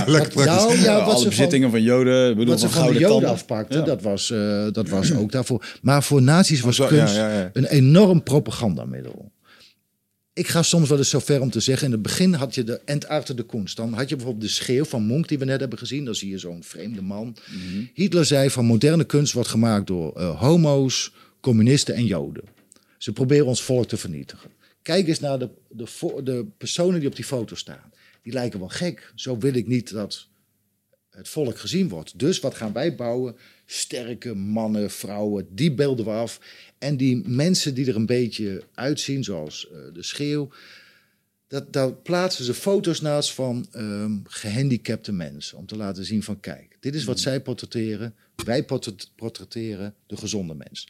praktisch. 0.04 0.44
nou, 0.44 0.78
ja, 0.78 1.04
wat 1.04 1.14
alle 1.14 1.22
ze 1.22 1.28
bezittingen 1.28 1.70
van 1.70 1.82
Joden, 1.82 2.36
bedoel, 2.36 2.50
wat 2.50 2.60
ze 2.60 2.68
van 2.68 2.84
van 2.84 2.92
de 2.92 2.98
gouden 2.98 3.00
Joden 3.00 3.16
tanden. 3.16 3.30
afpakten, 3.30 3.78
Ja. 3.78 3.84
dat, 3.84 4.02
was, 4.02 4.30
eh, 4.30 4.66
dat 4.72 4.88
was 4.88 5.14
ook 5.14 5.32
daarvoor. 5.32 5.78
Maar 5.82 6.02
voor 6.02 6.22
nazi's 6.22 6.60
was 6.60 6.76
zo, 6.76 6.82
ja, 6.82 6.88
kunst 6.88 7.14
ja, 7.14 7.38
ja. 7.38 7.50
een 7.52 7.64
enorm 7.64 8.22
propagandamiddel. 8.22 9.32
Ik 10.40 10.48
ga 10.48 10.62
soms 10.62 10.88
wel 10.88 10.98
eens 10.98 11.08
zo 11.08 11.18
ver 11.18 11.40
om 11.40 11.50
te 11.50 11.60
zeggen. 11.60 11.86
In 11.86 11.92
het 11.92 12.02
begin 12.02 12.34
had 12.34 12.54
je 12.54 12.64
de 12.64 12.80
Entarter 12.84 13.36
de 13.36 13.46
Kunst. 13.46 13.76
Dan 13.76 13.92
had 13.92 14.08
je 14.08 14.16
bijvoorbeeld 14.16 14.44
de 14.44 14.52
schreeuw 14.52 14.84
van 14.84 15.02
Monk 15.02 15.28
die 15.28 15.38
we 15.38 15.44
net 15.44 15.60
hebben 15.60 15.78
gezien. 15.78 16.04
Dan 16.04 16.14
zie 16.14 16.30
je 16.30 16.38
zo'n 16.38 16.62
vreemde 16.62 17.02
man. 17.02 17.36
Hitler 17.94 18.24
zei 18.24 18.50
van 18.50 18.64
moderne 18.64 19.04
kunst 19.04 19.32
wordt 19.32 19.48
gemaakt 19.48 19.86
door 19.86 20.16
eh, 20.16 20.40
homo's, 20.40 21.12
communisten 21.40 21.94
en 21.94 22.06
joden. 22.06 22.44
Ze 22.98 23.12
proberen 23.12 23.46
ons 23.46 23.62
volk 23.62 23.88
te 23.88 23.96
vernietigen. 23.96 24.50
Kijk 24.82 25.08
eens 25.08 25.20
naar 25.20 25.38
de, 25.38 25.48
de, 25.68 26.20
de 26.24 26.46
personen 26.58 27.00
die 27.00 27.08
op 27.08 27.16
die 27.16 27.24
foto 27.24 27.54
staan. 27.54 27.92
Die 28.22 28.32
lijken 28.32 28.58
wel 28.58 28.68
gek. 28.68 29.12
Zo 29.14 29.38
wil 29.38 29.54
ik 29.54 29.66
niet 29.66 29.92
dat 29.92 30.28
het 31.20 31.28
volk 31.28 31.58
gezien 31.58 31.88
wordt. 31.88 32.18
Dus 32.18 32.40
wat 32.40 32.54
gaan 32.54 32.72
wij 32.72 32.94
bouwen? 32.94 33.36
Sterke 33.66 34.34
mannen, 34.34 34.90
vrouwen, 34.90 35.46
die 35.50 35.72
beelden 35.72 36.04
we 36.04 36.10
af. 36.10 36.40
En 36.78 36.96
die 36.96 37.28
mensen 37.28 37.74
die 37.74 37.86
er 37.86 37.96
een 37.96 38.06
beetje 38.06 38.62
uitzien, 38.74 39.24
zoals 39.24 39.68
eh, 39.70 39.78
de 39.92 40.02
schreeuw, 40.02 40.48
dat, 41.48 41.72
daar 41.72 41.92
plaatsen 41.92 42.44
ze 42.44 42.54
foto's 42.54 43.00
naast 43.00 43.32
van 43.32 43.66
ehm, 43.72 44.18
gehandicapte 44.24 45.12
mensen. 45.12 45.58
Om 45.58 45.66
te 45.66 45.76
laten 45.76 46.04
zien 46.04 46.22
van 46.22 46.40
kijk, 46.40 46.76
dit 46.80 46.94
is 46.94 47.04
wat 47.04 47.20
zij 47.20 47.40
portretteren. 47.40 48.14
Wij 48.44 48.64
portret- 48.64 49.10
portretteren 49.16 49.94
de 50.06 50.16
gezonde 50.16 50.54
mens. 50.54 50.88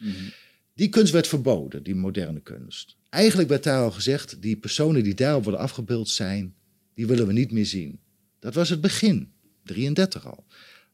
Die 0.74 0.88
kunst 0.88 1.12
werd 1.12 1.26
verboden, 1.26 1.82
die 1.82 1.94
moderne 1.94 2.40
kunst. 2.40 2.96
Eigenlijk 3.08 3.48
werd 3.48 3.62
daar 3.62 3.82
al 3.82 3.90
gezegd, 3.90 4.42
die 4.42 4.56
personen 4.56 5.04
die 5.04 5.14
daarop 5.14 5.42
worden 5.42 5.60
afgebeeld 5.60 6.08
zijn, 6.08 6.54
die 6.94 7.06
willen 7.06 7.26
we 7.26 7.32
niet 7.32 7.52
meer 7.52 7.66
zien. 7.66 7.98
Dat 8.38 8.54
was 8.54 8.68
het 8.68 8.80
begin, 8.80 9.32
33 9.74 10.26
al. 10.26 10.44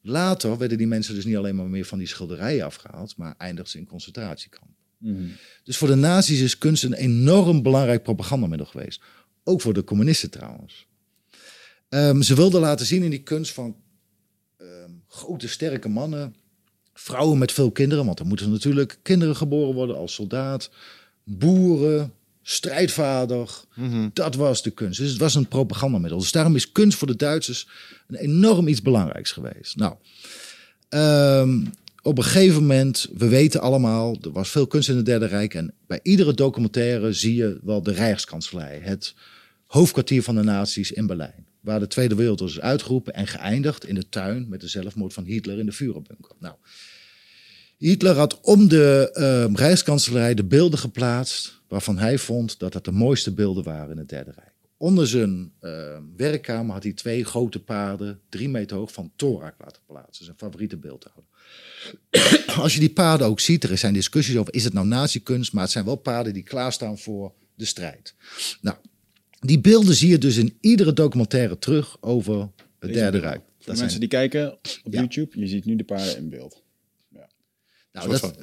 Later 0.01 0.59
werden 0.59 0.79
die 0.79 0.87
mensen 0.87 1.15
dus 1.15 1.25
niet 1.25 1.37
alleen 1.37 1.57
maar 1.57 1.69
meer 1.69 1.85
van 1.85 1.99
die 1.99 2.07
schilderijen 2.07 2.65
afgehaald, 2.65 3.17
maar 3.17 3.35
eindigden 3.39 3.71
ze 3.71 3.79
in 3.79 3.87
concentratiekampen. 3.87 4.77
Dus 5.65 5.77
voor 5.77 5.89
de 5.89 5.95
nazi's 5.95 6.41
is 6.41 6.59
kunst 6.59 6.85
een 6.85 6.95
enorm 6.95 7.63
belangrijk 7.63 8.03
propagandamiddel 8.03 8.67
geweest. 8.67 9.01
Ook 9.45 9.61
voor 9.61 9.75
de 9.75 9.85
communisten 9.85 10.31
trouwens. 10.31 10.87
Ehm, 11.89 12.21
ze 12.21 12.35
wilden 12.35 12.61
laten 12.61 12.87
zien 12.87 13.03
in 13.03 13.11
die 13.11 13.23
kunst 13.23 13.53
van 13.53 13.77
ehm, 14.57 14.91
grote, 15.07 15.49
sterke 15.49 15.89
mannen, 15.89 16.35
vrouwen 16.93 17.39
met 17.39 17.53
veel 17.53 17.71
kinderen, 17.71 18.07
want 18.07 18.19
er 18.19 18.27
moeten 18.27 18.51
natuurlijk 18.51 18.99
kinderen 19.03 19.37
geboren 19.37 19.75
worden 19.75 19.97
als 19.97 20.15
soldaat, 20.15 20.71
boeren, 21.25 22.13
strijdvader. 22.49 23.51
Dat 24.13 24.35
was 24.35 24.63
de 24.63 24.71
kunst. 24.71 24.99
Dus 24.99 25.11
het 25.11 25.19
was 25.19 25.35
een 25.35 25.49
propagandamiddel. 25.49 26.19
Dus 26.19 26.33
daarom 26.33 26.55
is 26.55 26.73
kunst 26.73 26.99
voor 26.99 27.07
de 27.07 27.17
Duitsers 27.17 27.69
een 28.07 28.17
enorm 28.17 28.69
iets 28.69 28.83
belangrijks 28.83 29.33
geweest. 29.33 29.77
Nou, 29.77 29.95
ehm, 30.89 31.65
op 32.03 32.19
een 32.19 32.25
gegeven 32.25 32.61
moment, 32.61 33.09
we 33.17 33.29
weten 33.29 33.61
allemaal, 33.61 34.17
er 34.23 34.33
was 34.33 34.49
veel 34.49 34.67
kunst 34.67 34.89
in 34.89 34.97
het 34.97 35.07
Derde 35.07 35.27
Rijk. 35.27 35.55
En 35.55 35.75
bij 35.87 36.01
iedere 36.03 36.35
documentaire 36.35 37.13
zie 37.13 37.35
je 37.35 37.59
wel 37.63 37.83
de 37.83 37.93
Rijkskanselij, 37.93 38.81
het 38.83 39.15
hoofdkwartier 39.67 40.23
van 40.23 40.35
de 40.35 40.43
nazi's 40.43 40.91
in 40.91 41.07
Berlijn. 41.07 41.47
Waar 41.61 41.81
de 41.81 41.87
Tweede 41.87 42.15
Wereldoorlog 42.15 42.57
is 42.57 42.63
uitgeroepen 42.63 43.15
en 43.15 43.27
geëindigd 43.27 43.87
in 43.87 43.95
de 43.95 44.09
tuin 44.09 44.49
met 44.49 44.61
de 44.61 44.69
zelfmoord 44.69 45.13
van 45.13 45.25
Hitler 45.25 45.59
in 45.59 45.67
de 45.67 45.73
Führerbunker. 45.73 46.33
Nou, 46.39 46.55
Hitler 47.77 48.17
had 48.17 48.41
om 48.41 48.69
de 48.69 49.51
Rijkskanselarij 49.55 50.35
de 50.35 50.45
beelden 50.45 50.79
geplaatst 50.79 51.61
waarvan 51.69 51.99
hij 51.99 52.19
vond 52.19 52.59
dat 52.59 52.73
dat 52.73 52.85
de 52.85 52.93
mooiste 52.93 53.33
beelden 53.35 53.65
waren 53.65 53.91
in 53.91 53.99
het 53.99 54.09
Derde 54.09 54.31
Rijk. 54.31 54.55
Onder 54.77 55.09
zijn 55.09 55.53
ehm, 55.61 56.03
werkkamer 56.17 56.73
had 56.73 56.83
hij 56.83 56.93
twee 56.93 57.25
grote 57.25 57.59
paarden, 57.59 58.21
drie 58.29 58.49
meter 58.49 58.77
hoog, 58.77 58.93
van 58.93 59.13
Thorak 59.17 59.55
laten 59.59 59.83
plaatsen. 59.87 60.25
Zijn 60.25 60.37
favoriete 60.37 60.77
beeldhouwer. 60.77 61.25
Als 62.63 62.75
je 62.75 62.81
die 62.81 62.91
paarden 62.93 63.27
ook 63.27 63.41
ziet, 63.41 63.65
er 63.65 63.79
zijn 63.79 63.93
discussies 63.95 64.37
over, 64.37 64.55
is 64.55 64.65
het 64.65 64.73
nou 64.73 64.87
nazi-kunst? 64.87 65.53
Maar 65.53 65.63
het 65.63 65.73
zijn 65.73 65.85
wel 65.85 65.97
paarden 65.97 66.33
die 66.33 66.43
klaarstaan 66.43 66.99
voor 66.99 67.33
de 67.55 67.65
strijd. 67.65 68.15
Nou, 68.61 68.77
die 69.41 69.61
beelden 69.61 69.95
zie 69.95 70.09
je 70.09 70.19
dus 70.19 70.37
in 70.37 70.57
iedere 70.61 70.93
documentaire 70.93 71.59
terug 71.59 71.97
over 72.01 72.51
het 72.79 72.93
Derde 72.93 73.19
Rijk. 73.19 73.41
Voor 73.41 73.43
de 73.45 73.55
Dat 73.59 73.67
mensen 73.67 73.89
zijn, 73.89 74.01
die 74.01 74.09
kijken 74.09 74.53
op 74.85 74.93
Ja. 74.93 74.99
YouTube, 74.99 75.41
je 75.41 75.47
ziet 75.47 75.65
nu 75.65 75.77
de 75.77 75.85
paarden 75.85 76.17
in 76.17 76.29
beeld. 76.29 76.63
Nou, 77.97 78.09
dat, 78.09 78.35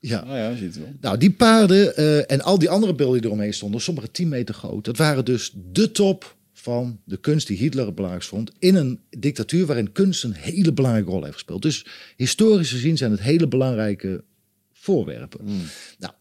ja. 0.00 0.18
Ah 0.18 0.36
ja, 0.36 0.56
ziet 0.56 0.74
het 0.74 0.78
wel. 0.78 0.92
Nou, 1.00 1.18
die 1.18 1.30
paarden 1.30 1.96
eh, 1.96 2.30
en 2.30 2.40
al 2.40 2.58
die 2.58 2.70
andere 2.70 2.94
beelden 2.94 3.20
die 3.20 3.30
eromheen 3.30 3.54
stonden, 3.54 3.80
sommige 3.80 4.10
10 4.10 4.28
meter 4.28 4.54
groot, 4.54 4.84
dat 4.84 4.96
waren 4.96 5.24
dus 5.24 5.52
de 5.72 5.92
top 5.92 6.36
van 6.52 7.00
de 7.04 7.16
kunst 7.16 7.46
die 7.46 7.56
Hitler 7.56 7.86
het 7.86 7.94
belangrijkst 7.94 8.30
vond. 8.30 8.52
In 8.58 8.74
een 8.74 9.00
dictatuur 9.18 9.66
waarin 9.66 9.92
kunst 9.92 10.24
een 10.24 10.32
hele 10.32 10.72
belangrijke 10.72 11.10
rol 11.10 11.22
heeft 11.22 11.34
gespeeld. 11.34 11.62
Dus 11.62 11.86
historisch 12.16 12.70
gezien 12.70 12.96
zijn 12.96 13.10
het 13.10 13.20
hele 13.20 13.48
belangrijke 13.48 14.24
voorwerpen. 14.72 15.46
Nou, 15.98 16.12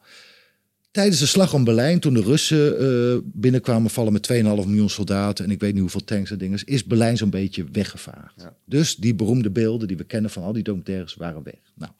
tijdens 0.92 1.20
de 1.20 1.26
slag 1.26 1.54
om 1.54 1.64
Berlijn, 1.64 2.00
toen 2.00 2.14
de 2.14 2.22
Russen 2.22 2.80
eh, 2.80 3.20
binnenkwamen 3.24 3.90
vallen 3.90 4.14
met 4.14 4.32
2,5 4.34 4.40
miljoen 4.42 4.90
soldaten 4.90 5.46
en 5.46 5.52
ik 5.52 5.60
weet 5.60 5.72
niet 5.72 5.82
hoeveel 5.82 6.04
tanks 6.04 6.32
en 6.32 6.38
dingen, 6.38 6.60
is 6.66 6.84
Berlijn 6.84 7.18
zo'n 7.18 7.30
beetje 7.30 7.66
weggevaagd. 7.72 8.48
Dus 8.66 8.96
die 8.96 9.16
beroemde 9.16 9.50
beelden 9.50 9.88
die 9.88 9.98
we 9.98 10.04
kennen 10.04 10.32
van 10.32 10.44
al 10.44 10.54
die 10.54 10.64
documentaires 10.64 11.16
waren 11.16 11.44
weg. 11.44 11.60
Nou, 11.76 11.92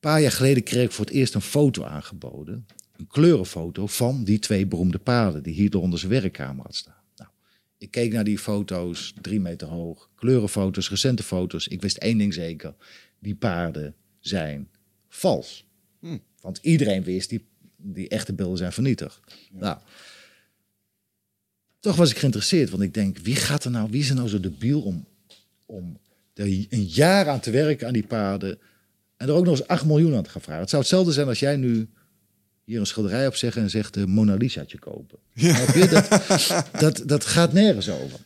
paar 0.00 0.20
jaar 0.20 0.32
geleden 0.32 0.62
kreeg 0.62 0.84
ik 0.84 0.92
voor 0.92 1.04
het 1.04 1.14
eerst 1.14 1.34
een 1.34 1.40
foto 1.40 1.84
aangeboden. 1.84 2.66
Een 2.96 3.06
kleurenfoto 3.06 3.86
van 3.86 4.24
die 4.24 4.38
twee 4.38 4.66
beroemde 4.66 4.98
paarden 4.98 5.42
die 5.42 5.54
Hitler 5.54 5.82
onder 5.82 5.98
zijn 5.98 6.12
werkkamer 6.12 6.64
had 6.64 6.74
staan. 6.74 7.02
Nou, 7.16 7.30
ik 7.78 7.90
keek 7.90 8.12
naar 8.12 8.24
die 8.24 8.38
foto's, 8.38 9.14
drie 9.20 9.40
meter 9.40 9.68
hoog. 9.68 10.10
Kleurenfoto's, 10.14 10.90
recente 10.90 11.22
foto's. 11.22 11.68
Ik 11.68 11.80
wist 11.80 11.96
één 11.96 12.18
ding 12.18 12.34
zeker. 12.34 12.74
Die 13.18 13.34
paarden 13.34 13.94
zijn 14.20 14.68
vals. 15.08 15.66
Want 16.40 16.58
iedereen 16.62 17.02
wist, 17.02 17.28
die, 17.28 17.44
die 17.76 18.08
echte 18.08 18.32
beelden 18.32 18.58
zijn 18.58 18.72
vernietigd. 18.72 19.20
Nou, 19.52 19.78
toch 21.80 21.96
was 21.96 22.10
ik 22.10 22.18
geïnteresseerd. 22.18 22.70
Want 22.70 22.82
ik 22.82 22.94
denk, 22.94 23.18
wie 23.18 23.36
gaat 23.36 23.64
er 23.64 23.70
nou, 23.70 23.90
wie 23.90 24.00
is 24.00 24.08
er 24.08 24.14
nou 24.14 24.28
zo 24.28 24.40
debiel 24.40 24.82
om, 24.82 25.06
om 25.66 25.98
er 26.34 26.46
een 26.46 26.84
jaar 26.84 27.28
aan 27.28 27.40
te 27.40 27.50
werken 27.50 27.86
aan 27.86 27.92
die 27.92 28.06
paarden... 28.06 28.58
En 29.18 29.28
er 29.28 29.34
ook 29.34 29.44
nog 29.44 29.58
eens 29.58 29.66
8 29.66 29.84
miljoen 29.84 30.16
aan 30.16 30.22
te 30.22 30.30
gaan 30.30 30.40
vragen. 30.40 30.60
Het 30.60 30.70
zou 30.70 30.82
hetzelfde 30.82 31.12
zijn 31.12 31.28
als 31.28 31.38
jij 31.40 31.56
nu 31.56 31.88
hier 32.64 32.80
een 32.80 32.86
schilderij 32.86 33.26
op 33.26 33.34
zegt 33.34 33.56
en 33.56 33.70
zegt 33.70 33.94
de 33.94 34.06
Mona 34.06 34.34
Lisaatje 34.34 34.78
kopen. 34.78 35.18
Snap 35.34 35.74
je? 35.74 35.88
Dat, 35.88 36.64
dat, 36.80 37.02
dat 37.08 37.24
gaat 37.24 37.52
nergens 37.52 37.90
over. 37.90 38.20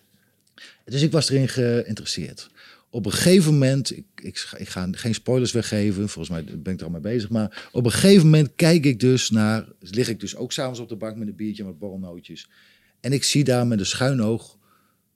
Dus 0.85 1.03
ik 1.03 1.13
was 1.13 1.29
erin 1.31 1.49
geïnteresseerd. 1.49 2.51
Op 2.91 3.07
een 3.07 3.13
gegeven 3.13 3.53
moment, 3.53 3.97
ik, 3.97 4.05
ik, 4.23 4.39
ga- 4.39 4.57
ik 4.57 4.69
ga 4.69 4.89
geen 4.91 5.15
spoilers 5.15 5.53
weggeven, 5.53 6.09
volgens 6.09 6.29
mij 6.29 6.59
ben 6.59 6.73
ik 6.73 6.79
er 6.81 6.87
al 6.87 6.93
mee 6.93 7.01
bezig, 7.01 7.29
maar 7.31 7.69
op 7.73 7.85
een 7.85 7.91
gegeven 7.93 8.25
moment 8.25 8.51
kijk 8.57 8.85
ik 8.85 9.01
dus 9.01 9.31
naar, 9.31 9.65
lig 9.81 10.09
ik 10.09 10.21
dus 10.21 10.37
ook 10.37 10.53
s'avonds 10.53 10.81
op 10.81 10.89
de 10.89 10.97
bank 10.97 11.17
met 11.17 11.29
een 11.29 11.37
biertje 11.37 11.65
met 11.65 11.79
borrelnootjes. 11.79 12.49
En 13.01 13.13
ik 13.13 13.25
zie 13.25 13.45
daar 13.45 13.67
met 13.67 13.79
een 13.79 13.87
schuin 13.87 14.23
oog 14.23 14.59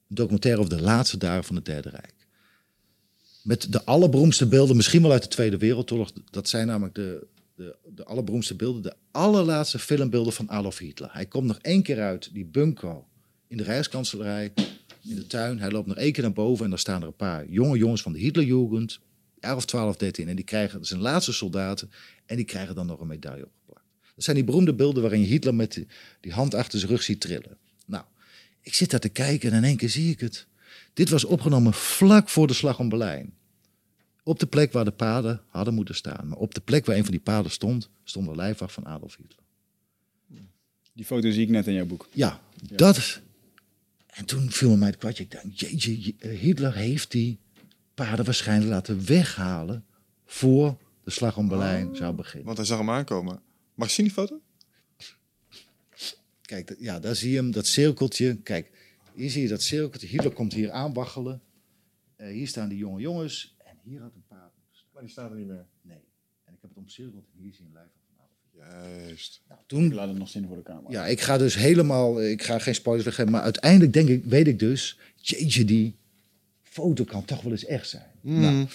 een 0.08 0.14
documentaire 0.14 0.60
over 0.60 0.76
de 0.76 0.82
laatste 0.82 1.18
dagen 1.18 1.44
van 1.44 1.56
het 1.56 1.64
Derde 1.64 1.88
Rijk. 1.88 2.14
Met 3.46 3.72
de 3.72 3.84
allerberoemdste 3.84 4.46
beelden, 4.46 4.76
misschien 4.76 5.02
wel 5.02 5.12
uit 5.12 5.22
de 5.22 5.28
Tweede 5.28 5.56
Wereldoorlog. 5.56 6.12
Dat 6.30 6.48
zijn 6.48 6.66
namelijk 6.66 6.94
de, 6.94 7.26
de, 7.54 7.76
de 7.94 8.04
allerberoemdste 8.04 8.54
beelden. 8.54 8.82
De 8.82 8.94
allerlaatste 9.10 9.78
filmbeelden 9.78 10.32
van 10.32 10.50
Adolf 10.50 10.78
Hitler. 10.78 11.08
Hij 11.12 11.26
komt 11.26 11.46
nog 11.46 11.58
één 11.62 11.82
keer 11.82 12.00
uit 12.00 12.30
die 12.32 12.44
bunker 12.44 12.96
in 13.48 13.56
de 13.56 13.62
Rijkskanselarij, 13.62 14.52
in 15.02 15.14
de 15.14 15.26
tuin. 15.26 15.58
Hij 15.58 15.70
loopt 15.70 15.86
nog 15.86 15.96
één 15.96 16.12
keer 16.12 16.22
naar 16.22 16.32
boven 16.32 16.64
en 16.64 16.70
daar 16.70 16.78
staan 16.78 17.00
er 17.00 17.06
een 17.06 17.16
paar 17.16 17.48
jonge 17.48 17.78
jongens 17.78 18.02
van 18.02 18.12
de 18.12 18.18
Hitlerjugend. 18.18 19.00
Jaar 19.40 19.56
of 19.56 19.64
12, 19.64 19.96
13. 19.96 20.28
En 20.28 20.36
die 20.36 20.44
krijgen, 20.44 20.84
zijn 20.84 21.00
laatste 21.00 21.32
soldaten. 21.32 21.90
En 22.24 22.36
die 22.36 22.44
krijgen 22.44 22.74
dan 22.74 22.86
nog 22.86 23.00
een 23.00 23.06
medaille 23.06 23.44
opgeplakt. 23.44 23.86
Dat 24.14 24.24
zijn 24.24 24.36
die 24.36 24.44
beroemde 24.44 24.74
beelden 24.74 25.02
waarin 25.02 25.20
je 25.20 25.26
Hitler 25.26 25.54
met 25.54 25.84
die 26.20 26.32
hand 26.32 26.54
achter 26.54 26.78
zijn 26.78 26.90
rug 26.90 27.02
ziet 27.02 27.20
trillen. 27.20 27.56
Nou, 27.86 28.04
ik 28.60 28.74
zit 28.74 28.90
daar 28.90 29.00
te 29.00 29.08
kijken 29.08 29.50
en 29.50 29.56
in 29.56 29.64
één 29.64 29.76
keer 29.76 29.90
zie 29.90 30.10
ik 30.10 30.20
het. 30.20 30.46
Dit 30.96 31.08
was 31.08 31.24
opgenomen 31.24 31.72
vlak 31.72 32.28
voor 32.28 32.46
de 32.46 32.52
slag 32.54 32.78
om 32.78 32.88
Berlijn. 32.88 33.34
Op 34.22 34.38
de 34.38 34.46
plek 34.46 34.72
waar 34.72 34.84
de 34.84 34.90
paden 34.90 35.42
hadden 35.48 35.74
moeten 35.74 35.94
staan. 35.94 36.28
Maar 36.28 36.38
op 36.38 36.54
de 36.54 36.60
plek 36.60 36.86
waar 36.86 36.96
een 36.96 37.02
van 37.02 37.10
die 37.10 37.20
paden 37.20 37.50
stond, 37.50 37.88
stond 38.04 38.28
de 38.28 38.36
lijfwacht 38.36 38.72
van 38.72 38.86
Adolf 38.86 39.16
Hitler. 39.16 39.44
Die 40.92 41.04
foto 41.04 41.30
zie 41.30 41.42
ik 41.42 41.48
net 41.48 41.66
in 41.66 41.72
jouw 41.74 41.86
boek. 41.86 42.08
Ja, 42.12 42.40
dat 42.72 42.96
is... 42.96 43.20
En 44.06 44.24
toen 44.24 44.50
viel 44.50 44.70
me 44.70 44.76
mij 44.76 44.88
het 44.88 44.96
kwartje. 44.98 45.22
Ik 45.24 45.30
dacht, 45.30 45.60
jeetje, 45.60 46.02
je- 46.04 46.14
eh, 46.18 46.38
Hitler 46.38 46.74
heeft 46.74 47.10
die 47.10 47.38
paden 47.94 48.24
waarschijnlijk 48.24 48.70
laten 48.70 49.04
weghalen... 49.06 49.84
voor 50.26 50.76
de 51.04 51.10
slag 51.10 51.36
om 51.36 51.48
Berlijn 51.48 51.96
zou 51.96 52.14
beginnen. 52.14 52.44
Want 52.46 52.56
hij 52.56 52.66
zag 52.66 52.78
hem 52.78 52.90
aankomen. 52.90 53.40
Mag 53.74 53.88
je 53.88 53.94
zien 53.94 54.04
die 54.04 54.14
foto? 54.14 54.40
Kijk, 56.42 56.76
ja, 56.78 57.00
daar 57.00 57.16
zie 57.16 57.30
je 57.30 57.36
hem, 57.36 57.50
dat 57.50 57.66
cirkeltje. 57.66 58.36
Kijk, 58.42 58.70
hier 59.16 59.30
zie 59.30 59.42
je 59.42 59.48
dat 59.48 59.62
cirkeltje. 59.62 60.06
Hitler 60.08 60.32
komt 60.32 60.52
hier 60.52 60.70
aanwaggelen. 60.70 61.40
Eh, 62.16 62.28
hier 62.28 62.46
staan 62.48 62.68
die 62.68 62.78
jonge 62.78 63.00
jongens. 63.00 63.56
En 63.64 63.76
hier 63.82 64.00
had 64.00 64.14
een 64.14 64.24
paard 64.28 64.52
moeten 64.56 64.76
staan. 64.76 64.88
Maar 64.92 65.02
die 65.02 65.10
staat 65.10 65.30
er 65.30 65.36
niet 65.36 65.46
meer. 65.46 65.66
Nee. 65.82 66.04
En 66.44 66.52
ik 66.54 66.58
heb 66.60 66.70
het 66.70 66.78
omcirkeld 66.78 67.24
en 67.34 67.42
hier 67.42 67.52
zie 67.52 67.62
je 67.64 67.68
een 67.68 67.72
lijf 67.74 67.88
van 68.06 68.24
Adolf. 68.24 68.70
Juist. 69.06 69.40
Nou, 69.48 69.60
Ik 69.60 69.66
toen, 69.66 69.94
laat 69.94 70.08
het 70.08 70.18
nog 70.18 70.28
zien 70.28 70.46
voor 70.46 70.56
de 70.56 70.62
camera. 70.62 70.90
ja, 70.90 71.06
ik 71.06 71.20
ga 71.20 71.38
dus 71.38 71.54
helemaal, 71.54 72.22
ik 72.22 72.42
ga 72.42 72.58
geen 72.58 72.74
spoilers 72.74 73.04
weggeven, 73.04 73.32
maar 73.32 73.42
uiteindelijk 73.42 73.92
denk 73.92 74.08
ik, 74.08 74.24
weet 74.24 74.46
ik 74.46 74.58
dus, 74.58 74.98
jeetje, 75.16 75.64
die 75.64 75.96
foto 76.62 77.04
kan 77.04 77.24
toch 77.24 77.42
wel 77.42 77.52
eens 77.52 77.64
echt 77.64 77.88
zijn. 77.88 78.10
Nou, 78.20 78.66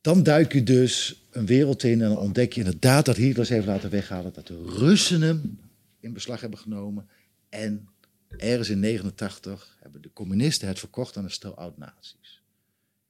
dan 0.00 0.22
duik 0.22 0.52
je 0.52 0.62
dus 0.62 1.22
een 1.30 1.46
wereld 1.46 1.82
in 1.82 2.02
en 2.02 2.08
dan 2.08 2.18
ontdek 2.18 2.52
je 2.52 2.60
inderdaad 2.60 3.04
dat 3.04 3.16
Hitler 3.16 3.46
ze 3.46 3.52
heeft 3.54 3.66
laten 3.66 3.90
weghalen, 3.90 4.32
dat 4.32 4.46
de 4.46 4.62
Russen 4.66 5.22
hem 5.22 5.58
in 6.00 6.12
beslag 6.12 6.40
hebben 6.40 6.58
genomen 6.58 7.08
en 7.48 7.88
ergens 8.36 8.68
in 8.68 8.80
89 8.80 9.76
hebben 9.80 10.02
de 10.02 10.12
communisten 10.12 10.68
het 10.68 10.78
verkocht 10.78 11.16
aan 11.16 11.24
een 11.24 11.30
stel 11.30 11.56
oud-nazi's. 11.56 12.42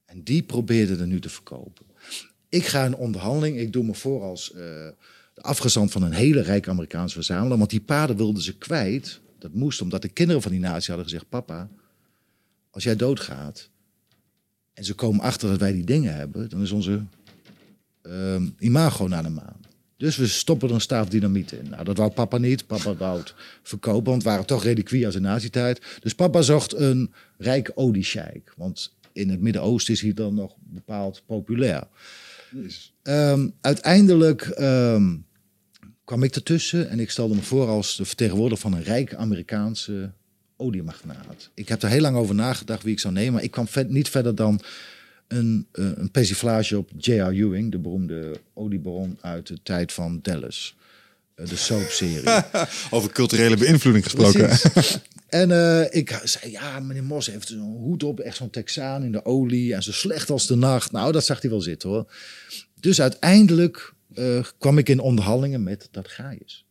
En 0.05 0.23
die 0.23 0.43
probeerden 0.43 0.99
er 0.99 1.07
nu 1.07 1.19
te 1.19 1.29
verkopen. 1.29 1.85
Ik 2.49 2.65
ga 2.65 2.85
in 2.85 2.95
onderhandeling, 2.95 3.57
ik 3.57 3.73
doe 3.73 3.83
me 3.83 3.93
voor 3.93 4.21
als 4.21 4.51
eh, 4.51 4.57
de 5.33 5.41
afgezant 5.41 5.91
van 5.91 6.03
een 6.03 6.11
hele 6.11 6.41
rijke 6.41 6.69
Amerikaanse 6.69 7.15
verzamelaar, 7.15 7.57
want 7.57 7.69
die 7.69 7.81
paden 7.81 8.17
wilden 8.17 8.43
ze 8.43 8.57
kwijt. 8.57 9.21
Dat 9.39 9.53
moest 9.53 9.81
omdat 9.81 10.01
de 10.01 10.09
kinderen 10.09 10.41
van 10.41 10.51
die 10.51 10.59
natie 10.59 10.87
hadden 10.87 11.05
gezegd: 11.05 11.29
Papa, 11.29 11.69
als 12.69 12.83
jij 12.83 12.95
doodgaat 12.95 13.69
en 14.73 14.85
ze 14.85 14.93
komen 14.93 15.21
achter 15.21 15.49
dat 15.49 15.59
wij 15.59 15.71
die 15.71 15.83
dingen 15.83 16.15
hebben, 16.15 16.49
dan 16.49 16.61
is 16.61 16.71
onze 16.71 17.03
ehm, 18.01 18.49
imago 18.59 19.07
naar 19.07 19.23
de 19.23 19.29
maan. 19.29 19.62
Dus 20.03 20.15
we 20.15 20.27
stoppen 20.27 20.67
er 20.67 20.73
een 20.73 20.81
staaf 20.81 21.07
dynamiet 21.09 21.51
in. 21.51 21.69
Nou, 21.69 21.83
dat 21.83 21.97
wou 21.97 22.11
papa 22.11 22.37
niet. 22.37 22.67
Papa 22.67 22.95
wou 22.95 23.19
het 23.19 23.33
verkopen, 23.63 24.03
want 24.03 24.15
het 24.15 24.31
waren 24.31 24.45
toch 24.45 24.63
reliquieën 24.63 25.05
uit 25.05 25.13
de 25.13 25.19
nazi-tijd. 25.19 25.81
Dus 25.99 26.15
papa 26.15 26.41
zocht 26.41 26.73
een 26.73 27.13
rijke 27.37 27.77
oliesjeik. 27.77 28.53
Want 28.57 28.93
in 29.13 29.29
het 29.29 29.41
Midden-Oosten 29.41 29.93
is 29.93 30.01
hij 30.01 30.13
dan 30.13 30.33
nog 30.33 30.55
bepaald 30.59 31.23
populair. 31.25 31.87
Ehm, 33.01 33.49
uiteindelijk 33.61 34.41
ehm, 34.41 35.15
kwam 36.03 36.23
ik 36.23 36.35
ertussen 36.35 36.89
en 36.89 36.99
ik 36.99 37.09
stelde 37.09 37.35
me 37.35 37.41
voor 37.41 37.67
als 37.67 37.95
de 37.95 38.05
vertegenwoordiger 38.05 38.61
van 38.61 38.73
een 38.73 38.83
rijke 38.83 39.17
Amerikaanse 39.17 40.11
oliemagnaat. 40.57 41.49
Ik 41.53 41.69
heb 41.69 41.83
er 41.83 41.89
heel 41.89 42.01
lang 42.01 42.15
over 42.15 42.35
nagedacht 42.35 42.83
wie 42.83 42.93
ik 42.93 42.99
zou 42.99 43.13
nemen, 43.13 43.33
maar 43.33 43.43
ik 43.43 43.51
kwam 43.51 43.67
niet 43.87 44.09
verder 44.09 44.35
dan 44.35 44.61
een, 45.27 45.67
eh, 45.71 45.91
een 45.95 46.11
persiflage 46.11 46.77
op 46.77 46.89
J.R. 46.97 47.11
Ewing, 47.11 47.71
de 47.71 47.79
beroemde 47.79 48.39
oliebaron 48.53 49.17
uit 49.21 49.47
de 49.47 49.59
tijd 49.63 49.91
van 49.91 50.19
Dallas. 50.21 50.75
Eh, 51.35 51.47
de 51.47 51.55
soapserie. 51.55 52.43
Over 52.91 53.11
culturele 53.11 53.57
beïnvloeding 53.57 54.03
gesproken. 54.03 54.49
En 55.33 55.51
eh, 55.51 55.99
ik 55.99 56.19
zei, 56.23 56.51
ja, 56.51 56.79
meneer 56.79 57.03
Mos 57.03 57.27
heeft 57.27 57.47
zo'n 57.47 57.59
hoed 57.59 58.03
op, 58.03 58.19
echt 58.19 58.37
zo'n 58.37 58.49
Texaan 58.49 59.03
in 59.03 59.11
de 59.11 59.25
olie 59.25 59.73
en 59.73 59.83
zo 59.83 59.91
slecht 59.91 60.29
als 60.29 60.47
de 60.47 60.55
nacht. 60.55 60.91
Nou, 60.91 61.11
dat 61.11 61.25
zag 61.25 61.41
hij 61.41 61.49
wel 61.49 61.61
zitten 61.61 61.89
hoor. 61.89 62.11
Dus 62.79 63.01
uiteindelijk 63.01 63.93
kwam 64.57 64.77
ik 64.77 64.89
in 64.89 64.99
onderhandelingen 64.99 65.63
met 65.63 65.87
dat 65.91 66.07
Gaius. 66.07 66.65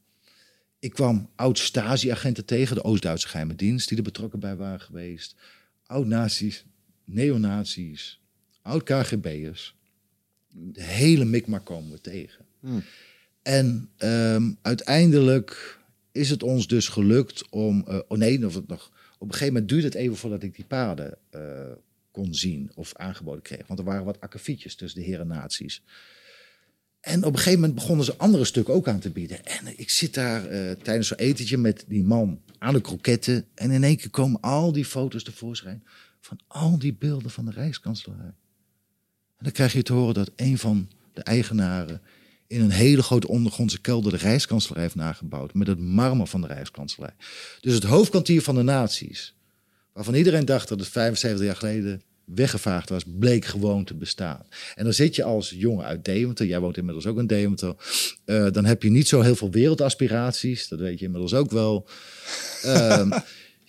Ik 0.78 0.92
kwam 0.92 1.30
oud-Stasi-agenten 1.36 2.44
tegen, 2.44 2.76
de 2.76 2.84
Oost-Duitse 2.84 3.28
geheime 3.28 3.54
dienst, 3.54 3.88
die 3.88 3.96
er 3.96 4.02
betrokken 4.02 4.40
bij 4.40 4.56
waren 4.56 4.80
geweest. 4.80 5.34
Oud-nazi's, 5.86 6.64
neonazi's, 7.04 8.21
oud-KGB'ers. 8.62 9.74
De 10.54 10.82
hele 10.82 11.24
mikmak 11.24 11.64
komen 11.64 11.90
we 11.90 12.00
tegen. 12.00 12.44
En 13.42 13.90
ehm, 13.96 14.52
uiteindelijk 14.62 15.78
is 16.12 16.30
het 16.30 16.42
ons 16.42 16.66
dus 16.66 16.88
gelukt 16.88 17.48
om. 17.48 17.84
eh, 17.86 17.98
oh 18.08 18.18
nee, 18.18 18.46
of 18.46 18.54
het 18.54 18.68
nog. 18.68 18.90
Op 19.18 19.28
een 19.28 19.32
gegeven 19.32 19.52
moment 19.52 19.68
duurde 19.70 19.86
het 19.86 19.94
even 19.94 20.16
voordat 20.16 20.42
ik 20.42 20.56
die 20.56 20.64
paden 20.64 21.18
eh, 21.30 21.40
kon 22.10 22.34
zien 22.34 22.70
of 22.74 22.94
aangeboden 22.94 23.42
kreeg. 23.42 23.66
Want 23.66 23.78
er 23.78 23.84
waren 23.84 24.04
wat 24.04 24.20
akkefietjes 24.20 24.74
tussen 24.74 25.00
de 25.00 25.06
heren 25.06 25.26
naties. 25.26 25.82
En 27.00 27.24
op 27.24 27.32
een 27.32 27.38
gegeven 27.38 27.60
moment 27.60 27.78
begonnen 27.78 28.04
ze 28.04 28.16
andere 28.16 28.44
stukken 28.44 28.74
ook 28.74 28.88
aan 28.88 29.00
te 29.00 29.10
bieden. 29.10 29.44
En 29.44 29.78
ik 29.78 29.90
zit 29.90 30.14
daar 30.14 30.46
eh, 30.46 30.70
tijdens 30.70 31.08
zo'n 31.08 31.16
etentje 31.18 31.56
met 31.56 31.84
die 31.88 32.04
man 32.04 32.40
aan 32.58 32.74
de 32.74 32.80
kroketten. 32.80 33.46
En 33.54 33.70
in 33.70 33.84
één 33.84 33.96
keer 33.96 34.10
komen 34.10 34.40
al 34.40 34.72
die 34.72 34.84
foto's 34.84 35.24
tevoorschijn 35.24 35.84
van 36.20 36.38
al 36.46 36.78
die 36.78 36.94
beelden 36.94 37.30
van 37.30 37.44
de 37.44 37.50
Rijkskanselarij. 37.50 38.32
En 39.42 39.48
dan 39.48 39.56
krijg 39.56 39.72
je 39.72 39.82
te 39.82 39.92
horen 39.92 40.14
dat 40.14 40.30
een 40.36 40.58
van 40.58 40.88
de 41.12 41.22
eigenaren 41.22 42.00
in 42.46 42.60
een 42.60 42.70
hele 42.70 43.02
grote 43.02 43.28
ondergrondse 43.28 43.80
kelder 43.80 44.12
de 44.12 44.18
Rijkskanselarij 44.18 44.82
heeft 44.82 44.94
nagebouwd. 44.94 45.54
Met 45.54 45.66
het 45.66 45.78
marmer 45.78 46.26
van 46.26 46.40
de 46.40 46.46
Rijkskanselarij. 46.46 47.14
Dus 47.60 47.74
het 47.74 47.84
hoofdkwartier 47.84 48.42
van 48.42 48.54
de 48.54 48.62
naties, 48.62 49.34
waarvan 49.92 50.14
iedereen 50.14 50.44
dacht 50.44 50.68
dat 50.68 50.80
het 50.80 50.88
75 50.88 51.46
jaar 51.46 51.56
geleden 51.56 52.02
weggevaagd 52.24 52.88
was, 52.88 53.02
bleek 53.18 53.44
gewoon 53.44 53.84
te 53.84 53.94
bestaan. 53.94 54.46
En 54.74 54.84
dan 54.84 54.92
zit 54.92 55.16
je 55.16 55.24
als 55.24 55.50
jongen 55.50 55.84
uit 55.84 56.04
Deventer, 56.04 56.46
jij 56.46 56.60
woont 56.60 56.76
inmiddels 56.76 57.06
ook 57.06 57.18
in 57.18 57.26
Deventer, 57.26 57.74
eh, 58.24 58.46
dan 58.50 58.64
heb 58.64 58.82
je 58.82 58.90
niet 58.90 59.08
zo 59.08 59.20
heel 59.20 59.36
veel 59.36 59.50
wereldaspiraties, 59.50 60.68
dat 60.68 60.78
weet 60.78 60.98
je 60.98 61.04
inmiddels 61.04 61.34
ook 61.34 61.50
wel. 61.50 61.86
Ehm, 62.62 63.10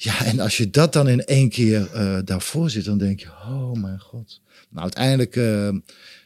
ja, 0.04 0.26
en 0.26 0.40
als 0.40 0.58
je 0.58 0.70
dat 0.70 0.94
dan 0.94 1.08
in 1.08 1.26
één 1.26 1.50
keer 1.50 1.92
eh, 1.94 2.18
daarvoor 2.26 2.70
zit, 2.70 2.86
dan 2.86 2.98
denk 2.98 3.20
je, 3.20 3.28
oh 3.28 3.72
mijn 3.82 4.00
god. 4.00 4.42
Nou, 4.70 4.82
uiteindelijk 4.84 5.36
eh, 5.36 5.70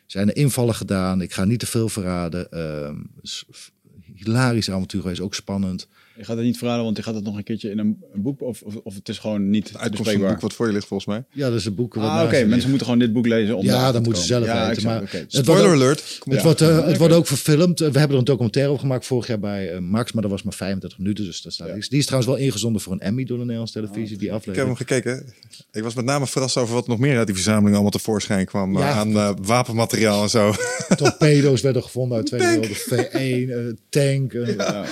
zijn 0.05 0.29
er 0.29 0.35
invallen 0.35 0.75
gedaan. 0.75 1.21
Ik 1.21 1.33
ga 1.33 1.43
niet 1.45 1.59
te 1.59 1.65
veel 1.65 1.89
verraden. 1.89 2.51
Ehm, 2.51 2.95
s- 3.21 3.45
f- 3.55 3.71
hilarisch 4.15 4.71
avontuur 4.71 5.01
geweest, 5.01 5.21
ook 5.21 5.35
spannend. 5.35 5.87
Je 6.17 6.23
gaat 6.23 6.35
het 6.37 6.45
niet 6.45 6.57
verraden, 6.57 6.83
want 6.83 6.97
je 6.97 7.03
gaat 7.03 7.15
het 7.15 7.23
nog 7.23 7.37
een 7.37 7.43
keertje 7.43 7.69
in 7.69 7.77
een, 7.79 7.97
een 8.13 8.21
boek 8.21 8.41
of, 8.41 8.61
of, 8.61 8.75
of 8.83 8.95
het 8.95 9.09
is 9.09 9.17
gewoon 9.17 9.49
niet 9.49 9.63
Uitkomst 9.65 9.79
van 9.81 9.83
het 9.91 9.97
bespreekbaar. 9.97 10.31
boek 10.31 10.41
wat 10.41 10.53
voor 10.53 10.67
je 10.67 10.73
ligt 10.73 10.87
volgens 10.87 11.09
mij. 11.09 11.23
Ja, 11.31 11.49
dat 11.49 11.59
is 11.59 11.65
een 11.65 11.75
boek. 11.75 11.97
Ah, 11.97 12.21
oké. 12.25 12.45
Mensen 12.45 12.69
moeten 12.69 12.87
gewoon 12.87 13.01
dit 13.01 13.13
boek 13.13 13.25
lezen. 13.27 13.57
Om 13.57 13.65
Ja, 13.65 13.83
dat 13.85 13.93
te 13.93 13.99
moeten 14.01 14.21
ze 14.21 14.27
zelf 14.27 14.45
Ja, 14.45 14.67
weten, 14.67 14.83
maar- 14.83 15.01
oké. 15.01 15.17
Het 15.17 15.31
wordt 15.33 15.45
Spoiler 15.47 15.67
ook- 15.69 15.73
alert. 15.75 16.19
Op. 16.25 16.31
Het, 16.31 16.41
wordt, 16.43 16.61
eh, 16.61 16.85
het 16.85 16.97
wordt 16.97 17.13
ook 17.13 17.27
verfilmd. 17.27 17.79
We 17.79 17.85
hebben 17.85 18.09
er 18.09 18.17
een 18.17 18.23
documentaire 18.23 18.71
over 18.71 18.83
gemaakt 18.85 19.05
vorig 19.05 19.27
jaar 19.27 19.39
bij 19.39 19.71
eh, 19.71 19.79
Max, 19.79 20.11
maar 20.11 20.21
dat 20.21 20.31
was 20.31 20.43
maar 20.43 20.53
35 20.53 20.97
minuten. 20.99 21.25
Dus 21.25 21.41
dat 21.41 21.53
staat 21.53 21.67
Ja. 21.67 21.73
niks. 21.73 21.89
Die 21.89 21.99
is 21.99 22.05
trouwens 22.05 22.33
wel 22.33 22.41
ingezonden 22.45 22.81
voor 22.81 22.93
een 22.93 22.99
Emmy 22.99 23.23
door 23.23 23.37
de 23.37 23.43
Nederlandse 23.43 23.73
televisie, 23.73 24.17
die 24.17 24.27
Ik 24.27 24.33
heb 24.33 24.33
aflevering. 24.33 24.67
hem 24.77 24.87
gekeken. 24.87 25.33
Ik 25.71 25.83
was 25.83 25.93
met 25.93 26.05
name 26.05 26.27
verrast 26.27 26.57
over 26.57 26.73
wat 26.73 26.87
nog 26.87 26.99
meer 26.99 27.17
uit 27.17 27.25
die 27.25 27.35
verzameling 27.35 27.73
allemaal 27.73 27.91
tevoorschijn 27.91 28.45
kwam. 28.45 28.77
Ja. 28.77 28.91
Aan 28.91 29.15
eh, 29.15 29.31
wapenmateriaal 29.41 30.23
en 30.23 30.29
zo. 30.29 30.53
Torpedo's 30.95 31.61
werden 31.61 31.83
gevonden 31.83 32.17
uit 32.17 32.25
Tweede 32.25 32.45
Wereldoorlog. 32.45 32.77
V1, 32.77 33.49
eh, 33.51 33.73
tank, 33.89 34.33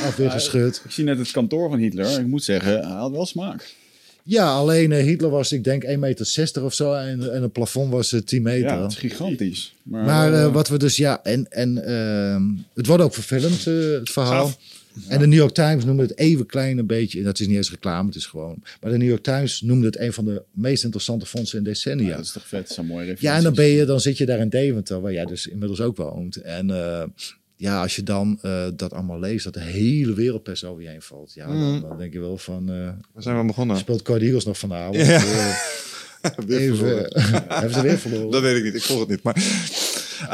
afweergeschut. 0.05 0.81
Ik 0.85 0.91
zie 0.91 1.03
het 1.19 1.31
kantoor 1.31 1.69
van 1.69 1.79
Hitler. 1.79 2.19
Ik 2.19 2.27
moet 2.27 2.43
zeggen, 2.43 2.71
hij 2.71 2.97
had 2.97 3.11
wel 3.11 3.25
smaak. 3.25 3.73
Ja, 4.27 4.53
alleen 4.53 4.91
eh, 4.91 5.03
Hitler 5.03 5.29
was, 5.29 5.51
ik 5.51 5.63
denk, 5.63 5.85
1,60 5.85 5.99
meter 5.99 6.63
of 6.63 6.73
zo. 6.73 6.93
En, 6.93 7.33
en 7.33 7.41
het 7.41 7.51
plafond 7.51 7.91
was 7.91 8.13
eh, 8.13 8.19
10 8.19 8.41
meter. 8.41 8.69
Ja, 8.69 8.81
het 8.81 8.91
is 8.91 8.97
gigantisch. 8.97 9.75
Maar, 9.83 10.05
Maar 10.05 10.33
eh, 10.33 10.53
wat 10.53 10.67
we 10.67 10.77
dus, 10.77 10.97
ja, 10.97 11.23
en, 11.23 11.51
en 11.51 11.85
ehm, 11.85 12.43
het 12.73 12.85
wordt 12.85 13.03
ook 13.03 13.13
verfilmd, 13.13 13.67
eh, 13.67 13.73
het 13.99 14.09
verhaal. 14.09 14.51
En 15.07 15.19
de 15.19 15.27
New 15.27 15.37
York 15.37 15.53
Times 15.53 15.85
noemde 15.85 16.01
het 16.01 16.17
even 16.17 16.45
klein 16.45 16.77
een 16.77 16.85
beetje, 16.85 17.23
dat 17.23 17.39
is 17.39 17.47
niet 17.47 17.55
eens 17.55 17.69
reclame, 17.69 18.07
het 18.07 18.15
is 18.15 18.25
gewoon. 18.25 18.63
Maar 18.81 18.91
de 18.91 18.97
New 18.97 19.07
York 19.07 19.23
Times 19.23 19.61
noemde 19.61 19.85
het 19.85 19.99
een 19.99 20.13
van 20.13 20.25
de 20.25 20.41
meest 20.51 20.83
interessante 20.83 21.25
fondsen 21.25 21.57
in 21.57 21.63
decennia. 21.63 22.07
Ja, 22.07 22.15
dat 22.15 22.25
is 22.25 22.31
toch 22.31 22.47
vet, 22.47 22.69
zo'n 22.69 22.85
mooie 22.85 23.15
Ja, 23.19 23.35
en 23.35 23.43
dan 23.43 23.53
ben 23.53 23.65
je, 23.65 23.85
dan 23.85 23.99
zit 23.99 24.17
je 24.17 24.25
daar 24.25 24.39
in 24.39 24.49
Deventer, 24.49 25.01
waar 25.01 25.13
jij 25.13 25.25
dus 25.25 25.47
inmiddels 25.47 25.81
ook 25.81 25.97
woont. 25.97 26.35
En 26.35 26.69
uh, 26.69 27.03
ja, 27.55 27.81
als 27.81 27.95
je 27.95 28.03
dan 28.03 28.39
uh, 28.41 28.67
dat 28.73 28.93
allemaal 28.93 29.19
leest, 29.19 29.43
dat 29.43 29.53
de 29.53 29.61
hele 29.61 30.13
wereldpers 30.13 30.63
over 30.63 30.83
je 30.83 30.89
heen 30.89 31.01
valt. 31.01 31.33
Ja, 31.33 31.47
dan, 31.47 31.81
dan 31.81 31.97
denk 31.97 32.13
je 32.13 32.19
wel 32.19 32.37
van... 32.37 32.71
Uh, 32.71 32.89
Waar 33.13 33.23
zijn 33.23 33.39
we 33.39 33.45
begonnen? 33.45 33.77
Speelt 33.77 34.01
Cody 34.01 34.23
Eagles 34.23 34.45
nog 34.45 34.57
vanavond? 34.57 34.95
Ja. 34.95 35.21
even, 36.47 36.87
hebben 37.47 37.73
ze 37.73 37.81
weer 37.81 37.97
verloren? 37.97 38.31
Dat 38.31 38.41
weet 38.41 38.57
ik 38.57 38.63
niet, 38.63 38.75
ik 38.75 38.83
volg 38.83 38.99
het 38.99 39.09
niet. 39.09 39.23
Maar, 39.23 39.35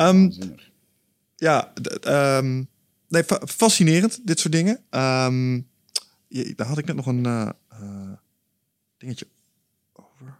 um, 0.09 0.33
ja, 1.35 1.73
um, 2.37 2.67
nee, 3.07 3.23
fa 3.23 3.41
fascinerend, 3.45 4.19
dit 4.23 4.39
soort 4.39 4.53
dingen. 4.53 4.79
Um, 4.89 5.67
je, 6.27 6.53
daar 6.55 6.67
had 6.67 6.77
ik 6.77 6.85
net 6.85 6.95
nog 6.95 7.05
een 7.05 7.53
dingetje 8.97 9.27
over. 9.93 10.37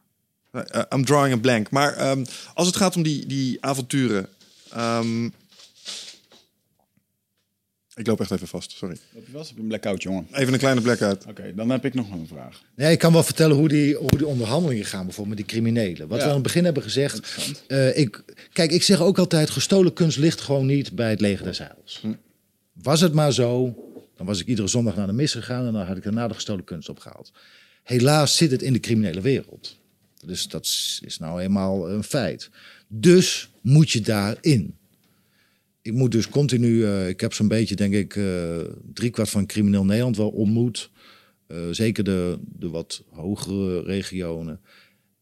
I'm 0.94 1.06
drawing 1.06 1.34
a 1.34 1.40
blank. 1.40 1.70
Maar 1.70 2.18
als 2.54 2.68
het 2.68 2.76
gaat 2.76 2.96
om 2.96 3.04
die, 3.04 3.26
die 3.26 3.66
avonturen. 3.66 4.28
Um, 4.78 5.34
ik 8.02 8.08
loop 8.08 8.20
echt 8.22 8.32
even 8.32 8.48
vast, 8.48 8.72
sorry. 8.72 8.98
Loop 9.14 9.26
je 9.26 9.32
vast? 9.32 9.48
Heb 9.48 9.56
je 9.56 9.62
een 9.62 9.68
blackout, 9.68 10.04
jongen? 10.04 10.28
Even 10.32 10.54
een 10.54 10.60
kleine 10.60 10.82
blackout. 10.82 11.22
Oké, 11.22 11.30
okay, 11.30 11.54
dan 11.54 11.70
heb 11.70 11.86
ik 11.86 11.94
nog 11.94 12.12
een 12.12 12.28
vraag. 12.28 12.64
Ja, 12.76 12.88
ik 12.88 13.00
kan 13.00 13.14
wel 13.14 13.24
vertellen 13.24 13.56
hoe 13.58 13.68
die, 13.68 13.96
hoe 13.96 14.18
die 14.18 14.28
onderhandelingen 14.28 14.86
gaan, 14.86 15.06
bijvoorbeeld 15.06 15.38
met 15.38 15.48
die 15.48 15.56
criminelen. 15.56 16.08
Wat 16.08 16.18
ja. 16.18 16.24
we 16.24 16.30
aan 16.30 16.36
het 16.36 16.44
begin 16.44 16.64
hebben 16.64 16.84
gezegd. 16.84 17.38
Uh, 17.68 17.98
ik, 17.98 18.24
kijk, 18.54 18.72
ik 18.72 18.84
zeg 18.84 19.02
ook 19.02 19.18
altijd: 19.18 19.50
gestolen 19.50 19.94
kunst 19.94 20.18
ligt 20.18 20.42
gewoon 20.42 20.66
niet 20.66 20.96
bij 20.96 21.10
het 21.10 21.22
leger 21.22 21.46
des 21.46 21.58
Heils. 21.58 22.00
Hm. 22.02 22.14
Was 22.74 23.02
het 23.02 23.14
maar 23.14 23.34
zo, 23.34 23.76
dan 24.16 24.26
was 24.26 24.40
ik 24.40 24.48
iedere 24.48 24.68
zondag 24.68 24.96
naar 24.96 25.08
de 25.08 25.14
mis 25.14 25.32
gegaan 25.32 25.66
en 25.66 25.74
dan 25.74 25.86
had 25.86 25.98
ik 25.98 26.04
daarna 26.04 26.28
de 26.28 26.34
gestolen 26.34 26.64
kunst 26.64 26.90
opgehaald. 26.90 27.32
Helaas 27.84 28.38
zit 28.38 28.52
het 28.52 28.62
in 28.62 28.74
de 28.74 28.80
criminele 28.80 29.22
wereld. 29.22 29.80
Dus 30.26 30.48
dat 30.48 30.66
is 31.02 31.18
nou 31.20 31.42
eenmaal 31.42 31.90
een 31.90 32.04
feit. 32.04 32.50
Dus 32.88 33.50
moet 33.62 33.92
je 33.92 34.02
daarin. 34.02 34.76
Ik 35.82 35.94
moet 35.94 36.12
dus 36.12 36.30
continu, 36.30 36.68
uh, 36.68 37.08
ik 37.08 37.22
heb 37.22 37.34
zo'n 37.34 37.48
beetje, 37.48 37.76
denk 37.76 37.94
ik, 37.94 38.16
uh, 38.16 38.60
driekwart 38.94 39.30
van 39.30 39.46
crimineel 39.46 39.86
Nederland 39.86 40.18
wel 40.18 40.30
ontmoet. 40.30 40.92
Uh, 41.48 41.58
zeker 41.72 42.04
de, 42.04 42.40
de 42.46 42.70
wat 42.70 43.04
hogere 43.10 43.82
regionen. 43.82 44.60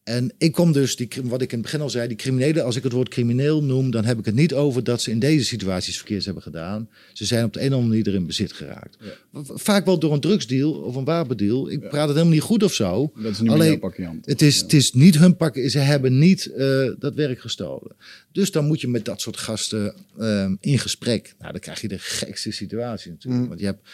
En 0.02 0.32
ik 0.38 0.52
kom 0.52 0.72
dus, 0.72 0.96
die, 0.96 1.08
wat 1.22 1.42
ik 1.42 1.52
in 1.52 1.58
het 1.58 1.66
begin 1.66 1.80
al 1.80 1.90
zei, 1.90 2.08
die 2.08 2.16
criminelen, 2.16 2.64
als 2.64 2.76
ik 2.76 2.82
het 2.82 2.92
woord 2.92 3.08
crimineel 3.08 3.62
noem, 3.62 3.90
dan 3.90 4.04
heb 4.04 4.18
ik 4.18 4.24
het 4.24 4.34
niet 4.34 4.54
over 4.54 4.84
dat 4.84 5.02
ze 5.02 5.10
in 5.10 5.18
deze 5.18 5.44
situaties 5.44 5.96
verkeerd 5.96 6.24
hebben 6.24 6.42
gedaan. 6.42 6.88
Ze 7.12 7.24
zijn 7.24 7.44
op 7.44 7.52
de 7.52 7.60
een 7.60 7.66
of 7.66 7.72
andere 7.72 7.88
manier 7.88 8.08
erin 8.08 8.26
bezit 8.26 8.52
geraakt. 8.52 8.96
Ja. 9.00 9.42
Vaak 9.44 9.84
wel 9.84 9.98
door 9.98 10.12
een 10.12 10.20
drugsdeal 10.20 10.72
of 10.72 10.94
een 10.94 11.04
wapendeal. 11.04 11.70
Ik 11.70 11.82
ja. 11.82 11.88
praat 11.88 12.06
het 12.06 12.16
helemaal 12.16 12.34
niet 12.34 12.42
goed 12.42 12.62
of 12.62 12.72
zo. 12.72 13.12
Dat 13.14 13.32
is 13.32 13.40
niet 13.40 13.50
Alleen, 13.50 13.78
pakje 13.78 14.18
het 14.24 14.42
is, 14.42 14.56
ja. 14.56 14.62
het 14.62 14.72
is 14.72 14.92
niet 14.92 15.18
hun 15.18 15.36
pakken, 15.36 15.70
ze 15.70 15.78
hebben 15.78 16.18
niet 16.18 16.50
uh, 16.56 16.90
dat 16.98 17.14
werk 17.14 17.40
gestolen. 17.40 17.96
Dus 18.32 18.50
dan 18.50 18.66
moet 18.66 18.80
je 18.80 18.88
met 18.88 19.04
dat 19.04 19.20
soort 19.20 19.36
gasten 19.36 19.94
uh, 20.18 20.50
in 20.60 20.78
gesprek. 20.78 21.34
Nou, 21.38 21.52
dan 21.52 21.60
krijg 21.60 21.80
je 21.80 21.88
de 21.88 21.98
gekste 21.98 22.50
situatie 22.50 23.10
natuurlijk. 23.10 23.42
Mm. 23.42 23.48
Want 23.48 23.60
je 23.60 23.66
hebt 23.66 23.88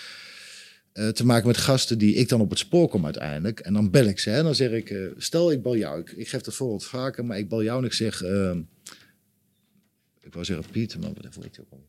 uh, 0.98 1.08
te 1.08 1.26
maken 1.26 1.46
met 1.46 1.56
gasten 1.56 1.98
die 1.98 2.14
ik 2.14 2.28
dan 2.28 2.40
op 2.40 2.50
het 2.50 2.58
spoor 2.58 2.88
kom 2.88 3.04
uiteindelijk. 3.04 3.60
En 3.60 3.72
dan 3.72 3.90
bel 3.90 4.04
ik 4.04 4.18
ze. 4.18 4.30
En 4.30 4.44
dan 4.44 4.54
zeg 4.54 4.70
ik, 4.70 4.90
uh, 4.90 5.10
stel 5.16 5.52
ik 5.52 5.62
bel 5.62 5.76
jou. 5.76 6.00
Ik, 6.00 6.10
ik, 6.10 6.28
geef 6.28 6.40
dat 6.40 6.54
voorbeeld 6.54 6.84
vaker, 6.84 7.24
maar 7.24 7.38
ik 7.38 7.48
bel 7.48 7.62
jou 7.62 7.78
en 7.78 7.84
ik 7.84 7.92
zeg... 7.92 8.22
Uh, 8.22 8.56
ik 10.20 10.32
wou 10.32 10.44
zeggen 10.44 10.70
Piet, 10.70 11.00
maar 11.00 11.10
wat 11.20 11.34
weet 11.34 11.54
je 11.56 11.60
ook 11.60 11.70
al? 11.70 11.84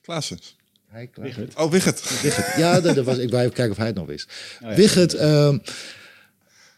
Klaassen. 0.00 0.38
Hij, 0.86 1.06
Klaas. 1.06 1.34
Oh, 1.54 1.70
Wigget. 1.70 2.22
Wigget. 2.22 2.54
Ja, 2.56 2.80
dat, 2.80 2.94
dat, 2.94 3.04
was, 3.04 3.18
ik 3.18 3.30
wou 3.30 3.42
even 3.42 3.54
kijken 3.54 3.70
of 3.70 3.76
hij 3.76 3.86
het 3.86 3.96
nog 3.96 4.06
wist. 4.06 4.32
Oh, 4.62 4.70
ja. 4.70 4.76
Wigget, 4.76 5.14
ehm, 5.14 5.58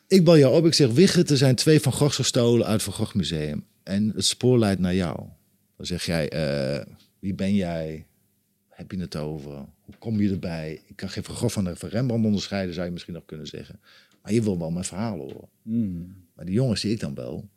ik 0.06 0.24
bel 0.24 0.38
jou 0.38 0.54
op. 0.54 0.66
Ik 0.66 0.74
zeg, 0.74 0.90
Wigget, 0.90 1.30
er 1.30 1.36
zijn 1.36 1.54
twee 1.54 1.80
Van 1.80 1.92
Goghs 1.92 2.16
gestolen 2.16 2.66
uit 2.66 2.82
Van 2.82 2.92
Gogh 2.92 3.14
Museum. 3.14 3.66
En 3.82 4.12
het 4.14 4.24
spoor 4.24 4.58
leidt 4.58 4.80
naar 4.80 4.94
jou. 4.94 5.16
Dan 5.76 5.86
zeg 5.86 6.04
jij, 6.04 6.28
eh, 6.28 6.84
wie 7.18 7.34
ben 7.34 7.54
jij? 7.54 8.06
Heb 8.72 8.90
je 8.90 8.98
het 8.98 9.16
over? 9.16 9.50
Hoe 9.80 9.94
kom 9.98 10.20
je 10.20 10.30
erbij? 10.30 10.82
Ik 10.86 10.96
kan 10.96 11.08
geen 11.08 11.24
Van 11.24 11.50
van, 11.50 11.76
van 11.76 11.88
Rembrandt 11.88 12.26
onderscheiden, 12.26 12.74
zou 12.74 12.86
je 12.86 12.92
misschien 12.92 13.14
nog 13.14 13.24
kunnen 13.24 13.46
zeggen. 13.46 13.80
Maar 14.22 14.32
je 14.32 14.42
wil 14.42 14.58
wel 14.58 14.70
mijn 14.70 14.84
verhaal 14.84 15.18
horen. 15.18 15.48
Mm. 15.62 16.16
Maar 16.34 16.44
die 16.44 16.54
jongens 16.54 16.80
die 16.80 16.92
ik 16.92 17.00
dan 17.00 17.14
bel, 17.14 17.48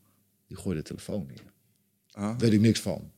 die 0.47 0.57
gooien 0.57 0.77
de 0.77 0.87
telefoon 0.87 1.25
neer. 1.27 1.53
Ah. 2.11 2.37
Weet 2.37 2.53
ik 2.53 2.61
niks 2.61 2.79
van. 2.79 3.11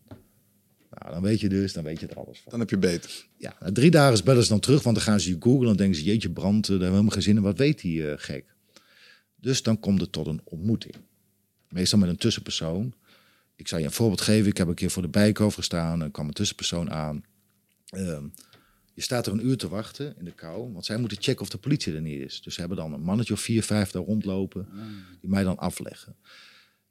Nou, 0.89 1.11
dan 1.11 1.21
weet 1.21 1.39
je 1.39 1.49
dus, 1.49 1.73
dan 1.73 1.83
weet 1.83 1.99
je 1.99 2.07
er 2.07 2.17
alles 2.17 2.39
van. 2.39 2.51
Dan 2.51 2.59
heb 2.59 2.69
je 2.69 2.77
beter. 2.77 3.27
Ja, 3.37 3.55
na 3.59 3.71
drie 3.71 3.91
dagen 3.91 4.23
bellen 4.25 4.43
ze 4.43 4.49
dan 4.49 4.59
terug, 4.59 4.83
want 4.83 4.95
dan 4.95 5.05
gaan 5.05 5.19
ze 5.19 5.29
je 5.29 5.35
googlen. 5.39 5.65
Dan 5.65 5.75
denken 5.75 5.95
ze, 5.95 6.03
jeetje 6.03 6.29
brand, 6.29 6.61
daar 6.61 6.69
hebben 6.69 6.87
we 6.87 6.93
helemaal 6.93 7.13
geen 7.13 7.21
zin 7.21 7.35
in. 7.35 7.41
Wat 7.41 7.57
weet 7.57 7.81
die 7.81 8.01
uh, 8.01 8.13
gek? 8.15 8.55
Dus 9.35 9.63
dan 9.63 9.79
komt 9.79 10.01
het 10.01 10.11
tot 10.11 10.27
een 10.27 10.41
ontmoeting. 10.43 10.95
Meestal 11.69 11.99
met 11.99 12.09
een 12.09 12.17
tussenpersoon. 12.17 12.93
Ik 13.55 13.67
zal 13.67 13.79
je 13.79 13.85
een 13.85 13.91
voorbeeld 13.91 14.21
geven. 14.21 14.49
Ik 14.49 14.57
heb 14.57 14.67
een 14.67 14.73
keer 14.73 14.89
voor 14.89 15.01
de 15.01 15.07
bijkoof 15.07 15.53
gestaan. 15.53 16.03
En 16.03 16.11
kwam 16.11 16.27
een 16.27 16.33
tussenpersoon 16.33 16.91
aan. 16.91 17.23
Uh, 17.95 18.19
je 18.93 19.01
staat 19.01 19.27
er 19.27 19.33
een 19.33 19.47
uur 19.47 19.57
te 19.57 19.67
wachten 19.67 20.15
in 20.17 20.25
de 20.25 20.31
kou, 20.31 20.73
want 20.73 20.85
zij 20.85 20.97
moeten 20.97 21.21
checken 21.21 21.41
of 21.41 21.49
de 21.49 21.57
politie 21.57 21.93
er 21.93 22.01
niet 22.01 22.21
is. 22.21 22.41
Dus 22.41 22.53
ze 22.53 22.59
hebben 22.59 22.77
dan 22.77 22.93
een 22.93 23.01
mannetje 23.01 23.33
of 23.33 23.39
vier, 23.39 23.63
vijf 23.63 23.91
daar 23.91 24.03
rondlopen, 24.03 24.67
die 25.21 25.29
mij 25.29 25.43
dan 25.43 25.57
afleggen. 25.57 26.15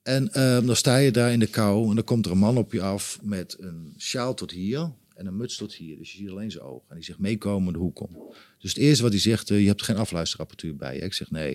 En 0.03 0.25
uh, 0.25 0.67
dan 0.67 0.77
sta 0.77 0.97
je 0.97 1.11
daar 1.11 1.33
in 1.33 1.39
de 1.39 1.47
kou 1.47 1.89
en 1.89 1.95
dan 1.95 2.05
komt 2.05 2.27
er 2.27 2.33
een 2.33 2.39
man 2.39 2.57
op 2.57 2.73
je 2.73 2.83
af 2.83 3.19
met 3.23 3.57
een 3.59 3.95
sjaal 3.99 4.35
tot 4.35 4.51
hier 4.51 4.93
en 5.15 5.27
een 5.27 5.37
muts 5.37 5.57
tot 5.57 5.75
hier. 5.75 5.97
Dus 5.97 6.13
je 6.13 6.19
ziet 6.19 6.29
alleen 6.29 6.51
zijn 6.51 6.65
ogen. 6.65 6.89
En 6.89 6.95
die 6.95 7.05
zegt 7.05 7.19
meekomen 7.19 7.73
de 7.73 7.79
hoek 7.79 8.01
om. 8.01 8.35
Dus 8.59 8.73
het 8.73 8.83
eerste 8.83 9.03
wat 9.03 9.13
hij 9.13 9.21
zegt, 9.21 9.51
uh, 9.51 9.61
je 9.61 9.67
hebt 9.67 9.83
geen 9.83 9.97
afluisterapparatuur 9.97 10.77
bij 10.77 10.95
je. 10.95 11.01
Ik 11.01 11.13
zeg 11.13 11.31
nee. 11.31 11.55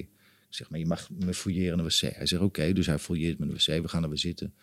Ik 0.50 0.58
zeg, 0.58 0.70
maar 0.70 0.80
je 0.80 0.86
mag 0.86 1.10
me 1.10 1.34
fouilleren 1.34 1.78
in 1.78 1.84
de 1.84 1.84
wc. 1.84 2.16
Hij 2.16 2.26
zegt 2.26 2.42
oké, 2.42 2.44
okay, 2.44 2.74
dus 2.74 2.86
hij 2.86 3.00
fouilleert 3.00 3.40
me 3.40 3.46
in 3.46 3.52
de 3.52 3.58
wc. 3.58 3.82
We 3.82 3.88
gaan 3.88 4.04
er 4.04 4.10
weer 4.10 4.18
zitten. 4.18 4.54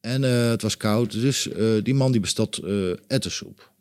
En 0.00 0.22
uh, 0.22 0.48
het 0.48 0.62
was 0.62 0.76
koud, 0.76 1.12
dus 1.12 1.48
die 1.82 1.94
man 1.94 2.12
die 2.12 2.20
bestelt 2.20 2.58
ettersoep. 3.06 3.72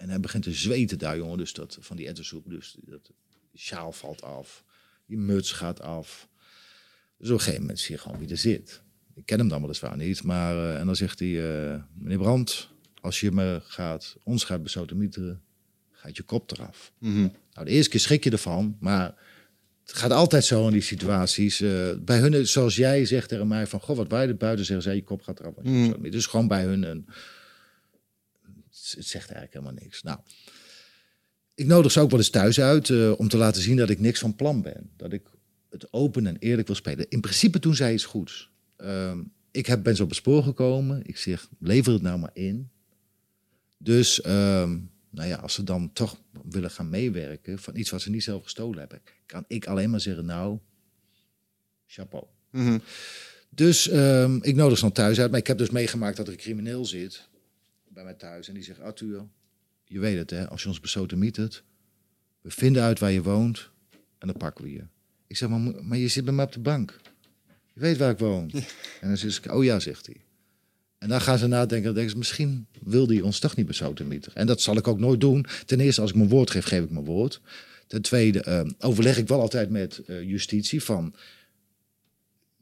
En 0.00 0.08
hij 0.08 0.20
begint 0.20 0.42
te 0.42 0.52
zweten 0.52 0.98
daar, 0.98 1.16
jongen. 1.16 1.38
Dus 1.38 1.52
dat, 1.52 1.78
van 1.80 1.96
die 1.96 2.06
ettersoep. 2.06 2.50
Dus 2.50 2.76
dat, 2.80 3.10
sjaal 3.56 3.92
valt 3.92 4.22
af. 4.22 4.64
Die 5.06 5.18
muts 5.18 5.52
gaat 5.52 5.80
af. 5.80 6.28
Dus 7.16 7.28
op 7.28 7.34
een 7.34 7.40
gegeven 7.40 7.60
moment 7.60 7.78
zie 7.78 7.94
je 7.94 8.00
gewoon 8.00 8.18
wie 8.18 8.28
er 8.28 8.36
zit. 8.36 8.82
Ik 9.14 9.26
ken 9.26 9.38
hem 9.38 9.48
dan 9.48 9.60
weliswaar 9.60 9.96
niet. 9.96 10.22
Maar, 10.22 10.54
uh, 10.54 10.78
en 10.78 10.86
dan 10.86 10.96
zegt 10.96 11.18
hij, 11.18 11.28
uh, 11.28 11.82
meneer 11.94 12.18
Brandt, 12.18 12.68
als 13.00 13.20
je 13.20 13.30
me 13.30 13.60
gaat, 13.64 14.16
ons 14.22 14.44
gaat 14.44 14.62
besodemieteren, 14.62 15.42
gaat 15.90 16.16
je 16.16 16.22
kop 16.22 16.50
eraf. 16.50 16.92
Mm 16.98 17.12
-hmm. 17.12 17.32
Nou, 17.52 17.66
de 17.66 17.72
eerste 17.72 17.90
keer 17.90 18.00
schrik 18.00 18.24
je 18.24 18.30
ervan, 18.30 18.76
maar 18.80 19.14
het 19.82 19.92
gaat 19.92 20.10
altijd 20.10 20.44
zo 20.44 20.66
in 20.66 20.72
die 20.72 20.80
situaties. 20.80 21.60
Uh, 21.60 21.88
bij 21.98 22.18
hun, 22.18 22.46
zoals 22.46 22.76
jij 22.76 23.04
zegt 23.04 23.28
tegen 23.28 23.48
mij 23.48 23.66
van, 23.66 23.80
goh, 23.80 23.96
wat 23.96 24.08
wij 24.08 24.28
er 24.28 24.36
buiten 24.36 24.64
zeggen, 24.64 24.84
zij 24.84 24.94
je 24.94 25.04
kop 25.04 25.22
gaat 25.22 25.40
eraf. 25.40 25.54
Mm 25.62 25.92
-hmm. 25.92 26.10
Dus 26.10 26.26
gewoon 26.26 26.48
bij 26.48 26.64
hun 26.64 26.82
een 26.82 27.06
het 28.92 29.06
zegt 29.06 29.30
eigenlijk 29.30 29.52
helemaal 29.52 29.82
niks. 29.82 30.02
Nou, 30.02 30.18
ik 31.54 31.66
nodig 31.66 31.92
ze 31.92 32.00
ook 32.00 32.10
wel 32.10 32.18
eens 32.18 32.30
thuis 32.30 32.60
uit 32.60 32.88
uh, 32.88 33.18
om 33.18 33.28
te 33.28 33.36
laten 33.36 33.62
zien 33.62 33.76
dat 33.76 33.90
ik 33.90 34.00
niks 34.00 34.20
van 34.20 34.36
plan 34.36 34.62
ben. 34.62 34.90
Dat 34.96 35.12
ik 35.12 35.22
het 35.70 35.92
open 35.92 36.26
en 36.26 36.36
eerlijk 36.38 36.66
wil 36.66 36.76
spelen. 36.76 37.06
In 37.08 37.20
principe 37.20 37.58
toen 37.58 37.74
zij 37.74 37.92
iets 37.92 38.04
goeds. 38.04 38.50
Uh, 38.78 39.18
ik 39.50 39.66
heb, 39.66 39.82
ben 39.82 39.96
zo 39.96 40.02
op 40.02 40.08
het 40.08 40.18
spoor 40.18 40.42
gekomen. 40.42 41.02
Ik 41.06 41.16
zeg, 41.16 41.48
lever 41.58 41.92
het 41.92 42.02
nou 42.02 42.18
maar 42.18 42.30
in. 42.32 42.70
Dus, 43.78 44.20
uh, 44.20 44.24
nou 45.10 45.28
ja, 45.28 45.36
als 45.36 45.54
ze 45.54 45.64
dan 45.64 45.92
toch 45.92 46.20
willen 46.50 46.70
gaan 46.70 46.90
meewerken 46.90 47.58
van 47.58 47.76
iets 47.76 47.90
wat 47.90 48.00
ze 48.00 48.10
niet 48.10 48.22
zelf 48.22 48.42
gestolen 48.42 48.78
hebben, 48.78 49.00
kan 49.26 49.44
ik 49.46 49.66
alleen 49.66 49.90
maar 49.90 50.00
zeggen, 50.00 50.24
nou, 50.24 50.58
chapeau. 51.86 52.24
Mm 52.50 52.66
-hmm. 52.66 52.82
Dus 53.50 53.88
ehm, 53.88 54.38
ik 54.42 54.54
nodig 54.54 54.78
ze 54.78 54.84
dan 54.84 54.92
thuis 54.92 55.20
uit. 55.20 55.30
Maar 55.30 55.40
ik 55.40 55.46
heb 55.46 55.58
dus 55.58 55.70
meegemaakt 55.70 56.16
dat 56.16 56.26
er 56.26 56.32
een 56.32 56.38
crimineel 56.38 56.84
zit 56.84 57.28
bij 57.92 58.04
mij 58.04 58.14
thuis 58.14 58.48
en 58.48 58.54
die 58.54 58.62
zegt: 58.62 58.80
Arthur, 58.80 59.26
je 59.84 59.98
weet 59.98 60.18
het 60.18 60.30
hè, 60.30 60.48
als 60.48 60.62
je 60.62 60.68
ons 60.68 60.80
besotemietert, 60.80 61.62
we 62.40 62.50
vinden 62.50 62.82
uit 62.82 62.98
waar 62.98 63.12
je 63.12 63.22
woont 63.22 63.70
en 64.18 64.26
dan 64.26 64.36
pakken 64.36 64.64
we 64.64 64.72
je. 64.72 64.84
Ik 65.26 65.36
zeg: 65.36 65.48
Maar, 65.48 65.84
maar 65.84 65.98
je 65.98 66.08
zit 66.08 66.24
bij 66.24 66.34
mij 66.34 66.44
op 66.44 66.52
de 66.52 66.60
bank. 66.60 67.00
Je 67.72 67.80
weet 67.80 67.96
waar 67.96 68.10
ik 68.10 68.18
woon. 68.18 68.50
En 69.00 69.08
dan 69.08 69.16
zeg 69.16 69.44
ik: 69.44 69.52
Oh 69.52 69.64
ja, 69.64 69.80
zegt 69.80 70.06
hij. 70.06 70.16
En 70.98 71.08
dan 71.08 71.20
gaan 71.20 71.38
ze 71.38 71.46
nadenken, 71.46 71.84
dan 71.84 71.94
denken 71.94 72.12
ze, 72.12 72.18
misschien 72.18 72.66
wilde 72.82 73.14
hij 73.14 73.22
ons 73.22 73.38
toch 73.38 73.56
niet 73.56 73.66
besotemieteren. 73.66 74.36
En 74.36 74.46
dat 74.46 74.60
zal 74.60 74.76
ik 74.76 74.88
ook 74.88 74.98
nooit 74.98 75.20
doen. 75.20 75.46
Ten 75.66 75.80
eerste, 75.80 76.00
als 76.00 76.10
ik 76.10 76.16
mijn 76.16 76.28
woord 76.28 76.50
geef, 76.50 76.64
geef 76.64 76.84
ik 76.84 76.90
mijn 76.90 77.04
woord. 77.04 77.40
Ten 77.86 78.02
tweede, 78.02 78.44
uh, 78.48 78.70
overleg 78.78 79.18
ik 79.18 79.28
wel 79.28 79.40
altijd 79.40 79.70
met 79.70 80.02
uh, 80.06 80.22
justitie 80.22 80.82
van 80.82 81.14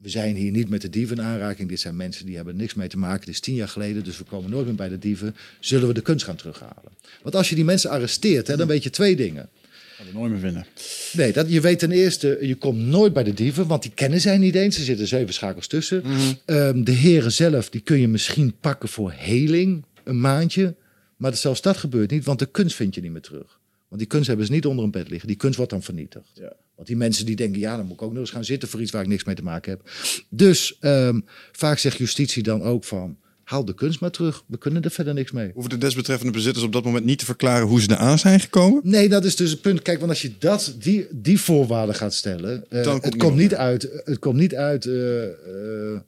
we 0.01 0.09
zijn 0.09 0.35
hier 0.35 0.51
niet 0.51 0.69
met 0.69 0.81
de 0.81 0.89
dieven 0.89 1.17
in 1.17 1.23
aanraking. 1.23 1.69
Dit 1.69 1.79
zijn 1.79 1.95
mensen 1.95 2.25
die 2.25 2.35
hebben 2.35 2.55
niks 2.55 2.73
mee 2.73 2.87
te 2.87 2.97
maken. 2.97 3.19
Het 3.19 3.29
is 3.29 3.39
tien 3.39 3.55
jaar 3.55 3.67
geleden, 3.67 4.03
dus 4.03 4.17
we 4.17 4.23
komen 4.23 4.49
nooit 4.49 4.65
meer 4.65 4.75
bij 4.75 4.89
de 4.89 4.97
dieven. 4.97 5.35
Zullen 5.59 5.87
we 5.87 5.93
de 5.93 6.01
kunst 6.01 6.25
gaan 6.25 6.35
terughalen? 6.35 6.91
Want 7.23 7.35
als 7.35 7.49
je 7.49 7.55
die 7.55 7.63
mensen 7.63 7.89
arresteert, 7.89 8.47
hè, 8.47 8.57
dan 8.57 8.67
weet 8.67 8.83
je 8.83 8.89
twee 8.89 9.15
dingen. 9.15 9.49
Gaan 9.95 10.05
we 10.05 10.13
nooit 10.13 10.31
meer 10.31 10.39
vinden. 10.39 10.65
Nee, 11.13 11.33
dat, 11.33 11.51
je 11.51 11.61
weet 11.61 11.79
ten 11.79 11.91
eerste, 11.91 12.37
je 12.41 12.55
komt 12.55 12.77
nooit 12.77 13.13
bij 13.13 13.23
de 13.23 13.33
dieven, 13.33 13.67
want 13.67 13.81
die 13.81 13.91
kennen 13.91 14.21
zij 14.21 14.37
niet 14.37 14.55
eens. 14.55 14.77
Er 14.77 14.83
zitten 14.83 15.07
zeven 15.07 15.33
schakels 15.33 15.67
tussen. 15.67 16.01
Mm 16.05 16.11
-hmm. 16.11 16.55
um, 16.55 16.83
de 16.83 16.91
heren 16.91 17.31
zelf, 17.31 17.69
die 17.69 17.81
kun 17.81 17.99
je 17.99 18.07
misschien 18.07 18.55
pakken 18.59 18.89
voor 18.89 19.11
heling, 19.15 19.83
een 20.03 20.19
maandje. 20.19 20.75
Maar 21.17 21.35
zelfs 21.35 21.61
dat 21.61 21.77
gebeurt 21.77 22.11
niet, 22.11 22.25
want 22.25 22.39
de 22.39 22.45
kunst 22.45 22.75
vind 22.75 22.95
je 22.95 23.01
niet 23.01 23.11
meer 23.11 23.21
terug. 23.21 23.58
Want 23.89 24.01
die 24.01 24.09
kunst 24.09 24.27
hebben 24.27 24.45
ze 24.45 24.51
niet 24.51 24.65
onder 24.65 24.85
een 24.85 24.91
bed 24.91 25.09
liggen. 25.09 25.27
Die 25.27 25.37
kunst 25.37 25.57
wordt 25.57 25.71
dan 25.71 25.83
vernietigd. 25.83 26.31
Ja. 26.33 26.53
Want 26.75 26.87
die 26.87 26.97
mensen 26.97 27.25
die 27.25 27.35
denken, 27.35 27.59
ja, 27.59 27.75
dan 27.77 27.85
moet 27.85 27.93
ik 27.93 28.01
ook 28.01 28.11
nog 28.11 28.19
eens 28.19 28.29
gaan 28.29 28.45
zitten 28.45 28.69
voor 28.69 28.81
iets 28.81 28.91
waar 28.91 29.01
ik 29.01 29.07
niks 29.07 29.23
mee 29.23 29.35
te 29.35 29.43
maken 29.43 29.71
heb. 29.71 29.89
Dus 30.29 30.77
ehm, 30.79 31.19
vaak 31.51 31.77
zegt 31.77 31.97
justitie 31.97 32.43
dan 32.43 32.61
ook 32.61 32.83
van, 32.83 33.17
haal 33.49 33.65
de 33.65 33.73
kunst 33.73 33.99
maar 33.99 34.11
terug. 34.11 34.43
We 34.47 34.57
kunnen 34.57 34.83
er 34.83 34.91
verder 34.91 35.13
niks 35.13 35.31
mee. 35.31 35.51
Hoeven 35.53 35.71
de 35.71 35.77
desbetreffende 35.77 36.31
bezitters 36.33 36.65
op 36.65 36.73
dat 36.73 36.83
moment 36.83 37.05
niet 37.05 37.19
te 37.19 37.25
verklaren 37.25 37.67
hoe 37.67 37.81
ze 37.81 37.91
eraan 37.91 38.19
zijn 38.19 38.39
gekomen? 38.39 38.81
Nee, 38.83 39.09
dat 39.09 39.25
is 39.25 39.35
dus 39.35 39.51
het 39.51 39.61
punt. 39.61 39.81
Kijk, 39.81 39.99
want 39.99 40.11
als 40.11 40.21
je 40.21 40.31
dat, 40.39 40.75
die, 40.79 41.07
die 41.11 41.39
voorwaarden 41.39 41.95
gaat 41.95 42.13
stellen, 42.13 42.65
Dan 42.69 42.83
komt 42.83 43.03
het, 43.03 43.15
komt 43.15 43.35
niet 43.35 43.55
uit, 43.55 44.01
het 44.03 44.19
komt 44.19 44.35
niet 44.35 44.55
uit, 44.55 44.85
eh, 44.85 45.23
eh, 45.23 45.99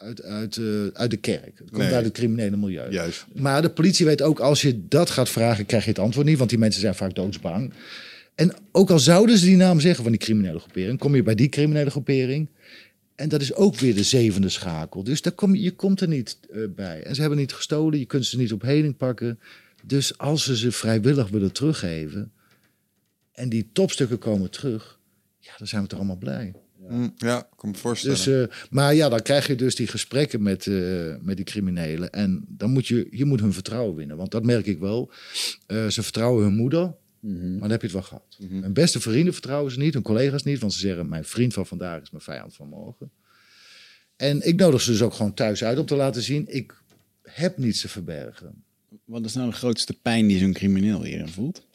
uit, 0.00 0.22
uit, 0.22 0.56
eh, 0.56 0.86
uit 0.92 1.10
de 1.10 1.16
kerk. 1.16 1.58
Het 1.58 1.70
komt 1.70 1.82
Nee. 1.82 1.94
uit 1.94 2.04
het 2.04 2.14
criminele 2.14 2.56
milieu. 2.56 2.90
Juist. 2.90 3.26
Maar 3.34 3.62
de 3.62 3.70
politie 3.70 4.06
weet 4.06 4.22
ook, 4.22 4.40
als 4.40 4.62
je 4.62 4.88
dat 4.88 5.10
gaat 5.10 5.28
vragen, 5.28 5.66
krijg 5.66 5.84
je 5.84 5.90
het 5.90 5.98
antwoord 5.98 6.26
niet. 6.26 6.38
Want 6.38 6.50
die 6.50 6.58
mensen 6.58 6.80
zijn 6.80 6.94
vaak 6.94 7.14
doodsbang. 7.14 7.72
En 8.34 8.54
ook 8.72 8.90
al 8.90 8.98
zouden 8.98 9.38
ze 9.38 9.44
die 9.44 9.56
naam 9.56 9.80
zeggen 9.80 10.02
van 10.02 10.12
die 10.12 10.20
criminele 10.20 10.58
groepering, 10.58 10.98
kom 10.98 11.14
je 11.14 11.22
bij 11.22 11.34
die 11.34 11.48
criminele 11.48 11.90
groepering. 11.90 12.48
En 13.14 13.28
dat 13.28 13.40
is 13.40 13.54
ook 13.54 13.76
weer 13.76 13.94
de 13.94 14.02
zevende 14.02 14.48
schakel. 14.48 15.04
Dus 15.04 15.22
daar 15.22 15.32
kom 15.32 15.54
je, 15.54 15.62
je 15.62 15.70
komt 15.70 16.00
er 16.00 16.08
niet 16.08 16.38
eh, 16.50 16.60
bij. 16.74 17.02
En 17.02 17.14
ze 17.14 17.20
hebben 17.20 17.38
niet 17.38 17.52
gestolen, 17.52 17.98
je 17.98 18.04
kunt 18.04 18.26
ze 18.26 18.36
niet 18.36 18.52
op 18.52 18.62
heding 18.62 18.96
pakken. 18.96 19.38
Dus 19.84 20.18
als 20.18 20.44
ze 20.44 20.56
ze 20.56 20.72
vrijwillig 20.72 21.28
willen 21.28 21.52
teruggeven 21.52 22.32
en 23.32 23.48
die 23.48 23.68
topstukken 23.72 24.18
komen 24.18 24.50
terug, 24.50 24.98
ja, 25.38 25.52
dan 25.58 25.66
zijn 25.66 25.82
we 25.82 25.88
toch 25.88 25.98
allemaal 25.98 26.16
blij. 26.16 26.52
Mm, 26.90 27.12
ja, 27.16 27.38
ik 27.38 27.56
kan 27.56 27.70
me 27.70 27.76
voorstellen. 27.76 28.16
Dus, 28.16 28.26
eh, 28.26 28.56
maar 28.70 28.94
ja, 28.94 29.08
dan 29.08 29.22
krijg 29.22 29.46
je 29.46 29.54
dus 29.54 29.74
die 29.74 29.86
gesprekken 29.86 30.42
met, 30.42 30.66
eh, 30.66 31.14
met 31.20 31.36
die 31.36 31.44
criminelen. 31.44 32.10
En 32.10 32.44
dan 32.48 32.70
moet 32.70 32.86
je, 32.86 33.08
je 33.10 33.24
moet 33.24 33.40
hun 33.40 33.52
vertrouwen 33.52 33.96
winnen. 33.96 34.16
Want 34.16 34.30
dat 34.30 34.44
merk 34.44 34.66
ik 34.66 34.78
wel. 34.78 35.12
Eh, 35.66 35.86
ze 35.86 36.02
vertrouwen 36.02 36.44
hun 36.44 36.54
moeder, 36.54 36.94
maar 37.20 37.60
dan 37.60 37.70
heb 37.70 37.80
je 37.80 37.86
het 37.86 37.96
wel 37.96 38.02
gehad. 38.02 38.36
Hun 38.48 38.72
beste 38.72 39.00
vrienden 39.00 39.32
vertrouwen 39.32 39.72
ze 39.72 39.78
niet, 39.78 39.94
hun 39.94 40.02
collega's 40.02 40.42
niet. 40.42 40.58
Want 40.58 40.72
ze 40.72 40.78
zeggen, 40.78 41.08
mijn 41.08 41.24
vriend 41.24 41.52
van 41.52 41.66
vandaag 41.66 42.02
is 42.02 42.10
mijn 42.10 42.22
vijand 42.22 42.54
van 42.54 42.68
morgen. 42.68 43.10
En 44.16 44.46
ik 44.46 44.56
nodig 44.56 44.80
ze 44.80 44.90
dus 44.90 45.02
ook 45.02 45.14
gewoon 45.14 45.34
thuis 45.34 45.64
uit 45.64 45.78
om 45.78 45.86
te 45.86 45.96
laten 45.96 46.22
zien, 46.22 46.44
ik 46.48 46.74
heb 47.22 47.58
niets 47.58 47.80
te 47.80 47.88
verbergen. 47.88 48.64
Wat 49.04 49.24
is 49.24 49.34
nou 49.34 49.50
de 49.50 49.56
grootste 49.56 49.92
pijn 50.02 50.26
die 50.26 50.38
zo'n 50.38 50.52
crimineel 50.52 51.02
hierin 51.02 51.28
voelt? 51.28 51.66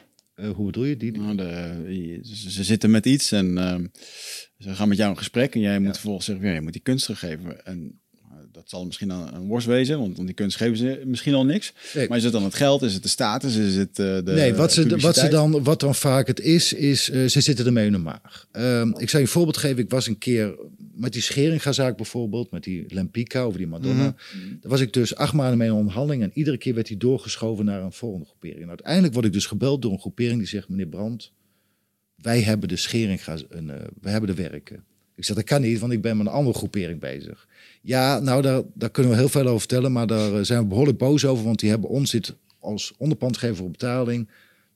Hoe 0.56 0.66
bedoel 0.66 0.84
je 0.84 0.98
die? 0.98 1.12
Nou, 1.12 1.36
de, 1.36 2.20
ze, 2.24 2.52
ze 2.52 2.64
zitten 2.64 2.92
met 2.92 3.06
iets 3.06 3.32
en 3.32 3.92
ze 4.58 4.76
gaan 4.76 4.88
met 4.88 4.98
jou 4.98 5.10
in 5.10 5.18
gesprek 5.18 5.56
en 5.56 5.62
jij 5.62 5.80
moet 5.80 5.94
vervolgens 5.94 6.26
zeggen, 6.26 6.48
ja, 6.48 6.54
je 6.54 6.62
moet 6.62 6.74
die 6.74 6.82
kunst 6.82 7.04
teruggeven. 7.04 7.66
En 7.66 8.00
uh, 8.32 8.38
dat 8.52 8.70
zal 8.70 8.86
misschien 8.86 9.10
een, 9.10 9.36
een 9.36 9.48
worst 9.48 9.68
wezen, 9.68 10.00
want 10.00 10.20
om 10.20 10.26
die 10.26 10.36
kunst 10.36 10.58
geven 10.58 10.78
ze 10.78 11.02
misschien 11.06 11.34
al 11.34 11.46
niks. 11.46 11.74
Nee. 11.94 12.08
Maar 12.08 12.18
is 12.18 12.24
het 12.24 12.34
dan 12.34 12.44
het 12.44 12.56
geld? 12.56 12.82
Is 12.82 12.94
het 12.94 13.04
de 13.04 13.10
status? 13.10 13.56
Is 13.56 13.76
het 13.76 14.00
eh, 14.00 14.06
de 14.06 14.22
nee, 14.26 14.54
wat, 14.54 14.74
ze, 14.74 14.98
wat, 14.98 15.16
ze 15.16 15.28
dan, 15.28 15.64
wat 15.64 15.80
dan 15.80 15.96
vaak 15.96 16.28
het 16.28 16.40
is, 16.40 16.74
is 16.74 17.10
eh, 17.10 17.26
ze 17.26 17.42
zitten 17.42 17.66
ermee 17.66 17.86
in 17.86 17.92
de 17.92 17.98
maag. 17.98 18.48
Ehm, 18.52 18.90
ik 18.98 19.10
zal 19.10 19.20
je 19.20 19.26
een 19.26 19.32
voorbeeld 19.32 19.58
geven. 19.58 19.84
Ik 19.84 19.90
was 19.90 20.08
een 20.08 20.18
keer 20.18 20.56
met 20.96 21.14
die 21.14 21.22
Scheringa-zaak 21.22 21.98
bijvoorbeeld, 21.98 22.52
met 22.52 22.64
die 22.64 22.86
Lempica 22.88 23.42
over 23.42 23.58
die 23.58 23.68
Madonna. 23.68 24.16
Daar 24.62 24.72
was 24.72 24.82
ik 24.82 24.94
dus 24.94 25.16
acht 25.16 25.34
maanden 25.34 25.58
mee 25.58 25.68
in 25.68 25.74
onderhandeling 25.74 26.24
en 26.24 26.32
iedere 26.34 26.58
keer 26.58 26.74
werd 26.74 26.88
hij 26.88 26.98
doorgeschoven 26.98 27.66
naar 27.66 27.82
een 27.82 27.92
volgende 27.92 28.26
groepering. 28.26 28.62
En 28.62 28.70
uiteindelijk 28.70 29.14
word 29.14 29.26
ik 29.26 29.34
dus 29.34 29.46
gebeld 29.46 29.82
door 29.82 29.92
een 29.92 30.00
groepering 30.00 30.38
die 30.38 30.48
zegt, 30.48 30.70
meneer 30.70 30.88
Brandt, 30.88 31.32
wij 32.26 32.42
hebben 32.42 32.70
de 32.70 32.76
Scheringa, 32.76 33.38
een, 33.50 33.70
eh, 33.70 33.76
wij 34.02 34.12
hebben 34.12 34.36
de 34.36 34.42
werken. 34.42 34.84
Ik 35.16 35.26
zeg, 35.26 35.36
dat 35.36 35.46
kan 35.46 35.62
niet, 35.62 35.80
want 35.80 35.92
ik 35.92 36.02
ben 36.02 36.18
met 36.18 36.26
een 36.26 36.32
andere 36.32 36.58
groepering 36.58 37.00
bezig. 37.00 37.48
Ja, 37.82 38.20
nou, 38.20 38.42
daar, 38.42 38.62
daar 38.74 38.90
kunnen 38.90 39.12
we 39.12 39.18
heel 39.18 39.30
veel 39.30 39.46
over 39.46 39.60
vertellen, 39.60 39.92
maar 39.92 40.08
daar 40.08 40.34
eh, 40.34 40.40
zijn 40.42 40.62
we 40.62 40.68
behoorlijk 40.68 40.98
boos 40.98 41.26
over, 41.26 41.46
want 41.46 41.60
die 41.60 41.70
hebben 41.70 41.90
ons 41.90 42.12
dit 42.12 42.36
als 42.60 42.94
onderpandgever 42.98 43.64
op 43.64 43.72
betaling. 43.72 44.30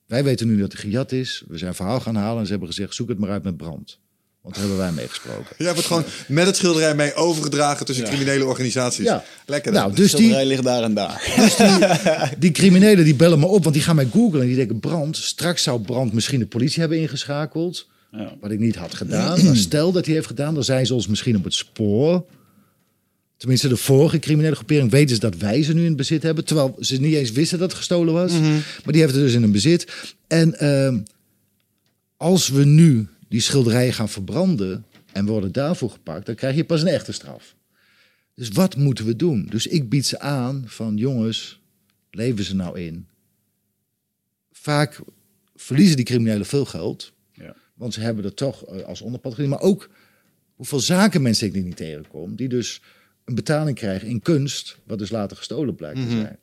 Wij 0.06 0.24
weten 0.24 0.46
nu 0.46 0.58
dat 0.58 0.72
hij 0.72 0.80
gejat 0.80 1.12
is. 1.12 1.44
We 1.48 1.58
zijn 1.58 1.74
verhaal 1.74 2.00
gaan 2.00 2.14
halen 2.14 2.38
en 2.38 2.44
ze 2.44 2.50
hebben 2.50 2.68
gezegd, 2.68 2.94
zoek 2.94 3.08
het 3.08 3.18
maar 3.18 3.30
uit 3.30 3.42
met 3.42 3.56
brand. 3.56 3.98
Want 4.42 4.54
daar 4.54 4.64
hebben 4.64 4.82
wij 4.82 4.92
mee 4.92 5.08
gesproken. 5.08 5.56
Jij 5.58 5.72
wordt 5.72 5.86
gewoon 5.86 6.04
met 6.28 6.46
het 6.46 6.56
schilderij 6.56 6.94
mee 6.94 7.14
overgedragen 7.14 7.86
tussen 7.86 8.04
criminele 8.04 8.44
organisaties. 8.44 9.04
Ja. 9.04 9.24
Lekker. 9.46 9.72
Nou, 9.72 9.94
dus 9.94 9.96
die, 9.96 10.08
Schilderij 10.08 10.46
ligt 10.46 10.62
daar 10.62 10.82
en 10.82 10.94
daar. 10.94 12.34
die 12.38 12.50
criminelen 12.50 13.04
die 13.04 13.14
bellen 13.14 13.38
me 13.38 13.46
op, 13.46 13.62
want 13.62 13.74
die 13.74 13.84
gaan 13.84 13.96
mij 13.96 14.08
googlen 14.12 14.40
en 14.40 14.46
die 14.46 14.56
denken, 14.56 14.80
Brand, 14.80 15.16
straks 15.16 15.62
zou 15.62 15.80
Brand 15.80 16.12
misschien 16.12 16.38
de 16.38 16.46
politie 16.46 16.80
hebben 16.80 17.00
ingeschakeld. 17.00 17.88
Ja. 18.10 18.34
Wat 18.40 18.50
ik 18.50 18.58
niet 18.58 18.76
had 18.76 18.94
gedaan. 18.94 19.44
Maar 19.44 19.56
stel 19.68 19.92
dat 19.92 20.04
hij 20.04 20.14
heeft 20.14 20.26
gedaan, 20.26 20.54
dan 20.54 20.64
zijn 20.64 20.86
ze 20.86 20.94
ons 20.94 21.06
misschien 21.06 21.36
op 21.36 21.44
het 21.44 21.54
spoor. 21.54 22.24
Tenminste, 23.36 23.68
de 23.68 23.76
vorige 23.76 24.18
criminele 24.18 24.54
groepering 24.54 24.90
weten 24.90 25.14
ze 25.14 25.20
dat 25.20 25.36
wij 25.36 25.62
ze 25.62 25.74
nu 25.74 25.84
in 25.84 25.96
bezit 25.96 26.22
hebben. 26.22 26.44
Terwijl 26.44 26.76
ze 26.80 27.00
niet 27.00 27.14
eens 27.14 27.32
wisten 27.32 27.58
dat 27.58 27.68
het 27.68 27.78
gestolen 27.78 28.14
was. 28.14 28.32
Maar 28.32 28.92
die 28.92 29.02
hebben 29.02 29.16
het 29.16 29.26
dus 29.26 29.34
in 29.34 29.42
hun 29.42 29.52
bezit. 29.52 29.86
En 30.26 30.58
ehm, 30.58 30.98
als 32.16 32.48
we 32.48 32.64
nu 32.64 33.08
die 33.30 33.40
schilderijen 33.40 33.92
gaan 33.92 34.08
verbranden 34.08 34.84
en 35.12 35.26
worden 35.26 35.52
daarvoor 35.52 35.90
gepakt, 35.90 36.26
dan 36.26 36.34
krijg 36.34 36.56
je 36.56 36.64
pas 36.64 36.80
een 36.82 36.88
echte 36.88 37.12
straf. 37.12 37.54
Dus 38.34 38.48
wat 38.48 38.76
moeten 38.76 39.04
we 39.04 39.16
doen? 39.16 39.46
Dus 39.50 39.66
ik 39.66 39.88
bied 39.88 40.06
ze 40.06 40.18
aan 40.20 40.64
van 40.66 40.96
jongens, 40.96 41.60
leven 42.10 42.44
ze 42.44 42.54
nou 42.54 42.80
in. 42.80 43.06
Vaak 44.52 45.00
verliezen 45.54 45.96
die 45.96 46.04
criminelen 46.04 46.46
veel 46.46 46.64
geld. 46.64 47.12
Ja. 47.32 47.56
Want 47.74 47.94
ze 47.94 48.00
hebben 48.00 48.24
er 48.24 48.34
toch 48.34 48.64
eh, 48.66 48.82
als 48.82 49.00
onderpad 49.00 49.34
gezien. 49.34 49.50
Maar 49.50 49.60
ook 49.60 49.90
hoeveel 50.54 50.80
zakenmensen 50.80 51.46
ik 51.46 51.52
die 51.52 51.62
niet 51.62 51.76
tegenkom. 51.76 52.36
Die 52.36 52.48
dus 52.48 52.82
een 53.24 53.34
betaling 53.34 53.76
krijgen 53.76 54.08
in 54.08 54.20
kunst. 54.20 54.78
Wat 54.84 54.98
dus 54.98 55.10
later 55.10 55.36
gestolen 55.36 55.74
blijkt 55.74 56.00
te 56.00 56.10
zijn. 56.10 56.38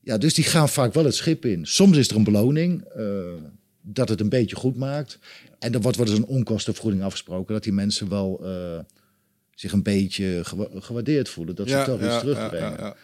Ja, 0.00 0.18
dus 0.18 0.34
die 0.34 0.44
gaan 0.44 0.68
vaak 0.68 0.94
wel 0.94 1.04
het 1.04 1.14
schip 1.14 1.44
in. 1.44 1.66
Soms 1.66 1.96
is 1.96 2.08
er 2.08 2.16
een 2.16 2.24
beloning. 2.24 2.84
eh, 2.84 3.32
dat 3.82 4.08
het 4.08 4.20
een 4.20 4.28
beetje 4.28 4.56
goed 4.56 4.76
maakt. 4.76 5.18
En 5.58 5.74
er 5.74 5.80
wordt 5.80 5.96
wel 5.96 6.06
eens 6.06 6.16
een 6.18 6.24
onkostenvergoeding 6.26 7.02
afgesproken. 7.04 7.54
Dat 7.54 7.62
die 7.62 7.72
mensen 7.72 8.08
wel 8.08 8.40
eh, 8.44 8.78
zich 9.54 9.72
een 9.72 9.82
beetje 9.82 10.40
gewa- 10.42 10.68
gewaardeerd 10.74 11.28
voelen. 11.28 11.54
Dat 11.54 11.68
ze 11.68 11.82
toch 11.86 12.02
iets 12.02 12.18
terugbrengen. 12.18 12.70
ja, 12.70 12.76
ja. 12.78 12.96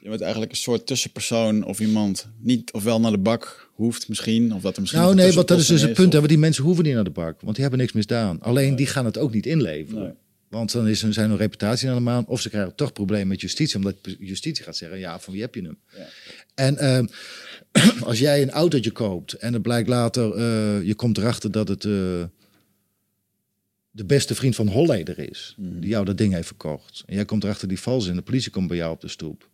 Je 0.00 0.08
bent 0.08 0.20
eigenlijk 0.20 0.52
een 0.52 0.58
soort 0.58 0.86
tussenpersoon 0.86 1.64
of 1.64 1.80
iemand 1.80 2.28
niet 2.38 2.72
ofwel 2.72 3.00
naar 3.00 3.10
de 3.10 3.18
bak 3.18 3.70
hoeft 3.74 4.08
misschien. 4.08 4.54
Of 4.54 4.62
dat 4.62 4.74
er 4.74 4.80
misschien 4.80 5.02
Nou 5.02 5.14
nee, 5.14 5.32
want 5.32 5.48
dat 5.48 5.58
is 5.58 5.66
dus 5.66 5.80
het 5.82 5.92
punt. 5.92 6.12
Hè, 6.12 6.18
want 6.18 6.30
die 6.30 6.38
mensen 6.38 6.64
hoeven 6.64 6.84
niet 6.84 6.94
naar 6.94 7.04
de 7.04 7.10
bak. 7.10 7.40
Want 7.40 7.52
die 7.52 7.60
hebben 7.62 7.78
niks 7.80 7.92
misdaan. 7.92 8.40
Alleen 8.40 8.76
die 8.76 8.86
gaan 8.86 9.04
het 9.04 9.18
ook 9.18 9.32
niet 9.32 9.46
inleveren. 9.46 10.02
Nee. 10.02 10.12
Want 10.48 10.72
dan 10.72 10.88
is 10.88 11.02
hun, 11.02 11.12
zijn 11.12 11.28
hun 11.28 11.38
reputatie 11.38 11.88
aan 11.88 11.94
de 11.94 12.00
maan. 12.00 12.26
Of 12.26 12.40
ze 12.40 12.48
krijgen 12.48 12.74
toch 12.74 12.92
problemen 12.92 13.28
met 13.28 13.40
justitie. 13.40 13.76
Omdat 13.76 13.94
justitie 14.18 14.64
gaat 14.64 14.76
zeggen, 14.76 14.98
ja, 14.98 15.18
van 15.18 15.32
wie 15.32 15.42
heb 15.42 15.54
je 15.54 15.62
hem? 15.62 15.78
Ja. 15.96 16.06
En 16.54 16.76
ehm, 16.78 17.06
als 18.10 18.18
jij 18.18 18.42
een 18.42 18.50
autootje 18.50 18.90
koopt 18.90 19.32
en 19.32 19.52
het 19.52 19.62
blijkt 19.62 19.88
later... 19.88 20.32
eh, 20.34 20.86
je 20.86 20.94
komt 20.94 21.18
erachter 21.18 21.50
dat 21.50 21.68
het 21.68 21.84
eh, 21.84 21.90
de 23.90 24.04
beste 24.06 24.34
vriend 24.34 24.54
van 24.54 24.68
Holleder 24.68 25.18
is. 25.18 25.54
Die 25.58 25.90
jou 25.90 26.04
dat 26.04 26.18
ding 26.18 26.32
heeft 26.32 26.46
verkocht. 26.46 27.02
En 27.06 27.14
jij 27.14 27.24
komt 27.24 27.44
erachter 27.44 27.68
die 27.68 27.80
vals 27.80 28.06
in. 28.06 28.16
De 28.16 28.22
politie 28.22 28.50
komt 28.50 28.68
bij 28.68 28.76
jou 28.76 28.92
op 28.92 29.00
de 29.00 29.08
stoep. 29.08 29.48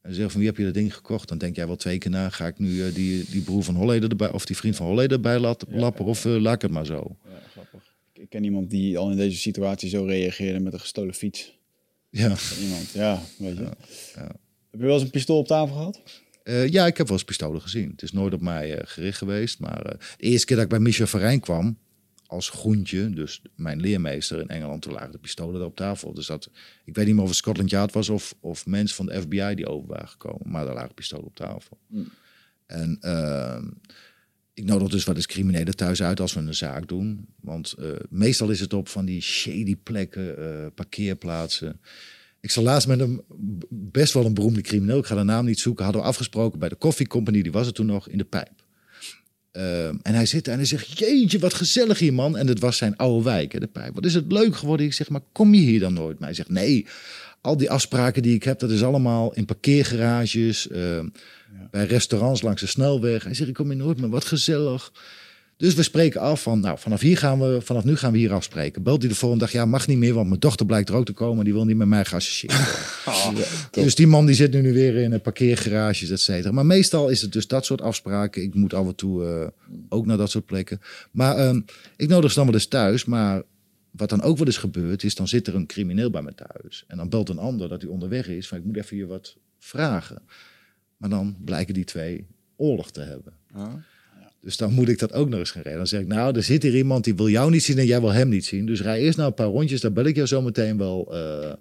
En 0.00 0.14
zegt 0.14 0.30
van 0.30 0.40
wie 0.40 0.48
heb 0.48 0.58
je 0.58 0.64
dat 0.64 0.74
ding 0.74 0.94
gekocht? 0.94 1.28
Dan 1.28 1.38
denk 1.38 1.56
jij 1.56 1.66
wel 1.66 1.76
twee 1.76 1.98
keer 1.98 2.10
na. 2.10 2.30
Ga 2.30 2.46
ik 2.46 2.58
nu 2.58 2.86
eh, 2.86 2.94
die, 2.94 3.24
die 3.30 3.42
broer 3.42 3.62
van 3.62 3.74
Holleder 3.74 4.10
erbij... 4.10 4.32
of 4.32 4.46
die 4.46 4.56
vriend 4.56 4.76
van 4.76 4.86
Holleder 4.86 5.12
erbij 5.12 5.38
laten 5.38 5.68
lappen? 5.70 6.04
Of 6.04 6.24
laat 6.24 6.54
ik 6.54 6.62
het 6.62 6.70
maar 6.70 6.86
zo? 6.86 7.16
Ja, 7.24 7.40
grappig. 7.50 7.96
Ik, 8.12 8.22
ik 8.22 8.28
ken 8.28 8.44
iemand 8.44 8.70
die 8.70 8.98
al 8.98 9.10
in 9.10 9.16
deze 9.16 9.38
situatie 9.38 9.88
zo 9.88 10.04
reageerde 10.04 10.60
met 10.60 10.72
een 10.72 10.80
gestolen 10.80 11.14
fiets. 11.14 11.56
Ja. 12.10 12.36
Iemand, 12.60 12.90
ja, 12.92 13.22
weet 13.38 13.56
je. 13.56 13.68
Heb 14.70 14.80
je 14.80 14.86
wel 14.86 14.94
eens 14.94 15.02
een 15.02 15.10
pistool 15.10 15.38
op 15.38 15.46
tafel 15.46 15.74
gehad? 15.76 16.00
Eh, 16.48 16.68
ja, 16.68 16.86
ik 16.86 16.96
heb 16.96 17.06
wel 17.06 17.16
eens 17.16 17.26
pistolen 17.26 17.60
gezien. 17.60 17.90
Het 17.90 18.02
is 18.02 18.12
nooit 18.12 18.34
op 18.34 18.40
mij 18.40 18.74
eh, 18.74 18.86
gericht 18.86 19.18
geweest. 19.18 19.60
Maar 19.60 19.82
eh, 19.82 19.98
de 20.16 20.24
eerste 20.24 20.46
keer 20.46 20.56
dat 20.56 20.64
ik 20.64 20.70
bij 20.70 20.80
Michel 20.80 21.06
Verijn 21.06 21.40
kwam, 21.40 21.78
als 22.26 22.48
groentje, 22.48 23.10
dus 23.10 23.42
mijn 23.54 23.80
leermeester 23.80 24.40
in 24.40 24.48
Engeland, 24.48 24.82
toen 24.82 24.92
lagen 24.92 25.12
de 25.12 25.18
pistolen 25.18 25.60
er 25.60 25.66
op 25.66 25.76
tafel. 25.76 26.14
Dus 26.14 26.26
dat, 26.26 26.50
ik 26.84 26.94
weet 26.94 27.06
niet 27.06 27.14
meer 27.14 27.22
of 27.22 27.28
het 27.28 27.38
Scotland 27.38 27.70
Yard 27.70 27.92
was 27.92 28.08
of, 28.08 28.34
of 28.40 28.66
mensen 28.66 28.96
van 28.96 29.06
de 29.06 29.20
FBI 29.20 29.54
die 29.54 29.66
over 29.66 29.88
waren 29.88 30.08
gekomen. 30.08 30.50
Maar 30.50 30.64
daar 30.64 30.74
lagen 30.74 30.94
pistolen 30.94 31.26
op 31.26 31.34
tafel. 31.34 31.78
En 32.66 32.96
ehm, 33.00 33.66
ik 34.54 34.64
nodig 34.64 34.88
dus 34.88 35.04
wel 35.04 35.14
eens 35.14 35.26
criminelen 35.26 35.76
thuis 35.76 36.02
uit 36.02 36.20
als 36.20 36.34
we 36.34 36.40
een 36.40 36.54
zaak 36.54 36.88
doen. 36.88 37.26
Want 37.40 37.74
meestal 38.08 38.50
is 38.50 38.60
het 38.60 38.72
op 38.72 38.88
van 38.88 39.04
die 39.04 39.20
shady 39.20 39.76
plekken, 39.76 40.72
parkeerplaatsen. 40.74 41.80
Ik 42.40 42.50
zal 42.50 42.62
laatst 42.62 42.88
met 42.88 43.00
een 43.00 43.22
best 43.68 44.12
wel 44.12 44.24
een 44.24 44.34
beroemde 44.34 44.60
crimineel, 44.60 44.98
ik 44.98 45.06
ga 45.06 45.14
de 45.14 45.22
naam 45.22 45.44
niet 45.44 45.60
zoeken, 45.60 45.84
hadden 45.84 46.02
we 46.02 46.08
afgesproken 46.08 46.58
bij 46.58 46.68
de 46.68 46.78
Coffee 46.78 47.06
Company, 47.06 47.42
die 47.42 47.52
was 47.52 47.66
er 47.66 47.72
toen 47.72 47.86
nog, 47.86 48.08
in 48.08 48.18
de 48.18 48.24
pijp. 48.24 48.66
Ehm, 49.52 49.96
en 50.02 50.14
hij 50.14 50.26
zit 50.26 50.44
daar 50.44 50.54
en 50.54 50.60
hij 50.60 50.68
zegt, 50.68 50.98
jeetje, 50.98 51.38
wat 51.38 51.54
gezellig 51.54 51.98
hier, 51.98 52.12
man. 52.12 52.36
En 52.36 52.46
het 52.46 52.60
was 52.60 52.76
zijn 52.76 52.96
oude 52.96 53.24
wijk, 53.24 53.52
hè, 53.52 53.60
de 53.60 53.66
pijp. 53.66 53.94
Wat 53.94 54.04
is 54.04 54.14
het 54.14 54.32
leuk 54.32 54.56
geworden? 54.56 54.86
Ik 54.86 54.92
zeg, 54.92 55.08
maar 55.08 55.20
kom 55.32 55.54
je 55.54 55.60
hier 55.60 55.80
dan 55.80 55.92
nooit? 55.92 56.18
Maar 56.18 56.28
hij 56.28 56.36
zegt, 56.36 56.48
nee, 56.48 56.86
al 57.40 57.56
die 57.56 57.70
afspraken 57.70 58.22
die 58.22 58.34
ik 58.34 58.42
heb, 58.42 58.58
dat 58.58 58.70
is 58.70 58.82
allemaal 58.82 59.34
in 59.34 59.44
parkeergarages, 59.44 60.68
ehm, 60.68 61.08
bij 61.70 61.84
restaurants 61.84 62.42
langs 62.42 62.60
de 62.60 62.66
snelweg. 62.66 63.24
Hij 63.24 63.34
zegt, 63.34 63.48
ik 63.48 63.54
kom 63.54 63.68
hier 63.68 63.76
nooit 63.76 64.00
meer, 64.00 64.10
wat 64.10 64.24
gezellig. 64.24 64.92
Dus 65.58 65.74
we 65.74 65.82
spreken 65.82 66.20
af 66.20 66.42
van, 66.42 66.60
nou, 66.60 66.78
vanaf, 66.78 67.00
hier 67.00 67.18
gaan 67.18 67.40
we, 67.40 67.60
vanaf 67.62 67.84
nu 67.84 67.96
gaan 67.96 68.12
we 68.12 68.18
hier 68.18 68.32
afspreken. 68.32 68.82
Belt 68.82 69.00
hij 69.00 69.08
de 69.08 69.14
volgende 69.14 69.44
dag, 69.44 69.52
ja, 69.52 69.64
mag 69.64 69.86
niet 69.86 69.98
meer, 69.98 70.14
want 70.14 70.28
mijn 70.28 70.40
dochter 70.40 70.66
blijkt 70.66 70.88
er 70.88 70.94
ook 70.94 71.04
te 71.04 71.12
komen. 71.12 71.44
Die 71.44 71.52
wil 71.52 71.64
niet 71.64 71.76
met 71.76 71.88
mij 71.88 72.04
geassocieerd 72.04 72.54
worden. 73.24 73.44
dus 73.70 73.94
die 73.94 74.06
man 74.06 74.26
die 74.26 74.34
zit 74.34 74.52
nu, 74.52 74.60
nu 74.60 74.72
weer 74.72 74.96
in 74.96 75.12
een 75.12 75.20
parkeergarages, 75.20 76.10
et 76.10 76.20
cetera. 76.20 76.52
Maar 76.52 76.66
meestal 76.66 77.08
is 77.08 77.20
het 77.22 77.32
dus 77.32 77.46
dat 77.46 77.64
soort 77.64 77.80
afspraken. 77.80 78.42
Ik 78.42 78.54
moet 78.54 78.74
af 78.74 78.86
en 78.86 78.94
toe 78.94 79.24
eh, 79.24 79.46
ook 79.88 80.06
naar 80.06 80.16
dat 80.16 80.30
soort 80.30 80.46
plekken. 80.46 80.80
Maar 81.10 81.36
ehm, 81.36 81.60
ik 81.96 82.08
nodig 82.08 82.30
ze 82.30 82.36
dan 82.36 82.46
wel 82.46 82.54
eens 82.54 82.66
thuis, 82.66 83.04
maar 83.04 83.42
wat 83.90 84.08
dan 84.08 84.22
ook 84.22 84.38
wel 84.38 84.46
eens 84.46 84.56
gebeurt, 84.56 85.02
is 85.02 85.14
dan 85.14 85.28
zit 85.28 85.46
er 85.46 85.54
een 85.54 85.66
crimineel 85.66 86.10
bij 86.10 86.22
me 86.22 86.34
thuis. 86.34 86.84
En 86.86 86.96
dan 86.96 87.08
belt 87.08 87.28
een 87.28 87.38
ander 87.38 87.68
dat 87.68 87.82
hij 87.82 87.90
onderweg 87.90 88.28
is, 88.28 88.48
van 88.48 88.58
ik 88.58 88.64
moet 88.64 88.76
even 88.76 88.96
je 88.96 89.06
wat 89.06 89.36
vragen. 89.58 90.22
Maar 90.96 91.10
dan 91.10 91.36
blijken 91.44 91.74
die 91.74 91.84
twee 91.84 92.26
oorlog 92.56 92.90
te 92.90 93.00
hebben. 93.00 93.32
Dus 94.40 94.56
dan 94.56 94.72
moet 94.72 94.88
ik 94.88 94.98
dat 94.98 95.12
ook 95.12 95.28
nog 95.28 95.38
eens 95.38 95.50
gaan 95.50 95.62
rijden. 95.62 95.80
Dan 95.80 95.88
zeg 95.88 96.00
ik, 96.00 96.06
nou, 96.06 96.36
er 96.36 96.42
zit 96.42 96.62
hier 96.62 96.76
iemand 96.76 97.04
die 97.04 97.14
wil 97.14 97.28
jou 97.28 97.50
niet 97.50 97.62
zien 97.62 97.78
en 97.78 97.86
jij 97.86 98.00
wil 98.00 98.12
hem 98.12 98.28
niet 98.28 98.44
zien. 98.44 98.66
Dus 98.66 98.82
rij 98.82 99.00
eerst 99.00 99.16
nou 99.16 99.28
een 99.28 99.34
paar 99.34 99.46
rondjes, 99.46 99.80
dan 99.80 99.92
bel 99.92 100.04
ik 100.04 100.14
jou 100.14 100.26
zo 100.26 100.42
meteen 100.42 100.78
wel 100.78 101.14
uh, 101.14 101.52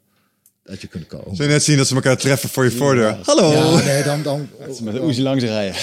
dat 0.67 0.81
je 0.81 0.87
kunt 0.87 1.07
komen. 1.07 1.35
Zul 1.35 1.45
je 1.45 1.51
net 1.51 1.63
zien 1.63 1.77
dat 1.77 1.87
ze 1.87 1.95
elkaar 1.95 2.17
treffen 2.17 2.49
voor 2.49 2.63
je 2.63 2.71
voordeur? 2.71 3.17
Hallo! 3.23 3.51
Ja, 3.51 3.83
nee, 3.83 4.03
dan... 4.11 4.23
dan 4.23 4.49
met 4.83 4.95
een 4.95 5.21
langs 5.21 5.43
rijden. 5.43 5.75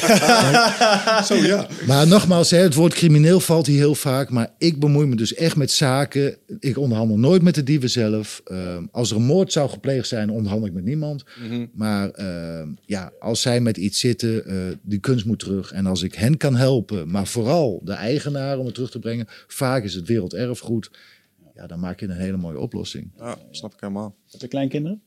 zo, 1.28 1.35
ja. 1.35 1.66
Maar 1.86 2.06
nogmaals, 2.06 2.51
hè, 2.51 2.59
het 2.59 2.74
woord 2.74 2.94
crimineel 2.94 3.40
valt 3.40 3.66
hier 3.66 3.78
heel 3.78 3.94
vaak. 3.94 4.31
Maar 4.31 4.51
ik 4.59 4.81
bemoei 4.81 5.06
me 5.06 5.16
dus 5.16 5.35
echt 5.35 5.56
met 5.56 5.70
zaken. 5.70 6.36
Ik 6.61 6.78
onderhandel 6.78 7.19
nooit 7.19 7.43
met 7.43 7.55
de 7.55 7.62
dieven 7.62 7.90
zelf. 7.90 8.43
Uh, 8.47 8.77
als 8.90 9.11
er 9.11 9.16
een 9.16 9.23
moord 9.23 9.52
zou 9.52 9.70
gepleegd 9.70 10.09
zijn, 10.09 10.31
onderhandel 10.31 10.69
ik 10.69 10.74
met 10.74 10.85
niemand. 10.85 11.24
Mm 11.43 11.51
-hmm. 11.51 11.70
Maar 11.74 12.11
uh, 12.20 12.62
ja, 12.85 13.12
als 13.20 13.40
zij 13.40 13.61
met 13.61 13.77
iets 13.77 13.98
zitten, 13.98 14.43
uh, 14.47 14.55
die 14.82 14.98
kunst 14.98 15.24
moet 15.24 15.39
terug. 15.39 15.73
En 15.73 15.86
als 15.86 16.02
ik 16.02 16.15
hen 16.15 16.36
kan 16.36 16.56
helpen, 16.56 17.11
maar 17.11 17.27
vooral 17.27 17.81
de 17.85 17.93
eigenaar 17.93 18.59
om 18.59 18.65
het 18.65 18.74
terug 18.74 18.90
te 18.90 18.98
brengen. 18.98 19.27
Vaak 19.47 19.85
is 19.85 19.94
het 19.94 20.09
werelderfgoed 20.09 20.90
ja, 21.55 21.66
dan 21.66 21.81
maak 21.81 22.01
je 22.01 22.06
een 22.06 22.16
hele 22.16 22.36
mooie 22.36 22.59
oplossing. 22.59 23.10
Ja, 23.18 23.36
snap 23.51 23.72
ik 23.74 23.81
helemaal. 23.81 24.14
Heb 24.31 24.40
je 24.40 24.48
kleinkinderen? 24.48 25.02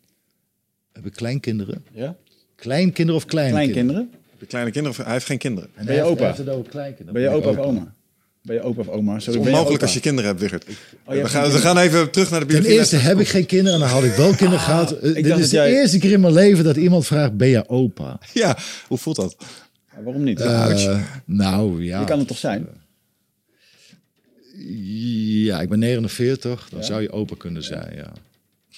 Heb 0.93 1.05
ik 1.05 1.13
kleinkinderen? 1.13 1.85
Ja. 1.91 2.15
Kleinkinderen 2.55 3.15
of 3.21 3.25
kleinkinderen? 3.25 3.71
Kleinkinderen? 3.73 4.09
Heb 4.31 4.39
je 4.39 4.45
kleine 4.45 4.71
kinderen 4.71 4.97
of 4.99 5.03
hij 5.05 5.13
heeft 5.13 5.25
geen 5.25 5.37
kinderen? 5.37 5.69
ben 5.85 5.95
je 5.95 6.01
opa? 6.03 6.31
kleinkinderen. 6.69 7.13
Ben 7.13 7.21
je 7.21 7.29
opa 7.29 7.49
of 7.49 7.57
oma? 7.57 7.93
Ben 8.41 8.55
je 8.55 8.61
opa 8.61 8.79
of 8.81 8.87
oma? 8.87 9.13
Het 9.13 9.27
is 9.27 9.35
onmogelijk 9.35 9.81
als 9.81 9.93
je 9.93 9.99
kinderen 9.99 10.29
hebt, 10.29 10.41
Wigert. 10.41 10.65
Oh, 11.05 11.13
we, 11.15 11.29
gaan, 11.29 11.51
we 11.51 11.57
gaan 11.57 11.77
even 11.77 12.11
terug 12.11 12.29
naar 12.29 12.39
de 12.39 12.45
Ten 12.45 12.55
biologie. 12.55 12.77
eerste 12.79 12.95
heb 12.95 13.19
ik 13.19 13.27
geen 13.27 13.45
kinderen 13.45 13.73
en 13.73 13.79
dan 13.79 13.89
had 13.89 14.03
ik 14.03 14.13
wel 14.13 14.29
kinderen 14.35 14.59
gehad. 14.59 15.03
Uh, 15.03 15.13
dit 15.13 15.25
is 15.37 15.49
de 15.49 15.55
jij- 15.55 15.71
eerste 15.71 15.97
keer 15.99 16.11
in 16.11 16.19
mijn 16.19 16.33
leven 16.33 16.63
dat 16.63 16.75
iemand 16.75 17.05
vraagt, 17.05 17.37
ben 17.37 17.47
je 17.47 17.69
opa? 17.69 18.19
Ja, 18.33 18.57
hoe 18.87 18.97
voelt 18.97 19.15
dat? 19.15 19.35
Ja, 19.95 20.03
waarom 20.03 20.23
niet? 20.23 20.39
Eh, 20.41 21.01
nou 21.25 21.83
ja. 21.83 21.99
je 21.99 22.05
kan 22.05 22.19
het 22.19 22.27
toch 22.27 22.37
zijn? 22.37 22.67
Ja, 25.45 25.61
ik 25.61 25.69
ben 25.69 25.79
49, 25.79 26.69
dan 26.69 26.83
zou 26.83 27.01
je 27.01 27.11
opa 27.11 27.35
kunnen 27.37 27.63
zijn, 27.63 27.95
ja. 27.95 28.11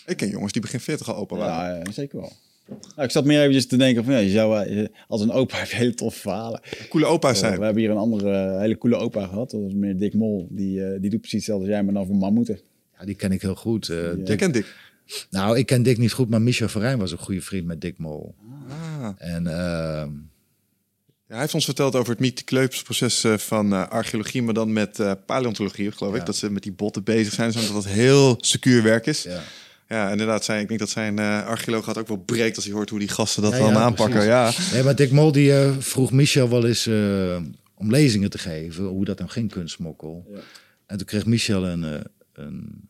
Ik 0.05 0.17
ken 0.17 0.29
jongens 0.29 0.51
die 0.51 0.61
begin 0.61 0.79
40 0.79 1.09
al 1.09 1.15
opa 1.15 1.35
waren. 1.35 1.75
Ja, 1.77 1.83
eh, 1.83 1.93
zeker 1.93 2.19
wel. 2.19 2.31
Nou, 2.67 3.03
ik 3.03 3.11
zat 3.11 3.25
meer 3.25 3.39
eventjes 3.39 3.67
te 3.67 3.77
denken 3.77 4.03
van, 4.03 4.13
ja, 4.13 4.19
je 4.19 4.29
zou, 4.29 4.63
eh, 4.65 4.87
als 5.07 5.21
een 5.21 5.31
opa 5.31 5.57
heb 5.59 5.67
je 5.69 5.75
hele 5.75 5.93
toffe 5.93 6.19
verhalen. 6.19 6.61
Coole 6.89 7.05
opa's 7.05 7.31
We 7.31 7.37
zijn. 7.37 7.61
hebben 7.61 7.81
hier 7.81 7.89
een 7.91 7.97
andere 7.97 8.31
eh, 8.31 8.59
hele 8.59 8.77
coole 8.77 8.95
opa 8.95 9.27
gehad. 9.27 9.51
Dat 9.51 9.61
was 9.61 9.73
meer 9.73 9.97
Dick 9.97 10.13
Mol. 10.13 10.47
Die, 10.51 10.83
eh, 10.85 11.01
die 11.01 11.09
doet 11.09 11.19
precies 11.19 11.37
hetzelfde 11.39 11.65
als 11.65 11.73
jij, 11.75 11.83
maar 11.83 11.93
dan 11.93 12.05
voor 12.05 12.15
mammoeten. 12.15 12.59
ja. 12.99 13.05
Die 13.05 13.15
ken 13.15 13.31
ik 13.31 13.41
heel 13.41 13.55
goed. 13.55 13.89
eh, 13.89 14.11
Ik 14.11 14.25
Dick, 14.25 14.37
ken 14.37 14.51
Dick. 14.51 14.75
nou, 15.29 15.57
ik 15.57 15.65
ken 15.65 15.83
Dick 15.83 15.97
niet 15.97 16.11
goed, 16.11 16.29
maar 16.29 16.41
Michel 16.41 16.67
Verijn 16.69 16.97
was 16.99 17.11
een 17.11 17.17
goede 17.17 17.41
vriend 17.41 17.65
met 17.65 17.81
Dick 17.81 17.97
Mol. 17.97 18.35
Ah. 18.69 19.09
En 19.17 19.47
ehm, 19.47 20.09
Ja, 21.29 21.35
hij 21.35 21.43
heeft 21.43 21.53
ons 21.53 21.65
verteld 21.65 21.95
over 21.95 22.11
het 22.11 22.19
Mythe-Kleupsproces 22.19 23.23
eh, 23.23 23.37
van 23.37 23.73
eh, 23.73 23.87
archeologie, 23.87 24.43
maar 24.43 24.53
dan 24.53 24.73
met 24.73 24.99
eh, 24.99 25.11
paleontologie, 25.25 25.91
geloof 25.91 26.15
ik. 26.15 26.25
Dat 26.25 26.35
ze 26.35 26.51
met 26.51 26.63
die 26.63 26.71
botten 26.71 27.03
bezig 27.03 27.33
zijn, 27.33 27.51
zodat 27.51 27.73
dat 27.73 27.85
heel 27.85 28.37
secuur 28.39 28.83
werk 28.83 29.05
is. 29.05 29.23
Ja, 29.23 29.41
ja. 29.87 30.11
inderdaad. 30.11 30.45
Zijn, 30.45 30.61
ik 30.61 30.67
denk 30.67 30.79
dat 30.79 30.89
zijn 30.89 31.19
archeoloog 31.19 31.85
gaat 31.85 31.97
ook 31.97 32.07
wel 32.07 32.17
breekt 32.17 32.55
als 32.55 32.65
hij 32.65 32.73
hoort 32.73 32.89
hoe 32.89 32.99
die 32.99 33.07
gasten 33.07 33.43
dat 33.43 33.51
Ja, 33.51 33.57
dan 33.57 33.73
ja, 33.73 33.79
aanpakken. 33.79 34.23
Ja. 34.23 34.51
Nee, 34.71 34.83
maar 34.83 34.95
Dick 34.95 35.11
Mol 35.11 35.31
die 35.31 35.53
vroeg 35.79 36.11
Michel 36.11 36.49
wel 36.49 36.65
eens 36.65 36.87
eh, 36.87 37.37
om 37.75 37.91
lezingen 37.91 38.29
te 38.29 38.37
geven, 38.37 38.83
hoe 38.83 39.05
dat 39.05 39.17
nou 39.17 39.29
ging, 39.29 39.51
kunstsmokkel. 39.51 40.25
Ja. 40.33 40.39
En 40.85 40.97
toen 40.97 41.07
kreeg 41.07 41.25
Michel 41.25 41.65
een, 41.65 41.83
eh, 41.83 41.99
een 42.33 42.88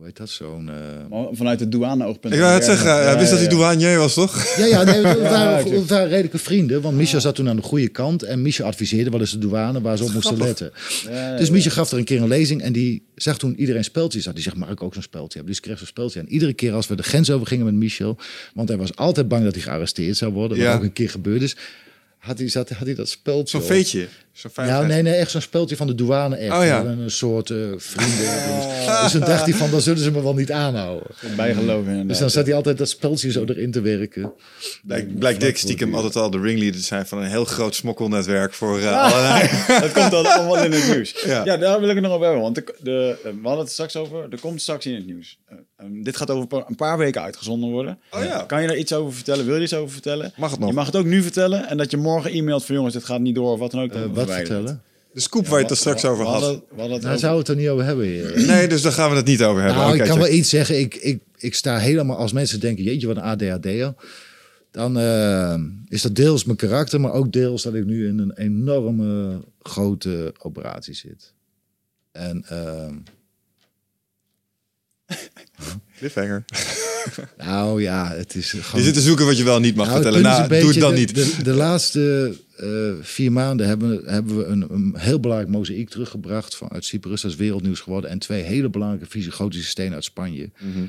hoe 0.00 0.08
heet 0.08 0.18
dat, 0.18 0.30
zo'n... 0.30 0.68
eh, 0.68 0.74
Maar 1.10 1.26
vanuit 1.32 1.58
de 1.58 1.68
douane-oogpunt. 1.68 2.34
Ik 2.34 2.40
wou 2.40 2.52
het 2.52 2.64
zeggen, 2.64 2.94
hij 3.04 3.18
wist 3.18 3.30
dat 3.30 3.38
hij 3.38 3.48
douanier 3.48 3.98
was, 3.98 4.14
toch? 4.14 4.56
Ja, 4.56 4.64
ja, 4.64 4.82
nee, 4.82 5.00
we, 5.02 5.18
waren, 5.30 5.64
we 5.70 5.84
waren 5.86 6.08
redelijke 6.08 6.38
vrienden. 6.38 6.80
Want 6.82 6.96
Michel 6.96 7.20
zat 7.20 7.34
toen 7.34 7.48
aan 7.48 7.56
de 7.56 7.62
goede 7.62 7.88
kant. 7.88 8.22
En 8.22 8.42
Michel 8.42 8.66
adviseerde 8.66 9.10
wel 9.10 9.20
eens 9.20 9.30
de 9.30 9.38
douane 9.38 9.80
waar 9.80 9.96
ze 9.96 10.04
op 10.04 10.12
moesten 10.12 10.36
letten. 10.38 10.72
Dus 11.38 11.50
Michel 11.50 11.70
gaf 11.70 11.90
er 11.92 11.98
een 11.98 12.04
keer 12.04 12.22
een 12.22 12.28
lezing. 12.28 12.62
En 12.62 12.72
die 12.72 13.02
zag 13.14 13.38
toen 13.38 13.54
iedereen 13.60 13.84
speltjes 13.84 14.24
had. 14.24 14.34
Die 14.34 14.42
zegt, 14.42 14.56
mag 14.56 14.70
ik 14.70 14.82
ook 14.82 14.94
zo'n 14.94 15.02
speltje 15.02 15.38
hebben? 15.38 15.46
Dus 15.48 15.56
ik 15.56 15.62
kreeg 15.62 15.78
zo'n 15.78 15.86
speltje. 15.86 16.20
En 16.20 16.28
iedere 16.28 16.52
keer 16.52 16.72
als 16.72 16.86
we 16.88 16.94
de 16.96 17.02
grens 17.02 17.30
over 17.30 17.46
gingen 17.46 17.64
met 17.64 17.74
Michel. 17.74 18.16
Want 18.54 18.68
hij 18.68 18.78
was 18.78 18.96
altijd 18.96 19.28
bang 19.28 19.44
dat 19.44 19.54
hij 19.54 19.62
gearresteerd 19.62 20.16
zou 20.16 20.32
worden. 20.32 20.56
Wat 20.56 20.66
Ja. 20.66 20.74
ook 20.74 20.82
een 20.82 20.92
keer 20.92 21.10
gebeurd 21.10 21.42
is. 21.42 21.56
Had 22.20 22.38
hij, 22.38 22.48
zat, 22.48 22.68
had 22.68 22.86
hij 22.86 22.94
dat 22.94 23.08
speltje 23.08 23.58
Zo'n 23.58 23.66
veetje. 23.66 24.08
Zo'n 24.32 24.50
Ja, 24.54 24.62
veiligheid. 24.62 24.88
nee, 24.88 25.02
nee, 25.02 25.14
echt 25.14 25.30
zo'n 25.30 25.40
speltje 25.40 25.76
van 25.76 25.86
de 25.86 25.94
douane. 25.94 26.36
Echt. 26.36 26.56
Oh, 26.56 26.64
ja. 26.64 26.84
Een, 26.84 27.10
soort 27.10 27.50
eh, 27.50 27.56
vrienden. 27.76 29.02
Dus 29.02 29.12
toen 29.12 29.20
dacht 29.20 29.44
hij 29.44 29.54
van, 29.54 29.70
dan 29.70 29.80
zullen 29.80 30.02
ze 30.02 30.10
me 30.10 30.22
wel 30.22 30.34
niet 30.34 30.52
aanhouden. 30.52 31.06
Bijgeloven 31.36 31.84
inderdaad. 31.84 32.08
Dus 32.08 32.18
dan 32.18 32.30
zat 32.30 32.46
hij 32.46 32.54
altijd 32.54 32.78
dat 32.78 32.88
speltje 32.88 33.30
zo 33.32 33.44
erin 33.44 33.70
te 33.70 33.80
werken. 33.80 34.32
Blijkt, 34.82 35.18
blijkt 35.18 35.40
Dick 35.40 35.56
stiekem 35.56 35.94
altijd 35.94 36.16
al 36.16 36.30
de 36.30 36.40
ringleader 36.40 36.80
te 36.80 36.86
zijn 36.86 37.06
van 37.06 37.18
een 37.18 37.30
heel 37.30 37.44
groot 37.44 37.74
smokkelnetwerk 37.74 38.52
voor 38.54 38.78
eh, 38.78 39.02
allerlei. 39.02 39.48
dat 39.80 39.92
komt 39.92 40.10
dan 40.10 40.26
allemaal 40.26 40.64
in 40.64 40.72
het 40.72 40.88
nieuws. 40.88 41.22
Ja. 41.26 41.44
Ja. 41.44 41.56
daar 41.56 41.80
wil 41.80 41.88
ik 41.88 41.94
het 41.94 42.04
nog 42.04 42.12
over 42.12 42.24
hebben. 42.24 42.42
Want 42.42 42.54
de, 42.54 42.74
de, 42.80 43.16
we 43.22 43.38
hadden 43.42 43.64
het 43.64 43.72
straks 43.72 43.96
over. 43.96 44.26
Er 44.30 44.40
komt 44.40 44.62
straks 44.62 44.86
in 44.86 44.94
het 44.94 45.06
nieuws. 45.06 45.38
Eh, 45.80 45.86
eh, 45.86 46.04
dit 46.04 46.16
gaat 46.16 46.30
over 46.30 46.64
een 46.66 46.76
paar- 46.76 46.98
weken 46.98 47.22
uitgezonden 47.22 47.70
worden. 47.70 47.98
Oh 48.10 48.22
ja. 48.22 48.42
Kan 48.42 48.62
je 48.62 48.68
daar 48.68 48.76
iets 48.76 48.92
over 48.92 49.12
vertellen? 49.12 49.46
Wil 49.46 49.56
je 49.56 49.62
iets 49.62 49.74
over 49.74 49.92
vertellen? 49.92 50.32
Mag 50.36 50.50
het 50.50 50.60
nog? 50.60 50.68
Je 50.68 50.74
mag 50.74 50.86
het 50.86 50.96
ook 50.96 51.04
nu 51.04 51.22
vertellen. 51.22 51.68
En 51.68 51.76
dat 51.76 51.90
je 51.90 51.96
morgen 51.96 52.32
e-mailt 52.32 52.64
van 52.64 52.74
jongens, 52.74 52.94
dit 52.94 53.04
gaat 53.04 53.20
niet 53.20 53.34
door 53.34 53.52
of 53.52 53.58
wat 53.58 53.70
dan 53.70 53.82
ook. 53.82 53.92
Eh, 53.92 54.00
dan 54.00 54.14
wat 54.14 54.30
vertellen? 54.30 54.82
De 55.12 55.20
scoop 55.20 55.46
waar 55.46 55.56
je 55.56 55.62
het 55.62 55.70
er 55.70 55.76
straks 55.76 56.04
over 56.04 56.24
had. 56.24 56.62
Daar 57.02 57.18
zou 57.18 57.38
het 57.38 57.48
er 57.48 57.56
niet 57.56 57.68
over 57.68 57.84
hebben, 57.84 58.04
heer. 58.06 58.32
Nee, 58.46 58.68
dus 58.68 58.82
daar 58.82 58.92
gaan 58.92 59.10
we 59.10 59.16
het 59.16 59.26
niet 59.26 59.42
over 59.42 59.62
hebben. 59.62 59.80
Nou, 59.80 59.92
ik 59.92 59.98
kan 59.98 60.08
check. 60.08 60.18
wel 60.18 60.32
iets 60.32 60.48
zeggen. 60.48 60.78
Ik, 60.78 60.94
ik, 60.94 61.22
ik 61.36 61.54
sta 61.54 61.78
helemaal, 61.78 62.16
als 62.16 62.32
mensen 62.32 62.60
denken, 62.60 62.84
jeetje, 62.84 63.06
wat 63.06 63.16
een 63.16 63.22
ADHD'er. 63.22 63.94
Dan 64.70 64.98
eh, 64.98 65.54
is 65.88 66.02
dat 66.02 66.14
deels 66.14 66.44
mijn 66.44 66.56
karakter, 66.56 67.00
maar 67.00 67.12
ook 67.12 67.32
deels 67.32 67.62
dat 67.62 67.74
ik 67.74 67.84
nu 67.84 68.08
in 68.08 68.18
een 68.18 68.32
enorme 68.36 69.40
grote 69.62 70.34
operatie 70.38 70.94
zit. 70.94 71.32
En 72.12 72.44
ehm, 72.48 72.94
Cliffhanger. 75.98 76.44
nou 77.36 77.82
ja, 77.82 78.12
het 78.12 78.34
is 78.34 78.50
gewoon... 78.50 78.80
Je 78.80 78.86
zit 78.86 78.94
te 78.94 79.00
zoeken 79.00 79.26
wat 79.26 79.36
je 79.36 79.44
wel 79.44 79.60
niet 79.60 79.74
mag 79.74 79.86
Nou, 79.86 80.02
vertellen. 80.02 80.22
Nou, 80.24 80.48
doe 80.48 80.70
het 80.70 80.80
dan 80.80 80.94
de- 80.94 80.98
niet. 80.98 81.14
De, 81.14 81.42
de 81.42 81.52
laatste 81.52 82.34
eh, 82.56 82.92
vier 83.00 83.32
maanden 83.32 83.66
hebben, 83.66 84.02
hebben 84.04 84.36
we 84.38 84.44
een, 84.44 84.66
een 84.70 84.94
heel 84.96 85.20
belangrijk 85.20 85.52
mozaïek 85.52 85.88
teruggebracht 85.90 86.56
vanuit 86.56 86.84
Cyprus. 86.84 87.20
Dat 87.20 87.30
is 87.30 87.36
wereldnieuws 87.36 87.80
geworden. 87.80 88.10
En 88.10 88.18
twee 88.18 88.42
hele 88.42 88.68
belangrijke 88.70 89.06
fysiogotische 89.10 89.68
stenen 89.70 89.94
uit 89.94 90.04
Spanje. 90.04 90.50
Mhm. 90.58 90.84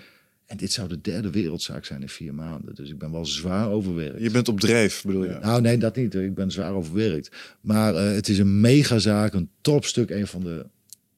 En 0.46 0.58
dit 0.58 0.72
zou 0.72 0.88
de 0.88 1.02
derde 1.02 1.30
wereldzaak 1.30 1.86
zijn 1.86 2.02
in 2.02 2.10
vier 2.10 2.34
maanden. 2.34 2.76
Dus 2.76 2.90
ik 2.90 2.98
ben 2.98 3.12
wel 3.12 3.26
zwaar 3.26 3.70
overwerkt. 3.70 4.22
Je 4.22 4.32
bent 4.32 4.48
op 4.48 4.60
dreef, 4.60 5.04
bedoel 5.06 5.24
je? 5.24 5.38
Nou, 5.42 5.62
nee, 5.62 5.78
dat 5.78 5.96
niet. 5.96 6.16
Ik 6.16 6.36
ben 6.36 6.52
zwaar 6.52 6.74
overwerkt. 6.74 7.32
Maar 7.62 7.96
eh, 7.96 8.14
het 8.14 8.30
is 8.30 8.38
een 8.38 8.60
megazaak, 8.60 9.34
een 9.34 9.50
topstuk. 9.62 10.10
Een 10.10 10.28
van 10.28 10.42
de 10.44 10.66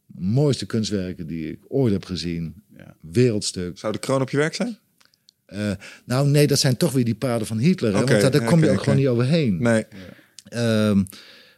mooiste 0.08 0.66
kunstwerken 0.66 1.28
die 1.28 1.50
ik 1.52 1.60
ooit 1.68 1.94
heb 1.94 2.06
gezien. 2.06 2.63
Ja. 2.78 2.96
Wereldstuk. 3.02 3.78
Zou 3.80 3.94
de 3.94 4.00
kroon 4.00 4.22
op 4.22 4.30
je 4.30 4.38
werk 4.38 4.56
zijn? 4.56 4.78
Eh, 5.46 5.72
nou, 6.06 6.28
nee, 6.28 6.48
dat 6.48 6.60
zijn 6.60 6.78
toch 6.78 6.92
weer 6.92 7.06
die 7.06 7.16
paarden 7.16 7.48
van 7.48 7.58
Hitler. 7.58 7.94
Hè? 7.94 8.02
Oké, 8.02 8.08
Want 8.10 8.22
daar, 8.22 8.32
daar 8.32 8.44
kom 8.50 8.64
je 8.64 8.70
ook 8.70 8.80
gewoon 8.84 8.98
niet 8.98 9.08
overheen. 9.08 9.58
Nee. 9.62 9.86
Ehm, 10.50 11.04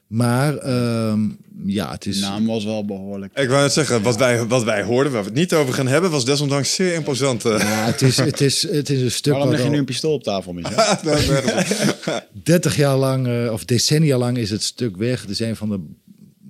maar 0.08 0.58
ehm, 0.58 1.20
ja, 1.66 1.92
het 1.92 2.04
De 2.04 2.10
is. 2.10 2.20
naam 2.20 2.46
was 2.46 2.64
wel 2.66 2.86
behoorlijk. 2.86 3.38
Ik 3.40 3.50
wou 3.50 3.62
net 3.62 3.72
zeggen, 3.74 4.02
wat 4.02 4.18
wij, 4.18 4.46
wat 4.46 4.64
wij 4.64 4.82
hourden, 4.84 5.12
waar 5.12 5.22
we 5.22 5.30
het 5.30 5.38
niet 5.38 5.54
over 5.54 5.74
gaan 5.74 5.88
hebben, 5.88 6.12
was 6.12 6.26
desondanks 6.26 6.76
zeer 6.76 6.94
imposant. 6.94 7.46
eh. 7.46 7.60
Ja, 7.60 7.86
het 7.86 8.02
is, 8.02 8.18
het 8.18 8.42
is, 8.42 8.70
het 8.70 8.90
is 8.90 9.02
een 9.02 9.12
stuk. 9.12 9.34
Waarom 9.34 9.52
leg 9.52 9.64
je 9.64 9.70
nu 9.70 9.78
een 9.78 9.86
pistool 9.86 10.14
op 10.14 10.24
tafel, 10.24 10.54
Michel? 10.54 10.72
Nou, 11.04 11.26
nergens 11.28 11.90
op. 11.90 12.28
30 12.44 12.76
jaar 12.76 12.98
lang, 12.98 13.28
eh, 13.28 13.52
of 13.52 13.66
decennia 13.66 14.18
lang, 14.18 14.38
is 14.38 14.50
het 14.50 14.64
stuk 14.64 14.98
weg. 14.98 15.22
Het 15.22 15.30
is 15.30 15.40
een 15.40 15.56
van 15.56 15.70
de 15.70 15.80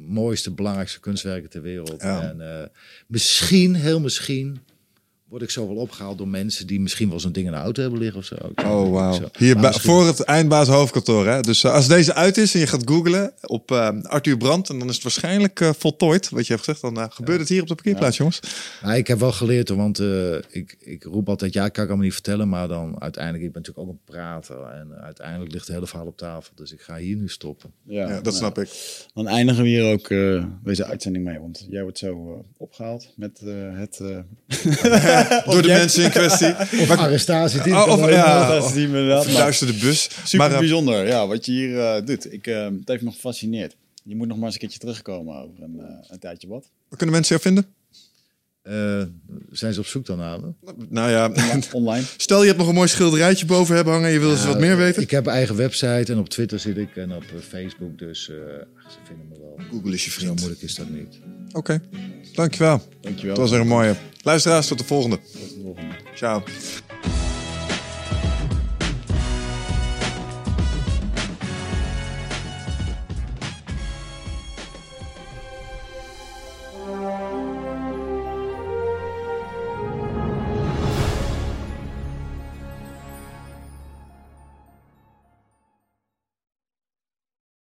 mooiste, 0.07 0.51
belangrijkste 0.51 0.99
kunstwerken 0.99 1.49
ter 1.49 1.61
wereld. 1.61 2.01
Ja. 2.01 2.21
En 2.21 2.61
eh, 2.61 2.67
misschien, 3.07 3.75
heel 3.75 3.99
misschien, 3.99 4.59
word 5.35 5.47
ik 5.47 5.53
zo 5.53 5.67
wel 5.67 5.75
opgehaald 5.75 6.17
door 6.17 6.27
mensen 6.27 6.67
die 6.67 6.79
misschien 6.79 7.09
wel 7.09 7.19
zo'n 7.19 7.31
ding 7.31 7.45
in 7.45 7.51
de 7.51 7.57
auto 7.57 7.81
hebben 7.81 7.99
liggen 7.99 8.19
of 8.19 8.25
zo. 8.25 8.35
Oh, 8.55 8.91
wauw. 8.91 9.19
Hier 9.37 9.57
misschien- 9.59 9.91
voor 9.91 10.05
het 10.05 10.23
eindbaas 10.23 10.67
hoofdkantoor. 10.67 11.27
Hè? 11.27 11.41
Dus 11.41 11.63
eh, 11.63 11.73
als 11.73 11.87
deze 11.87 12.13
uit 12.13 12.37
is 12.37 12.53
en 12.53 12.59
je 12.59 12.67
gaat 12.67 12.81
googlen 12.85 13.33
op 13.41 13.71
eh, 13.71 13.89
Arthur 14.01 14.37
Brandt... 14.37 14.69
en 14.69 14.79
dan 14.79 14.87
is 14.87 14.93
het 14.93 15.03
waarschijnlijk 15.03 15.59
eh, 15.59 15.69
voltooid, 15.77 16.29
wat 16.29 16.47
je 16.47 16.53
hebt 16.53 16.65
gezegd. 16.65 16.95
Dan 16.95 17.11
gebeurt 17.11 17.39
het 17.39 17.49
hier 17.49 17.61
op 17.61 17.67
de 17.67 17.75
parkeerplaats, 17.75 18.17
jongens. 18.17 18.39
Nou, 18.81 18.95
ik 18.97 19.07
heb 19.07 19.19
wel 19.19 19.31
geleerd, 19.31 19.67
hoor, 19.67 19.77
want 19.77 19.99
eh, 19.99 20.35
ik, 20.35 20.75
ik 20.79 21.03
roep 21.03 21.29
altijd, 21.29 21.53
ja, 21.53 21.65
ik 21.65 21.73
kan 21.73 21.83
ik 21.83 21.89
allemaal 21.89 22.05
niet 22.05 22.13
vertellen, 22.13 22.49
maar 22.49 22.67
dan 22.67 23.01
uiteindelijk, 23.01 23.43
ik 23.43 23.51
ben 23.51 23.61
natuurlijk 23.61 23.87
ook 23.87 23.93
een 23.93 24.13
prater 24.13 24.61
en 24.61 25.01
uiteindelijk 25.01 25.51
ligt 25.51 25.65
het 25.65 25.75
hele 25.75 25.87
verhaal 25.87 26.07
op 26.07 26.17
tafel, 26.17 26.51
dus 26.55 26.71
ik 26.73 26.81
ga 26.81 26.97
hier 26.97 27.15
nu 27.15 27.29
stoppen. 27.29 27.71
Ja, 27.83 28.07
Ja, 28.07 28.13
dat 28.13 28.23
nou, 28.23 28.35
snap 28.35 28.57
ik. 28.57 28.69
Dan 29.13 29.27
eindigen 29.27 29.63
we 29.63 29.69
hier 29.69 29.91
ook 29.91 30.09
eh, 30.09 30.45
deze 30.63 30.85
uitzending 30.85 31.25
mee. 31.25 31.39
Want 31.39 31.65
jij 31.69 31.81
wordt 31.81 31.97
zo 31.97 32.33
eh, 32.33 32.39
opgehaald 32.57 33.13
met 33.15 33.41
eh, 33.45 33.77
het... 33.77 34.01
Door 35.45 35.61
de 35.61 35.67
mensen 35.67 36.03
in 36.03 36.09
kwestie. 36.09 36.47
Of 36.81 36.89
arrestatie. 36.89 37.61
die 37.61 37.73
Oh, 37.73 37.87
of- 37.87 38.09
ja. 38.09 38.59
maar 38.87 39.31
Luister 39.31 39.67
de 39.67 39.73
bus. 39.73 40.01
Super 40.23 40.37
Maar, 40.37 40.51
eh, 40.51 40.59
bijzonder, 40.59 41.07
ja, 41.07 41.27
wat 41.27 41.45
je 41.45 41.51
hier 41.51 41.79
eh, 41.79 42.05
doet. 42.05 42.33
Ik, 42.33 42.47
eh, 42.47 42.63
het 42.65 42.87
heeft 42.87 43.01
me 43.03 43.11
gefascineerd. 43.11 43.75
Je 44.03 44.15
moet 44.15 44.27
nog 44.27 44.35
maar 44.37 44.45
eens 44.45 44.53
een 44.53 44.59
keertje 44.59 44.79
terugkomen 44.79 45.35
over 45.35 45.63
een, 45.63 45.79
eh, 45.79 45.85
een 46.09 46.19
tijdje 46.19 46.47
wat. 46.47 46.69
waar 46.89 46.97
kunnen 46.97 47.15
mensen 47.15 47.35
jou 47.35 47.47
vinden? 47.47 47.65
Eh, 48.61 49.03
zijn 49.51 49.73
ze 49.73 49.79
op 49.79 49.85
zoek 49.85 50.05
dan 50.05 50.17
naar 50.17 50.39
me? 50.39 50.73
Nou 50.89 51.09
ja, 51.11 51.31
Online. 51.71 52.03
stel 52.17 52.39
je 52.41 52.45
hebt 52.47 52.57
nog 52.59 52.67
een 52.67 52.73
mooi 52.75 52.87
schilderijtje 52.87 53.45
boven 53.45 53.75
hebben 53.75 53.93
hangen... 53.93 54.07
en 54.07 54.13
je 54.13 54.19
wil 54.19 54.31
eens 54.31 54.45
wat 54.45 54.59
meer 54.59 54.77
weten. 54.77 55.01
Ik 55.01 55.11
heb 55.11 55.25
een 55.25 55.33
eigen 55.33 55.55
website 55.55 56.11
en 56.11 56.17
op 56.17 56.29
Twitter 56.29 56.59
zit 56.59 56.77
ik 56.77 56.95
en 56.95 57.11
op 57.13 57.23
Facebook, 57.49 57.97
dus 57.99 58.29
eh, 58.29 58.35
ze 58.89 58.97
vinden 59.07 59.27
me 59.29 59.39
wel. 59.39 59.59
Google 59.71 59.93
is 59.93 60.03
je 60.05 60.11
Zo 60.11 60.17
vriend. 60.19 60.39
moeilijk 60.39 60.61
is 60.61 60.75
dat 60.75 60.89
niet. 60.89 61.19
Oké, 61.55 61.81
dankjewel. 62.33 62.81
Dankjewel. 63.01 63.35
Dat 63.35 63.43
was 63.43 63.51
weer 63.51 63.59
een 63.59 63.67
mooie. 63.67 63.95
Luisteraars, 64.23 64.67
tot 64.67 64.77
de 64.77 64.85
volgende. 64.85 65.19
Tot 65.19 65.31
de 65.33 65.59
volgende. 65.63 65.95
Ciao. 66.15 66.43